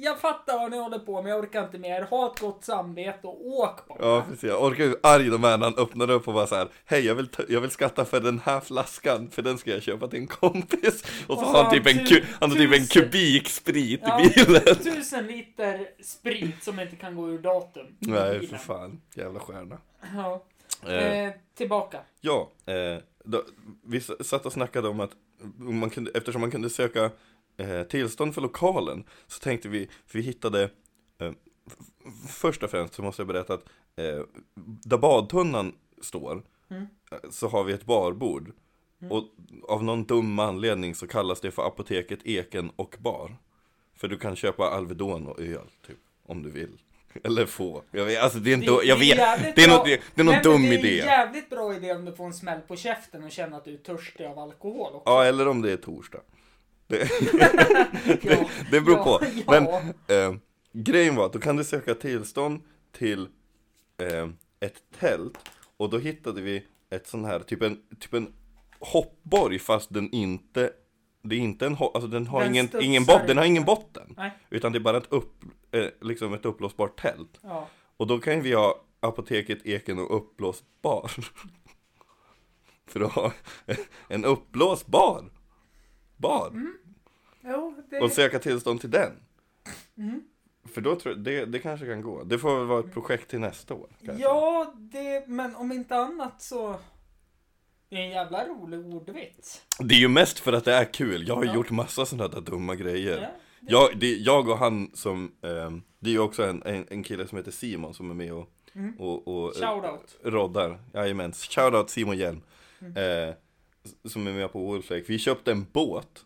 jag 0.01 0.19
fattar 0.19 0.57
vad 0.59 0.71
ni 0.71 0.77
håller 0.77 0.99
på 0.99 1.21
med, 1.21 1.31
jag 1.31 1.39
orkar 1.39 1.63
inte 1.63 1.77
mer. 1.77 2.01
Ha 2.01 2.31
ett 2.33 2.39
gott 2.39 2.63
samvete 2.63 3.27
och 3.27 3.45
åk 3.47 3.87
bara. 3.87 3.97
Ja 4.01 4.25
precis, 4.29 4.43
jag 4.43 4.63
orkar 4.63 4.83
hur 4.83 4.99
arg 5.03 5.29
de 5.29 5.43
är 5.43 5.57
när 5.57 5.65
han 5.65 5.77
öppnar 5.77 6.09
upp 6.11 6.27
och 6.27 6.33
bara 6.33 6.47
så 6.47 6.55
här. 6.55 6.67
Hej 6.85 7.05
jag 7.05 7.15
vill, 7.15 7.29
jag 7.49 7.61
vill 7.61 7.69
skatta 7.71 8.05
för 8.05 8.19
den 8.19 8.39
här 8.39 8.59
flaskan, 8.59 9.29
för 9.31 9.41
den 9.41 9.57
ska 9.57 9.71
jag 9.71 9.81
köpa 9.83 10.07
till 10.07 10.19
en 10.19 10.27
kompis 10.27 11.03
Och 11.27 11.27
så, 11.27 11.33
Och 11.33 11.39
så 11.39 11.45
har 11.45 11.63
han 11.63 11.73
typ 11.73 11.87
en, 11.87 11.97
han 11.97 12.05
ku, 12.05 12.15
tu- 12.15 12.25
han 12.39 12.49
har 12.51 12.57
typ 12.57 12.73
en 12.73 12.85
kubik 12.87 13.49
sprit 13.49 14.01
Ja, 14.03 14.21
i 14.21 14.29
bilen 14.29 14.75
Tusen 14.75 15.27
liter 15.27 15.87
sprit 16.03 16.63
som 16.63 16.79
inte 16.79 16.95
kan 16.95 17.15
gå 17.15 17.29
ur 17.29 17.39
datum. 17.39 17.87
Nej 17.99 18.47
för 18.47 18.57
fan, 18.57 19.01
jävla 19.15 19.39
stjärna 19.39 19.77
Ja. 20.15 20.43
eh, 20.87 21.23
Eh, 21.25 21.31
tillbaka. 21.57 21.99
Ja, 22.21 22.51
eh, 22.65 22.97
då, 23.23 23.43
vi 23.85 24.01
satt 24.01 24.45
och 24.45 24.53
snackade 24.53 24.87
om 24.87 24.99
att 24.99 25.11
man 25.57 25.89
kunde, 25.89 26.11
eftersom 26.13 26.41
man 26.41 26.51
kunde 26.51 26.69
söka 26.69 27.11
eh, 27.57 27.83
tillstånd 27.83 28.33
för 28.33 28.41
lokalen 28.41 29.03
så 29.27 29.39
tänkte 29.39 29.69
vi, 29.69 29.89
för 30.05 30.17
vi 30.19 30.23
hittade 30.25 30.63
eh, 31.21 31.31
först 32.27 32.63
och 32.63 32.69
främst 32.71 32.93
så 32.93 33.01
måste 33.01 33.21
jag 33.21 33.27
berätta 33.27 33.53
att 33.53 33.63
eh, 33.95 34.21
där 34.85 34.97
badtunnan 34.97 35.75
står 36.01 36.43
Mm. 36.69 36.85
eh, 37.11 37.29
så 37.29 37.47
har 37.47 37.63
vi 37.63 37.73
ett 37.73 37.85
barbord 37.85 38.51
Mm. 39.01 39.11
och 39.11 39.23
av 39.69 39.83
någon 39.83 40.03
dum 40.05 40.39
anledning 40.39 40.95
så 40.95 41.07
kallas 41.07 41.41
det 41.41 41.51
för 41.51 41.67
apoteket 41.67 42.19
Eken 42.23 42.71
och 42.75 42.95
bar 42.99 43.37
för 43.95 44.07
du 44.07 44.17
kan 44.17 44.35
köpa 44.35 44.63
Alvedon 44.63 45.27
och 45.27 45.39
öl 45.39 45.69
typ 45.87 45.97
om 46.25 46.43
du 46.43 46.49
vill 46.51 46.77
eller 47.23 47.45
få, 47.45 47.83
jag 47.91 48.05
vet, 48.05 48.23
alltså 48.23 48.39
det 48.39 48.49
är 48.51 48.53
inte, 48.53 48.65
jag 48.83 48.97
vet, 48.99 49.17
det 49.55 49.63
är, 49.63 49.69
något, 49.77 49.85
det, 49.85 50.01
det 50.15 50.21
är 50.21 50.25
någon 50.25 50.33
Nej, 50.33 50.43
dum 50.43 50.61
det 50.61 50.67
är 50.67 50.79
idé 50.79 50.99
en 50.99 51.05
jävligt 51.05 51.49
bra 51.49 51.75
idé 51.75 51.93
om 51.93 52.05
du 52.05 52.11
får 52.15 52.25
en 52.25 52.33
smäll 52.33 52.59
på 52.61 52.75
käften 52.75 53.23
och 53.23 53.31
känner 53.31 53.57
att 53.57 53.65
du 53.65 53.73
är 53.73 53.77
törstig 53.77 54.25
av 54.25 54.39
alkohol 54.39 54.93
också. 54.95 55.03
Ja, 55.05 55.23
eller 55.25 55.47
om 55.47 55.61
det 55.61 55.71
är 55.71 55.77
torsdag. 55.77 56.21
Det, 56.87 56.97
Ja, 58.21 58.49
det 58.71 58.81
beror 58.81 59.03
på. 59.03 59.25
Men 59.47 59.63
eh, 60.07 60.39
grejen 60.73 61.15
var 61.15 61.25
att 61.25 61.33
då 61.33 61.39
kan 61.39 61.55
du 61.55 61.63
söka 61.63 61.95
tillstånd 61.95 62.61
till 62.91 63.27
eh, 63.97 64.29
ett 64.59 64.83
tält 64.99 65.37
och 65.77 65.89
då 65.89 65.97
hittade 65.97 66.41
vi 66.41 66.65
ett 66.89 67.07
sån 67.07 67.25
här, 67.25 67.39
typ 67.39 67.61
en, 67.61 67.77
typ 67.99 68.13
en 68.13 68.33
hoppborg 68.79 69.59
fast 69.59 69.93
den 69.93 70.11
inte 70.11 70.71
det 71.29 71.35
är 71.35 71.39
inte 71.39 71.65
en, 71.65 71.77
alltså 71.79 72.07
den 72.07 72.27
har 72.27 72.39
Den 72.39 72.51
ingen, 72.51 72.69
ingen, 72.81 73.05
bot, 73.05 73.27
den 73.27 73.37
har 73.37 73.45
ingen 73.45 73.65
botten. 73.65 74.13
Nej. 74.17 74.31
Utan 74.49 74.71
det 74.71 74.77
är 74.77 74.81
bara 74.81 74.97
ett, 74.97 75.07
upp, 75.11 75.43
eh, 75.71 75.85
liksom 76.01 76.33
ett 76.33 76.45
uppblåsbart 76.45 77.01
tält. 77.01 77.39
Ja. 77.41 77.67
Och 77.97 78.07
då 78.07 78.19
kan 78.19 78.41
vi 78.41 78.53
ha 78.53 78.81
apoteket 78.99 79.65
Eken 79.65 79.99
och 79.99 80.17
uppblåsbar. 80.17 81.11
För 82.87 82.99
att 82.99 83.11
ha 83.11 83.31
en 84.07 84.25
uppblåsbar 84.25 85.23
bar. 86.17 86.51
Jo, 87.43 87.75
det... 87.89 87.99
Och 87.99 88.11
söka 88.11 88.39
tillstånd 88.39 88.81
till 88.81 88.91
den. 88.91 89.11
Mm. 89.97 90.23
För 90.73 90.81
då 90.81 90.95
tror 90.95 91.15
jag, 91.15 91.23
det, 91.23 91.45
det 91.45 91.59
kanske 91.59 91.85
kan 91.85 92.01
gå. 92.01 92.23
Det 92.23 92.39
får 92.39 92.57
väl 92.57 92.65
vara 92.67 92.79
ett 92.79 92.93
projekt 92.93 93.29
till 93.29 93.39
nästa 93.39 93.73
år. 93.73 93.87
Kanske. 94.05 94.23
Ja, 94.23 94.73
det, 94.75 95.27
men 95.27 95.55
om 95.55 95.71
inte 95.71 95.95
annat 95.95 96.41
så... 96.41 96.75
Det 97.89 97.95
är 97.95 97.99
en 98.01 98.09
jävla 98.09 98.47
rolig 98.47 98.79
ordvits. 98.85 99.61
Det 99.79 99.95
är 99.95 99.99
ju 99.99 100.07
mest 100.07 100.39
för 100.39 100.53
att 100.53 100.65
det 100.65 100.73
är 100.73 100.85
kul. 100.93 101.27
Jag 101.27 101.35
har 101.35 101.45
Ja. 101.45 101.55
gjort 101.55 101.71
massa 101.71 102.05
sådana 102.05 102.27
där 102.27 102.41
dumma 102.41 102.75
grejer. 102.75 103.17
Ja, 103.21 103.27
det- 103.59 103.71
Jag, 103.71 103.99
det, 103.99 104.15
jag 104.15 104.49
och 104.49 104.57
han 104.57 104.91
som, 104.93 105.31
ehm, 105.41 105.81
det 105.99 106.09
är 106.09 106.13
ju 106.13 106.19
också 106.19 106.43
en, 106.43 106.63
en, 106.65 106.85
en 106.89 107.03
kille 107.03 107.27
som 107.27 107.37
heter 107.37 107.51
Simon 107.51 107.93
som 107.93 108.09
är 108.11 108.15
med 108.15 108.33
och, 108.33 108.49
Mm. 108.73 108.95
och, 108.99 109.27
och 109.27 109.55
eh, 109.55 109.69
Shoutout. 109.69 110.17
roddar. 110.23 110.79
Jajamän, 110.93 111.31
shoutout 111.33 111.89
Simon 111.89 112.17
Hjelm. 112.17 112.41
Mm. 112.81 112.97
Eh, 113.29 113.35
som 114.05 114.27
är 114.27 114.33
med 114.33 114.51
på 114.51 114.59
Wolflake. 114.59 115.03
Vi 115.07 115.19
köpte 115.19 115.51
en 115.51 115.65
båt 115.71 116.25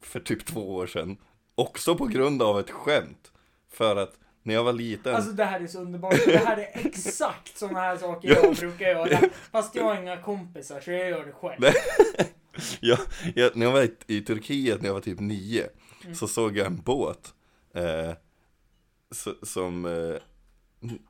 för 0.00 0.20
typ 0.20 0.46
två 0.46 0.74
år 0.74 0.86
sedan. 0.86 1.16
Också 1.54 1.94
på 1.94 2.06
grund 2.06 2.42
av 2.42 2.60
ett 2.60 2.70
skämt. 2.70 3.32
För 3.70 3.96
att 3.96 4.18
när 4.42 4.54
jag 4.54 4.64
var 4.64 4.72
liten. 4.72 5.14
Alltså 5.14 5.32
det 5.32 5.44
här 5.44 5.60
är 5.60 5.66
så 5.66 5.80
underbart. 5.80 6.24
Det 6.26 6.36
här 6.36 6.56
är 6.56 6.86
exakt 6.86 7.58
sådana 7.58 7.80
här 7.80 7.96
saker 7.96 8.28
Ja. 8.28 8.36
jag 8.42 8.56
brukar 8.56 8.86
göra. 8.88 9.20
Fast 9.52 9.74
jag 9.74 9.84
har 9.84 9.96
inga 9.96 10.22
kompisar 10.22 10.80
så 10.80 10.90
jag 10.90 11.08
gör 11.10 11.26
det 11.26 11.32
själv. 11.32 11.74
Jag, 12.80 12.98
jag, 13.34 13.56
när 13.56 13.66
jag 13.66 13.72
var 13.72 13.82
i, 13.82 13.94
i 14.06 14.20
Turkiet 14.20 14.80
när 14.80 14.88
jag 14.88 14.94
var 14.94 15.00
typ 15.00 15.20
nio 15.20 15.68
Mm. 16.04 16.14
Så 16.14 16.28
såg 16.28 16.56
jag 16.56 16.66
en 16.66 16.80
båt 16.80 17.34
eh, 17.74 18.12
Som 19.42 19.84
eh, 19.84 20.22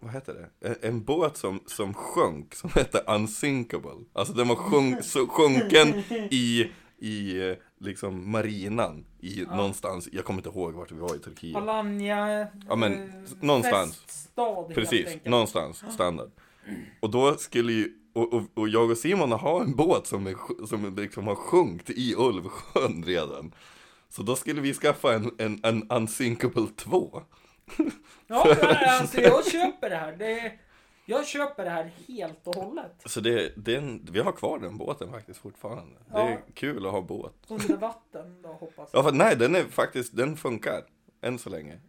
Vad 0.00 0.12
heter 0.12 0.34
det? 0.34 0.68
En, 0.68 0.76
en 0.82 1.04
båt 1.04 1.36
som, 1.36 1.60
som 1.66 1.94
sjönk 1.94 2.54
Som 2.54 2.70
hette 2.74 2.98
Unsinkable 2.98 3.90
Alltså 4.12 4.34
den 4.34 4.48
var 4.48 4.56
sjunk, 4.56 5.04
så, 5.04 5.26
sjunken 5.26 5.88
i 6.30 6.70
I 6.98 7.56
liksom 7.78 8.30
marinan 8.30 9.04
i 9.20 9.42
Ja. 9.42 9.56
någonstans 9.56 10.08
Jag 10.12 10.24
kommer 10.24 10.38
inte 10.38 10.48
ihåg 10.48 10.74
vart 10.74 10.92
vi 10.92 10.98
var 10.98 11.16
i 11.16 11.18
Turkiet 11.18 11.56
Alanya. 11.56 12.48
Ja, 12.68 12.76
men, 12.76 12.92
eh, 12.92 13.08
någonstans. 13.40 13.96
Feststad 13.96 14.64
Precis, 14.74 15.16
någonstans 15.24 15.84
standard 15.90 16.30
Och 17.00 17.10
då 17.10 17.34
skulle 17.36 17.72
ju 17.72 17.92
och, 18.14 18.32
och, 18.32 18.42
och 18.54 18.68
jag 18.68 18.90
och 18.90 18.98
Simon 18.98 19.32
har 19.32 19.60
en 19.60 19.76
båt 19.76 20.06
som, 20.06 20.26
är, 20.26 20.66
som 20.66 20.96
liksom 20.96 21.26
har 21.26 21.34
sjunkit 21.34 21.98
i 21.98 22.14
Ulvsjön 22.18 23.04
redan 23.06 23.54
Så 24.08 24.22
då 24.22 24.36
skulle 24.36 24.60
vi 24.60 24.74
skaffa 24.74 25.14
en, 25.14 25.30
en, 25.38 25.60
en 25.62 25.90
Unsinkable 25.90 26.66
2 26.76 27.22
Ja, 28.26 28.56
alltså 29.00 29.20
jag 29.20 29.46
köper 29.46 29.90
det 29.90 29.96
här. 29.96 30.12
Det 30.12 30.52
jag 31.06 31.26
köper 31.26 31.64
det 31.64 31.70
här 31.70 31.90
helt 32.08 32.46
och 32.46 32.54
hållet. 32.54 32.92
Så 33.04 33.20
det, 33.20 33.52
det 33.56 33.74
är 33.74 33.78
en, 33.78 34.08
vi 34.12 34.20
har 34.20 34.32
kvar 34.32 34.58
den 34.58 34.78
båten 34.78 35.10
faktiskt 35.12 35.40
fortfarande 35.40 35.98
Det 36.12 36.18
är 36.18 36.30
Ja. 36.30 36.38
kul 36.54 36.86
att 36.86 36.92
ha 36.92 37.00
båt 37.02 37.34
Under 37.48 37.76
vatten 37.76 38.42
då 38.42 38.48
hoppas 38.48 38.76
Ja 38.76 38.98
jag. 38.98 39.04
för 39.04 39.12
nej 39.12 39.36
den 39.36 39.54
är 39.56 39.64
faktiskt, 39.64 40.16
den 40.16 40.36
funkar 40.36 40.84
Än 41.20 41.38
så 41.38 41.50
länge 41.50 41.80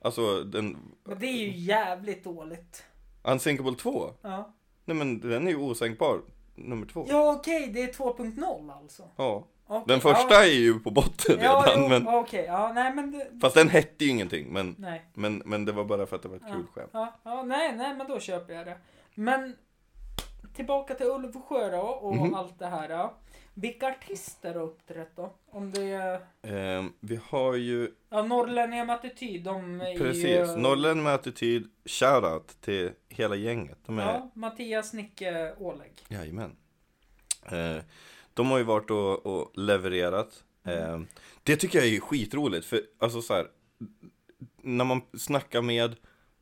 Alltså 0.00 0.44
den 0.44 0.76
Men 1.04 1.18
det 1.18 1.26
är 1.26 1.36
ju 1.46 1.56
jävligt 1.56 2.24
dåligt. 2.24 2.84
Unsinkable 3.22 3.74
2 3.76 4.10
Ja, 4.22 4.54
Nej 4.84 4.96
men 4.96 5.20
den 5.20 5.46
är 5.46 5.50
ju 5.50 5.56
osänkbar 5.56 6.20
Nummer 6.54 6.86
2 6.86 7.06
ja 7.08 7.32
okej, 7.32 7.70
det 7.74 7.82
är 7.82 7.92
2.0 7.92 8.72
alltså. 8.72 9.08
Ja 9.16 9.46
Okej, 9.66 9.84
Den 9.86 10.00
första 10.00 10.34
ja. 10.34 10.42
är 10.44 10.50
ju 10.50 10.80
på 10.80 10.90
botten 10.90 11.38
Ja, 11.40 11.64
redan 11.66 11.82
jo, 11.82 11.88
men 11.88 12.08
okej. 12.08 12.44
Ja, 12.44 12.72
nej 12.74 12.94
men 12.94 13.10
det, 13.10 13.28
Fast 13.40 13.54
den 13.56 13.68
hette 13.68 14.04
ju 14.04 14.10
ingenting, 14.10 14.52
men, 14.52 14.74
Nej. 14.78 15.02
men, 15.14 15.42
men 15.44 15.64
det 15.64 15.72
var 15.72 15.84
bara 15.84 16.06
för 16.06 16.16
att 16.16 16.22
det 16.22 16.28
var 16.28 16.36
ett 16.36 16.42
kul 16.46 16.64
Ja, 16.66 16.72
skämt. 16.74 16.90
ja, 16.92 17.14
ja, 17.22 17.42
nej, 17.42 17.76
nej, 17.76 17.94
men 17.96 18.06
då 18.08 18.20
köper 18.20 18.54
jag 18.54 18.66
det. 18.66 18.76
Men 19.14 19.56
tillbaka 20.54 20.94
till 20.94 21.06
Ulvsjö 21.06 21.70
då 21.70 21.80
och 21.82 22.16
Mhm. 22.16 22.34
allt 22.34 22.58
det 22.58 22.66
här. 22.66 22.88
Då. 22.88 23.14
Vilka 23.54 23.88
artister 23.88 24.54
har 24.54 24.62
uppträtt 24.62 25.16
då? 25.16 25.32
Om 25.50 25.72
det 25.72 25.82
är 25.92 26.20
Ehm, 26.42 26.92
vi 27.00 27.20
har 27.28 27.54
ju, 27.54 27.90
ja, 28.10 28.22
Norrlänningar 28.22 28.84
med 28.86 28.94
attityd. 28.96 29.44
De 29.44 29.80
är 29.80 29.98
precis, 29.98 30.24
ju, 30.24 30.56
Norrlän 30.56 31.02
med 31.02 31.14
attityd, 31.14 31.68
shoutout 31.84 32.60
till 32.60 32.90
hela 33.08 33.36
gänget. 33.36 33.78
De 33.86 33.98
är, 33.98 34.02
Ja, 34.12 34.30
Mattias 34.34 34.92
Nicke 34.92 35.54
Ålägg. 35.58 35.92
jajamän. 36.08 36.56
Ehm, 37.46 37.80
de 38.34 38.50
har 38.50 38.58
ju 38.58 38.64
varit 38.64 38.90
och, 38.90 39.26
och 39.26 39.58
levererat. 39.58 40.44
Ehm, 40.64 41.06
det 41.42 41.56
tycker 41.56 41.78
jag 41.78 41.88
är 41.88 42.00
skitroligt, 42.00 42.66
för 42.66 42.80
alltså 42.98 43.22
så 43.22 43.34
här, 43.34 43.46
när 44.62 44.84
man 44.84 45.02
snackar 45.16 45.62
med 45.62 45.96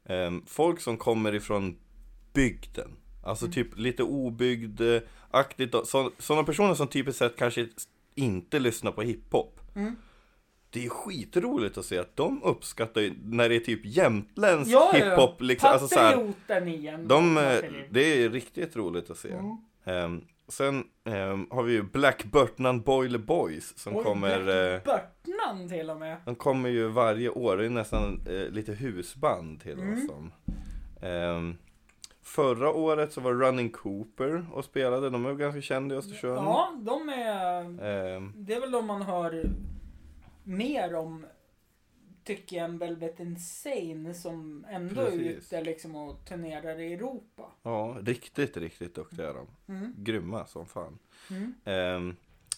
ehm, 0.05 0.43
folk 0.47 0.81
som 0.81 0.97
kommer 0.97 1.35
ifrån 1.35 1.79
bygden, 2.33 2.97
alltså 3.25 3.49
typ 3.49 3.79
lite 3.79 4.03
obygd-aktigt, 4.03 5.85
sådana 6.19 6.45
personer 6.45 6.75
som 6.75 6.89
typiskt 6.89 7.19
sett 7.19 7.37
kanske 7.37 7.69
inte 8.15 8.59
lyssnar 8.59 8.93
på 8.93 9.03
hiphop. 9.03 9.61
Mm. 9.75 9.97
Det 10.71 10.85
är 10.85 10.89
skitroligt 10.89 11.79
att 11.79 11.85
se 11.85 11.99
att 11.99 12.17
de 12.17 12.43
uppskattar 12.43 13.01
ju 13.01 13.15
när 13.25 13.49
det 13.49 13.57
är 13.57 13.61
typ 13.61 13.81
jämtländsk 13.85 14.73
Ja, 14.73 14.93
hiphop 14.95 15.41
liksom, 15.41 15.69
alltså 15.69 15.89
så 15.89 15.99
här, 16.01 16.69
igen. 16.69 17.09
de, 17.09 17.39
eh. 17.39 17.61
Det 17.91 18.25
är 18.25 18.31
riktigt 18.31 18.77
roligt 18.77 19.11
att 19.11 19.19
se. 19.19 19.31
Mm. 19.33 19.57
Ehm, 19.85 20.25
sen 20.53 20.85
ehm, 21.05 21.47
har 21.51 21.63
vi 21.63 21.73
ju 21.73 21.83
Black 21.83 22.25
Burtnan 22.25 22.81
Boiler 22.81 23.19
Boys 23.19 23.79
som 23.79 23.97
Oj, 23.97 24.05
kommer 24.05 24.39
eh, 24.39 24.81
Börtnan 24.85 25.69
till 25.69 25.91
och 25.91 25.97
med. 25.97 26.17
De 26.25 26.35
kommer 26.35 26.69
ju 26.69 26.89
varje 26.89 27.29
år, 27.29 27.57
det 27.57 27.65
är 27.67 27.71
nästan 27.71 28.21
eh, 28.27 28.49
lite 28.53 28.73
husband 28.73 29.61
till 29.61 29.73
Mm. 29.79 29.93
oss 29.95 30.07
som. 30.07 30.33
Ehm, 31.09 31.57
Förra 32.25 32.71
året 32.73 33.13
så 33.13 33.21
var 33.21 33.35
Running 33.35 33.71
Cooper 33.71 34.47
och 34.53 34.65
spelade, 34.65 35.11
de 35.11 35.27
är 35.27 35.31
ju 35.31 35.37
ganska 35.37 35.61
kända 35.61 35.95
i 35.95 35.99
Östersund. 35.99 36.37
Ja, 36.37 36.73
de 36.81 37.09
är... 37.09 37.61
Ehm, 38.17 38.33
Det 38.37 38.55
är 38.55 38.61
väl 38.61 38.71
de 38.71 38.87
man 38.87 39.03
hör 39.03 39.45
mer 40.45 40.95
om 40.95 41.27
tycker 42.25 42.57
jag 42.57 42.65
en 42.65 42.79
Velvet 42.79 43.21
Insane 43.21 44.15
som 44.15 44.67
ändå 44.71 45.01
är 45.01 45.11
Precis. 45.11 45.27
ute 45.53 45.65
liksom 45.65 45.95
och 45.97 46.25
turnerar 46.25 46.81
i 46.81 46.93
Europa. 46.93 47.53
Ja, 47.63 47.97
riktigt, 48.03 48.57
riktigt 48.57 48.95
duktiga 48.95 49.29
är 49.31 49.35
de. 49.35 49.47
Mm. 49.75 49.95
Grymma 49.99 50.47
som 50.47 50.67
fan. 50.67 50.99
Mm. 51.31 51.55
Ehm, 51.65 52.17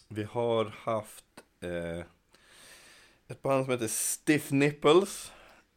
vi 0.08 0.22
har 0.24 0.64
haft 0.64 1.24
eh, 1.60 2.04
ett 3.28 3.42
band 3.42 3.64
som 3.64 3.72
heter 3.72 3.88
Stiff 3.88 4.50
Nipples. 4.50 5.32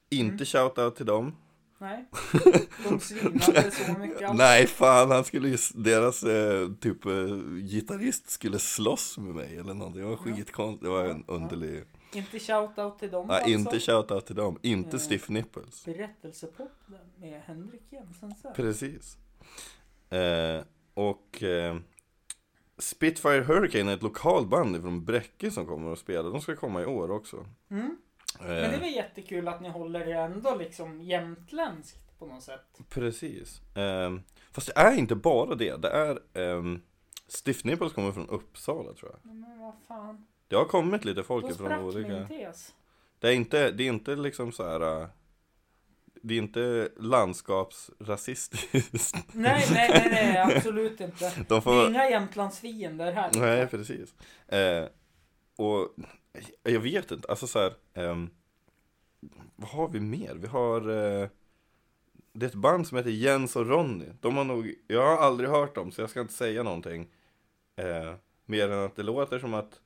Inte 0.09 0.34
Mm. 0.34 0.45
shoutout 0.45 0.95
till 0.95 1.05
dem. 1.05 1.35
Nej, 1.80 2.05
de 2.84 2.99
svinade 2.99 3.72
så 3.72 3.91
mycket. 3.99 4.34
Nej, 4.35 4.68
fan, 4.68 5.11
han 5.11 5.23
skulle 5.23 5.49
ju, 5.49 5.57
deras 5.76 6.23
eh, 6.23 6.69
typ 6.81 7.05
eh, 7.05 7.35
gitarrist 7.61 8.30
skulle 8.30 8.59
slåss 8.59 9.18
med 9.18 9.35
mig 9.35 9.57
eller 9.57 9.73
någonting. 9.73 10.01
Det 10.01 10.07
var 10.07 10.15
skitkonstigt. 10.18 10.84
Det 10.84 10.89
var 10.89 11.05
en 11.05 11.23
underlig. 11.27 11.84
Inte 12.13 12.39
shoutout 12.39 12.99
till 12.99 13.11
dem 13.11 13.27
Nej, 13.27 13.35
alltså. 13.35 13.49
inte 13.49 13.79
shoutout 13.79 14.25
till 14.25 14.35
dem. 14.35 14.59
Inte 14.61 14.95
Eh. 14.95 14.99
Stiff 14.99 15.29
Nipples. 15.29 15.85
Berättelsepodden 15.85 17.11
med 17.15 17.41
Henrik 17.41 17.84
Jensen. 17.89 18.34
Precis. 18.55 19.17
Eh, 20.09 20.61
och 20.93 21.43
eh, 21.43 21.77
Spitfire 22.77 23.41
Hurricane 23.43 23.91
är 23.91 23.95
ett 23.95 24.03
lokalband 24.03 24.81
från 24.81 25.05
Bräcke 25.05 25.51
som 25.51 25.65
kommer 25.65 25.91
att 25.93 25.99
spela. 25.99 26.29
De 26.29 26.41
ska 26.41 26.55
komma 26.55 26.81
i 26.81 26.85
år 26.85 27.11
också. 27.11 27.45
Mm. 27.69 27.97
Men 28.39 28.47
det 28.49 28.65
Eh, 28.65 28.73
är 28.73 28.79
väl 28.79 28.95
jättekul 28.95 29.47
att 29.47 29.61
ni 29.61 29.69
håller 29.69 30.05
det 30.05 30.13
ändå 30.13 30.55
liksom 30.55 31.01
jämtländskt 31.01 32.19
på 32.19 32.25
något 32.25 32.43
sätt. 32.43 32.79
Precis. 32.89 33.61
Ehm, 33.75 34.21
fast 34.51 34.67
det 34.67 34.73
är 34.81 34.95
inte 34.95 35.15
bara 35.15 35.55
det. 35.55 35.81
Det 35.81 35.89
är 35.89 36.19
um, 36.51 36.81
Stiff 37.27 37.63
Nipples 37.63 37.93
kommer 37.93 38.11
från 38.11 38.29
Uppsala 38.29 38.93
tror 38.93 39.11
jag. 39.11 39.34
Men 39.34 39.59
vad 39.59 39.73
fan. 39.88 40.27
Det 40.48 40.56
har 40.56 40.65
kommit 40.65 41.06
lite 41.06 41.24
folk 41.24 41.45
från 41.45 41.53
sprack 41.56 41.82
olika. 41.82 42.28
tes. 42.28 42.74
Det 43.19 43.28
är 43.28 43.32
inte, 43.34 43.72
det 43.72 43.84
är 43.84 43.88
inte 43.88 44.15
liksom 44.15 44.52
så 44.52 44.64
här. 44.64 45.02
äh, 45.02 45.07
Det 46.22 46.34
är 46.34 46.38
inte 46.38 46.90
landskapsrasistiskt. 46.98 49.15
Nej, 49.34 49.68
nej, 49.74 49.90
nej, 49.90 50.10
nej, 50.11 50.38
absolut 50.56 51.02
inte. 51.02 51.32
De 51.36 51.44
Det 51.48 51.56
är 51.56 51.61
får... 51.61 51.88
inga 51.90 52.10
Jämtlandsfiender 52.10 53.11
här. 53.11 53.32
Nej, 53.36 53.68
precis. 53.68 54.15
Eh, 54.48 54.86
och 55.56 55.95
jag 56.64 56.80
vet 56.80 57.11
inte, 57.11 57.28
alltså 57.28 57.48
så 57.48 57.60
här. 57.60 57.74
ehm, 57.94 58.30
vad 59.56 59.69
har 59.69 59.88
vi 59.88 59.99
mer? 59.99 60.36
Vi 60.36 60.48
har 60.48 60.82
eh, 60.82 61.30
Det 62.34 62.45
är 62.45 62.49
ett 62.49 62.56
band 62.56 62.88
som 62.88 62.98
heter 62.98 63.10
Jens 63.10 63.56
och 63.56 63.68
Ronny. 63.68 64.06
De 64.22 64.38
har 64.38 64.44
nog, 64.44 64.74
jag 64.88 65.06
har 65.06 65.18
aldrig 65.26 65.49
hört 65.49 65.76
dem 65.76 65.91
så 65.91 66.02
jag 66.02 66.10
ska 66.10 66.22
inte 66.22 66.34
säga 66.34 66.64
någonting. 66.64 67.07
Eh, 67.76 68.14
mer 68.45 68.69
än 68.72 68.86
att 68.86 68.95
det 68.95 69.03
låter 69.03 69.40
som 69.40 69.53
att 69.53 69.80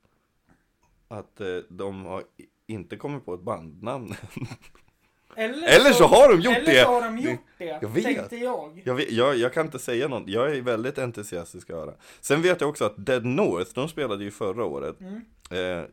Att 1.11 1.41
eh, 1.41 1.47
de 1.69 2.05
har 2.05 2.23
inte 2.67 2.97
kommit 2.97 3.25
på 3.25 3.33
ett 3.33 3.41
bandnamn. 3.41 4.13
Eller, 5.35 5.67
Eller 5.67 5.91
så 5.91 6.03
har 6.03 6.29
de 6.29 6.41
gjort 6.41 6.55
eller 6.57 6.65
det! 6.73 6.83
så 6.83 6.91
har 6.91 7.01
de 7.01 7.17
gjort 7.17 7.39
det, 7.57 7.65
Jag 7.81 7.89
vet. 7.89 8.03
tänkte 8.03 8.35
jag. 8.37 8.81
Jag, 8.85 8.95
vet, 8.95 9.11
jag, 9.11 9.37
jag 9.37 9.53
kan 9.53 9.65
inte 9.65 9.79
säga 9.79 10.07
något, 10.07 10.27
jag 10.27 10.55
är 10.55 10.61
väldigt 10.61 10.97
entusiastisk 10.97 11.69
att 11.69 11.75
höra. 11.75 11.93
Sen 12.21 12.41
vet 12.41 12.61
jag 12.61 12.69
också 12.69 12.85
att 12.85 13.05
Dead 13.05 13.25
North, 13.25 13.71
de 13.73 13.87
spelade 13.89 14.23
ju 14.23 14.31
förra 14.31 14.65
året. 14.65 14.95
Mm. 15.01 15.21
Eh, 15.51 15.85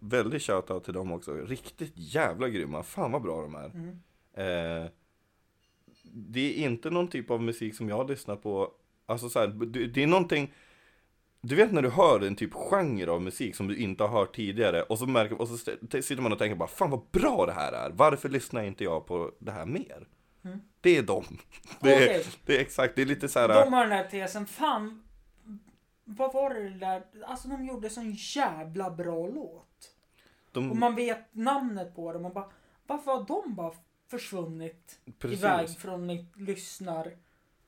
väldigt 0.00 0.42
shoutout 0.42 0.84
till 0.84 0.94
dem 0.94 1.12
också. 1.12 1.34
Riktigt 1.34 1.92
jävla 1.94 2.48
grymma. 2.48 2.82
Fan 2.82 3.12
vad 3.12 3.22
bra 3.22 3.42
de 3.42 3.54
är. 3.54 3.70
Mm. 3.74 3.88
Eh, 4.82 4.90
det 6.12 6.60
är 6.60 6.64
inte 6.64 6.90
någon 6.90 7.08
typ 7.08 7.30
av 7.30 7.42
musik 7.42 7.74
som 7.74 7.88
jag 7.88 7.96
har 7.96 8.08
lyssnat 8.08 8.42
på. 8.42 8.70
Alltså 9.06 9.28
så 9.28 9.38
här, 9.38 9.46
det, 9.46 9.86
det 9.86 10.02
är 10.02 10.06
någonting. 10.06 10.52
Du 11.46 11.54
vet 11.54 11.72
när 11.72 11.82
du 11.82 11.90
hör 11.90 12.20
en 12.20 12.36
typ 12.36 12.54
genre 12.54 13.10
av 13.10 13.22
musik 13.22 13.56
som 13.56 13.68
du 13.68 13.76
inte 13.76 14.04
har 14.04 14.10
hört 14.10 14.36
tidigare 14.36 14.82
och 14.82 14.98
så, 14.98 15.06
märker, 15.06 15.40
och 15.40 15.48
så 15.48 15.56
sitter 15.56 16.20
man 16.22 16.32
och 16.32 16.38
tänker 16.38 16.56
bara 16.56 16.68
Fan 16.68 16.90
vad 16.90 17.02
bra 17.12 17.46
det 17.46 17.52
här 17.52 17.72
är. 17.72 17.90
Varför 17.90 18.28
lyssnar 18.28 18.62
inte 18.62 18.84
jag 18.84 19.06
på 19.06 19.32
det 19.38 19.52
här 19.52 19.66
mer? 19.66 20.08
Mm. 20.44 20.60
Det 20.80 20.96
är 20.96 21.02
dem. 21.02 21.24
Det 21.80 21.94
är, 21.94 22.04
Okej. 22.04 22.26
det 22.46 22.56
är 22.56 22.60
exakt, 22.60 22.96
det 22.96 23.02
är 23.02 23.06
lite 23.06 23.28
så 23.28 23.38
här. 23.38 23.48
De 23.48 23.72
har 23.72 23.82
den 23.82 23.92
här 23.92 24.08
tesen, 24.08 24.46
fan. 24.46 25.02
Vad 26.04 26.32
var 26.32 26.54
det 26.54 26.70
där? 26.70 27.02
Alltså 27.26 27.48
de 27.48 27.66
gjorde 27.66 27.90
sån 27.90 28.12
jävla 28.12 28.90
bra 28.90 29.26
låt. 29.26 29.94
de, 30.52 30.70
Och 30.70 30.76
man 30.76 30.94
vet 30.94 31.34
namnet 31.34 31.94
på 31.94 32.12
dem 32.12 32.24
och 32.24 32.32
bara, 32.32 32.50
varför 32.86 33.12
har 33.12 33.26
de 33.26 33.54
bara 33.54 33.72
försvunnit 34.10 34.98
precis. 35.18 35.38
iväg 35.38 35.68
från 35.78 36.06
ni 36.06 36.26
lyssnar? 36.34 37.12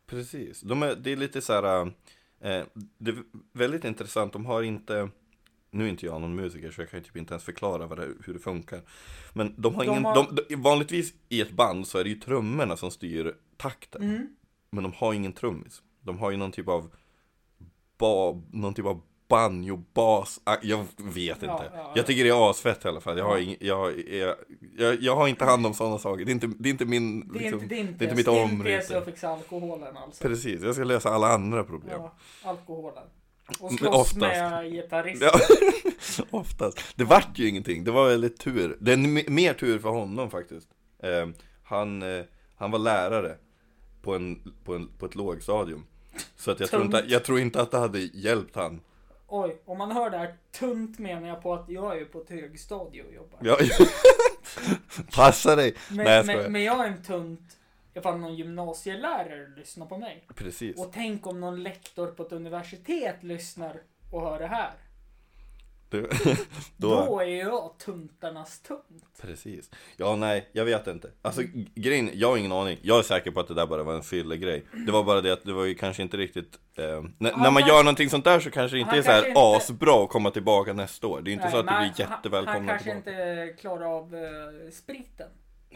Precis, 0.06 0.60
de 0.60 0.82
är, 0.82 0.94
det 0.94 1.12
är 1.12 1.16
lite 1.16 1.42
så 1.42 1.52
här. 1.52 1.92
Eh, 2.40 2.64
det 2.98 3.10
är 3.10 3.22
väldigt 3.52 3.84
intressant, 3.84 4.32
de 4.32 4.46
har 4.46 4.62
inte 4.62 5.10
Nu 5.70 5.84
är 5.84 5.88
inte 5.88 6.06
jag 6.06 6.20
någon 6.20 6.34
musiker 6.34 6.70
så 6.70 6.80
jag 6.80 6.90
kan 6.90 7.02
typ 7.02 7.16
inte 7.16 7.34
ens 7.34 7.44
förklara 7.44 7.86
vad 7.86 7.98
det, 7.98 8.08
hur 8.24 8.32
det 8.32 8.38
funkar. 8.38 8.80
Men 9.34 9.54
de 9.56 9.74
har 9.74 9.84
De 9.84 9.90
ingen, 9.90 10.04
har- 10.04 10.14
De, 10.14 10.38
de, 10.48 10.56
vanligtvis 10.56 11.14
i 11.28 11.40
ett 11.40 11.50
band 11.52 11.86
så 11.86 11.98
är 11.98 12.04
det 12.04 12.10
ju 12.10 12.16
trummorna 12.16 12.76
som 12.76 12.90
styr 12.90 13.34
takten. 13.56 14.02
Mm. 14.02 14.36
Men 14.70 14.82
de 14.82 14.92
har 14.92 15.14
ingen 15.14 15.32
trummis. 15.32 15.82
De 16.00 16.18
har 16.18 16.30
ju 16.30 16.36
någon 16.36 16.52
typ 16.52 16.68
av 16.68 16.90
ba, 17.98 18.42
Någon 18.52 18.74
typ 18.74 18.86
av 18.86 19.02
banjo, 19.28 19.76
bas, 19.94 20.40
ah, 20.44 20.56
jag 20.62 20.86
vet 20.96 21.36
inte 21.36 21.46
Ja, 21.46 21.64
ja, 21.64 21.70
ja. 21.74 21.92
Jag 21.94 22.06
tycker 22.06 22.24
det 22.24 22.30
är 22.30 22.50
asfett 22.50 22.84
i 22.84 22.88
alla 22.88 23.00
fall 23.00 23.18
Jag 23.18 23.24
har, 23.24 23.38
ing, 23.38 23.56
jag, 23.60 24.08
jag, 24.08 24.34
jag, 24.78 25.02
jag 25.02 25.16
har 25.16 25.28
inte 25.28 25.44
hand 25.44 25.66
om 25.66 25.74
sådana 25.74 25.98
saker 25.98 26.24
Det 26.24 26.30
är 26.30 26.32
inte, 26.32 26.46
det 26.58 26.68
är 26.68 26.70
inte 26.70 26.84
min 26.84 27.28
Det 27.28 27.38
är 27.38 27.42
liksom, 27.42 27.62
inte 27.62 27.74
din 27.74 27.94
det 27.98 28.04
är 28.04 28.08
inte 28.08 28.16
mitt 28.16 28.28
område. 28.28 28.78
tes 28.78 28.90
är 28.90 29.00
fixa 29.00 29.28
alkoholen 29.28 29.96
alltså. 29.96 30.28
Precis, 30.28 30.62
jag 30.62 30.74
ska 30.74 30.84
lösa 30.84 31.10
alla 31.10 31.28
andra 31.28 31.64
problem 31.64 32.00
Ja, 32.00 32.14
alkoholen. 32.42 33.04
Och 33.60 33.72
slåss 33.72 33.94
oftast. 33.94 34.16
med 34.20 34.70
gitarristen. 34.72 35.30
Oftast. 36.30 36.78
Det 36.94 37.04
vart 37.04 37.38
ju 37.38 37.48
ingenting, 37.48 37.84
det 37.84 37.90
var 37.90 38.08
väldigt 38.08 38.40
tur. 38.40 38.76
Det 38.80 38.92
är 38.92 39.30
mer 39.30 39.54
tur 39.54 39.78
för 39.78 39.88
honom 39.88 40.30
faktiskt. 40.30 40.68
Eh, 41.02 41.28
han, 41.62 42.02
eh, 42.02 42.24
han 42.56 42.70
var 42.70 42.78
lärare 42.78 43.36
på, 44.02 44.14
en, 44.14 44.52
på, 44.64 44.74
en, 44.74 44.88
på 44.98 45.06
ett 45.06 45.14
lågstadium. 45.14 45.86
Så 46.36 46.50
att 46.50 46.60
jag, 46.60 46.70
tror 46.70 46.84
inte, 46.84 47.04
jag 47.08 47.24
tror 47.24 47.40
inte 47.40 47.60
att 47.60 47.70
det 47.70 47.78
hade 47.78 47.98
hjälpt 47.98 48.56
han. 48.56 48.80
Oj, 49.28 49.62
om 49.64 49.78
man 49.78 49.92
hör 49.92 50.10
det 50.10 50.18
här 50.18 50.36
tunt 50.52 50.98
menar 50.98 51.28
jag 51.28 51.42
på 51.42 51.54
att 51.54 51.68
jag 51.68 51.92
är 51.92 51.98
ju 51.98 52.04
på 52.04 52.20
ett 52.20 52.30
högstadie 52.30 53.02
och 53.02 53.12
jobbar. 53.12 53.38
Ja, 53.42 53.58
passa 55.16 55.56
dig! 55.56 55.74
Men, 55.88 56.04
Nej, 56.04 56.16
jag 56.16 56.26
men, 56.26 56.52
men 56.52 56.64
jag 56.64 56.84
är 56.84 56.88
en 56.88 57.02
tunt 57.02 57.58
ifall 57.94 58.18
någon 58.18 58.34
gymnasielärare 58.34 59.48
lyssnar 59.56 59.86
på 59.86 59.98
mig. 59.98 60.26
Precis. 60.34 60.78
Och 60.78 60.92
tänk 60.92 61.26
om 61.26 61.40
någon 61.40 61.62
lektor 61.62 62.06
på 62.06 62.22
ett 62.22 62.32
universitet 62.32 63.22
lyssnar 63.22 63.82
och 64.12 64.22
hör 64.22 64.38
det 64.38 64.46
här. 64.46 64.72
Du, 65.88 66.08
Då, 66.76 67.06
då, 67.06 67.20
är 67.20 67.26
jag 67.26 67.74
tuntarnas 67.78 68.60
tunt. 68.60 69.04
precis. 69.22 69.70
Ja, 69.96 70.16
nej, 70.16 70.48
jag 70.52 70.64
vet 70.64 70.86
inte. 70.86 71.10
Alltså 71.22 71.42
grejen, 71.74 72.10
jag 72.14 72.28
har 72.28 72.36
ingen 72.36 72.52
aning. 72.52 72.78
Jag 72.82 72.98
är 72.98 73.02
säker 73.02 73.30
på 73.30 73.40
att 73.40 73.48
det 73.48 73.54
där 73.54 73.66
bara 73.66 73.82
var 73.82 73.94
en 73.94 74.02
fyllegrej. 74.02 74.64
Det 74.86 74.92
var 74.92 75.04
bara 75.04 75.20
det 75.20 75.32
att 75.32 75.44
det 75.44 75.52
var 75.52 75.64
ju 75.64 75.74
kanske 75.74 76.02
inte 76.02 76.16
riktigt 76.16 76.58
eh, 76.76 76.84
när, 77.18 77.32
Han 77.32 77.42
när 77.42 77.50
man 77.50 77.66
gör 77.66 77.78
någonting 77.82 78.10
sånt 78.10 78.24
där 78.24 78.40
så 78.40 78.50
kanske 78.50 78.76
det 78.76 78.80
inte 78.80 78.90
han 78.90 78.98
är 78.98 79.02
så 79.02 79.10
här 79.10 79.28
inte- 79.28 79.40
asbra 79.40 80.04
att 80.04 80.10
komma 80.10 80.30
tillbaka 80.30 80.72
nästa 80.72 81.06
år. 81.06 81.20
Det 81.20 81.30
är 81.30 81.32
inte 81.32 81.50
så 81.50 81.56
att 81.56 81.66
det 81.66 81.72
men 81.72 81.92
blir 81.92 82.04
han- 82.04 82.12
Han 82.12 82.16
jättevälkomna 82.16 82.68
kanske 82.78 82.92
tillbaka. 83.02 83.42
inte 83.44 83.60
klarar 83.60 83.96
av 83.98 84.14
eh, 84.14 84.70
spriten. 84.72 85.28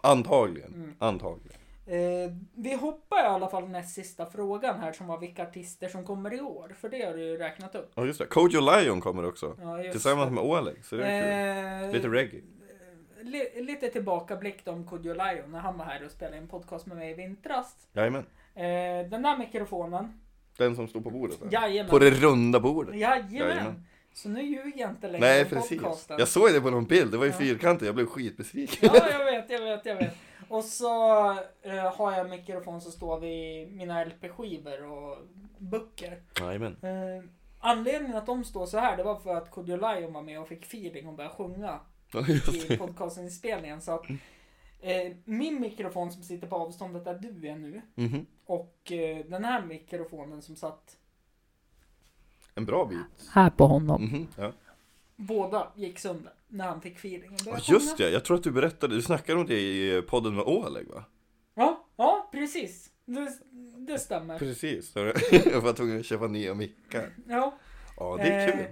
Antagligen, 0.02 0.74
Mm. 0.74 0.94
antagligen. 0.98 1.59
Eh, 1.90 2.30
vi 2.54 2.74
hoppar 2.74 3.16
i 3.24 3.26
alla 3.26 3.48
fall 3.48 3.68
näst 3.68 3.94
sista 3.94 4.26
frågan 4.26 4.80
här 4.80 4.92
som 4.92 5.06
var 5.06 5.18
vilka 5.18 5.42
artister 5.42 5.88
som 5.88 6.04
kommer 6.04 6.34
i 6.34 6.40
år. 6.40 6.74
För 6.80 6.88
det 6.88 7.04
har 7.06 7.12
du 7.14 7.22
ju 7.24 7.36
räknat 7.36 7.74
upp. 7.74 7.92
Ja 7.94 8.04
just 8.06 8.18
det, 8.18 8.26
Kojo 8.26 8.60
Lion 8.60 9.00
kommer 9.00 9.26
också. 9.28 9.56
Ja, 9.60 9.82
Tillsammans 9.92 10.28
det. 10.28 10.34
med 10.34 10.44
Oleg, 10.44 10.84
så 10.84 10.96
det 10.96 11.06
är 11.06 11.80
kul. 11.80 11.88
Eh, 11.88 11.94
Lite 11.94 12.08
reggae. 12.08 12.40
li, 13.22 13.62
lite 13.62 13.88
tillbakablick 13.88 14.62
om 14.68 14.86
Kodjo 14.86 15.12
Lion 15.14 15.52
när 15.52 15.58
han 15.58 15.78
var 15.78 15.84
här 15.84 16.04
och 16.04 16.10
spelade 16.10 16.36
en 16.36 16.48
podcast 16.48 16.86
med 16.86 16.96
mig 16.96 17.10
i 17.10 17.14
vintras. 17.14 17.76
Jajamän. 17.92 18.26
Eh, 18.54 18.64
den 19.10 19.22
där 19.22 19.38
mikrofonen. 19.38 20.20
Den 20.56 20.76
som 20.76 20.88
står 20.88 21.00
på 21.00 21.10
bordet. 21.10 21.40
där. 21.40 21.48
Jajamän. 21.52 21.90
På 21.90 21.98
det 21.98 22.10
runda 22.10 22.60
bordet. 22.60 22.96
Jajamän. 22.96 23.32
Jajamän. 23.34 23.84
Så 24.14 24.28
nu 24.28 24.42
ljuger 24.42 24.72
jag 24.80 24.90
inte 24.90 25.06
längre 25.08 25.26
Nej 25.26 25.44
precis. 25.44 25.80
podcasten. 25.82 26.16
Jag 26.18 26.28
såg 26.28 26.52
det 26.52 26.60
på 26.60 26.70
någon 26.70 26.84
bild, 26.84 27.10
det 27.12 27.16
var 27.18 27.24
ju 27.24 27.30
Ja. 27.32 27.38
fyrkantigt, 27.38 27.86
jag 27.86 27.94
blev 27.94 28.06
skitbesviken. 28.06 28.90
Ja, 28.94 29.10
jag 29.10 29.24
vet, 29.24 29.50
jag 29.50 29.60
vet, 29.62 29.86
jag 29.86 29.96
vet. 29.96 30.14
Och 30.50 30.64
så 30.64 31.30
eh, 31.62 31.94
har 31.96 32.12
jag 32.12 32.30
mikrofon 32.30 32.80
som 32.80 32.92
står 32.92 33.20
vid 33.20 33.72
mina 33.72 34.04
LP-skivor 34.04 34.84
och 34.92 35.18
böcker. 35.58 36.22
Jajamän. 36.40 36.76
Eh, 36.82 37.24
anledningen 37.58 38.16
att 38.16 38.26
de 38.26 38.44
står 38.44 38.66
så 38.66 38.78
här, 38.78 38.96
det 38.96 39.02
var 39.02 39.16
för 39.16 39.34
att 39.34 39.50
Kodjo 39.50 39.76
Lion 39.76 40.12
var 40.12 40.22
med 40.22 40.40
och 40.40 40.48
fick 40.48 40.64
feeling 40.64 41.08
och 41.08 41.14
började 41.14 41.34
sjunga 41.34 41.80
i 42.70 42.76
podcastinspelningen. 42.76 43.80
Så 43.80 43.92
att 43.92 44.04
eh, 44.80 45.12
min 45.24 45.60
mikrofon 45.60 46.12
som 46.12 46.22
sitter 46.22 46.46
på 46.48 46.56
avståndet 46.56 47.04
där 47.04 47.18
du 47.18 47.48
är 47.48 47.56
nu 47.56 47.82
Mhm. 47.94 48.26
och 48.46 48.92
eh, 48.92 49.24
den 49.26 49.44
här 49.44 49.66
mikrofonen 49.66 50.42
som 50.42 50.56
satt 50.56 50.96
En 52.54 52.64
bra 52.66 52.84
bit. 52.86 53.28
här 53.34 53.50
på 53.50 53.66
honom. 53.66 54.02
Mhm, 54.04 54.26
Ja. 54.38 54.52
Båda 55.20 55.72
gick 55.74 55.98
sönder 55.98 56.32
när 56.48 56.64
han 56.64 56.80
fick 56.80 56.96
feeling 56.96 57.30
och 57.32 57.40
ja, 57.46 57.58
just 57.62 57.96
det, 57.98 58.10
jag 58.10 58.24
tror 58.24 58.36
att 58.36 58.42
du 58.42 58.50
berättade, 58.50 58.94
du 58.94 59.02
snackade 59.02 59.40
om 59.40 59.46
det 59.46 59.60
i 59.60 60.02
podden 60.08 60.34
med 60.34 60.44
Oleg 60.44 60.88
va? 60.88 61.04
Ja, 61.54 61.86
ja 61.96 62.28
precis. 62.32 62.90
Det, 63.04 63.28
det 63.76 63.98
stämmer. 63.98 64.38
Precis, 64.38 64.92
jag 65.52 65.60
var 65.60 65.72
tvungen 65.72 66.00
att 66.00 66.06
köpa 66.06 66.26
nya 66.26 66.54
mickar. 66.54 67.10
Ja. 67.28 67.58
Ja, 67.96 68.16
det 68.16 68.28
är 68.28 68.48
Eh, 68.48 68.56
kul. 68.56 68.66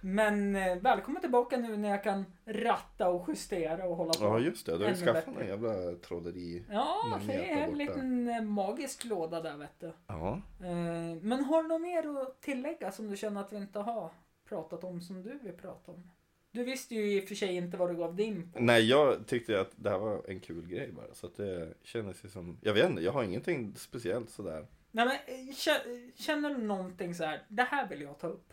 Men 0.00 0.56
eh, 0.56 0.76
välkommen 0.76 1.20
tillbaka 1.22 1.56
nu 1.56 1.76
när 1.76 1.88
jag 1.88 2.04
kan 2.04 2.24
ratta 2.46 3.08
och 3.08 3.28
justera 3.28 3.84
och 3.84 3.96
hålla 3.96 4.12
på. 4.12 4.24
Ja 4.24 4.38
just 4.38 4.66
det, 4.66 4.78
du 4.78 4.84
har 4.84 4.90
ju 4.90 4.96
skaffat 4.96 5.36
en 5.40 5.48
jävla 5.48 5.92
trolleri. 5.92 6.64
Ja, 6.70 7.20
det 7.26 7.50
är 7.50 7.56
en 7.68 7.78
liten 7.78 8.28
eh, 8.28 8.42
magisk 8.42 9.04
låda 9.04 9.40
där 9.42 9.56
vet 9.56 9.80
du. 9.80 9.92
Ja. 10.06 10.40
Eh, 10.60 11.22
Men 11.22 11.44
har 11.44 11.62
du 11.62 11.68
något 11.68 11.80
mer 11.80 12.22
att 12.22 12.40
tillägga 12.40 12.92
som 12.92 13.10
du 13.10 13.16
känner 13.16 13.40
att 13.40 13.52
vi 13.52 13.56
inte 13.56 13.78
har 13.78 14.10
pratat 14.48 14.84
om 14.84 15.00
som 15.00 15.22
du 15.22 15.38
vill 15.38 15.52
prata 15.52 15.92
om? 15.92 16.10
Du 16.50 16.64
visste 16.64 16.94
ju 16.94 17.12
i 17.12 17.24
och 17.24 17.28
för 17.28 17.34
sig 17.34 17.54
inte 17.56 17.76
vad 17.76 17.90
du 17.90 17.96
gav 17.96 18.16
dig 18.16 18.26
in 18.26 18.52
på. 18.52 18.60
Nej 18.60 18.88
jag 18.88 19.26
tyckte 19.26 19.60
att 19.60 19.70
det 19.76 19.90
här 19.90 19.98
var 19.98 20.22
en 20.28 20.40
kul 20.40 20.66
grej 20.66 20.92
bara. 20.92 21.14
Så 21.14 21.26
att 21.26 21.36
det 21.36 21.74
kändes 21.82 22.24
ju 22.24 22.28
som, 22.28 22.58
jag 22.60 22.74
vet 22.74 22.90
inte, 22.90 23.02
jag 23.02 23.12
har 23.12 23.24
ingenting 23.24 23.74
speciellt 23.76 24.30
sådär. 24.30 24.66
Nej 24.90 25.06
men 25.06 25.16
eh, 25.16 25.52
kä- 25.52 26.10
känner 26.16 26.50
du 26.50 26.58
någonting 26.58 27.14
så 27.14 27.24
här, 27.24 27.42
det 27.48 27.62
här 27.62 27.88
vill 27.88 28.00
jag 28.00 28.18
ta 28.18 28.26
upp. 28.26 28.52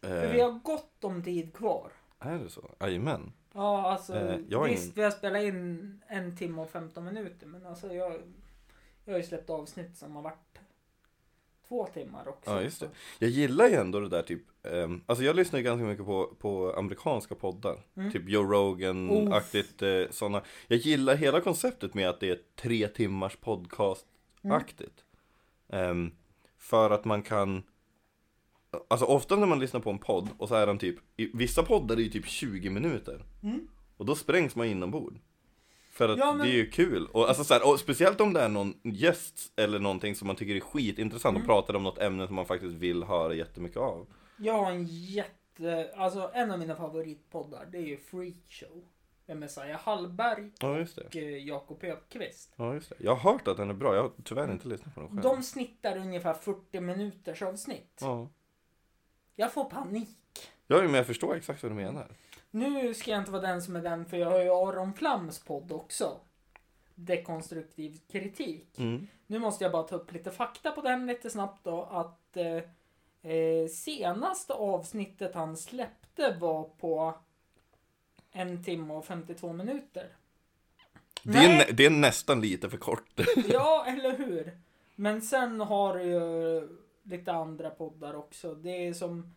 För 0.00 0.24
Eh, 0.26 0.32
vi 0.32 0.40
har 0.40 0.50
gott 0.52 1.04
om 1.04 1.22
tid 1.24 1.54
kvar. 1.54 1.92
Är 2.18 2.38
det 2.38 2.48
så? 2.50 2.70
Jajamän. 2.80 3.32
Ja, 3.54 3.92
alltså 3.92 4.14
Eh, 4.14 4.36
visst 4.36 4.52
ingen- 4.84 4.92
vi 4.94 5.02
har 5.02 5.10
spelat 5.10 5.42
in 5.42 6.00
en 6.06 6.36
timme 6.36 6.62
och 6.62 6.70
15 6.70 7.04
minuter 7.04 7.46
men 7.46 7.66
alltså 7.66 7.94
jag, 7.94 8.22
jag 9.04 9.12
har 9.12 9.18
ju 9.18 9.24
släppt 9.26 9.50
avsnitt 9.50 9.96
som 9.96 10.16
har 10.16 10.22
varit 10.22 10.58
två 11.68 11.86
timmar 11.86 12.28
också. 12.28 12.50
Ja, 12.50 12.62
just 12.62 12.80
det. 12.80 12.88
Jag 13.18 13.30
gillar 13.30 13.68
ju 13.68 13.74
ändå 13.74 14.00
det 14.00 14.08
där 14.08 14.22
typ, 14.22 14.42
ehm, 14.62 15.00
alltså 15.06 15.24
jag 15.24 15.36
lyssnar 15.36 15.58
ju 15.58 15.64
ganska 15.64 15.84
mycket 15.84 16.06
på, 16.06 16.34
på 16.38 16.74
amerikanska 16.76 17.34
poddar. 17.34 17.78
Mm. 17.96 18.12
Typ 18.12 18.28
Joe 18.28 18.42
Rogan-aktigt 18.42 19.82
eh, 19.82 20.10
sådana. 20.10 20.42
Jag 20.68 20.78
gillar 20.78 21.14
hela 21.14 21.40
konceptet 21.40 21.94
med 21.94 22.08
att 22.08 22.20
det 22.20 22.30
är 22.30 22.38
tre 22.56 22.88
timmars 22.88 23.36
podcast-aktigt. 23.36 25.04
Ehm, 25.68 26.10
för 26.58 26.90
att 26.90 27.04
man 27.04 27.22
kan, 27.22 27.62
alltså 28.88 29.06
ofta 29.06 29.36
när 29.36 29.46
man 29.46 29.58
lyssnar 29.58 29.80
på 29.80 29.90
en 29.90 29.98
podd 29.98 30.28
och 30.38 30.48
så 30.48 30.54
är 30.54 30.66
den 30.66 30.78
typ, 30.78 30.96
vissa 31.16 31.62
poddar 31.62 31.96
är 31.96 32.00
ju 32.00 32.08
typ 32.08 32.26
20 32.26 32.70
minuter. 32.70 33.24
Mm. 33.42 33.68
Och 33.96 34.06
då 34.06 34.14
sprängs 34.14 34.56
man 34.56 34.66
inombords. 34.66 35.20
För 35.96 36.08
att 36.08 36.18
Ja, 36.18 36.32
men- 36.32 36.46
det 36.46 36.52
är 36.52 36.56
ju 36.56 36.70
kul. 36.70 37.06
Och, 37.12 37.28
alltså, 37.28 37.44
så 37.44 37.54
här, 37.54 37.68
och 37.72 37.80
speciellt 37.80 38.20
om 38.20 38.32
det 38.32 38.40
är 38.40 38.48
någon 38.48 38.74
gäst 38.82 39.52
eller 39.56 39.78
någonting 39.78 40.14
som 40.14 40.26
man 40.26 40.36
tycker 40.36 40.54
är 40.56 40.60
skitintressant 40.60 41.36
Mm. 41.36 41.42
och 41.42 41.46
pratar 41.46 41.74
om 41.76 41.82
något 41.82 41.98
ämne 41.98 42.26
som 42.26 42.36
man 42.36 42.46
faktiskt 42.46 42.74
vill 42.74 43.02
höra 43.02 43.34
jättemycket 43.34 43.76
av. 43.78 44.06
Jag 44.36 44.52
har 44.52 44.70
en 44.70 44.86
jätte, 44.86 45.90
alltså 45.96 46.30
en 46.34 46.50
av 46.50 46.58
mina 46.58 46.76
favoritpoddar 46.76 47.66
det 47.72 47.78
är 47.78 47.82
ju 47.86 47.96
Freakshow. 47.96 48.84
Med 49.28 49.36
Messiah 49.36 49.80
Hallberg 49.80 50.50
Ja, 50.60 50.68
och 50.80 51.16
eh, 51.16 51.46
Jakob 51.46 51.84
Öqvist. 51.84 52.52
Ja, 52.56 52.74
just 52.74 52.88
det. 52.88 52.94
Jag 52.98 53.14
har 53.14 53.32
hört 53.32 53.48
att 53.48 53.56
den 53.56 53.70
är 53.70 53.74
bra. 53.74 53.94
Jag 53.94 54.02
har 54.02 54.10
tyvärr 54.24 54.52
inte 54.52 54.68
lyssnat 54.68 54.94
på 54.94 55.00
den 55.00 55.08
själv. 55.10 55.22
De 55.22 55.42
snittar 55.42 55.96
ungefär 55.96 56.34
40 56.34 56.80
minuters 56.80 57.42
avsnitt. 57.42 57.98
Ja. 58.00 58.28
Jag 59.36 59.52
får 59.52 59.64
panik. 59.64 60.18
ja, 60.66 60.82
men 60.82 60.94
jag 60.94 61.06
förstår 61.06 61.36
exakt 61.36 61.62
vad 61.62 61.72
du 61.72 61.76
menar. 61.76 62.06
Nu 62.56 62.94
ska 62.94 63.10
jag 63.10 63.20
inte 63.20 63.30
vara 63.30 63.42
den 63.42 63.62
som 63.62 63.76
är 63.76 63.82
den 63.82 64.04
för 64.06 64.16
jag 64.16 64.30
har 64.30 64.40
ju 64.40 64.50
Aron 64.50 64.92
Flams 64.94 65.38
podd 65.38 65.72
också. 65.72 66.16
Dekonstruktiv 66.94 68.00
kritik. 68.10 68.78
Mm. 68.78 69.06
Nu 69.26 69.38
måste 69.38 69.64
jag 69.64 69.72
bara 69.72 69.82
ta 69.82 69.96
upp 69.96 70.12
lite 70.12 70.30
fakta 70.30 70.70
på 70.70 70.80
den 70.80 71.06
lite 71.06 71.30
snabbt 71.30 71.64
då. 71.64 71.82
Att 71.82 72.36
eh, 72.36 73.32
eh, 73.32 73.68
senaste 73.70 74.52
avsnittet 74.52 75.34
han 75.34 75.56
släppte 75.56 76.36
var 76.40 76.64
på 76.64 77.14
en 78.32 78.64
timme 78.64 78.94
och 78.94 79.06
52 79.06 79.52
minuter. 79.52 80.08
Det 81.22 81.38
är, 81.38 81.58
nä- 81.58 81.72
det 81.72 81.86
är 81.86 81.90
nästan 81.90 82.40
lite 82.40 82.70
för 82.70 82.76
kort. 82.78 83.20
Ja, 83.48 83.84
eller 83.88 84.16
hur? 84.18 84.58
Men 84.94 85.22
sen 85.22 85.60
har 85.60 85.94
du 85.98 86.02
ju 86.04 86.68
lite 87.02 87.32
andra 87.32 87.70
poddar 87.70 88.14
också. 88.14 88.54
Det 88.54 88.86
är 88.86 88.92
som 88.94 89.34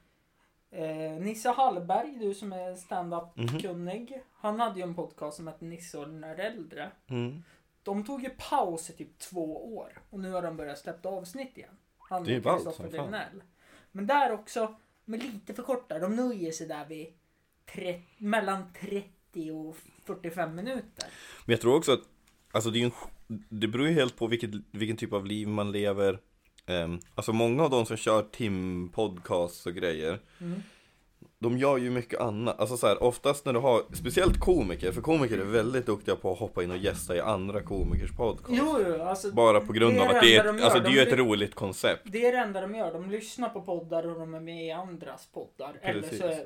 eh, 0.71 1.11
Nisse 1.21 1.49
Hallberg, 1.49 2.17
du 2.19 2.33
som 2.33 2.53
är 2.53 2.75
stand-up-kunnig. 2.75 4.21
Han 4.33 4.59
hade 4.59 4.79
ju 4.79 4.83
en 4.83 4.95
podcast 4.95 5.37
som 5.37 5.47
hette 5.47 5.65
Nisse 5.65 5.97
och 5.97 6.07
den 6.07 6.23
är 6.23 6.35
äldre. 6.39 6.91
Mm. 7.07 7.43
De 7.83 8.05
tog 8.05 8.23
ju 8.23 8.29
paus 8.29 8.89
i 8.89 8.93
typ 8.93 9.19
två 9.19 9.75
år 9.77 10.01
och 10.09 10.19
nu 10.19 10.31
har 10.31 10.41
de 10.41 10.57
börjat 10.57 10.79
släppa 10.79 11.09
avsnitt 11.09 11.57
igen. 11.57 11.77
Han 11.97 12.23
Det 12.23 12.35
är 12.35 12.39
ballt 12.41 12.63
som 12.75 12.91
fan. 12.91 13.41
Men 13.91 14.07
där 14.07 14.31
också, 14.31 14.75
med 15.05 15.23
lite 15.23 15.53
för 15.53 15.63
korta. 15.63 15.99
De 15.99 16.15
nöjer 16.15 16.51
sig 16.51 16.67
där 16.67 16.85
vid 16.85 17.07
tre- 17.73 18.01
mellan 18.17 18.73
30 18.73 19.51
och 19.51 19.75
45 20.05 20.55
minuter. 20.55 21.05
Men 21.45 21.53
jag 21.53 21.61
tror 21.61 21.75
också 21.75 21.93
att, 21.93 22.01
alltså 22.51 22.69
det, 22.69 22.81
är 22.81 22.85
en, 22.85 22.91
det 23.49 23.67
beror 23.67 23.87
ju 23.87 23.93
helt 23.93 24.15
på 24.17 24.27
vilket, 24.27 24.49
vilken 24.71 24.97
typ 24.97 25.13
av 25.13 25.25
liv 25.25 25.47
man 25.47 25.71
lever. 25.71 26.19
Ehm, 26.69 26.99
alltså 27.15 27.33
många 27.33 27.63
av 27.63 27.69
de 27.69 27.85
som 27.85 27.97
kör 27.97 28.21
timpodcasts 28.21 29.65
och 29.65 29.73
grejer, 29.73 30.19
Mm. 30.41 30.61
de 31.39 31.57
gör 31.57 31.77
ju 31.77 31.89
mycket 31.89 32.19
annat. 32.19 32.59
Alltså 32.59 32.77
så 32.77 32.87
här, 32.87 33.03
oftast 33.03 33.45
när 33.45 33.53
du 33.53 33.59
har, 33.59 33.81
speciellt 33.95 34.39
komiker, 34.39 34.91
för 34.91 35.01
komiker 35.01 35.37
är 35.37 35.43
väldigt 35.43 35.85
duktiga 35.85 36.15
på 36.15 36.31
att 36.31 36.39
hoppa 36.39 36.63
in 36.63 36.71
och 36.71 36.77
gästa 36.77 37.15
i 37.15 37.19
andra 37.19 37.61
komikers 37.61 38.11
podcast. 38.11 38.49
Jo, 38.49 38.77
jo, 38.87 39.01
alltså. 39.01 39.31
Bara 39.31 39.61
på 39.61 39.73
grund 39.73 39.99
av 39.99 40.07
att 40.07 40.21
det 40.21 40.35
är, 40.35 40.43
de 40.43 40.63
alltså 40.63 40.79
det 40.79 40.87
är 40.87 40.91
ju 40.91 40.99
ett 41.01 41.13
roligt 41.13 41.55
koncept. 41.55 42.01
Det 42.05 42.25
är 42.25 42.31
det 42.31 42.37
enda 42.37 42.61
de 42.61 42.75
gör. 42.75 42.93
De 42.93 43.09
lyssnar 43.09 43.49
på 43.49 43.61
poddar 43.61 44.07
och 44.07 44.19
de 44.19 44.33
är 44.33 44.39
med 44.39 44.65
i 44.65 44.71
andras 44.71 45.27
poddar. 45.33 45.73
Precis. 45.83 46.21
Eller 46.21 46.35
så 46.35 46.41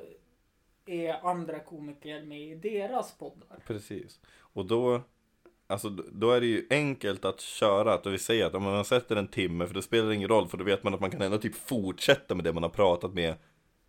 är 0.86 1.26
andra 1.30 1.60
komiker 1.60 2.22
med 2.24 2.42
i 2.42 2.56
deras 2.56 3.18
poddar. 3.18 3.58
Precis. 3.68 4.20
Och 4.40 4.66
då, 4.66 5.02
alltså 5.74 5.90
då 5.90 6.32
är 6.32 6.42
det 6.42 6.48
ju 6.48 6.68
enkelt 6.70 7.26
att 7.26 7.42
köra, 7.42 7.94
att 7.94 8.06
vi 8.06 8.18
säger 8.18 8.46
att 8.46 8.54
om 8.56 8.64
man 8.64 8.86
sätter 8.86 9.16
en 9.16 9.28
timme, 9.28 9.68
för 9.68 9.74
det 9.74 9.82
spelar 9.82 10.12
ingen 10.12 10.30
roll, 10.30 10.48
för 10.48 10.58
då 10.58 10.64
vet 10.64 10.84
man 10.84 10.94
att 10.94 11.00
man 11.00 11.12
kan 11.12 11.22
ändå 11.22 11.38
typ 11.38 11.56
fortsätta 11.56 12.36
med 12.36 12.44
det 12.44 12.54
man 12.54 12.64
har 12.64 12.70
pratat 12.70 13.14
med 13.14 13.36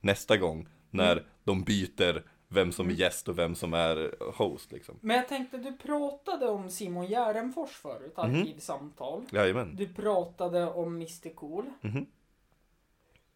nästa 0.00 0.36
gång, 0.36 0.68
när 0.90 1.12
Mm. 1.12 1.24
de 1.44 1.62
byter 1.64 2.22
vem 2.48 2.72
som 2.72 2.88
är 2.88 2.92
gäst 2.92 3.28
och 3.28 3.38
vem 3.38 3.54
som 3.54 3.74
är 3.74 4.14
host 4.34 4.72
liksom. 4.72 4.98
Men 5.00 5.16
jag 5.16 5.28
tänkte, 5.28 5.58
du 5.58 5.72
pratade 5.76 6.46
om 6.48 6.70
Simon 6.70 7.06
Gärdenfors 7.06 7.70
förut, 7.70 8.14
Mhm. 8.16 8.40
arkivsamtal. 8.40 9.22
Jajamän. 9.32 9.76
Du 9.76 9.88
pratade 9.88 10.66
om 10.70 10.94
Mr 10.96 11.34
Cool. 11.34 11.64
Mhm. 11.80 12.06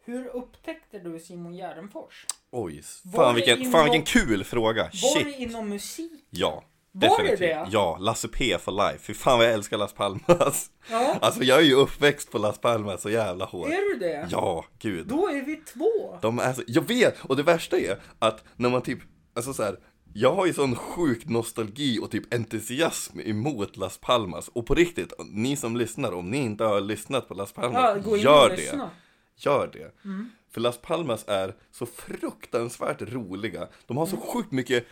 Hur 0.05 0.27
upptäckte 0.27 0.99
du 0.99 1.19
Simon 1.21 1.55
Gärdenfors? 1.55 2.27
Oj, 2.51 2.83
Var 3.05 3.25
fan 3.25 3.35
vilken, 3.35 3.59
inom- 3.59 3.73
fan 3.73 3.85
vilken 3.85 4.03
kul 4.03 4.45
fråga! 4.45 4.83
Var 4.83 4.91
Shit! 4.91 5.25
det 5.25 5.43
inom 5.43 5.69
musik? 5.69 6.25
Ja, 6.31 6.65
Var 6.93 7.23
det 7.23 7.37
det? 7.37 7.69
Ja, 7.71 7.97
Lasse 8.01 8.29
P 8.29 8.59
for 8.59 8.73
life. 8.73 8.99
Fy 8.99 9.15
fan 9.15 9.39
vad 9.39 9.47
jag 9.47 9.55
älskar 9.55 9.79
Las 9.79 9.93
Palmas. 9.93 10.71
Ja, 10.91 11.19
Alltså 11.21 11.43
jag 11.43 11.59
är 11.59 11.65
ju 11.65 11.75
uppväxt 11.75 12.31
på 12.33 12.39
Las 12.39 12.59
Palmas 12.59 13.03
så 13.03 13.11
jävla 13.11 13.45
hårt. 13.45 13.69
är 13.69 13.95
du 13.95 13.99
det? 13.99 14.29
Ja, 14.31 14.65
gud. 14.79 15.07
Då 15.07 15.29
är 15.29 15.43
vi 15.43 15.57
två. 15.57 16.19
De 16.23 16.39
är 16.39 16.53
så, 16.53 16.63
jag 16.67 16.89
vet! 16.89 17.21
Och 17.25 17.37
det 17.37 17.43
värsta 17.43 17.79
är 17.79 17.99
att 18.19 18.45
när 18.57 18.71
man 18.71 18.83
typ, 18.83 18.99
alltså 19.35 19.53
så 19.55 19.63
här, 19.63 19.79
jag 20.15 20.35
har 20.35 20.47
ju 20.47 20.53
sån 20.53 20.77
sjuk 20.77 21.27
nostalgi 21.29 21.99
och 22.03 22.11
typ 22.11 22.35
entusiasm 22.35 23.21
emot 23.21 23.77
Las 23.77 23.99
Palmas. 23.99 24.49
Och 24.49 24.67
på 24.67 24.75
riktigt, 24.75 25.13
ni 25.33 25.57
som 25.57 25.77
lyssnar, 25.77 26.13
om 26.13 26.31
ni 26.31 26.39
inte 26.39 26.65
har 26.65 26.81
lyssnat 26.81 27.29
på 27.29 27.35
Las 27.35 27.53
Ja, 27.57 27.63
Palmas, 27.63 28.05
gå 28.05 28.17
in 28.17 28.23
gör 28.23 28.49
det. 28.49 28.91
Gör 29.37 29.71
det. 29.73 29.95
Mm. 30.05 30.31
För 30.51 30.61
Las 30.61 30.79
Palmas 30.79 31.25
är 31.29 31.55
så 31.73 31.87
fruktansvärt 31.87 33.03
roliga. 33.03 33.69
De 33.87 33.97
har 33.97 34.07
så 34.07 34.17
sjukt 34.17 34.53
mycket, 34.53 34.85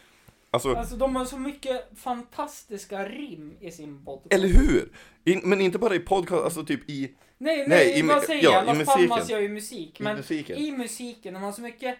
alltså, 0.56 0.74
Alltså 0.74 0.96
de 0.96 1.16
har 1.16 1.24
så 1.24 1.38
mycket 1.38 1.98
fantastiska 1.98 3.08
rim 3.08 3.56
i 3.60 3.70
sin 3.70 4.04
podcast. 4.04 4.34
eller 4.34 4.48
hur? 4.48 4.92
In, 5.24 5.40
men 5.44 5.60
inte 5.60 5.78
bara 5.78 5.94
i 5.94 5.98
podcast, 6.00 6.44
alltså 6.44 6.64
typ 6.64 6.90
i, 6.90 7.14
Nej, 7.38 7.56
nej, 7.56 7.68
Nej, 7.68 7.98
i 7.98 8.02
vad 8.02 8.22
säger 8.22 8.44
ja, 8.44 8.64
jag? 8.66 8.76
i 8.76 8.78
Las. 8.78 8.86
Palmas 8.94 9.30
gör 9.30 9.40
ju 9.40 9.48
musik. 9.48 10.00
i 10.00 10.02
Men 10.02 10.16
musiken. 10.16 10.56
i 10.56 10.72
musiken, 10.72 11.34
de 11.34 11.42
har 11.42 11.52
så 11.52 11.62
mycket 11.62 11.98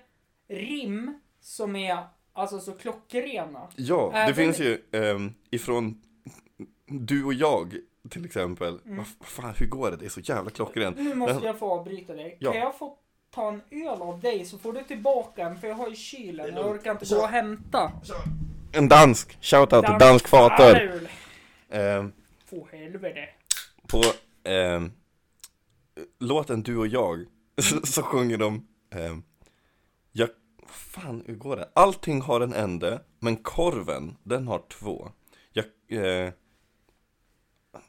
rim 0.49 1.21
som 1.41 1.77
är 1.77 1.99
alltså 2.33 2.61
så 2.61 2.73
klockrena. 2.73 3.69
Ja, 3.77 4.11
det 4.13 4.19
Även- 4.19 4.35
finns 4.35 4.59
ju 4.61 4.83
um, 4.93 5.35
ifrån 5.51 6.03
du 6.87 7.25
och 7.25 7.35
jag 7.35 7.77
till 8.11 8.25
exempel. 8.25 8.79
Mm. 8.85 8.97
Vad 8.97 9.07
fan, 9.29 9.55
hur 9.59 9.67
går 9.67 9.91
det? 9.91 9.97
Det 9.97 10.05
är 10.05 10.09
så 10.09 10.21
jävla 10.21 10.51
klockrent. 10.51 10.97
Nu 10.99 11.15
måste 11.15 11.47
jag 11.47 11.59
få 11.59 11.71
avbryta 11.73 12.15
dig. 12.15 12.37
Ja. 12.41 12.53
Kan 12.53 12.61
jag 12.61 12.79
få 12.79 12.99
ta 13.37 13.49
en 13.49 13.63
öl 13.71 14.03
av 14.03 14.21
dig 14.21 14.45
så 14.45 14.59
får 14.59 14.73
du 14.73 14.83
tillbaka 14.83 15.47
en 15.47 15.61
för 15.61 15.69
jag 15.69 15.75
har 15.75 15.93
i 15.93 15.97
kylen. 15.97 16.55
Jag 16.55 16.67
orkar 16.67 16.91
inte 16.91 17.15
gå 17.15 17.21
och 17.21 17.29
hämta. 17.29 17.93
En 18.73 18.89
dansk, 18.89 19.39
shoutout 19.41 19.87
till 19.87 19.95
dansk 19.99 20.29
fater. 20.29 21.09
öl. 21.71 21.99
Um, 21.99 22.13
Få 22.45 22.69
helvete. 22.73 23.29
på 23.87 24.03
ehm, 24.45 24.93
låten 26.21 26.63
Du 26.63 26.77
och 26.77 26.87
jag 26.87 27.27
så 27.85 28.03
sjunger 28.03 28.37
de 28.37 28.67
ehm, 28.95 29.23
jag, 30.13 30.29
fan, 30.67 31.23
hur 31.27 31.35
går 31.35 31.57
det? 31.57 31.69
Allting 31.75 32.21
har 32.21 32.41
en 32.41 32.53
ände, 32.53 33.01
men 33.21 33.37
korven, 33.37 34.17
den 34.23 34.49
har 34.49 34.63
två. 34.69 35.09
Jag, 35.53 35.65
eh, 35.89 36.33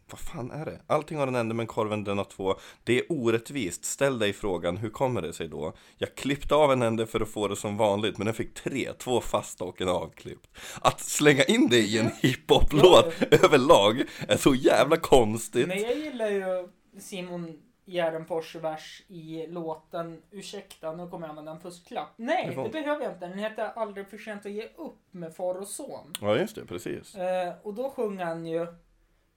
vad 0.09 0.19
fan 0.19 0.51
är 0.51 0.65
det? 0.65 0.81
Allting 0.87 1.17
har 1.17 1.27
en 1.27 1.35
ände, 1.35 1.55
men 1.55 1.67
korven, 1.67 2.03
den 2.03 2.17
har 2.17 2.25
två. 2.25 2.55
Det 2.83 2.99
är 2.99 3.05
orättvist. 3.09 3.85
Ställ 3.85 4.19
dig 4.19 4.33
frågan, 4.33 4.77
hur 4.77 4.89
kommer 4.89 5.21
det 5.21 5.33
sig 5.33 5.47
då? 5.47 5.73
Jag 5.97 6.15
klippte 6.15 6.55
av 6.55 6.71
en 6.71 6.81
ände 6.81 7.07
för 7.07 7.19
att 7.19 7.29
få 7.29 7.47
det 7.47 7.55
som 7.55 7.77
vanligt, 7.77 8.17
men 8.17 8.25
den 8.25 8.33
fick 8.33 8.53
tre, 8.53 8.93
två 8.93 9.21
fasta 9.21 9.63
och 9.63 9.81
en 9.81 9.89
avklippt. 9.89 10.47
Att 10.81 10.99
slänga 10.99 11.43
in 11.43 11.67
det 11.69 11.79
i 11.79 11.97
en 11.99 12.11
hiphop-låt 12.21 13.13
överlag 13.43 14.03
är 14.27 14.37
så 14.37 14.55
jävla 14.55 14.97
konstigt. 14.97 15.67
Men 15.67 15.81
jag 15.81 15.97
gillar 15.97 16.29
ju 16.29 16.67
Simon 16.99 17.61
Järnfors 17.85 18.55
vers 18.55 19.03
i 19.07 19.47
låten 19.47 20.21
Ursäkta, 20.31 20.91
nu 20.93 21.07
kommer 21.07 21.27
jag 21.27 21.29
använda 21.29 21.51
en 21.51 21.59
fusklapp. 21.59 22.07
Nej, 22.15 22.45
Varför? 22.47 22.63
det 22.63 22.69
behöver 22.69 23.03
jag 23.03 23.13
inte. 23.13 23.27
Den 23.27 23.39
heter 23.39 23.71
Aldrig 23.75 24.07
för 24.07 24.17
sent 24.17 24.45
att 24.45 24.51
ge 24.51 24.63
upp 24.77 24.99
med 25.11 25.35
far 25.35 25.55
och 25.55 25.67
son. 25.67 26.13
Ja, 26.21 26.35
just 26.37 26.55
det, 26.55 26.65
precis. 26.65 27.15
Eh, 27.15 27.53
och 27.63 27.73
då 27.73 27.89
sjunger 27.89 28.25
han 28.25 28.45
ju 28.45 28.67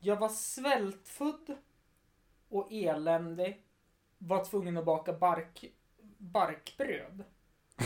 Jag 0.01 0.16
var 0.16 0.28
svältfödd 0.28 1.56
och 2.48 2.72
eländig. 2.72 3.62
Var 4.18 4.44
tvungen 4.44 4.77
att 4.77 4.85
baka 4.85 5.12
bark, 5.12 5.64
barkbröd. 6.18 7.24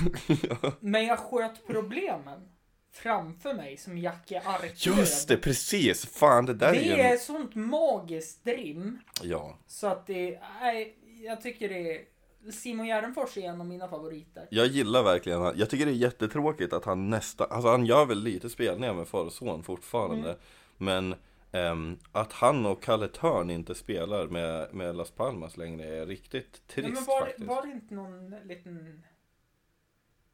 Men 0.81 1.07
jag 1.07 1.19
sköt 1.19 1.67
problemen 1.67 2.49
framför 2.93 3.55
mig 3.55 3.77
som 3.77 3.99
Jackie 3.99 4.43
Arklöv. 4.45 4.99
Just 4.99 5.29
det, 5.29 5.37
precis! 5.37 6.07
Fan, 6.07 6.47
det 6.47 6.55
där 6.55 6.73
Det 6.73 6.79
är 6.79 6.97
ju 6.97 7.03
en... 7.03 7.13
är 7.13 7.17
sånt 7.17 7.55
magiskt 7.55 8.47
rim. 8.47 8.99
Ja. 9.23 9.59
Så 9.67 9.87
att 9.87 10.07
det 10.07 10.41
nej, 10.61 10.97
jag 11.23 11.43
tycker 11.43 11.69
det 11.69 11.97
är 11.97 12.05
Simon 12.53 12.87
Gärdenfors 12.87 13.37
är 13.37 13.43
en 13.43 13.61
av 13.61 13.67
mina 13.67 13.89
favoriter. 13.89 14.47
Jag 14.51 14.67
gillar 14.67 15.03
verkligen 15.03 15.41
han. 15.41 15.55
Jag 15.57 15.71
tycker 15.71 15.87
det 15.87 15.93
är 15.93 15.95
jättetråkigt 15.95 16.73
att 16.73 16.85
han 16.85 17.11
nästan, 17.11 17.47
alltså 17.51 17.69
han 17.69 17.87
gör 17.87 18.07
väl 18.07 18.23
lite 18.23 18.51
spelningar 18.51 18.95
med 18.95 19.09
far 19.09 19.25
och 19.25 19.33
son 19.33 19.63
fortfarande. 19.63 20.29
Mm. 20.29 20.41
Men 20.77 21.15
ehm, 21.55 21.99
att 22.13 22.33
han 22.33 22.67
och 22.67 22.83
Kalle 22.83 23.09
Törn 23.09 23.51
inte 23.51 23.75
spelar 23.75 24.27
med, 24.27 24.75
med 24.75 24.97
Las 24.97 25.11
Palmas 25.11 25.57
längre 25.57 25.85
är 25.97 26.07
riktigt 26.07 26.67
trist 26.69 26.85
Nej, 26.89 26.93
men 26.95 27.05
var, 27.05 27.21
faktiskt. 27.21 27.49
var 27.49 27.63
det 27.67 27.73
inte 27.73 27.95
någon 27.95 28.31
liten... 28.31 29.03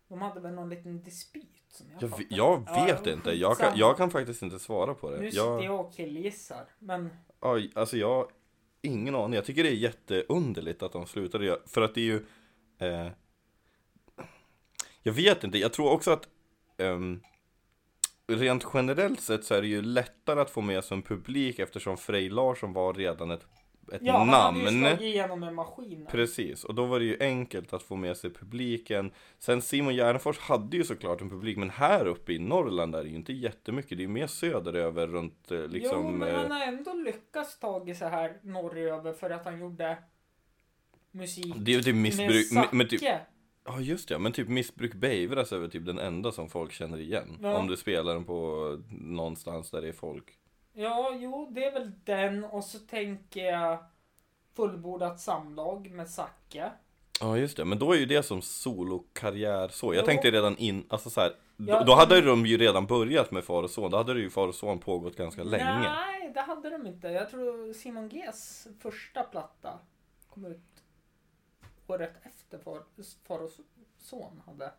De 0.09 0.21
hade 0.23 0.41
väl 0.41 0.55
någon 0.55 0.69
liten 0.69 1.03
dispyt 1.03 1.65
som 1.69 1.87
jag 1.93 2.03
Jag, 2.03 2.27
jag 2.31 2.65
Ja, 2.67 2.85
vet 2.85 3.07
inte, 3.07 3.31
jag 3.33 3.59
kan, 3.59 3.79
jag 3.79 3.97
kan 3.97 4.11
faktiskt 4.11 4.43
inte 4.43 4.59
svara 4.59 4.95
på 4.95 5.11
det. 5.11 5.21
Nu 5.21 5.31
sitter 5.31 5.45
Jag, 5.45 5.65
jag 5.65 5.81
och 5.81 5.95
killgissar. 5.95 6.65
Men 6.79 7.11
aj, 7.41 7.71
alltså 7.75 7.97
jag 7.97 8.09
har 8.15 8.27
ingen 8.83 9.15
aning. 9.15 9.35
Jag 9.35 9.45
tycker 9.45 9.63
det 9.63 9.69
är 9.71 9.75
jätteunderligt 9.75 10.83
att 10.83 10.93
de 10.93 11.07
slutade 11.07 11.59
för 11.67 11.83
att 11.83 11.95
det 11.95 12.01
är 12.01 12.05
ju 12.05 12.27
eh, 12.79 13.09
Jag 15.03 15.13
vet 15.13 15.45
inte, 15.45 15.59
jag 15.59 15.73
tror 15.73 15.91
också 15.93 16.11
att 16.11 16.29
ehm, 16.79 17.21
Rent 18.37 18.67
generellt 18.75 19.21
sett 19.21 19.45
så 19.45 19.55
är 19.55 19.63
det 19.63 19.69
ju 19.69 19.83
lättare 19.83 20.41
att 20.41 20.51
få 20.51 20.61
med 20.61 20.85
sig 20.85 20.97
en 20.97 21.03
publik 21.03 21.59
eftersom 21.59 21.97
Frej 21.97 22.29
Larsson 22.29 22.73
var 22.73 22.95
redan 22.95 23.31
ett, 23.31 23.47
ett 23.93 24.01
ja, 24.03 24.19
han 24.19 24.29
hade 24.29 24.59
ju 24.59 24.65
namn. 24.65 24.81
slagit 24.81 25.01
igenom 25.01 25.41
med 25.41 25.55
maskinen. 25.55 26.07
Precis, 26.11 26.65
och 26.65 26.75
då 26.75 26.87
var 26.87 26.99
det 26.99 27.05
ju 27.05 27.17
enkelt 27.21 27.73
att 27.73 27.83
få 27.83 27.97
med 27.97 28.17
sig 28.17 28.31
publiken. 28.31 29.11
Sen 29.39 29.63
Simon 29.63 29.95
Gärdenfors 29.95 30.39
hade 30.39 30.77
ju 30.77 30.85
såklart 30.85 31.21
en 31.21 31.31
publik, 31.31 31.57
men 31.57 31.71
här 31.71 32.07
uppe 32.07 32.33
i 32.33 32.39
Norrland 32.39 32.95
är 32.95 33.03
det 33.03 33.09
ju 33.09 33.17
inte 33.17 33.33
jättemycket. 33.33 33.91
Det 33.91 34.03
är 34.03 34.07
ju 34.07 34.09
mer 34.09 34.27
söderöver 34.27 35.07
runt 35.07 35.51
eh, 35.51 35.67
liksom... 35.67 36.05
jo, 36.05 36.11
men 36.11 36.29
eh, 36.29 36.35
han 36.35 36.51
har 36.51 36.61
ändå 36.61 36.95
lyckats 36.95 37.59
tagit 37.59 37.99
så 37.99 38.07
här 38.07 38.39
norröver 38.43 39.13
för 39.13 39.31
att 39.31 39.45
han 39.45 39.61
gjorde 39.61 39.99
musik 41.11 41.55
Det 41.57 41.73
är 41.73 41.77
ju 41.77 41.83
typ 41.83 41.95
med 41.95 42.03
missbruk, 42.03 42.47
Zacke. 42.47 43.21
Ja 43.77 43.81
just 43.81 44.09
det, 44.09 44.19
men 44.19 44.33
typ 44.33 44.49
missbruk 44.49 44.95
beivras 44.95 45.53
är 45.53 45.59
väl 45.59 45.71
typ 45.71 45.87
den 45.87 45.99
enda 45.99 46.33
som 46.33 46.49
folk 46.49 46.73
känner 46.73 46.99
igen. 47.01 47.39
Ja. 47.43 47.59
Om 47.59 47.67
du 47.67 47.77
spelar 47.77 48.15
den 48.15 48.25
på 48.25 48.79
någonstans 48.91 49.71
där 49.71 49.83
det 49.83 49.89
är 49.89 49.93
folk. 49.93 50.25
Ja, 50.73 51.13
jo, 51.21 51.49
det 51.51 51.65
är 51.65 51.73
väl 51.73 51.93
den. 52.05 52.45
Och 52.45 52.65
så 52.65 52.79
tänker 52.79 53.45
jag 53.45 53.79
fullbordat 54.57 55.21
samlag 55.21 55.91
med 55.91 56.09
Zacke. 56.09 56.71
Ja 57.21 57.37
just 57.39 57.57
det, 57.57 57.65
men 57.65 57.79
då 57.79 57.93
är 57.93 57.99
ju 57.99 58.07
det 58.07 58.23
som 58.23 58.43
solokarriär 58.43 59.69
så. 59.69 59.95
Jag 59.95 60.03
Jo. 60.03 60.07
tänkte 60.07 60.31
redan 60.31 60.57
in, 60.57 60.85
alltså 60.89 61.11
så 61.11 61.21
här, 61.21 61.33
Ja, 61.57 61.79
då, 61.79 61.85
då 61.85 61.95
hade 61.95 62.21
de 62.21 62.47
ju 62.47 62.59
redan 62.59 62.87
börjat 62.87 63.31
med 63.31 63.45
Far 63.45 63.63
och 63.63 63.71
Son, 63.71 63.91
då 63.91 63.97
hade 63.97 64.15
det 64.15 64.21
ju 64.21 64.31
Far 64.31 64.49
och 64.49 64.55
Son 64.55 64.79
pågått 64.79 65.17
ganska 65.17 65.43
länge. 65.45 65.65
Nej, 65.81 66.31
det 66.35 66.41
hade 66.41 66.71
de 66.71 66.87
inte. 66.87 67.09
Jag 67.09 67.31
tror 67.31 67.73
Simon 67.73 68.09
Gs 68.09 68.67
första 68.81 69.23
platta 69.23 69.79
kom 70.29 70.45
ut 70.45 70.61
året 71.91 72.13
efter 72.23 72.59
Far, 72.59 72.83
far 73.29 73.39
och 73.39 73.51
Son 73.99 74.43
hade. 74.47 74.73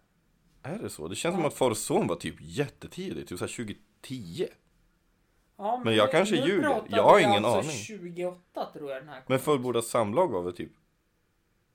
Är 0.63 0.77
det 0.83 0.89
så? 0.89 1.07
Det 1.07 1.15
känns 1.15 1.33
Ja. 1.33 1.37
som 1.37 1.45
att 1.47 1.53
Far 1.53 1.69
och 1.71 1.77
Son 1.77 2.07
var 2.07 2.15
typ 2.15 2.35
jättetidigt, 2.39 3.29
typ 3.29 3.39
såhär 3.39 3.49
2010. 3.65 4.47
Ja, 5.57 5.81
Men 5.85 5.95
jag 5.95 6.05
nu- 6.05 6.11
kanske 6.11 6.35
nu 6.35 6.47
ljuger. 6.47 6.81
Jag 6.87 7.03
har 7.03 7.19
ingen 7.19 7.45
alltså 7.45 7.59
aning. 7.59 7.71
28 7.71 8.65
tror 8.73 8.91
jag 8.91 9.01
den 9.01 9.09
här 9.09 9.21
Men 9.27 9.39
fullbordat 9.39 9.85
samlag 9.85 10.27
var 10.27 10.41
väl 10.41 10.53
typ 10.53 10.71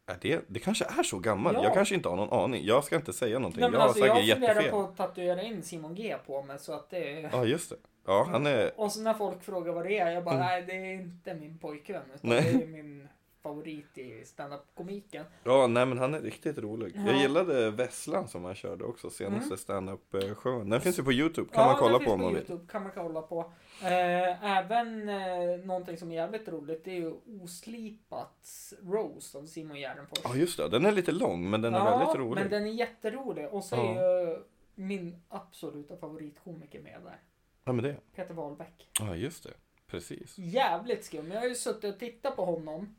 är 0.08 0.16
det, 0.20 0.44
det 0.48 0.60
kanske 0.60 0.84
är 0.84 1.02
så 1.02 1.18
gammalt, 1.18 1.56
Ja. 1.56 1.64
jag 1.64 1.74
kanske 1.74 1.94
inte 1.94 2.08
har 2.08 2.16
någon 2.16 2.32
aning. 2.44 2.64
Jag 2.64 2.84
ska 2.84 2.96
inte 2.96 3.12
säga 3.12 3.38
någonting, 3.38 3.60
Nej, 3.60 3.70
men 3.70 3.74
jag 3.74 3.80
har 3.80 3.88
alltså, 3.88 4.02
säkert 4.02 4.24
jag 4.26 4.36
funderar 4.36 4.54
jättefel. 4.54 4.70
på 4.70 4.80
att 4.80 4.96
tatuera 4.96 5.42
in 5.42 5.62
Simon 5.62 5.94
G 5.94 6.16
på 6.26 6.42
mig 6.42 6.58
så 6.58 6.72
att 6.72 6.90
det 6.90 7.12
är... 7.20 7.30
Ja 7.32 7.44
just 7.44 7.70
det. 7.70 7.76
Ja 8.06 8.26
han 8.30 8.46
är, 8.46 8.80
Och 8.80 8.92
så 8.92 9.00
när 9.00 9.14
folk 9.14 9.42
frågar 9.42 9.72
vad 9.72 9.84
det 9.86 9.98
är, 9.98 10.10
jag 10.10 10.24
bara 10.24 10.34
Mm. 10.34 10.46
nej 10.46 10.62
det 10.66 10.72
är 10.72 10.94
inte 10.94 11.34
min 11.34 11.58
pojkvän 11.58 12.02
utan 12.14 12.30
Nej. 12.30 12.42
det 12.52 12.62
är 12.64 12.66
min 12.66 13.08
favorit 13.46 13.98
i 13.98 14.24
standup-komiken. 14.24 15.24
ja 15.44 15.66
nej 15.66 15.86
men 15.86 15.98
han 15.98 16.14
är 16.14 16.20
riktigt 16.20 16.58
rolig. 16.58 16.92
Jag 16.96 17.14
Ja. 17.16 17.20
gillade 17.20 17.70
Vesslan 17.70 18.28
som 18.28 18.44
han 18.44 18.54
körde 18.54 18.84
också, 18.84 19.10
senaste 19.10 19.46
Mm. 19.46 19.58
standup 19.58 20.14
eh, 20.14 20.34
showen. 20.34 20.70
Den 20.70 20.80
finns 20.80 20.98
ju 20.98 21.02
på 21.04 21.12
youtube, 21.12 21.48
kan 21.52 21.62
ja, 21.62 21.68
man 21.68 21.76
kolla 21.78 21.98
på 21.98 22.10
om 22.10 22.20
man 22.20 22.28
vill. 22.34 22.36
Youtube, 22.36 22.64
kan 22.72 22.82
man 22.82 22.92
kolla 22.94 23.22
på. 23.22 23.52
Eh, 23.82 24.56
även 24.58 25.08
eh, 25.08 25.64
någonting 25.64 25.96
som 25.98 26.10
är 26.10 26.14
jävligt 26.14 26.48
roligt 26.48 26.84
det 26.84 26.90
är 26.90 26.94
ju 27.00 27.14
Oslipats 27.42 28.74
roast 28.82 29.34
av 29.34 29.46
Simon 29.46 29.76
Gärdenfors. 29.78 30.18
Ja 30.24 30.36
just 30.36 30.56
det, 30.56 30.68
den 30.68 30.86
är 30.86 30.92
lite 30.92 31.12
lång 31.12 31.50
men 31.50 31.62
den 31.62 31.74
är 31.74 31.78
ja, 31.78 31.98
väldigt 31.98 32.16
rolig. 32.16 32.40
men 32.42 32.50
den 32.50 32.66
är 32.66 32.70
jätterolig. 32.72 33.48
Och 33.48 33.64
så 33.64 33.76
Ja. 33.76 33.82
är 34.00 34.20
ju 34.30 34.38
min 34.74 35.22
absoluta 35.28 35.96
favoritkomiker 35.96 36.80
med 36.80 37.00
där. 37.04 37.20
Vem 37.64 37.78
är 37.78 37.82
det? 37.82 37.96
Peter 38.14 38.34
Wahlbeck. 38.34 38.88
Ja 39.00 39.14
just 39.16 39.42
det, 39.44 39.50
precis. 39.86 40.38
Jävligt 40.38 41.04
skum. 41.04 41.30
Jag 41.32 41.40
har 41.40 41.48
ju 41.48 41.54
suttit 41.54 41.94
och 41.94 42.00
tittat 42.00 42.36
på 42.36 42.44
honom. 42.44 42.96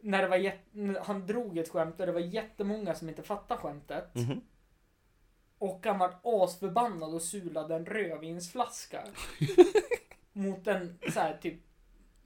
När 0.00 0.22
det 0.22 0.28
var 0.28 0.36
jät- 0.36 0.68
när 0.72 1.00
han 1.00 1.26
drog 1.26 1.58
ett 1.58 1.68
skämt 1.68 2.00
och 2.00 2.06
det 2.06 2.12
var 2.12 2.20
jättemånga 2.20 2.94
som 2.94 3.08
inte 3.08 3.22
fattade 3.22 3.60
skämtet. 3.60 4.14
Mhm. 4.14 4.40
Och 5.58 5.86
han 5.86 5.98
var 5.98 6.14
asförbannad 6.22 7.14
och 7.14 7.22
sulade 7.22 7.74
en 7.76 7.86
rödvinsflaska. 7.86 9.04
mot 10.32 10.66
en 10.66 10.98
så 11.12 11.20
här 11.20 11.38
typ. 11.42 11.60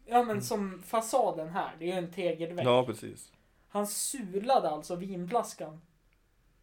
Ja 0.07 0.23
men 0.23 0.43
som 0.43 0.83
fasaden 0.83 1.49
här. 1.49 1.77
Det 1.79 1.85
är 1.85 1.93
ju 1.93 1.99
en 2.07 2.13
tegelvägg. 2.13 2.67
Ja 2.67 2.85
precis. 2.87 3.33
Han 3.69 3.87
sulade 3.87 4.69
alltså 4.71 4.97
vinflaskan. 4.97 5.81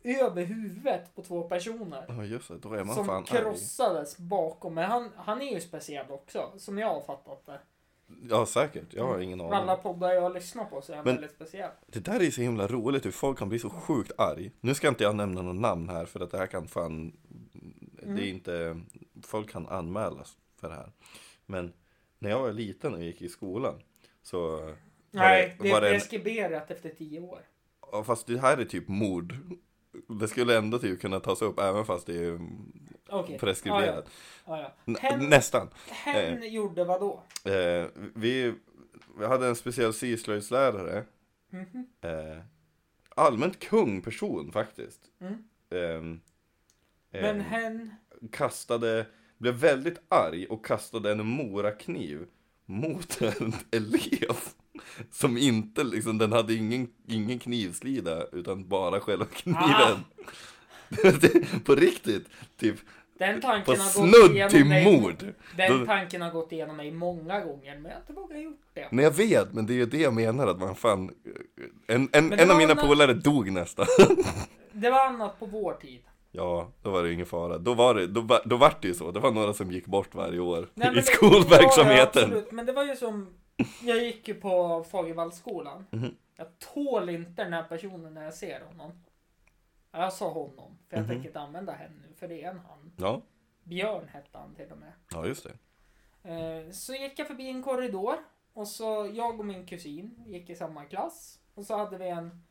Över 0.03 0.44
huvudet 0.44 1.15
på 1.15 1.23
två 1.23 1.44
personer. 1.44 2.06
Ja 2.07 2.23
just 2.26 2.48
det, 2.48 2.57
då 2.57 2.73
är 2.73 2.84
man 2.84 2.95
Som 2.95 3.06
fan 3.06 3.18
arg. 3.23 3.26
krossades 3.26 4.18
bakom. 4.18 4.73
Men 4.73 4.91
han, 4.91 5.11
han 5.15 5.41
är 5.41 5.53
ju 5.53 5.61
speciell 5.61 6.11
också. 6.11 6.52
Som 6.57 6.77
jag 6.77 6.88
har 6.94 7.02
fattat 7.02 7.45
det. 7.45 7.60
Ja 8.30 8.45
säkert, 8.45 8.94
jag 8.94 9.03
har 9.07 9.19
ingen 9.19 9.41
aning. 9.41 9.53
Alla 9.53 9.76
poddar 9.76 10.10
jag 10.14 10.34
lyssnar 10.34 10.65
på 10.65 10.81
så 10.81 10.91
är 10.91 10.95
han 10.95 11.06
Men- 11.06 11.15
väldigt 11.15 11.31
speciell. 11.36 11.72
Det 11.88 11.99
där 11.99 12.19
är 12.23 12.31
så 12.31 12.41
himla 12.41 12.68
roligt 12.68 13.06
hur 13.06 13.11
folk 13.11 13.38
kan 13.40 13.49
bli 13.49 13.60
så 13.60 13.69
sjukt 13.69 14.11
arg. 14.18 14.52
Nu 14.61 14.73
ska 14.73 14.88
inte 14.88 15.03
jag 15.03 15.15
nämna 15.15 15.41
någon 15.41 15.61
namn 15.61 15.90
här 15.90 16.06
för 16.06 16.19
att 16.19 16.31
det 16.31 16.38
här 16.38 16.48
kan 16.48 16.68
fan 16.68 17.11
Det 17.91 18.06
Mm. 18.06 18.18
är 18.18 18.23
inte 18.27 18.81
Folk 19.23 19.49
kan 19.49 19.68
anmälas 19.68 20.38
för 20.56 20.69
det 20.69 20.76
här 20.76 20.91
Men 21.45 21.73
när 22.19 22.30
jag 22.30 22.40
var 22.41 22.52
liten 22.52 22.94
och 22.94 23.03
gick 23.03 23.22
i 23.22 23.30
skolan 23.30 23.76
Så 24.22 24.40
var 24.57 24.76
Nej, 25.11 25.57
det 25.61 25.72
var 25.72 25.81
är 25.81 25.86
en, 25.86 25.94
preskriberat 25.94 26.72
efter 26.72 26.90
tio 26.90 27.19
år. 27.19 27.40
ja, 27.91 28.03
Fast 28.03 28.27
det 28.27 28.40
här 28.40 28.57
är 28.57 28.65
typ 28.65 28.88
mord 28.88 29.34
Det 30.20 30.28
skulle 30.28 30.57
ändå 30.57 30.80
typ 30.80 31.02
kunna 31.02 31.20
tas 31.20 31.41
upp 31.41 31.60
även 31.60 31.86
fast 31.86 32.06
det 32.06 32.26
är 32.26 32.40
Okej. 33.10 33.40
preskriberat 33.40 34.10
Ja, 34.45 34.61
ja. 34.61 34.74
N- 34.86 34.98
Hen, 35.02 35.30
Nästan 35.30 35.70
hen 35.88 36.52
gjorde 36.53 36.84
vad 36.84 36.99
då? 36.99 37.24
eh, 37.52 37.88
vi, 38.16 38.53
vi 39.18 39.26
hade 39.26 39.48
en 39.48 39.56
speciell 39.56 39.94
syslöjdslärare 39.94 41.06
Mhm. 41.49 41.88
eh, 42.02 42.41
Allmänt 43.16 43.60
kung 43.60 44.02
person 44.02 44.52
faktiskt 44.52 45.02
Mm. 45.20 45.34
Ehm, 45.70 46.20
Men 47.11 47.24
ehm, 47.36 47.40
hen... 47.41 47.94
kastade, 48.32 49.06
blev 49.38 49.53
väldigt 49.53 49.98
arg 50.10 50.45
och 50.48 50.66
kastade 50.66 51.11
en 51.11 51.26
morakniv 51.26 52.26
mot 52.66 53.22
en 53.22 53.53
elev. 53.72 54.38
Som 55.11 55.38
inte 55.38 55.84
liksom, 55.84 56.18
den 56.18 56.31
hade 56.31 56.53
ingen, 56.53 56.88
ingen 57.07 57.39
knivslida 57.39 58.23
utan 58.31 58.68
bara 58.68 58.99
själva 58.99 59.26
kniven. 59.26 59.99
på 61.65 61.76
riktigt, 61.76 62.27
typ 62.60 62.76
Den 63.19 63.35
på 63.41 63.47
tanken 63.47 63.76
har 63.80 63.84
gått 63.85 63.93
snudd 63.93 64.49
till 64.49 64.65
mig. 64.65 64.85
mord. 65.01 65.26
Den 65.57 65.85
tanken 65.85 66.22
har 66.22 66.31
gått 66.31 66.51
igenom 66.51 66.77
mig 66.77 66.91
många 66.91 67.39
gånger, 67.45 67.76
men 67.80 67.84
jag 67.85 67.91
har 67.91 68.01
inte 68.01 68.14
vågat 68.14 68.41
gjort 68.43 68.61
det. 68.73 68.88
Men 68.91 69.03
jag 69.03 69.11
vet, 69.11 69.53
men 69.53 69.65
det 69.65 69.73
är 69.73 69.76
ju 69.76 69.85
det 69.85 69.97
jag 70.01 70.14
menar 70.14 70.47
att 70.47 70.60
man 70.60 70.76
fan 70.76 71.11
En, 71.88 72.10
en, 72.11 72.30
det 72.30 72.35
en 72.35 72.51
av 72.51 72.57
mina 72.57 72.73
när- 72.73 72.88
polare 72.88 73.14
dog 73.14 73.51
nästan 73.51 73.85
Det 74.72 74.89
var 74.89 75.06
annat 75.07 75.39
på 75.39 75.45
vår 75.45 75.73
tid. 75.73 75.99
Ja, 76.31 76.72
då 76.84 76.89
var 76.89 77.03
det 77.03 77.14
ingen 77.14 77.26
fara. 77.26 77.57
Då 77.57 77.73
var 77.73 77.95
det, 77.95 78.07
då, 78.07 78.39
då 78.45 78.57
var 78.57 78.73
det 78.81 78.88
ju 78.88 78.93
så. 78.93 79.11
Det 79.11 79.19
var 79.19 79.31
några 79.31 79.53
som 79.53 79.72
gick 79.72 79.85
bort 79.85 80.15
varje 80.15 80.39
år 80.39 80.68
Nej, 80.73 80.91
i 80.91 80.95
det- 80.95 81.01
skolverksamheten. 81.03 81.97
Ja, 82.22 82.23
absolut. 82.27 82.51
men 82.51 82.65
det 82.65 82.72
var 82.72 82.84
ju 82.85 82.95
som... 82.95 83.27
Jag 83.84 84.03
gick 84.03 84.27
ju 84.27 84.34
på 84.36 84.84
Fagervallsskolan. 84.84 85.86
Mhm. 85.91 86.15
Jag 86.36 86.60
tål 86.60 87.10
inte 87.10 87.44
den 87.44 87.53
här 87.53 87.64
personen 87.64 88.14
när 88.14 88.23
jag 88.23 88.34
ser 88.34 88.61
honom. 88.61 88.91
Jag 89.91 90.14
sa 90.14 90.30
honom, 90.30 90.77
för 90.90 90.98
jag 90.98 91.02
Mhm. 91.03 91.10
tänker 91.10 91.27
inte 91.30 91.40
använda 91.40 91.72
henne 91.73 91.95
nu, 92.07 92.14
för 92.15 92.27
det 92.27 92.44
är 92.44 92.52
en 92.52 92.60
han. 92.60 92.91
Ja, 92.98 93.22
Björn 93.64 94.07
hette 94.07 94.38
han 94.38 94.56
till 94.56 94.72
och 94.72 94.77
med. 94.77 94.91
ja 95.11 95.26
just 95.26 95.44
det. 95.44 95.53
Eh, 96.34 96.72
Så 96.72 96.94
gick 96.94 97.19
jag 97.19 97.27
förbi 97.27 97.49
en 97.49 97.64
korridor. 97.64 98.15
Och 98.53 98.68
så 98.68 99.10
jag 99.14 99.40
och 99.40 99.45
min 99.45 99.65
kusin 99.65 100.23
gick 100.27 100.49
i 100.49 100.56
samma 100.56 100.86
klass. 100.86 101.40
Och 101.56 101.65
så 101.65 101.77
hade 101.77 101.98
vi 101.98 102.10
en... 102.10 102.44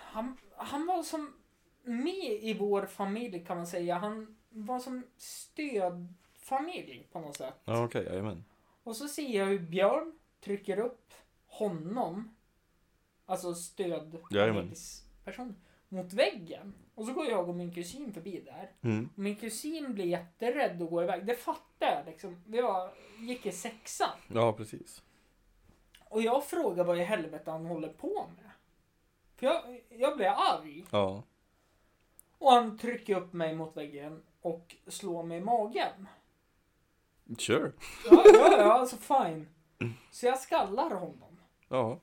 Han, 0.00 0.36
han 0.56 0.86
var 0.86 1.02
som 1.02 1.34
med 1.82 2.38
i 2.42 2.54
vår 2.58 2.86
familj 2.86 3.44
kan 3.44 3.56
man 3.56 3.66
säga. 3.66 3.98
Han 3.98 4.36
var 4.48 4.78
som 4.78 5.02
stödfamilj 5.16 7.08
på 7.12 7.20
något 7.20 7.36
sätt. 7.36 7.54
Ja, 7.64 7.84
okej, 7.84 8.04
jajamän. 8.04 8.44
Och 8.84 8.96
så 8.96 9.08
ser 9.08 9.38
jag 9.38 9.46
hur 9.46 9.58
Björn 9.58 10.12
trycker 10.40 10.78
upp 10.78 11.14
honom, 11.46 12.36
alltså 13.26 13.54
stödperson, 13.54 15.56
mot 15.88 16.12
väggen. 16.12 16.74
Och 16.94 17.06
så 17.06 17.12
går 17.12 17.26
jag 17.26 17.48
och 17.48 17.54
min 17.54 17.74
kusin 17.74 18.12
förbi 18.12 18.40
där. 18.40 18.72
Mm. 18.82 19.08
Och 19.12 19.18
min 19.18 19.36
kusin 19.36 19.94
blir 19.94 20.04
jätterädd 20.04 20.82
och 20.82 20.90
går 20.90 21.04
iväg. 21.04 21.26
Det 21.26 21.34
fattar 21.34 21.86
jag 21.86 22.06
liksom. 22.06 22.42
Vi 22.46 22.60
var, 22.60 22.90
gick 23.18 23.46
i 23.46 23.52
sexan. 23.52 24.18
Ja, 24.28 24.52
precis. 24.52 25.02
Och 25.98 26.22
jag 26.22 26.44
frågar 26.44 26.84
vad 26.84 26.98
i 26.98 27.04
helvete 27.04 27.50
han 27.50 27.66
håller 27.66 27.88
på 27.88 28.26
med. 28.36 28.50
För 29.36 29.46
jag, 29.46 29.80
jag 29.88 30.16
blev 30.16 30.32
arg. 30.32 30.84
Ja. 30.90 31.22
Och 32.38 32.52
han 32.52 32.78
trycker 32.78 33.16
upp 33.16 33.32
mig 33.32 33.54
mot 33.54 33.76
väggen 33.76 34.22
och 34.40 34.76
slår 34.86 35.22
mig 35.22 35.38
i 35.38 35.40
magen. 35.40 36.08
Sure. 37.38 37.72
Ja, 38.10 38.24
ja, 38.24 38.56
ja 38.58 38.72
alltså 38.72 38.96
fine. 38.96 39.48
Så 40.10 40.26
jag 40.26 40.38
skallar 40.38 40.90
honom. 40.90 41.38
Ja. 41.68 42.00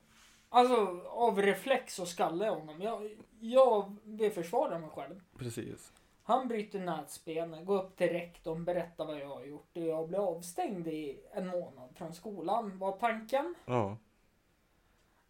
Alltså 0.48 1.00
av 1.08 1.42
reflex 1.42 1.94
så 1.94 2.06
skallar 2.06 2.46
jag 2.46 2.54
honom. 2.54 2.82
Jag, 2.82 3.16
jag 3.40 3.96
vill 4.04 4.32
försvara 4.32 4.78
mig 4.78 4.90
själv. 4.90 5.20
Precis. 5.38 5.92
Han 6.22 6.48
bryter 6.48 6.80
nätbenet, 6.80 7.66
går 7.66 7.82
upp 7.82 7.96
till 7.96 8.08
rektorn, 8.08 8.64
berättar 8.64 9.06
vad 9.06 9.18
jag 9.18 9.28
har 9.28 9.44
gjort. 9.44 9.76
Och 9.76 9.82
jag 9.82 10.08
blir 10.08 10.18
avstängd 10.18 10.88
i 10.88 11.20
en 11.32 11.46
månad 11.46 11.96
från 11.96 12.14
skolan, 12.14 12.78
var 12.78 12.92
tanken. 12.92 13.54
Ja. 13.64 13.96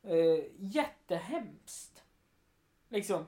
Eh, 0.03 0.45
jättehemskt. 0.59 2.03
Liksom. 2.89 3.27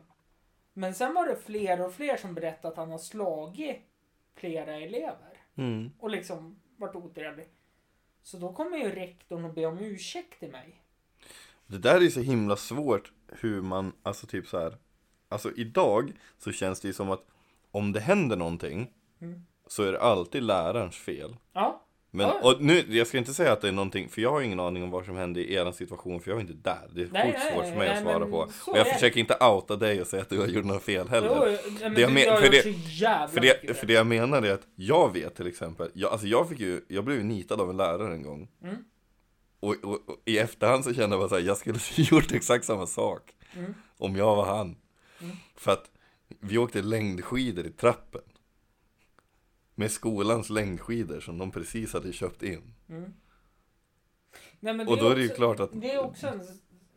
Men 0.72 0.94
sen 0.94 1.14
var 1.14 1.26
det 1.26 1.36
fler 1.36 1.80
och 1.80 1.94
fler 1.94 2.16
som 2.16 2.34
berättade 2.34 2.68
att 2.68 2.76
han 2.76 2.90
har 2.90 2.98
slagit 2.98 3.82
flera 4.34 4.74
elever. 4.74 5.33
Mm. 5.56 5.90
Och 5.98 6.10
liksom 6.10 6.56
varit 6.76 6.96
otrevlig. 6.96 7.46
Så 8.22 8.36
då 8.36 8.52
kommer 8.52 8.76
ju 8.76 8.90
rektorn 8.90 9.44
och 9.44 9.54
be 9.54 9.66
om 9.66 9.78
ursäkt 9.78 10.38
till 10.40 10.50
mig. 10.50 10.82
Det 11.66 11.78
där 11.78 12.00
är 12.02 12.08
så 12.08 12.20
himla 12.20 12.56
svårt 12.56 13.12
hur 13.28 13.62
man, 13.62 13.92
alltså 14.02 14.26
typ 14.26 14.46
så 14.46 14.58
här. 14.58 14.76
Alltså 15.28 15.52
idag 15.56 16.12
så 16.38 16.52
känns 16.52 16.80
det 16.80 16.88
ju 16.88 16.94
som 16.94 17.10
att 17.10 17.26
om 17.70 17.92
det 17.92 18.00
händer 18.00 18.36
någonting 18.36 18.90
Mm. 19.20 19.46
så 19.66 19.82
är 19.82 19.92
det 19.92 20.00
alltid 20.00 20.42
lärarens 20.42 20.96
fel. 20.96 21.36
Ja, 21.52 21.83
Men, 22.16 22.28
Ja. 22.28 22.40
och 22.42 22.62
nu, 22.62 22.84
jag 22.88 23.06
ska 23.06 23.18
inte 23.18 23.34
säga 23.34 23.52
att 23.52 23.60
det 23.60 23.68
är 23.68 23.72
någonting, 23.72 24.08
för 24.08 24.22
jag 24.22 24.30
har 24.30 24.40
ingen 24.40 24.60
aning 24.60 24.82
om 24.82 24.90
vad 24.90 25.04
som 25.04 25.16
hände 25.16 25.40
i 25.40 25.54
er 25.54 25.72
situation, 25.72 26.20
för 26.20 26.30
jag 26.30 26.34
var 26.36 26.40
inte 26.40 26.52
där. 26.52 26.88
Det 26.94 27.02
är 27.02 27.08
Nej, 27.12 27.32
sjukt 27.32 27.52
svårt 27.54 27.64
för 27.64 27.76
mig 27.76 27.88
nej, 27.88 27.90
att 27.96 28.02
svara 28.02 28.26
på. 28.26 28.36
Och 28.70 28.78
jag 28.78 28.86
försöker 28.92 29.20
inte 29.20 29.36
outa 29.40 29.76
dig 29.76 30.00
och 30.00 30.06
säga 30.06 30.22
att 30.22 30.28
du 30.28 30.38
har 30.38 30.46
gjort 30.46 30.64
något 30.64 30.82
fel 30.82 31.08
heller. 31.08 31.28
jo, 31.52 31.70
men 31.82 31.94
Det 31.94 32.00
jag 32.00 32.12
men- 32.12 32.36
för 32.42 32.50
det- 32.50 32.62
För 33.32 33.40
det, 33.40 33.62
mycket 33.62 33.76
för 33.76 33.86
det 33.86 33.92
jag 33.92 34.06
menar 34.06 34.42
är 34.42 34.52
att 34.54 34.66
jag 34.76 35.12
vet 35.12 35.34
till 35.36 35.46
exempel, 35.46 35.90
jag, 35.94 36.12
alltså 36.12 36.26
jag 36.26 36.48
fick 36.48 36.60
ju, 36.60 36.80
jag 36.88 37.04
blev 37.04 37.16
ju 37.18 37.24
nitad 37.24 37.60
av 37.60 37.70
en 37.70 37.76
lärare 37.76 38.12
en 38.14 38.22
gång. 38.22 38.48
Mm. 38.62 38.76
Och, 39.60 39.76
och, 39.84 39.92
och 40.08 40.16
i 40.24 40.38
efterhand 40.38 40.84
så 40.84 40.94
kände 40.94 41.14
jag 41.16 41.20
bara 41.20 41.28
så 41.28 41.34
här, 41.34 41.42
jag 41.42 41.56
skulle 41.56 41.78
gjort 41.96 42.32
exakt 42.32 42.64
samma 42.64 42.86
sak. 42.86 43.22
Mm. 43.56 43.74
Om 43.98 44.16
jag 44.16 44.36
var 44.36 44.44
han. 44.44 44.76
Mm. 45.20 45.36
För 45.56 45.72
att 45.72 45.90
vi 46.40 46.58
åkte 46.58 46.82
längdskidor 46.82 47.66
i 47.66 47.70
trappen. 47.70 48.20
Med 49.74 49.90
skolans 49.90 50.50
längdskidor 50.50 51.20
som 51.20 51.38
de 51.38 51.50
precis 51.50 51.92
hade 51.92 52.12
köpt 52.12 52.42
in. 52.42 52.74
Mm. 52.88 53.14
Nej, 54.60 54.74
men 54.74 54.88
Och 54.88 54.96
då 54.98 55.08
är 55.08 55.14
det 55.14 55.20
ju 55.22 55.26
också- 55.28 55.36
klart 55.36 55.60
att- 55.60 55.80
Det 55.80 55.90
är 55.92 56.04
också 56.04 56.26
en 56.28 56.42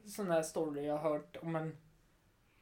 sån 0.09 0.27
här 0.31 0.41
story 0.43 0.85
jag 0.85 0.97
har 0.97 1.09
hört 1.09 1.37
om 1.41 1.55
en 1.55 1.77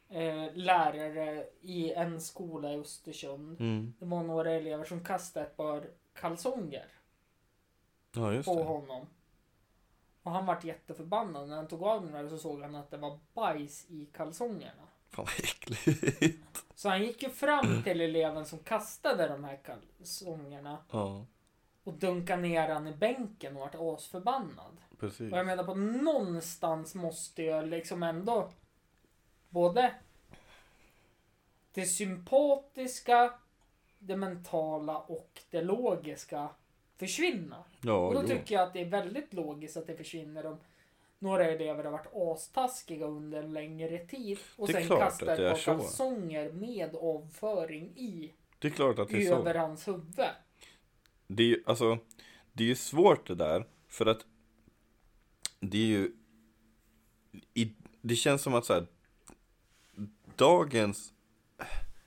eh, 0.10 0.54
lärare 0.54 1.46
i 1.62 1.92
en 1.94 2.22
skola 2.22 2.74
i 2.74 2.78
Östersund. 2.80 3.62
Mm. 3.62 3.94
Det 4.00 4.06
var 4.06 4.24
några 4.24 4.52
elever 4.52 4.86
som 4.86 5.04
kastade 5.04 5.46
ett 5.46 5.58
par 5.58 5.90
kalsonger 6.14 6.88
Ja, 8.12 8.44
på 8.46 8.56
det. 8.56 8.64
honom. 8.64 9.08
Och 10.24 10.32
han 10.32 10.46
vart 10.46 10.64
jätteförbannad. 10.64 11.50
När 11.50 11.56
han 11.56 11.68
tog 11.68 11.84
av 11.84 12.02
dem 12.02 12.12
där 12.12 12.30
så 12.30 12.38
såg 12.38 12.62
han 12.62 12.76
att 12.76 12.92
det 12.92 12.98
var 12.98 13.20
bajs 13.34 13.86
i 13.90 14.06
kalsongerna. 14.06 14.88
Fan 15.10 15.26
vad 15.26 15.34
äckligt. 15.40 16.66
Så 16.76 16.90
han 16.90 17.04
gick 17.04 17.24
ju 17.24 17.30
fram 17.30 17.84
till 17.84 18.02
eleven 18.02 18.46
som 18.46 18.60
kastade 18.60 19.28
de 19.28 19.44
här 19.44 19.60
kalsongerna 19.66 20.78
Ja, 20.92 21.26
och 21.84 21.94
dunkade 21.94 22.42
ner 22.42 22.70
han 22.70 22.88
i 22.88 22.92
bänken 22.94 23.56
och 23.56 23.60
vart 23.62 23.76
asförbannad. 23.76 24.78
precis. 25.00 25.32
Och 25.32 25.38
jag 25.38 25.46
menar 25.46 25.64
på 25.64 25.76
någonstans 25.76 26.96
måste 26.96 27.44
jag 27.44 27.68
liksom 27.68 28.04
ändå 28.04 28.52
både 29.50 29.96
det 31.74 31.86
sympatiska, 31.86 33.34
det 34.00 34.16
mentala 34.18 34.98
och 35.00 35.42
det 35.50 35.62
logiska 35.62 36.50
försvinna. 36.98 37.64
Ja, 37.82 38.08
Och 38.08 38.14
då 38.14 38.22
jo. 38.22 38.28
tycker 38.28 38.56
jag 38.56 38.64
att 38.68 38.74
det 38.74 38.82
är 38.82 38.86
väldigt 38.90 39.34
logiskt 39.34 39.78
att 39.78 39.88
det 39.88 39.96
försvinner 39.96 40.46
om 40.46 40.58
några 41.26 41.46
elever 41.46 41.84
har 41.84 41.92
varit 41.92 42.14
astaskiga 42.14 43.06
under 43.06 43.44
en 43.44 43.54
längre 43.54 44.06
tid 44.06 44.38
och 44.56 44.70
sen 44.70 44.88
par 44.88 45.56
så. 45.56 45.66
kalsonger 45.66 46.52
med 46.52 46.96
avföring 46.96 47.84
i 47.98 48.34
Det 48.60 48.68
är 48.68 48.72
klart 48.72 49.00
att 49.00 49.10
det 49.10 49.24
är 49.24 49.30
så. 49.30 49.36
över 49.36 49.56
hans 49.56 49.88
huvud. 49.88 50.26
Det 51.28 51.44
är 51.44 51.48
ju, 51.48 51.64
alltså, 51.66 51.98
det 52.54 52.64
är 52.64 52.68
ju 52.68 52.76
svårt 52.76 53.28
det 53.28 53.36
där, 53.36 53.68
för 53.88 54.06
att 54.06 54.26
det 55.60 55.78
är 55.78 55.86
ju, 55.86 56.12
i, 57.54 57.74
det 58.02 58.16
känns 58.16 58.42
som 58.42 58.54
att 58.54 58.66
så 58.66 58.74
här, 58.74 58.88
dagens, 60.36 61.14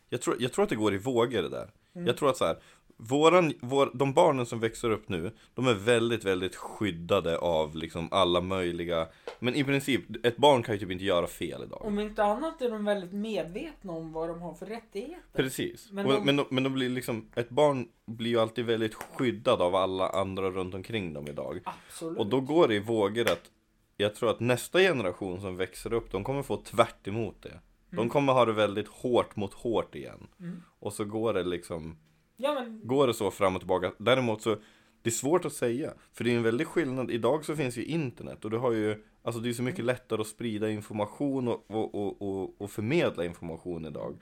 jag 0.08 0.22
tror, 0.22 0.36
jag 0.38 0.52
tror 0.52 0.62
att 0.62 0.68
det 0.68 0.76
går 0.76 0.94
i 0.94 0.98
vågor 0.98 1.42
det 1.42 1.48
där. 1.48 1.70
Mm. 1.94 2.06
Jag 2.06 2.16
tror 2.16 2.30
att 2.30 2.36
så 2.36 2.44
här, 2.44 2.58
våran, 3.00 3.52
vår, 3.60 3.90
de 3.94 4.12
barnen 4.12 4.46
som 4.46 4.60
växer 4.60 4.90
upp 4.90 5.08
nu, 5.08 5.30
de 5.54 5.66
är 5.66 5.74
väldigt, 5.74 6.24
väldigt 6.24 6.56
skyddade 6.56 7.38
av 7.38 7.76
liksom 7.76 8.08
alla 8.10 8.40
möjliga, 8.40 9.08
men 9.38 9.54
i 9.54 9.64
princip, 9.64 10.26
ett 10.26 10.36
barn 10.36 10.62
kan 10.62 10.74
ju 10.74 10.78
typ 10.78 10.90
inte 10.90 11.04
göra 11.04 11.26
fel 11.26 11.62
idag. 11.62 11.84
Om 11.84 11.98
inte 11.98 12.24
annat 12.24 12.62
är 12.62 12.70
de 12.70 12.84
väldigt 12.84 13.12
medvetna 13.12 13.92
om 13.92 14.12
vad 14.12 14.28
de 14.28 14.40
har 14.42 14.54
för 14.54 14.66
rättigheter. 14.66 15.22
Precis. 15.32 15.88
Men 15.92 16.06
Men, 16.06 16.14
de- 16.14 16.18
och, 16.20 16.26
men, 16.26 16.36
de, 16.36 16.46
men 16.50 16.64
de 16.64 16.72
blir 16.72 16.88
liksom, 16.88 17.28
ett 17.34 17.50
barn 17.50 17.88
blir 18.06 18.30
ju 18.30 18.40
alltid 18.40 18.64
väldigt 18.64 18.94
skyddad 18.94 19.62
av 19.62 19.74
alla 19.74 20.08
andra 20.08 20.50
runt 20.50 20.74
omkring 20.74 21.12
dem 21.12 21.26
idag. 21.28 21.60
Absolut. 21.64 22.18
Och 22.18 22.26
då 22.26 22.40
går 22.40 22.68
det 22.68 22.74
i 22.74 22.80
vågor 22.80 23.22
att 23.32 23.50
jag 23.96 24.14
tror 24.14 24.30
att 24.30 24.40
nästa 24.40 24.78
generation 24.78 25.40
som 25.40 25.56
växer 25.56 25.92
upp, 25.92 26.12
de 26.12 26.24
kommer 26.24 26.42
få 26.42 26.56
tvärt 26.56 27.08
emot 27.08 27.42
det. 27.42 27.60
De 27.90 28.08
kommer 28.08 28.32
ha 28.32 28.44
det 28.44 28.52
väldigt 28.52 28.88
hårt 28.88 29.36
mot 29.36 29.54
hårt 29.54 29.94
igen. 29.94 30.26
Mm. 30.40 30.62
Och 30.78 30.92
så 30.92 31.04
går 31.04 31.34
det 31.34 31.42
liksom, 31.42 31.98
Ja 32.40 32.54
men, 32.54 32.80
går 32.84 33.06
det 33.06 33.14
så 33.14 33.30
fram 33.30 33.54
och 33.54 33.60
tillbaka. 33.60 33.92
Däremot 33.98 34.42
så, 34.42 34.56
det 35.02 35.08
är 35.08 35.12
svårt 35.12 35.44
att 35.44 35.52
säga. 35.52 35.92
För 36.12 36.24
det 36.24 36.32
är 36.32 36.36
en 36.36 36.42
väldig 36.42 36.66
skillnad. 36.66 37.10
Idag 37.10 37.44
så 37.44 37.56
finns 37.56 37.78
ju 37.78 37.84
internet 37.84 38.44
och 38.44 38.50
du 38.50 38.58
har 38.58 38.72
ju, 38.72 39.04
alltså 39.22 39.40
det 39.40 39.48
är 39.48 39.52
så 39.52 39.62
mycket 39.62 39.84
lättare 39.84 40.20
att 40.20 40.26
sprida 40.26 40.70
information 40.70 41.48
och, 41.48 41.64
och, 41.70 41.94
och, 41.94 42.22
och, 42.22 42.60
och 42.60 42.70
förmedla 42.70 43.24
information 43.24 43.84
idag. 43.84 44.16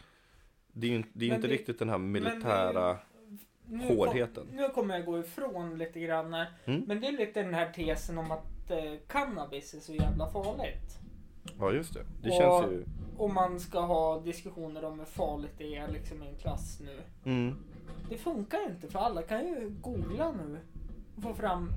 Det 0.72 0.86
är 0.86 0.90
ju 0.90 1.02
det 1.12 1.24
är 1.24 1.28
ju 1.28 1.34
inte 1.34 1.48
det- 1.48 1.54
riktigt 1.54 1.78
den 1.78 1.88
här 1.88 1.98
militära, 1.98 2.96
nu, 3.68 3.84
Hårdheten. 3.96 4.46
Kom, 4.46 4.56
nu 4.56 4.68
kommer 4.68 4.94
jag 4.96 5.06
gå 5.06 5.18
ifrån 5.20 5.78
lite 5.78 6.00
grann 6.00 6.34
här. 6.34 6.46
Mm. 6.64 6.82
Men 6.86 7.00
det 7.00 7.06
är 7.06 7.12
lite 7.12 7.42
den 7.42 7.54
här 7.54 7.72
tesen 7.72 8.18
om 8.18 8.30
att 8.30 8.70
eh, 8.70 8.78
cannabis 9.08 9.74
är 9.74 9.80
så 9.80 9.94
jävla 9.94 10.30
farligt. 10.30 10.98
ja 11.58 11.72
just 11.72 11.94
det. 11.94 12.04
Det 12.22 12.28
Och- 12.30 12.36
känns 12.36 12.72
ju, 12.72 12.84
Och 13.18 13.30
man 13.30 13.60
ska 13.60 13.80
ha 13.80 14.20
diskussioner 14.20 14.84
om 14.84 14.98
hur 14.98 15.06
farligt 15.06 15.54
det 15.58 15.76
är 15.76 15.88
liksom 15.88 16.22
i 16.22 16.28
en 16.28 16.36
klass 16.38 16.80
nu. 16.84 17.00
mm, 17.30 17.54
Det 18.08 18.16
funkar 18.18 18.58
ju 18.58 18.64
inte 18.66 18.88
för 18.88 18.98
alla 18.98 19.22
kan 19.22 19.46
ju 19.46 19.70
googla 19.80 20.32
nu 20.32 20.60
och 21.16 21.22
få 21.22 21.34
fram 21.34 21.72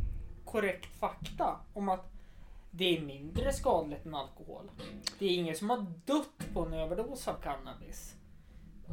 korrekt 0.45 0.99
fakta 0.99 1.59
om 1.73 1.89
att 1.89 2.11
det 2.71 2.97
är 2.97 3.01
mindre 3.01 3.53
skadligt 3.53 4.05
än 4.05 4.15
alkohol. 4.15 4.71
Det 5.19 5.25
är 5.25 5.29
ingen 5.37 5.55
som 5.55 5.69
har 5.69 5.85
dött 6.05 6.53
på 6.53 6.65
en 6.65 6.73
överdos 6.73 7.27
av 7.27 7.33
cannabis. 7.33 8.15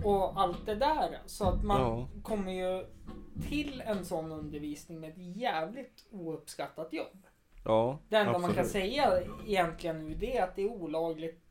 Och 0.05 0.41
allt 0.41 0.67
det 0.67 0.75
där. 0.75 1.19
Så 1.27 1.45
att 1.49 1.65
man 1.65 1.81
Ja. 1.81 2.09
kommer 2.23 2.53
ju 2.53 2.87
till 3.49 3.81
en 3.87 4.05
sån 4.05 4.33
undervisning 4.33 5.01
med 5.01 5.11
ett 5.11 5.37
jävligt 5.37 6.07
ouppskattat 6.11 6.93
jobb. 6.93 7.27
ja, 7.65 7.99
Det 8.09 8.17
enda 8.17 8.33
man 8.33 8.41
kan 8.41 8.51
absolut. 8.51 8.71
säga 8.71 9.21
egentligen 9.47 10.09
nu 10.09 10.15
det 10.15 10.37
är 10.39 10.43
att 10.45 10.57
det 10.57 10.63
är 10.63 10.69
olagligt 10.69 11.43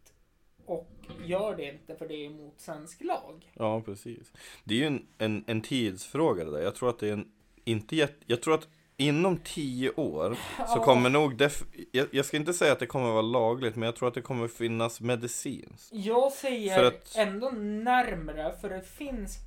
och 0.65 0.87
gör 1.25 1.55
det 1.55 1.63
inte 1.73 1.95
för 1.95 2.07
det 2.07 2.13
är 2.15 2.25
emot 2.25 2.53
svensk 2.57 3.03
lag. 3.03 3.51
Ja, 3.53 3.81
precis. 3.81 4.31
Det 4.63 4.73
är 4.73 4.77
ju 4.77 4.85
en, 4.85 5.05
en, 5.17 5.43
en 5.47 5.61
tidsfråga 5.61 6.45
det 6.45 6.51
där. 6.51 6.61
Jag 6.61 6.75
tror 6.75 6.89
att 6.89 6.99
det 6.99 7.07
är 7.09 7.13
en, 7.13 7.27
inte 7.63 7.95
jätte, 7.95 8.15
jag 8.25 8.41
tror 8.41 8.53
att 8.55 8.67
inom 8.97 9.37
tio 9.37 9.89
år 9.91 10.37
så 10.73 10.79
kommer 10.79 11.09
nog, 11.09 11.37
def, 11.37 11.63
jag, 11.91 12.07
jag 12.11 12.25
ska 12.25 12.37
inte 12.37 12.53
säga 12.53 12.71
att 12.71 12.79
det 12.79 12.85
kommer 12.85 13.09
vara 13.11 13.21
lagligt, 13.21 13.75
men 13.75 13.85
jag 13.85 13.95
tror 13.95 14.07
att 14.07 14.13
det 14.13 14.21
kommer 14.21 14.47
finnas 14.47 15.01
medicinskt. 15.01 15.89
Jag 15.91 16.31
säger 16.31 16.75
För 16.77 16.83
att- 16.85 17.15
ändå 17.17 17.49
närmre 17.49 18.53
för 18.61 18.69
det 18.69 18.81
finns, 18.81 19.37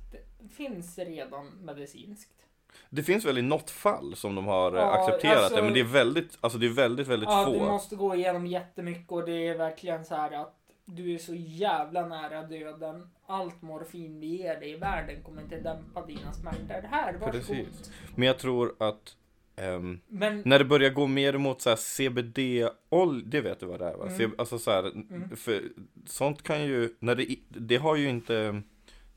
finns 0.57 0.97
redan 0.97 1.45
medicinskt. 1.61 2.31
Det 2.89 3.03
finns 3.03 3.25
väl 3.25 3.37
i 3.37 3.41
något 3.41 3.69
fall 3.69 4.15
som 4.15 4.35
de 4.35 4.45
har 4.45 4.71
eh, 4.73 4.79
Ja, 4.79 4.91
accepterat 5.05 5.37
alltså- 5.37 5.55
det, 5.55 5.61
men 5.63 5.73
det 5.73 5.79
är 5.79 5.83
väldigt, 5.83 6.37
alltså 6.41 6.59
det 6.59 6.65
är 6.65 6.69
väldigt, 6.69 7.07
väldigt 7.07 7.29
Ja, 7.29 7.45
få. 7.45 7.51
du 7.53 7.59
måste 7.59 7.95
gå 7.95 8.15
igenom 8.15 8.47
jättemycket 8.47 9.11
och 9.11 9.25
det 9.25 9.47
är 9.47 9.57
verkligen 9.57 10.05
så 10.05 10.15
här 10.15 10.31
att 10.31 10.55
du 10.95 11.13
är 11.13 11.17
så 11.17 11.35
jävla 11.35 12.07
nära 12.07 12.43
döden. 12.43 13.09
Allt 13.25 13.61
morfin 13.61 14.19
vi 14.19 14.27
ger 14.27 14.59
dig 14.59 14.71
i 14.71 14.75
världen 14.75 15.23
kommer 15.23 15.41
inte 15.41 15.59
dämpa 15.59 16.05
dina 16.05 16.33
smärtor. 16.33 16.87
Här, 16.87 17.13
varsågod. 17.13 17.31
Precis. 17.31 17.91
Men 18.15 18.27
jag 18.27 18.37
tror 18.37 18.75
att 18.79 19.15
ehm, 19.55 19.99
Men 20.07 20.41
när 20.45 20.59
det 20.59 20.65
börjar 20.65 20.89
gå 20.89 21.07
mer 21.07 21.33
emot 21.35 21.61
så 21.61 21.75
CBD-olja, 21.75 23.23
det 23.25 23.41
vet 23.41 23.59
du 23.59 23.65
vad 23.65 23.79
det 23.79 23.85
är 23.85 23.97
va? 23.97 24.07
Mm. 24.07 24.31
Alltså 24.37 24.59
så 24.59 24.71
här, 24.71 24.93
för 25.35 25.63
sånt 26.05 26.43
kan 26.43 26.63
ju, 26.63 26.95
när 26.99 27.15
det, 27.15 27.35
det 27.47 27.77
har 27.77 27.95
ju 27.95 28.09
inte 28.09 28.61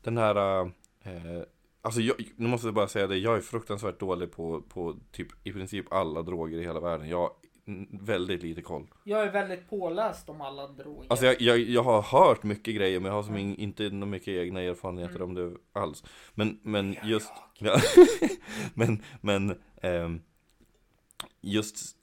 den 0.01 0.17
här, 0.17 0.61
eh, 1.01 1.43
alltså 1.81 2.01
jag, 2.01 2.15
nu 2.35 2.47
måste 2.47 2.67
jag 2.67 2.73
bara 2.73 2.87
säga 2.87 3.07
det, 3.07 3.17
jag 3.17 3.37
är 3.37 3.41
fruktansvärt 3.41 3.99
dålig 3.99 4.31
på, 4.31 4.61
på 4.61 4.95
typ 5.11 5.27
i 5.43 5.51
princip 5.51 5.93
alla 5.93 6.21
droger 6.21 6.57
i 6.57 6.63
hela 6.63 6.79
världen. 6.79 7.09
Jag 7.09 7.29
mm, 7.29 7.33
väldigt 7.89 8.43
lite 8.43 8.61
koll. 8.61 8.87
jag 9.03 9.23
är 9.23 9.31
väldigt 9.31 9.69
påläst 9.69 10.29
om 10.29 10.41
alla 10.41 10.67
droger. 10.67 11.07
Alltså 11.09 11.25
jag, 11.25 11.41
jag, 11.41 11.59
jag 11.59 11.83
har 11.83 12.01
hört 12.01 12.43
mycket 12.43 12.75
grejer 12.75 12.99
men 12.99 13.07
jag 13.09 13.15
har 13.15 13.23
som 13.23 13.37
in, 13.37 13.55
inte 13.55 13.89
några 13.89 14.05
mycket 14.05 14.27
egna 14.27 14.61
erfarenheter 14.61 15.21
om 15.21 15.33
det 15.33 15.53
alls. 15.73 16.03
Men, 16.33 16.59
men 16.61 16.95
just, 17.03 17.31
ja, 17.59 17.77
men, 18.73 19.03
men 19.21 19.61
ehm, 19.81 20.21
just 21.41 21.97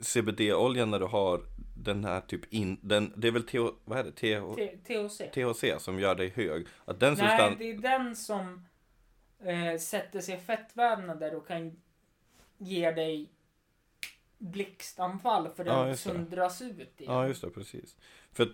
CBD-oljan 0.00 0.90
när 0.90 1.00
du 1.00 1.06
har 1.06 1.40
den 1.76 2.04
här 2.04 2.20
typ 2.20 2.52
in, 2.54 2.78
den, 2.82 3.12
det 3.16 3.28
är 3.28 3.32
väl 3.32 3.42
TH, 3.42 3.56
vad 3.84 3.98
är 3.98 4.04
det? 4.04 4.12
TH, 4.12 4.54
T- 4.56 4.78
THC. 5.08 5.22
THC 5.34 5.84
som 5.84 5.98
gör 5.98 6.14
dig 6.14 6.28
hög. 6.28 6.66
Att 6.84 7.00
den 7.00 7.14
Nej, 7.14 7.28
substans, 7.28 7.58
det 7.58 7.70
är 7.70 7.78
den 7.78 8.16
som 8.16 8.64
eh, 9.44 9.78
sätter 9.78 10.20
sig 10.20 10.34
i 10.34 10.38
fettvävnader 10.38 11.34
och 11.34 11.48
kan 11.48 11.76
ge 12.58 12.90
dig 12.90 13.30
blixtanfall 14.38 15.48
för 15.48 15.64
Ja, 15.64 15.78
den 15.80 15.88
just 15.88 16.04
det. 16.04 16.10
söndras 16.10 16.62
ut 16.62 17.00
igen. 17.00 17.12
ja 17.12 17.26
just 17.28 17.42
det, 17.42 17.50
precis. 17.50 17.96
För 18.32 18.48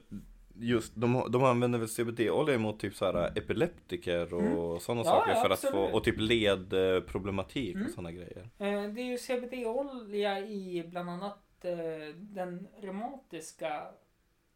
just, 0.54 0.92
de, 0.96 1.26
de 1.32 1.44
använder 1.44 1.78
väl 1.78 1.88
CBD-olja 1.88 2.58
mot 2.58 2.80
typ 2.80 2.94
så 2.94 3.04
här 3.04 3.38
epileptiker 3.38 4.34
och 4.34 4.82
sådana 4.82 5.00
Mm. 5.00 5.12
Ja, 5.12 5.20
saker 5.20 5.32
ja, 5.34 5.42
för 5.42 5.50
att 5.50 5.60
få, 5.60 5.66
absolut. 5.68 5.94
och 5.94 6.04
typ 6.04 6.16
ledproblematik 6.18 7.74
Mm. 7.74 7.86
och 7.86 7.92
sådana 7.92 8.12
grejer. 8.12 8.48
Eh, 8.58 8.82
det 8.82 9.00
är 9.00 9.04
ju 9.04 9.18
CBD-olja 9.18 10.38
i 10.40 10.84
bland 10.88 11.10
annat 11.10 11.64
eh, 11.64 12.14
den 12.14 12.68
reumatiska 12.80 13.86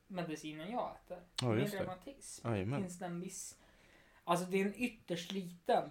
medicinen 0.07 0.71
jag 0.73 0.91
äter. 1.05 1.19
Ja, 1.43 1.49
Min 1.53 1.67
reumatism 1.67 2.49
Jajamän, 2.49 2.81
finns 2.81 2.99
det 2.99 3.05
en 3.07 3.21
viss... 3.21 3.59
Alltså 4.25 4.47
det 4.47 4.61
är 4.61 4.65
en 4.67 4.75
ytterst 4.77 5.33
liten. 5.33 5.91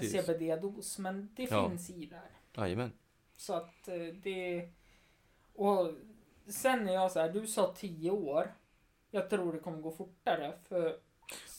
CBD-dos 0.00 0.98
men 0.98 1.28
det 1.36 1.48
Ja. 1.50 1.68
finns 1.68 1.90
i 1.90 2.06
där. 2.06 2.30
Jajamän. 2.62 2.92
Så 3.42 3.52
att 3.54 3.88
eh, 3.88 3.94
det... 4.22 4.68
Och 5.54 5.90
sen 6.48 6.88
är 6.88 6.92
jag 6.92 7.12
så 7.12 7.20
här, 7.20 7.28
du 7.32 7.46
sa 7.46 7.74
10 7.76 8.10
år. 8.10 8.54
Jag 9.10 9.30
tror 9.30 9.52
det 9.52 9.58
kommer 9.58 9.78
gå 9.78 9.90
fortare 9.90 10.52
för 10.68 10.96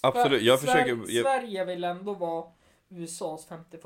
Absolut, 0.01 0.41
jag 0.41 0.59
Sver- 0.59 0.65
försöker... 0.65 0.89
Jag, 1.13 1.23
Sverige 1.23 1.65
vill 1.65 1.83
ändå 1.83 2.13
vara 2.13 2.45
USAs 2.89 3.45
51 3.45 3.83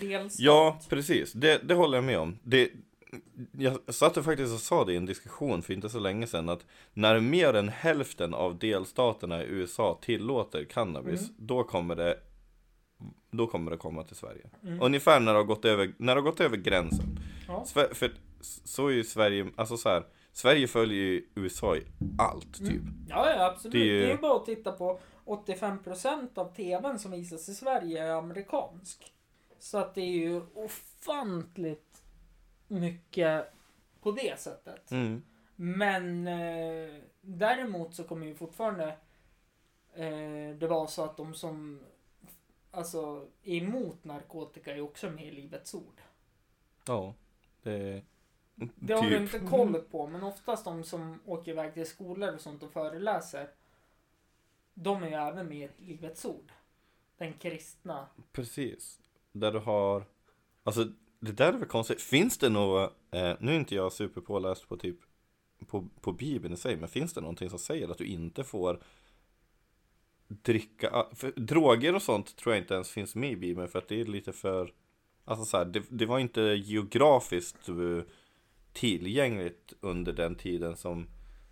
delstat. 0.00 0.40
ja, 0.40 0.78
precis. 0.88 1.32
Det, 1.32 1.68
det 1.68 1.74
håller 1.74 1.96
jag 1.98 2.04
med 2.04 2.18
om. 2.18 2.38
Det, 2.42 2.70
jag 3.52 3.94
satt 3.94 4.16
och 4.16 4.24
faktiskt 4.24 4.54
och 4.54 4.60
sa 4.60 4.84
det 4.84 4.92
i 4.92 4.96
en 4.96 5.06
diskussion 5.06 5.62
för 5.62 5.72
inte 5.74 5.88
så 5.88 5.98
länge 5.98 6.26
sedan 6.26 6.48
att 6.48 6.66
när 6.92 7.20
mer 7.20 7.54
än 7.54 7.68
hälften 7.68 8.34
av 8.34 8.58
delstaterna 8.58 9.42
i 9.42 9.46
USA 9.46 9.98
tillåter 10.02 10.64
cannabis, 10.64 11.20
Mm. 11.20 11.34
då 11.38 11.64
kommer 11.64 11.96
det 11.96 12.18
då 13.30 13.46
kommer 13.46 13.70
det 13.70 13.76
komma 13.76 14.02
till 14.04 14.16
Sverige. 14.16 14.46
Mm. 14.62 14.82
Ungefär 14.82 15.20
när 15.20 15.32
det 15.32 15.38
har 15.38 15.44
gått 15.44 15.64
över, 15.64 15.94
när 15.98 16.14
det 16.14 16.20
har 16.20 16.26
gått 16.30 16.40
över 16.40 16.56
gränsen. 16.56 17.18
Ja. 17.48 17.64
Sver- 17.66 17.94
för 17.94 18.12
så 18.64 18.86
är 18.88 18.92
ju 18.92 19.04
Sverige, 19.04 19.46
alltså 19.56 19.76
så 19.76 19.88
här, 19.88 20.06
Sverige 20.32 20.68
följer 20.68 20.98
ju 21.04 21.24
USA 21.34 21.76
i 21.76 21.82
allt 22.18 22.54
typ. 22.58 22.68
Mm. 22.68 23.06
Ja, 23.08 23.30
ja 23.36 23.46
absolut. 23.46 23.72
Det 23.72 23.78
Det 23.78 23.84
är 23.84 23.94
är, 24.02 24.06
ju- 24.06 24.12
ju 24.12 24.16
bara 24.16 24.36
att 24.36 24.46
titta 24.46 24.72
på 24.72 25.00
85% 25.24 26.38
av 26.38 26.54
TVn 26.54 26.98
som 26.98 27.10
visas 27.10 27.48
i 27.48 27.54
Sverige 27.54 28.04
är 28.04 28.10
amerikansk. 28.10 29.12
Så 29.58 29.78
att 29.78 29.94
det 29.94 30.00
är 30.00 30.18
ju 30.18 30.42
ofantligt 30.54 32.02
mycket 32.68 33.52
på 34.02 34.12
det 34.12 34.40
sättet. 34.40 34.90
Mm. 34.90 35.22
Men 35.56 36.26
eh, 36.26 36.94
däremot 37.20 37.94
så 37.94 38.04
kommer 38.04 38.26
ju 38.26 38.34
fortfarande 38.34 38.84
eh, 39.94 40.56
det 40.58 40.66
vara 40.70 40.86
så 40.86 41.04
att 41.04 41.16
de 41.16 41.34
som 41.34 41.80
alltså 42.70 43.28
emot 43.42 44.04
narkotika 44.04 44.76
är 44.76 44.80
också 44.80 45.10
med 45.10 45.26
i 45.26 45.30
Livets 45.30 45.74
Ord. 45.74 46.00
Ja, 46.86 47.14
det... 47.62 48.02
Det 48.74 48.94
har 48.94 49.02
du 49.02 49.10
typ. 49.10 49.34
inte 49.34 49.50
koll 49.50 49.74
på, 49.74 50.06
men 50.06 50.22
oftast 50.22 50.64
de 50.64 50.84
som 50.84 51.20
åker 51.24 51.50
iväg 51.50 51.74
till 51.74 51.86
skolor 51.86 52.34
och 52.34 52.40
sånt 52.40 52.62
och 52.62 52.72
föreläser. 52.72 53.50
De 54.74 55.02
är 55.02 55.08
ju 55.08 55.14
även 55.14 55.48
med 55.48 55.70
i 55.78 55.84
Livets 55.84 56.24
Ord. 56.24 56.52
Den 57.18 57.32
kristna. 57.32 58.06
Precis. 58.32 59.00
Där 59.32 59.52
du 59.52 59.58
har, 59.58 60.04
alltså 60.62 60.84
det 61.20 61.32
där 61.32 61.52
är 61.52 61.58
väl 61.58 61.68
konstigt. 61.68 62.02
Finns 62.02 62.38
det 62.38 62.48
något, 62.48 62.92
eh, 63.10 63.32
nu 63.40 63.52
är 63.52 63.56
inte 63.56 63.74
jag 63.74 63.92
superpåläst 63.92 64.68
på 64.68 64.76
typ 64.76 64.98
på, 65.66 65.88
på 66.00 66.12
Bibeln 66.12 66.54
i 66.54 66.56
sig, 66.56 66.76
men 66.76 66.88
finns 66.88 67.14
det 67.14 67.20
någonting 67.20 67.50
som 67.50 67.58
säger 67.58 67.88
att 67.88 67.98
du 67.98 68.06
inte 68.06 68.44
får 68.44 68.82
dricka, 70.30 71.06
för 71.14 71.30
droger 71.36 71.94
och 71.94 72.02
sånt 72.02 72.36
tror 72.36 72.54
jag 72.54 72.62
inte 72.62 72.74
ens 72.74 72.90
finns 72.90 73.14
med 73.14 73.30
i 73.32 73.36
Bibeln 73.36 73.68
för 73.68 73.78
att 73.78 73.88
det 73.88 74.00
är 74.00 74.04
lite 74.04 74.32
för, 74.32 74.72
alltså 75.24 75.44
så 75.44 75.56
här, 75.56 75.64
det, 75.64 75.82
det 75.88 76.06
var 76.06 76.18
inte 76.18 76.40
geografiskt 76.40 77.68
eh, 77.68 77.74
tillgängligt 78.72 79.72
under 79.80 80.12
den 80.12 80.34
tiden 80.34 80.76
som, 80.76 81.06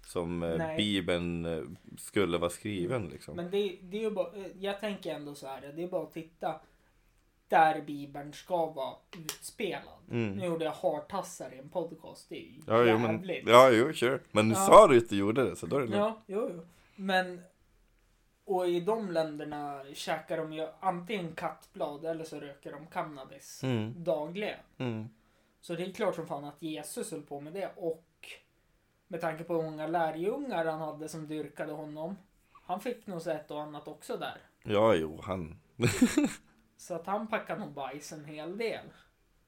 som 0.06 0.42
eh, 0.42 0.56
Nej. 0.58 0.76
Bibeln 0.76 1.44
eh, 1.46 1.62
skulle 1.98 2.38
vara 2.38 2.50
skriven 2.50 3.08
liksom. 3.08 3.36
Men 3.36 3.50
det, 3.50 3.78
det 3.82 3.96
är 3.98 4.02
ju 4.02 4.10
bara, 4.10 4.28
jag 4.60 4.80
tänker 4.80 5.14
ändå 5.14 5.34
så 5.34 5.46
här, 5.46 5.72
det 5.76 5.82
är 5.82 5.88
bara 5.88 6.02
att 6.02 6.12
titta 6.12 6.60
där 7.48 7.80
Bibeln 7.80 8.32
ska 8.32 8.66
vara 8.66 8.94
utspelad. 9.18 9.82
Mm. 10.10 10.32
Nu 10.32 10.44
gjorde 10.46 10.64
jag 10.64 10.72
hartassar 10.72 11.54
i 11.54 11.58
en 11.58 11.68
podcast, 11.68 12.26
det 12.28 12.36
är 12.36 12.46
ju 12.46 12.60
Ja, 12.66 12.84
jo, 12.84 12.98
men, 12.98 13.12
jävligt. 13.12 13.48
ja, 13.48 13.70
jo, 13.70 13.92
kör. 13.92 14.20
Men 14.32 14.48
nu 14.48 14.54
Ja. 14.54 14.66
sa 14.66 14.86
du 14.86 14.98
att 14.98 15.08
du 15.08 15.16
gjorde 15.16 15.44
det, 15.50 15.56
så 15.56 15.66
då 15.66 15.76
är 15.76 15.80
det 15.80 15.86
lugnt. 15.86 15.96
Ja, 15.98 16.22
jo, 16.26 16.50
jo. 16.54 16.66
Men 16.96 17.40
och 18.48 18.68
i 18.68 18.80
de 18.80 19.10
länderna 19.10 19.82
käkar 19.94 20.36
de 20.36 20.52
ju 20.52 20.66
antingen 20.80 21.32
kattblad 21.34 22.04
eller 22.04 22.24
så 22.24 22.40
röker 22.40 22.72
de 22.72 22.86
cannabis 22.86 23.62
Mm, 23.64 24.04
dagligen. 24.04 24.58
mm. 24.78 25.08
Så 25.60 25.74
det 25.74 25.84
är 25.84 25.92
klart 25.92 26.14
som 26.14 26.26
fan 26.26 26.44
att 26.44 26.62
Jesus 26.62 27.10
höll 27.10 27.22
på 27.22 27.40
med 27.40 27.52
det 27.52 27.70
och 27.76 28.04
med 29.08 29.20
tanke 29.20 29.44
på 29.44 29.54
hur 29.54 29.62
många 29.62 29.86
lärjungar 29.86 30.64
han 30.64 30.80
hade 30.80 31.08
som 31.08 31.26
dyrkade 31.28 31.72
honom. 31.72 32.16
Han 32.52 32.80
fick 32.80 33.06
nog 33.06 33.22
så 33.22 33.30
ett 33.30 33.50
och 33.50 33.62
annat 33.62 33.88
också 33.88 34.16
där. 34.16 34.36
Ja, 34.62 34.94
jo, 34.94 35.20
han. 35.24 35.60
Så 36.76 36.94
att 36.94 37.06
han 37.06 37.26
packade 37.26 37.60
nog 37.60 37.72
bajs 37.72 38.12
en 38.12 38.24
hel 38.24 38.56
del. 38.58 38.84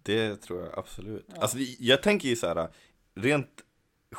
Det 0.02 0.36
tror 0.36 0.60
jag 0.64 0.78
absolut. 0.78 1.26
Ja. 1.34 1.42
Alltså, 1.42 1.58
jag 1.78 2.02
tänker 2.02 2.28
ju 2.28 2.36
så 2.36 2.46
här, 2.46 2.68
rent 3.14 3.64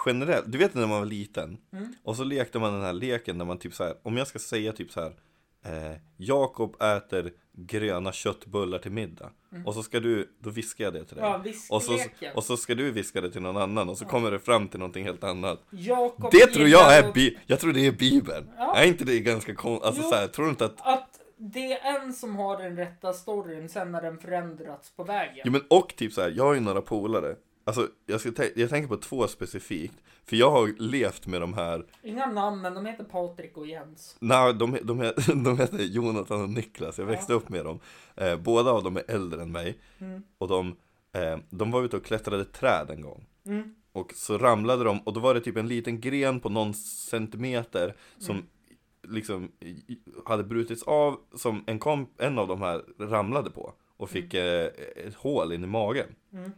generellt. 0.05 0.51
Du 0.51 0.57
vet 0.57 0.73
när 0.73 0.87
man 0.87 0.99
var 0.99 1.05
liten 1.05 1.57
Mm. 1.73 1.93
och 2.03 2.15
så 2.15 2.23
lekte 2.23 2.59
man 2.59 2.73
den 2.73 2.81
här 2.81 2.93
leken 2.93 3.37
där 3.37 3.45
man 3.45 3.57
typ 3.57 3.73
så 3.73 3.83
här, 3.83 3.93
om 4.03 4.17
jag 4.17 4.27
ska 4.27 4.39
säga 4.39 4.71
typ 4.73 4.91
så 4.91 5.01
här. 5.01 5.13
Eh, 5.65 5.97
Jakob 6.17 6.81
äter 6.81 7.31
gröna 7.53 8.11
köttbullar 8.11 8.79
till 8.79 8.91
middag. 8.91 9.29
Och 9.65 9.73
så 9.73 9.83
ska 9.83 9.99
du, 9.99 10.35
då 10.39 10.49
viskar 10.49 10.83
jag 10.83 10.93
det 10.93 11.05
till 11.05 11.15
dig. 11.17 11.25
Mm. 11.25 11.41
Ja, 11.69 11.75
och, 11.75 11.83
så, 11.83 11.97
och 12.35 12.43
så 12.43 12.57
ska 12.57 12.75
du 12.75 12.91
viska 12.91 13.21
det 13.21 13.31
till 13.31 13.41
någon 13.41 13.57
annan 13.57 13.89
och 13.89 13.97
så 13.97 14.05
kommer 14.05 14.31
det 14.31 14.39
fram 14.39 14.67
till 14.67 14.79
någonting 14.79 15.05
helt 15.05 15.23
annat. 15.23 15.59
Jakob 15.69 16.31
Det 16.31 16.47
tror 16.47 16.67
jag 16.67 16.97
är, 16.97 17.11
bi- 17.13 17.37
jag 17.45 17.59
tror 17.59 17.73
det 17.73 17.87
är 17.87 17.91
Bibeln. 17.91 18.49
Ja. 18.57 18.75
Är 18.75 18.87
inte 18.87 19.05
det 19.05 19.19
ganska 19.19 19.55
konstigt? 19.55 19.85
Alltså 19.87 20.01
Jo. 20.03 20.09
så 20.09 20.15
här, 20.15 20.27
tror 20.27 20.45
du 20.45 20.49
inte 20.51 20.65
att 20.65 20.87
Att 20.87 21.19
det 21.37 21.73
är 21.73 21.95
en 22.01 22.13
som 22.13 22.35
har 22.35 22.57
den 22.63 22.75
rätta 22.77 23.13
storyn, 23.13 23.69
sen 23.69 23.93
har 23.93 24.01
den 24.01 24.17
förändrats 24.17 24.89
på 24.95 25.03
vägen. 25.03 25.41
Jo 25.45 25.51
men 25.51 25.61
och 25.69 25.93
typ 25.97 26.13
så 26.13 26.21
här, 26.21 26.33
jag 26.37 26.43
har 26.43 26.53
ju 26.53 26.59
några 26.59 26.81
polare 26.81 27.35
Alltså 27.71 27.87
jag, 28.05 28.19
ska 28.21 28.31
jag 28.55 28.69
tänker 28.69 28.87
på 28.87 28.97
två 28.97 29.27
specifikt 29.27 29.93
För 30.25 30.35
jag 30.35 30.51
har 30.51 30.73
levt 30.77 31.27
med 31.27 31.41
de 31.41 31.53
här 31.53 31.85
Inga 32.03 32.25
namn, 32.25 32.61
men 32.61 32.73
de 32.73 32.85
heter 32.85 33.03
Patrik 33.03 33.57
och 33.57 33.67
Jens. 33.67 34.15
Nej, 34.19 34.53
de, 34.53 34.77
de, 34.83 35.11
de 35.43 35.57
heter 35.59 35.77
Jonathan 35.83 36.41
och 36.41 36.49
Niklas, 36.49 36.97
jag 36.97 37.05
växte 37.05 37.33
Ja. 37.33 37.37
upp 37.37 37.49
med 37.49 37.65
dem 37.65 37.79
eh, 38.15 38.35
Båda 38.37 38.71
av 38.71 38.83
dem 38.83 38.97
är 38.97 39.03
äldre 39.07 39.41
än 39.41 39.51
mig 39.51 39.77
Mm. 39.99 40.23
Och 40.37 40.47
de, 40.47 40.75
eh, 41.13 41.37
de 41.49 41.71
var 41.71 41.83
ute 41.83 41.97
och 41.97 42.05
klättrade 42.05 42.45
träd 42.45 42.89
en 42.89 43.01
gång 43.01 43.25
Mm. 43.45 43.75
Och 43.91 44.13
så 44.15 44.37
ramlade 44.37 44.83
de 44.83 44.99
och 44.99 45.13
då 45.13 45.19
var 45.19 45.33
det 45.33 45.41
typ 45.41 45.57
en 45.57 45.67
liten 45.67 46.01
gren 46.01 46.39
på 46.39 46.49
någon 46.49 46.73
centimeter 46.73 47.95
Som 48.17 48.35
Mm. 48.35 48.47
liksom 49.07 49.51
hade 50.25 50.43
brutits 50.43 50.83
av 50.83 51.17
Som 51.35 51.63
en, 51.67 51.79
en 52.17 52.39
av 52.39 52.47
de 52.47 52.61
här 52.61 52.81
ramlade 52.99 53.49
på 53.49 53.73
Och 53.97 54.09
fick 54.09 54.33
eh, 54.33 54.65
ett 54.95 55.15
hål 55.15 55.53
in 55.53 55.63
i 55.63 55.67
magen 55.67 56.15
Mm. 56.33 56.51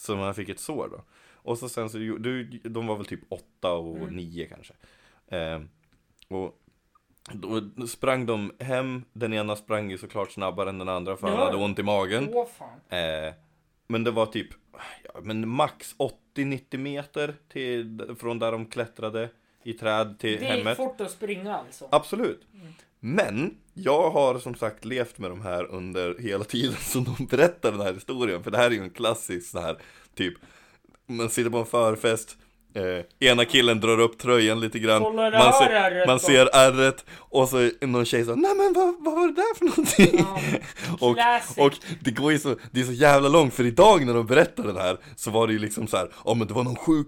Så 0.00 0.16
man 0.16 0.34
fick 0.34 0.48
ett 0.48 0.60
sår 0.60 0.88
då. 0.92 1.02
Och 1.34 1.58
så 1.58 1.68
sen 1.68 1.90
så, 1.90 1.98
du, 1.98 2.44
de 2.44 2.86
var 2.86 2.96
väl 2.96 3.06
typ 3.06 3.20
åtta 3.28 3.72
och 3.72 3.96
Mm. 3.96 4.16
nio 4.16 4.46
kanske. 4.46 4.74
Eh, 5.28 5.60
och 6.28 6.56
Då 7.32 7.86
sprang 7.86 8.26
de 8.26 8.52
hem, 8.58 9.04
den 9.12 9.32
ena 9.34 9.56
sprang 9.56 9.90
ju 9.90 9.98
såklart 9.98 10.32
snabbare 10.32 10.68
än 10.68 10.78
den 10.78 10.88
andra 10.88 11.16
för 11.16 11.28
han 11.28 11.36
Ja. 11.38 11.44
hade 11.44 11.56
ont 11.56 11.78
i 11.78 11.82
magen. 11.82 12.28
Åh. 12.32 12.98
Eh, 12.98 13.34
men 13.86 14.04
det 14.04 14.10
var 14.10 14.26
typ, 14.26 14.48
ja, 15.04 15.20
men 15.22 15.48
max 15.48 15.94
80-90 15.98 16.76
meter 16.78 17.34
till, 17.48 18.14
från 18.18 18.38
där 18.38 18.52
de 18.52 18.66
klättrade 18.66 19.28
i 19.62 19.72
träd 19.72 20.18
till 20.18 20.30
Det 20.40 20.46
gick 20.46 20.56
hemmet. 20.56 20.76
fort 20.76 21.00
att 21.00 21.10
springa 21.10 21.56
alltså. 21.56 21.88
Absolut. 21.92 22.46
Men 23.00 23.54
jag 23.74 24.10
har 24.10 24.38
som 24.38 24.54
sagt 24.54 24.84
levt 24.84 25.18
med 25.18 25.30
de 25.30 25.40
här 25.40 25.64
under 25.64 26.18
hela 26.18 26.44
tiden 26.44 26.76
som 26.80 27.04
de 27.04 27.26
berättar 27.26 27.72
den 27.72 27.80
här 27.80 27.94
historien. 27.94 28.42
För 28.42 28.50
det 28.50 28.58
här 28.58 28.66
är 28.66 28.70
ju 28.70 28.82
en 28.82 28.90
klassisk 28.90 29.50
sån 29.50 29.62
här 29.62 29.78
typ, 30.14 30.34
man 31.06 31.30
sitter 31.30 31.50
på 31.50 31.58
en 31.58 31.66
förfest, 31.66 32.36
eh, 32.74 33.28
ena 33.30 33.44
killen 33.44 33.80
drar 33.80 34.00
upp 34.00 34.18
tröjan 34.18 34.60
lite 34.60 34.78
grann, 34.78 35.02
Kolla 35.02 35.30
man, 35.30 35.52
ser, 35.52 36.06
man 36.06 36.20
ser 36.20 36.48
ärret 36.52 37.04
och 37.12 37.48
så 37.48 37.70
någon 37.80 38.04
tjej 38.04 38.24
så 38.24 38.34
Nej 38.34 38.54
men 38.54 38.72
vad, 38.72 38.94
vad 38.98 39.14
var 39.14 39.26
det 39.26 39.34
där 39.34 39.54
för 39.58 39.64
någonting? 39.64 40.26
Och, 41.00 41.16
och 41.66 41.72
det 42.00 42.10
går 42.10 42.32
ju 42.32 42.38
så, 42.38 42.56
det 42.70 42.80
är 42.80 42.84
så 42.84 42.92
jävla 42.92 43.28
långt 43.28 43.54
för 43.54 43.66
idag 43.66 44.06
när 44.06 44.14
de 44.14 44.26
berättar 44.26 44.62
det 44.62 44.80
här 44.80 44.96
Så 45.16 45.30
var 45.30 45.46
det 45.46 45.52
ju 45.52 45.58
liksom 45.58 45.86
så 45.86 45.96
här, 45.96 46.10
ja 46.24 46.34
men 46.34 46.46
det 46.46 46.54
var 46.54 46.64
någon 46.64 46.76
sjuk 46.76 47.06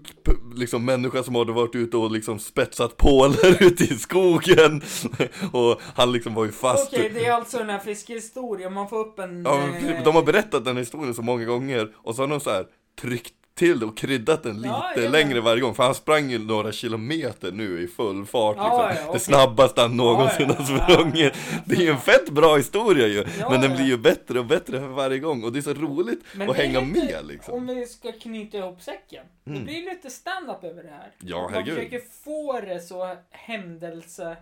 liksom 0.55 0.85
människa 0.85 1.23
som 1.23 1.35
hade 1.35 1.51
varit 1.51 1.75
ute 1.75 1.97
och 1.97 2.11
liksom 2.11 2.39
spetsat 2.39 2.97
pålar 2.97 3.63
ute 3.63 3.83
i 3.83 3.97
skogen. 3.97 4.81
Och 5.51 5.81
han 5.95 6.11
liksom 6.11 6.33
var 6.33 6.45
ju 6.45 6.51
fast. 6.51 6.93
Okej, 6.93 7.11
det 7.13 7.25
är 7.25 7.31
alltså 7.31 7.57
den 7.57 7.69
här 7.69 7.79
fiskehistorien. 7.79 8.73
Man 8.73 8.89
får 8.89 8.99
upp 8.99 9.19
en... 9.19 9.43
Ja, 9.43 9.61
eh, 9.61 10.03
de 10.03 10.15
har 10.15 10.23
berättat 10.23 10.65
den 10.65 10.77
historien 10.77 11.13
så 11.13 11.21
många 11.21 11.45
gånger 11.45 11.89
och 11.95 12.15
så 12.15 12.21
har 12.21 12.27
de 12.27 12.39
så 12.39 12.49
här 12.49 12.65
tryckt 13.01 13.33
till 13.55 13.79
det 13.79 13.85
och 13.85 13.97
kryddat 13.97 14.43
den 14.43 14.55
lite 14.55 14.67
Ja, 14.95 15.09
längre 15.09 15.41
varje 15.41 15.61
gång. 15.61 15.75
För 15.75 15.83
han 15.83 15.95
sprang 15.95 16.29
ju 16.31 16.39
några 16.39 16.71
kilometer 16.71 17.51
nu 17.51 17.81
i 17.83 17.87
full 17.87 18.25
fart 18.25 18.55
liksom. 18.55 18.71
Ja, 18.71 18.93
ja, 19.07 19.13
Det 19.13 19.19
snabbaste 19.19 19.81
han 19.81 19.97
någonsin 19.97 20.49
har 20.49 20.63
sprungit. 20.63 21.33
Det 21.65 21.75
är 21.75 21.81
ju 21.81 21.89
en 21.89 21.97
fett 21.97 22.29
bra 22.29 22.55
historia 22.57 23.07
ju. 23.07 23.25
Men 23.49 23.61
den 23.61 23.75
blir 23.75 23.85
ju 23.85 23.97
bättre 23.97 24.39
och 24.39 24.45
bättre 24.45 24.79
för 24.79 24.87
varje 24.87 25.19
gång. 25.19 25.43
Och 25.43 25.51
det 25.53 25.59
är 25.59 25.61
så 25.61 25.73
roligt 25.73 26.19
Men 26.35 26.49
att 26.49 26.55
det 26.55 26.63
är 26.63 26.67
hänga 26.67 26.79
lite- 26.79 27.05
med 27.15 27.25
liksom. 27.27 27.53
Om 27.53 27.67
vi 27.67 27.85
ska 27.85 28.11
knyta 28.11 28.57
ihop 28.57 28.81
säcken. 28.81 29.25
Det 29.43 29.51
Mm. 29.51 29.63
blir 29.63 29.85
lite 29.93 30.09
stand-up 30.09 30.63
över 30.63 30.83
det 30.83 30.89
här. 30.89 31.11
Ja, 31.19 31.41
Man 31.41 31.53
herregud. 31.53 31.75
försöker 31.75 32.01
få 32.23 32.61
det 32.61 32.79
så 32.79 33.15
händelse... 33.29 34.37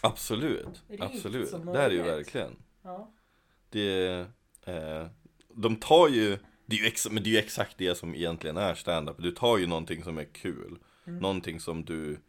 Absolut, 0.00 0.82
absolut. 1.00 1.50
Det 1.72 1.78
är 1.80 1.88
det 1.88 1.94
ju 1.94 2.02
verkligen 2.02 2.56
det, 3.70 4.18
eh, 4.66 5.06
de 5.54 5.76
tar 5.76 6.08
ju, 6.08 6.38
det 6.66 6.76
är 6.76 6.80
ju, 6.80 6.86
ex, 6.86 7.10
men 7.10 7.22
det 7.22 7.28
är 7.28 7.32
ju 7.32 7.38
exakt 7.38 7.78
det 7.78 7.94
som 7.94 8.14
egentligen 8.14 8.56
är 8.56 8.74
stand-up. 8.74 9.16
Du 9.18 9.30
tar 9.30 9.58
ju 9.58 9.66
någonting 9.66 10.04
som 10.04 10.18
är 10.18 10.24
kul, 10.24 10.78
Mm. 11.06 11.18
någonting 11.18 11.60
som 11.60 11.84
du, 11.84 12.20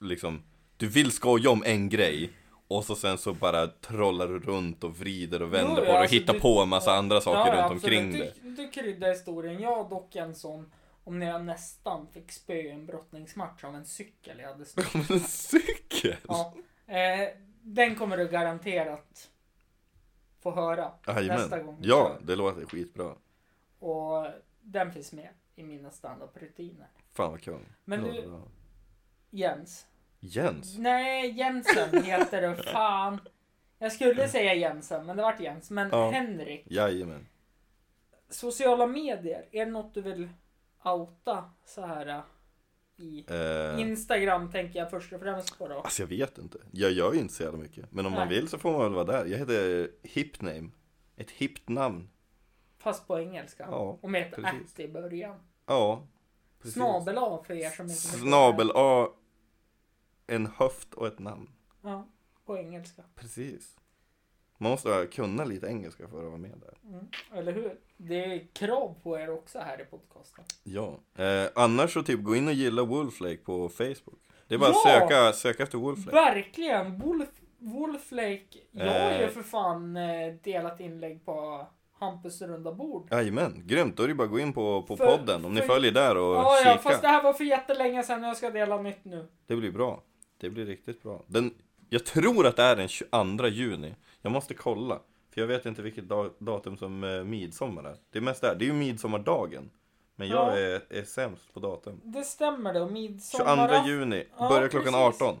liksom, 0.00 0.42
du 0.76 0.88
vill 0.88 1.10
skoja 1.12 1.50
om 1.50 1.62
en 1.66 1.88
grej 1.88 2.30
och 2.68 2.84
så 2.84 2.96
sen 2.96 3.18
så 3.18 3.34
bara 3.34 3.66
trollar 3.66 4.28
du 4.28 4.38
runt 4.38 4.84
och 4.84 4.98
vrider 4.98 5.42
och 5.42 5.54
vänder 5.54 5.70
Jo, 5.70 5.76
på 5.76 5.84
det 5.84 5.90
och 5.92 5.98
alltså, 5.98 6.14
hittar 6.16 6.34
du- 6.34 6.40
på 6.40 6.60
en 6.62 6.68
massa 6.68 6.92
andra 6.94 7.20
saker 7.20 7.52
ja, 7.56 7.62
runt 7.62 7.72
absolut. 7.72 7.98
omkring 8.00 8.12
du, 8.12 8.18
det. 8.18 8.62
Du 8.62 8.70
kryddar 8.70 9.08
historien. 9.10 9.60
Jag 9.60 9.76
har 9.76 9.90
dock 9.90 10.16
en 10.16 10.34
sån 10.34 10.72
om 11.04 11.18
när 11.18 11.26
jag 11.26 11.44
nästan 11.44 12.06
fick 12.12 12.32
spö 12.32 12.60
en 12.70 12.86
brottningsmatch 12.86 13.64
av 13.64 13.74
en 13.74 13.84
cykel 13.86 14.38
jag 14.38 14.48
hade 14.48 14.64
stått. 14.64 14.94
Men 14.94 15.04
en 15.08 15.20
cykel! 15.20 16.16
Ja. 16.28 16.54
Eh, 16.86 17.28
den 17.62 17.94
kommer 17.94 18.16
du 18.16 18.28
garanterat 18.28 19.30
få 20.42 20.50
höra 20.54 20.92
nästa 21.06 21.20
Jajamän. 21.22 21.66
gång. 21.66 21.78
Ja, 21.82 22.18
det 22.22 22.36
låter 22.36 22.66
skitbra. 22.66 23.12
Och 23.84 24.26
den 24.60 24.92
finns 24.92 25.12
med 25.12 25.28
i 25.54 25.62
mina 25.62 25.90
standup-rutiner. 25.90 26.86
Fan 27.12 27.30
vad 27.30 27.40
kul. 27.42 27.60
Men 27.84 28.04
du-. 28.04 28.40
Jens. 29.30 29.86
Jens? 30.20 30.78
Nej, 30.78 31.30
Jensen 31.30 32.02
heter 32.04 32.42
det. 32.42 32.56
Fan. 32.72 33.18
Jag 33.78 33.92
skulle 33.92 34.28
säga 34.28 34.54
Jensen, 34.54 35.06
men 35.06 35.16
det 35.16 35.22
vart 35.22 35.40
Jens. 35.40 35.70
Men 35.70 35.88
Ja. 35.92 36.10
Henrik. 36.10 36.62
Jajamän. 36.66 37.26
Sociala 38.28 38.86
medier, 38.86 39.48
är 39.52 39.64
det 39.66 39.70
något 39.72 39.94
du 39.94 40.02
vill 40.02 40.28
outa 40.84 41.50
så 41.64 41.86
här 41.86 42.06
äh, 42.06 42.20
i 42.96 43.24
Eh, 43.28 43.80
Instagram 43.80 44.50
tänker 44.50 44.78
jag 44.78 44.90
först 44.90 45.12
och 45.12 45.20
främst 45.20 45.58
på 45.58 45.68
då. 45.68 45.80
Alltså 45.80 46.02
jag 46.02 46.08
vet 46.08 46.38
inte. 46.38 46.58
Jag 46.72 46.92
gör 46.92 47.12
ju 47.12 47.18
inte 47.20 47.34
så 47.34 47.42
jävla 47.42 47.58
mycket. 47.58 47.92
Men 47.92 48.06
om 48.06 48.12
man 48.12 48.28
Nej. 48.28 48.36
vill 48.36 48.48
så 48.48 48.58
får 48.58 48.72
man 48.72 48.80
väl 48.80 48.92
vara 48.92 49.04
där. 49.04 49.26
Jag 49.26 49.38
heter 49.38 49.90
Hipname. 50.02 50.70
Ett 51.16 51.30
hippt 51.30 51.68
namn. 51.68 52.08
Fast 52.84 53.06
på 53.06 53.18
engelska. 53.20 53.66
Ja, 53.70 53.98
och 54.02 54.10
med 54.10 54.22
ett 54.22 54.34
precis. 54.34 54.72
att 54.74 54.80
i 54.80 54.88
början. 54.88 55.36
Ja. 55.66 56.06
precis. 56.58 56.74
Snabel 56.74 57.18
A 57.18 57.42
för 57.46 57.54
er 57.54 57.70
som 57.70 57.84
inte. 57.86 57.96
Snabel 57.96 58.70
A. 58.74 59.08
En 60.26 60.46
höft 60.46 60.94
och 60.94 61.06
ett 61.06 61.18
namn. 61.18 61.50
Ja, 61.82 62.06
på 62.46 62.58
engelska. 62.58 63.02
Precis. 63.14 63.76
Man 64.58 64.70
måste 64.70 65.08
kunna 65.12 65.44
lite 65.44 65.66
engelska 65.66 66.08
för 66.08 66.18
att 66.18 66.24
vara 66.24 66.36
med 66.36 66.58
där. 66.60 66.78
Mm, 66.88 67.06
eller 67.34 67.52
hur? 67.52 67.80
Det 67.96 68.24
är 68.24 68.46
krav 68.52 68.94
på 69.02 69.18
er 69.18 69.30
också 69.30 69.58
här 69.58 69.80
i 69.80 69.84
podcasten. 69.84 70.44
Ja. 70.62 71.00
Eh, 71.24 71.48
annars 71.54 71.92
så 71.92 72.02
typ 72.02 72.22
gå 72.22 72.36
in 72.36 72.48
och 72.48 72.54
gilla 72.54 72.82
Wolflake 72.84 73.36
på 73.36 73.68
Facebook. 73.68 74.20
Det 74.48 74.54
är 74.54 74.58
bara 74.58 74.70
att 74.70 74.76
Ja! 74.84 75.00
söka, 75.00 75.32
söka 75.32 75.62
efter 75.62 75.78
Wolflake. 75.78 76.16
Verkligen! 76.16 76.98
Wolf, 76.98 77.28
Wolflake. 77.58 78.58
Jag 78.70 78.84
har 79.04 79.10
ju 79.18 79.24
Eh. 79.24 79.30
för 79.30 79.42
fan 79.42 79.96
eh, 79.96 80.34
delat 80.42 80.80
inlägg 80.80 81.24
på 81.24 81.66
Hampus 82.04 82.42
runda 82.42 82.72
bord. 82.72 83.08
Jajamän, 83.10 83.62
grymt. 83.66 83.96
Då 83.96 84.02
är 84.02 84.08
det 84.08 84.14
bara 84.14 84.24
att 84.24 84.30
gå 84.30 84.38
in 84.38 84.52
på, 84.52 84.82
på 84.82 84.96
För- 84.96 85.06
podden 85.16 85.44
om 85.44 85.54
ni 85.54 85.60
för- 85.60 85.68
följer 85.68 85.92
där 85.92 86.16
och 86.16 86.34
Ja, 86.36 86.56
ja, 86.64 86.70
kika. 86.70 86.78
fast 86.82 87.02
det 87.02 87.08
här 87.08 87.22
var 87.22 87.32
för 87.32 87.44
jättelänge 87.44 88.02
sedan 88.02 88.22
och 88.24 88.28
jag 88.30 88.36
ska 88.36 88.50
dela 88.50 88.82
nytt 88.82 89.04
nu. 89.04 89.26
Det 89.46 89.56
blir 89.56 89.70
bra. 89.72 90.02
Det 90.40 90.50
blir 90.50 90.66
riktigt 90.66 91.02
bra. 91.02 91.22
Den, 91.26 91.54
jag 91.88 92.04
tror 92.06 92.46
att 92.46 92.56
det 92.56 92.62
är 92.62 92.76
den 92.76 92.88
22 92.88 93.46
juni. 93.46 93.94
Jag 94.22 94.32
måste 94.32 94.54
kolla. 94.54 94.98
För 95.34 95.40
jag 95.40 95.48
vet 95.48 95.66
inte 95.66 95.82
vilket 95.82 96.08
da, 96.08 96.30
datum 96.38 96.76
som 96.76 97.04
eh, 97.04 97.24
midsommar 97.24 97.84
är. 97.84 97.96
Det 98.10 98.18
är 98.18 98.22
mest 98.22 98.40
där. 98.40 98.54
Det 98.54 98.64
är 98.64 98.66
ju 98.66 98.72
midsommardagen. 98.72 99.70
Men 100.16 100.28
jag 100.28 100.48
Ja. 100.48 100.56
är, 100.58 100.82
är 100.90 101.02
sämst 101.04 101.54
på 101.54 101.60
datum. 101.60 102.00
Det 102.04 102.22
stämmer 102.22 102.72
det. 102.74 102.80
Och 102.80 102.88
22 102.88 103.00
midsommar... 103.00 103.86
juni. 103.86 104.24
Ja, 104.38 104.48
Börjar 104.48 104.68
klockan 104.68 104.92
precis. 104.92 105.22
18. 105.22 105.36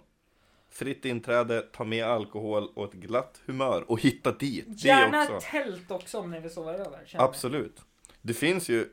Fritt 0.74 1.04
inträde, 1.04 1.60
ta 1.60 1.84
med 1.84 2.04
alkohol 2.04 2.68
och 2.74 2.84
ett 2.84 2.92
glatt 3.00 3.40
humör. 3.46 3.84
Och 3.90 4.00
hitta 4.00 4.32
dit. 4.32 4.64
Det 4.82 4.88
Gärna 4.88 5.22
också. 5.22 5.48
tält 5.50 5.90
också 5.90 6.18
om 6.18 6.30
ni 6.30 6.40
vill 6.40 6.50
sova 6.50 6.72
över. 6.74 7.08
Absolut. 7.14 7.80
Det 8.22 8.34
finns 8.34 8.68
ju, 8.68 8.86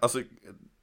alltså, 0.00 0.22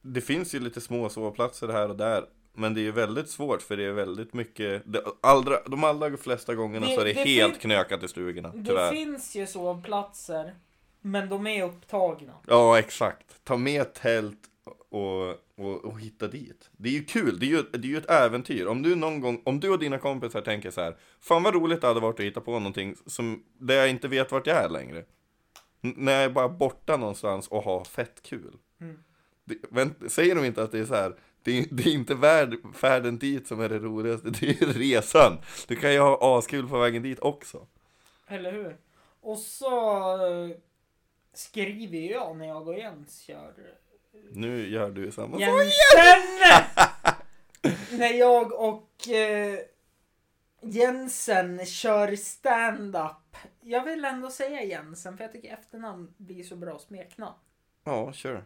det 0.02 0.22
finns 0.22 0.56
ju 0.56 0.60
lite 0.60 0.82
små 0.82 1.10
sovplatser 1.10 1.68
här 1.68 1.90
och 1.90 1.96
där. 1.96 2.26
Men 2.54 2.74
det 2.74 2.80
är 2.80 2.84
ju 2.84 2.92
väldigt 2.92 3.30
svårt 3.30 3.62
för 3.62 3.78
det 3.78 3.84
är 3.84 3.92
väldigt 3.92 4.34
mycket, 4.34 4.82
det, 4.86 5.04
allra, 5.22 5.64
de 5.68 5.84
allra 5.84 6.18
flesta 6.18 6.56
gångerna 6.56 6.86
Det- 6.86 6.96
så 6.96 7.02
är 7.02 7.06
det, 7.06 7.14
det 7.14 7.24
helt 7.24 7.54
fin- 7.54 7.62
knökat 7.62 8.04
i 8.04 8.08
stugorna, 8.08 8.50
Det 8.50 8.66
tyvärr. 8.66 8.92
finns 8.92 9.36
ju 9.36 9.48
sovplatser. 9.48 10.56
Men 11.02 11.30
de 11.30 11.48
är 11.48 11.64
upptagna. 11.64 12.34
Ja, 12.48 12.80
exakt. 12.80 13.44
Ta 13.44 13.58
med 13.58 13.94
tält 13.94 14.40
och, 14.90 15.30
och, 15.56 15.86
och 15.86 16.00
hitta 16.00 16.28
dit. 16.28 16.70
Det 16.72 16.90
är 16.90 16.94
ju 16.94 17.04
kul, 17.06 17.40
det 17.40 17.46
är 17.46 17.48
ju, 17.48 17.62
det 17.64 17.88
är 17.88 17.92
ju 17.92 17.98
ett 17.98 18.10
äventyr. 18.10 18.66
Om 18.66 18.82
du 18.82 18.96
någon 18.96 19.22
gång, 19.22 19.42
om 19.46 19.60
du 19.60 19.70
och 19.70 19.80
dina 19.80 19.98
kompisar 20.00 20.42
tänker 20.42 20.72
så 20.72 20.82
här, 20.82 20.98
fan 21.20 21.44
vad 21.44 21.54
roligt 21.54 21.82
det 21.82 21.88
hade 21.88 22.00
varit 22.00 22.20
att 22.20 22.26
hitta 22.26 22.42
på 22.42 22.52
någonting 22.52 22.96
som, 23.06 23.44
där 23.58 23.76
jag 23.76 23.90
inte 23.90 24.08
vet 24.08 24.32
vart 24.32 24.48
jag 24.48 24.58
är 24.58 24.70
längre. 24.70 25.06
N- 25.84 25.94
när 25.98 26.14
jag 26.14 26.24
är 26.24 26.30
bara 26.30 26.50
borta 26.50 26.98
någonstans 26.98 27.48
och 27.48 27.64
har 27.64 27.84
fett 27.84 28.22
kul. 28.24 28.58
Mm. 28.82 29.00
Det, 29.46 29.58
men 29.70 30.10
säger 30.10 30.36
de 30.36 30.46
inte 30.46 30.64
att 30.64 30.72
det 30.72 30.80
är 30.80 30.86
så 30.86 30.96
här, 30.96 31.16
det 31.44 31.60
är, 31.60 31.66
det 31.72 31.84
är 31.86 31.94
inte 31.94 32.16
värd, 32.16 32.56
färden 32.74 33.18
dit 33.20 33.48
som 33.48 33.60
är 33.62 33.70
det 33.70 33.80
roligaste, 33.80 34.30
det 34.40 34.62
är 34.62 34.66
resan. 34.66 35.38
Du 35.68 35.76
kan 35.76 35.94
ju 35.94 36.00
ha 36.00 36.38
askul 36.40 36.68
på 36.68 36.80
vägen 36.80 37.04
dit 37.04 37.20
också. 37.20 37.68
Eller 38.28 38.52
hur? 38.52 38.78
Och 39.22 39.38
så 39.38 39.72
eh, 40.28 40.50
skriver 41.34 42.12
jag 42.12 42.38
när 42.38 42.48
jag 42.48 42.68
och 42.68 42.78
Jens 42.78 43.22
kör 43.22 43.54
Nu 44.32 44.70
gör 44.70 44.90
du 44.90 45.12
samma 45.12 45.32
sak. 45.32 45.40
Jensen! 45.42 46.58
När 48.00 48.14
jag 48.14 48.54
och 48.54 49.10
eh, 49.10 49.60
Jensen 50.62 51.66
kör 51.66 52.16
stand-up. 52.16 53.38
Jag 53.62 53.84
vill 53.84 54.06
ändå 54.06 54.30
säga 54.30 54.64
Jensen 54.64 55.18
för 55.18 55.24
jag 55.24 55.34
tycker 55.34 55.54
efternamn 55.54 56.14
blir 56.18 56.44
så 56.44 56.56
bra 56.56 56.80
smeknamn. 56.80 57.36
Ja, 57.84 58.14
kör. 58.14 58.46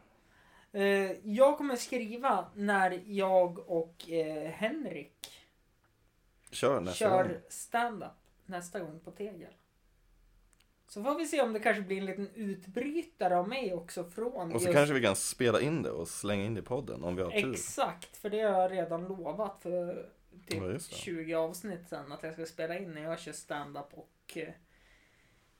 Eh, 0.72 1.12
jag 1.24 1.58
kommer 1.58 1.76
skriva 1.76 2.46
när 2.56 3.04
jag 3.06 3.70
och 3.70 4.10
eh, 4.10 4.52
Henrik 4.52 5.32
Kör 6.52 6.82
nästa 6.82 6.98
kör 7.10 7.24
gång. 7.24 7.38
stand-up 7.50 8.12
nästa 8.46 8.80
gång 8.80 9.00
på 9.00 9.12
Tegel. 9.12 9.54
Så 10.94 11.04
får 11.04 11.16
vi 11.16 11.26
se 11.28 11.42
om 11.42 11.54
det 11.54 11.60
kanske 11.60 11.82
blir 11.84 11.98
en 11.98 12.06
liten 12.06 12.30
utbrytare 12.36 13.38
av 13.38 13.48
mig 13.48 13.74
också 13.74 14.04
från 14.04 14.52
Och 14.54 14.62
så 14.62 14.68
just- 14.68 14.78
kanske 14.78 14.94
vi 14.94 15.02
kan 15.02 15.16
spela 15.16 15.62
in 15.62 15.84
det 15.84 15.92
och 15.92 16.08
slänga 16.08 16.44
in 16.44 16.54
det 16.54 16.60
i 16.60 16.64
podden 16.64 17.04
om 17.04 17.16
vi 17.16 17.22
har 17.22 17.32
tur. 17.32 17.52
Exakt, 17.54 18.18
för 18.18 18.30
det 18.30 18.42
har 18.42 18.62
jag 18.62 18.72
redan 18.72 19.08
lovat 19.08 19.60
för 19.62 20.10
typ 20.48 20.62
Ja, 20.62 20.66
just 20.72 20.90
det. 20.90 20.96
20 20.96 21.34
avsnitt 21.34 21.88
sen 21.90 22.12
att 22.12 22.24
jag 22.24 22.34
ska 22.34 22.46
spela 22.46 22.78
in 22.80 22.92
när 22.92 23.02
jag 23.04 23.20
kör 23.20 23.32
stand-up 23.32 23.94
och 23.94 24.38
eh, 24.38 24.48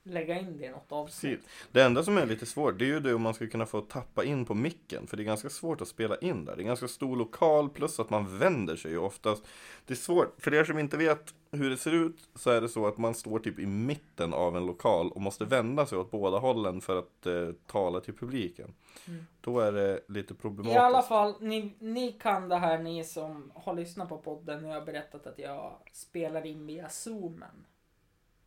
lägga 0.04 0.38
in 0.38 0.58
det 0.58 0.64
i 0.64 0.70
något 0.70 0.92
avsnitt. 0.92 1.40
Precis. 1.40 1.68
Det 1.72 1.82
enda 1.82 2.02
som 2.02 2.18
är 2.18 2.26
lite 2.26 2.46
svårt, 2.46 2.78
det 2.78 2.84
är 2.84 2.88
ju 2.88 3.00
det 3.00 3.14
om 3.14 3.22
man 3.22 3.34
ska 3.34 3.46
kunna 3.46 3.66
få 3.66 3.80
tappa 3.80 4.24
in 4.24 4.44
på 4.44 4.54
micken. 4.54 5.06
För 5.06 5.16
det 5.16 5.22
är 5.22 5.24
ganska 5.24 5.50
svårt 5.50 5.80
att 5.80 5.88
spela 5.88 6.16
in 6.16 6.44
där. 6.44 6.56
Det 6.56 6.62
är 6.62 6.64
ganska 6.64 6.88
stor 6.88 7.16
lokal, 7.16 7.68
plus 7.70 8.00
att 8.00 8.10
man 8.10 8.38
vänder 8.38 8.76
sig 8.76 8.90
ju 8.90 8.98
oftast. 8.98 9.44
Det 9.86 9.94
är 9.94 9.96
svårt, 9.96 10.34
för 10.38 10.54
er 10.54 10.64
som 10.64 10.78
inte 10.78 10.96
vet 10.96 11.34
hur 11.50 11.70
det 11.70 11.76
ser 11.76 11.92
ut, 11.94 12.16
så 12.34 12.50
är 12.50 12.60
det 12.60 12.68
så 12.68 12.86
att 12.86 12.98
man 12.98 13.14
står 13.14 13.38
typ 13.38 13.58
i 13.58 13.66
mitten 13.66 14.34
av 14.34 14.56
en 14.56 14.66
lokal 14.66 15.10
och 15.12 15.20
måste 15.20 15.44
vända 15.44 15.86
sig 15.86 15.98
åt 15.98 16.10
båda 16.10 16.38
hållen 16.38 16.80
för 16.80 16.96
att 16.98 17.26
eh, 17.26 17.48
tala 17.66 18.00
till 18.00 18.14
publiken. 18.14 18.74
Mm. 19.08 19.26
Då 19.40 19.60
är 19.60 19.72
det 19.72 20.00
lite 20.08 20.34
I 20.34 20.36
problematiskt. 20.36 20.80
alla 20.80 21.02
fall, 21.02 21.34
ni, 21.40 21.74
ni 21.78 22.12
kan 22.12 22.48
det 22.48 22.56
här 22.56 22.78
ni 22.78 23.04
som 23.04 23.52
har 23.54 23.74
lyssnat 23.74 24.08
på 24.08 24.18
podden 24.18 24.62
när 24.62 24.68
jag 24.68 24.78
har 24.80 24.86
berättat 24.86 25.26
att 25.26 25.38
jag 25.38 25.72
spelar 25.92 26.46
in 26.46 26.66
via 26.66 26.88
zoomen. 26.88 27.66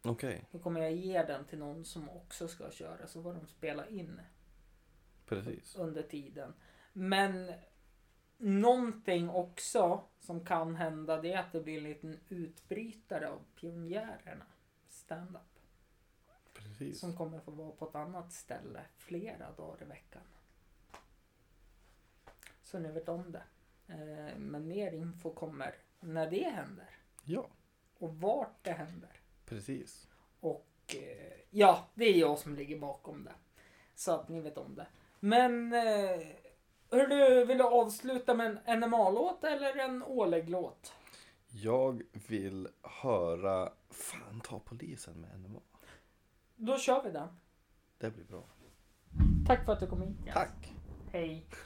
Okej, 0.06 0.46
Då 0.52 0.60
kommer 0.60 0.82
jag 0.82 0.94
ge 0.94 1.24
den 1.24 1.46
till 1.46 1.60
någon 1.60 1.86
som 1.86 2.10
också 2.10 2.48
ska 2.48 2.72
köra 2.72 3.08
så 3.08 3.24
får 3.24 3.34
de 3.34 3.48
spela 3.48 3.88
in 3.88 4.22
precis. 5.26 5.76
under 5.76 6.04
tiden. 6.04 6.54
Men 6.94 7.54
någonting 8.38 9.30
också 9.30 10.04
som 10.20 10.46
kan 10.46 10.76
hända 10.76 11.22
det 11.22 11.34
är 11.34 11.40
att 11.40 11.52
det 11.52 11.62
blir 11.62 11.78
en 11.78 11.84
liten 11.84 12.20
utbrytare 12.30 13.30
av 13.30 13.40
pionjärerna. 13.56 14.46
Stand-up. 14.90 15.42
precis. 16.54 17.00
Som 17.00 17.18
kommer 17.18 17.40
få 17.40 17.52
vara 17.52 17.72
på 17.72 17.90
ett 17.90 17.96
annat 17.96 18.34
ställe 18.34 18.82
flera 18.98 19.52
dagar 19.52 19.82
i 19.84 19.86
veckan. 19.86 20.22
Så 22.64 22.80
ni 22.80 22.92
vet 22.92 23.10
om 23.10 23.32
det. 23.32 23.44
Eh, 23.88 24.38
Men 24.38 24.68
mer 24.68 24.92
info 24.92 25.34
kommer 25.34 25.76
när 26.00 26.30
det 26.32 26.50
händer. 26.50 26.90
Ja, 27.24 27.50
Och 27.98 28.16
vart 28.16 28.64
det 28.64 28.72
händer. 28.72 29.20
Precis. 29.46 30.08
Och 30.40 30.68
eh, 30.88 31.34
ja, 31.50 31.88
det 31.94 32.06
är 32.06 32.20
jag 32.20 32.40
som 32.40 32.56
ligger 32.56 32.80
bakom 32.80 33.24
det. 33.24 33.34
Så 33.96 34.12
att 34.12 34.30
ni 34.30 34.42
vet 34.42 34.58
om 34.58 34.76
det. 34.76 34.88
Men 35.20 35.74
eh, 35.74 36.22
hörru, 36.92 37.46
vill 37.46 37.58
du 37.58 37.64
avsluta 37.64 38.34
med 38.34 38.58
en 38.66 38.80
NMA-låt 38.80 39.44
eller 39.44 39.78
en 39.78 40.04
Oleg-låt? 40.04 40.94
Jag 41.48 42.04
vill 42.28 42.68
höra 42.82 43.70
Fan 43.90 44.42
ta 44.44 44.60
polisen 44.60 45.22
med 45.22 45.40
NMA. 45.40 45.60
Då 46.56 46.78
kör 46.78 47.04
vi 47.04 47.12
den. 47.12 47.28
Det 47.98 48.10
blir 48.10 48.24
bra. 48.26 48.44
Tack 49.48 49.66
för 49.66 49.74
att 49.74 49.80
du 49.80 49.88
kom 49.88 50.02
hit. 50.02 50.18
Tack! 50.34 50.74
Hej. 51.12 51.46